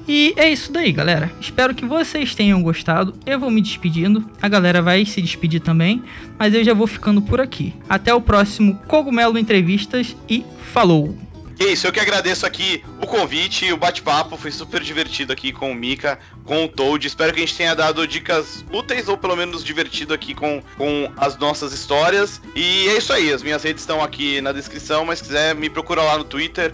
E 0.07 0.33
é 0.37 0.49
isso 0.49 0.71
daí, 0.71 0.91
galera. 0.91 1.31
Espero 1.41 1.75
que 1.75 1.85
vocês 1.85 2.33
tenham 2.33 2.63
gostado. 2.63 3.13
Eu 3.25 3.39
vou 3.39 3.51
me 3.51 3.61
despedindo. 3.61 4.23
A 4.41 4.47
galera 4.47 4.81
vai 4.81 5.05
se 5.05 5.21
despedir 5.21 5.59
também. 5.59 6.01
Mas 6.39 6.53
eu 6.53 6.63
já 6.63 6.73
vou 6.73 6.87
ficando 6.87 7.21
por 7.21 7.41
aqui. 7.41 7.73
Até 7.89 8.13
o 8.13 8.21
próximo 8.21 8.79
Cogumelo 8.87 9.37
Entrevistas 9.37 10.15
e 10.29 10.45
falou! 10.71 11.32
Que 11.63 11.69
isso, 11.69 11.87
eu 11.87 11.93
que 11.93 11.99
agradeço 12.01 12.45
aqui 12.45 12.83
o 13.01 13.07
convite 13.07 13.67
e 13.67 13.71
o 13.71 13.77
bate-papo. 13.77 14.35
Foi 14.35 14.51
super 14.51 14.81
divertido 14.81 15.31
aqui 15.31 15.53
com 15.53 15.71
o 15.71 15.73
Mika, 15.73 16.19
com 16.43 16.65
o 16.65 16.67
Toad. 16.67 17.07
Espero 17.07 17.31
que 17.31 17.39
a 17.39 17.45
gente 17.45 17.55
tenha 17.55 17.73
dado 17.73 18.05
dicas 18.05 18.65
úteis 18.69 19.07
ou 19.07 19.17
pelo 19.17 19.33
menos 19.37 19.63
divertido 19.63 20.13
aqui 20.13 20.33
com, 20.33 20.61
com 20.77 21.09
as 21.15 21.37
nossas 21.37 21.71
histórias. 21.71 22.41
E 22.53 22.89
é 22.89 22.97
isso 22.97 23.13
aí, 23.13 23.31
as 23.31 23.41
minhas 23.41 23.63
redes 23.63 23.81
estão 23.81 24.03
aqui 24.03 24.41
na 24.41 24.51
descrição, 24.51 25.05
mas 25.05 25.19
se 25.19 25.23
quiser 25.23 25.55
me 25.55 25.69
procura 25.69 26.03
lá 26.03 26.17
no 26.17 26.25
Twitter, 26.25 26.73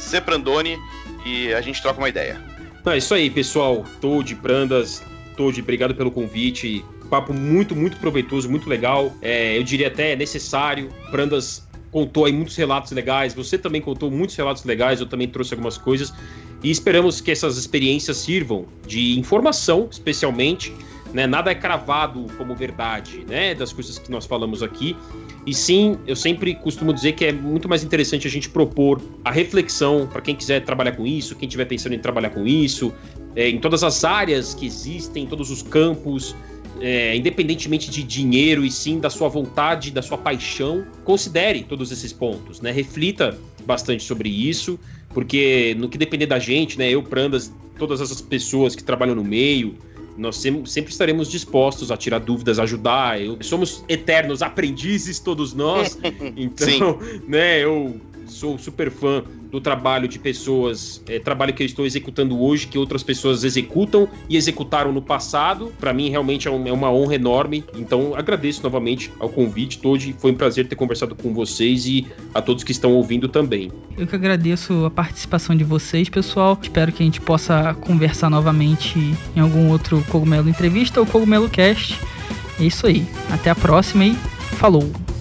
@seprandoni 0.00 0.76
e 1.24 1.54
a 1.54 1.60
gente 1.60 1.80
troca 1.80 1.98
uma 2.00 2.08
ideia. 2.08 2.42
É 2.84 2.98
isso 2.98 3.14
aí, 3.14 3.30
pessoal. 3.30 3.84
Toad, 4.00 4.34
Prandas, 4.34 5.00
Toad, 5.36 5.60
obrigado 5.60 5.94
pelo 5.94 6.10
convite. 6.10 6.84
Papo 7.08 7.32
muito, 7.32 7.76
muito 7.76 7.98
proveitoso, 7.98 8.50
muito 8.50 8.68
legal. 8.68 9.14
É, 9.22 9.56
eu 9.56 9.62
diria 9.62 9.86
até 9.86 10.16
necessário. 10.16 10.88
Prandas 11.12 11.65
contou 11.96 12.26
aí 12.26 12.32
muitos 12.32 12.54
relatos 12.56 12.92
legais, 12.92 13.32
você 13.32 13.56
também 13.56 13.80
contou 13.80 14.10
muitos 14.10 14.36
relatos 14.36 14.62
legais, 14.64 15.00
eu 15.00 15.06
também 15.06 15.26
trouxe 15.26 15.54
algumas 15.54 15.78
coisas. 15.78 16.12
E 16.62 16.70
esperamos 16.70 17.22
que 17.22 17.30
essas 17.30 17.56
experiências 17.56 18.18
sirvam 18.18 18.66
de 18.86 19.18
informação, 19.18 19.88
especialmente. 19.90 20.74
Né? 21.14 21.26
Nada 21.26 21.52
é 21.52 21.54
cravado 21.54 22.26
como 22.36 22.54
verdade, 22.54 23.24
né? 23.26 23.54
Das 23.54 23.72
coisas 23.72 23.98
que 23.98 24.10
nós 24.10 24.26
falamos 24.26 24.62
aqui. 24.62 24.94
E 25.46 25.54
sim, 25.54 25.96
eu 26.06 26.14
sempre 26.14 26.54
costumo 26.56 26.92
dizer 26.92 27.12
que 27.12 27.24
é 27.24 27.32
muito 27.32 27.66
mais 27.66 27.82
interessante 27.82 28.26
a 28.26 28.30
gente 28.30 28.50
propor 28.50 29.00
a 29.24 29.30
reflexão 29.30 30.06
para 30.06 30.20
quem 30.20 30.36
quiser 30.36 30.66
trabalhar 30.66 30.92
com 30.92 31.06
isso, 31.06 31.34
quem 31.34 31.46
estiver 31.46 31.64
pensando 31.64 31.94
em 31.94 31.98
trabalhar 31.98 32.28
com 32.28 32.46
isso, 32.46 32.92
é, 33.34 33.48
em 33.48 33.58
todas 33.58 33.82
as 33.82 34.04
áreas 34.04 34.52
que 34.52 34.66
existem, 34.66 35.24
em 35.24 35.26
todos 35.26 35.50
os 35.50 35.62
campos 35.62 36.36
é, 36.80 37.16
independentemente 37.16 37.90
de 37.90 38.02
dinheiro 38.02 38.64
e 38.64 38.70
sim 38.70 38.98
da 38.98 39.10
sua 39.10 39.28
vontade, 39.28 39.90
da 39.90 40.02
sua 40.02 40.18
paixão, 40.18 40.86
considere 41.04 41.62
todos 41.62 41.90
esses 41.90 42.12
pontos, 42.12 42.60
né? 42.60 42.70
Reflita 42.70 43.38
bastante 43.64 44.02
sobre 44.02 44.28
isso, 44.28 44.78
porque 45.10 45.74
no 45.78 45.88
que 45.88 45.98
depender 45.98 46.26
da 46.26 46.38
gente, 46.38 46.78
né? 46.78 46.90
Eu, 46.90 47.02
Prandas, 47.02 47.52
todas 47.78 48.00
essas 48.00 48.20
pessoas 48.20 48.74
que 48.74 48.84
trabalham 48.84 49.14
no 49.14 49.24
meio, 49.24 49.76
nós 50.16 50.36
sempre 50.36 50.90
estaremos 50.90 51.30
dispostos 51.30 51.90
a 51.90 51.96
tirar 51.96 52.20
dúvidas, 52.20 52.58
ajudar. 52.58 53.20
Eu, 53.20 53.36
somos 53.42 53.84
eternos 53.88 54.42
aprendizes, 54.42 55.18
todos 55.18 55.52
nós. 55.52 55.98
Então, 56.36 56.98
né, 57.26 57.62
eu 57.62 58.00
sou 58.26 58.58
super 58.58 58.90
fã 58.90 59.22
do 59.50 59.60
trabalho 59.60 60.08
de 60.08 60.18
pessoas, 60.18 61.02
é, 61.08 61.18
trabalho 61.18 61.54
que 61.54 61.62
eu 61.62 61.66
estou 61.66 61.86
executando 61.86 62.40
hoje, 62.40 62.66
que 62.66 62.78
outras 62.78 63.02
pessoas 63.02 63.44
executam 63.44 64.08
e 64.28 64.36
executaram 64.36 64.92
no 64.92 65.00
passado. 65.00 65.72
Para 65.78 65.92
mim, 65.92 66.10
realmente 66.10 66.48
é, 66.48 66.50
um, 66.50 66.66
é, 66.66 66.72
uma 66.72 66.90
honra 66.90 67.14
enorme. 67.14 67.64
Então, 67.74 68.14
agradeço 68.14 68.62
novamente 68.62 69.12
ao 69.18 69.28
convite 69.28 69.78
todo. 69.78 69.96
Foi 70.18 70.30
um 70.30 70.34
prazer 70.34 70.68
ter 70.68 70.76
conversado 70.76 71.14
com 71.14 71.32
vocês 71.32 71.86
e 71.86 72.06
a 72.34 72.42
todos 72.42 72.64
que 72.64 72.72
estão 72.72 72.92
ouvindo 72.92 73.28
também. 73.28 73.72
Eu 73.96 74.06
que 74.06 74.14
agradeço 74.14 74.84
a 74.84 74.90
participação 74.90 75.56
de 75.56 75.64
vocês, 75.64 76.08
pessoal. 76.08 76.58
Espero 76.60 76.92
que 76.92 77.02
a 77.02 77.06
gente 77.06 77.20
possa 77.20 77.74
conversar 77.74 78.28
novamente 78.28 78.98
em 79.34 79.40
algum 79.40 79.70
outro 79.70 80.04
Cogumelo 80.08 80.48
Entrevista 80.48 81.00
ou 81.00 81.06
Cogumelo 81.06 81.48
Cast. 81.48 81.98
É 82.60 82.64
isso 82.64 82.86
aí. 82.86 83.06
Até 83.30 83.50
a 83.50 83.54
próxima 83.54 84.04
e 84.04 84.14
falou! 84.56 85.15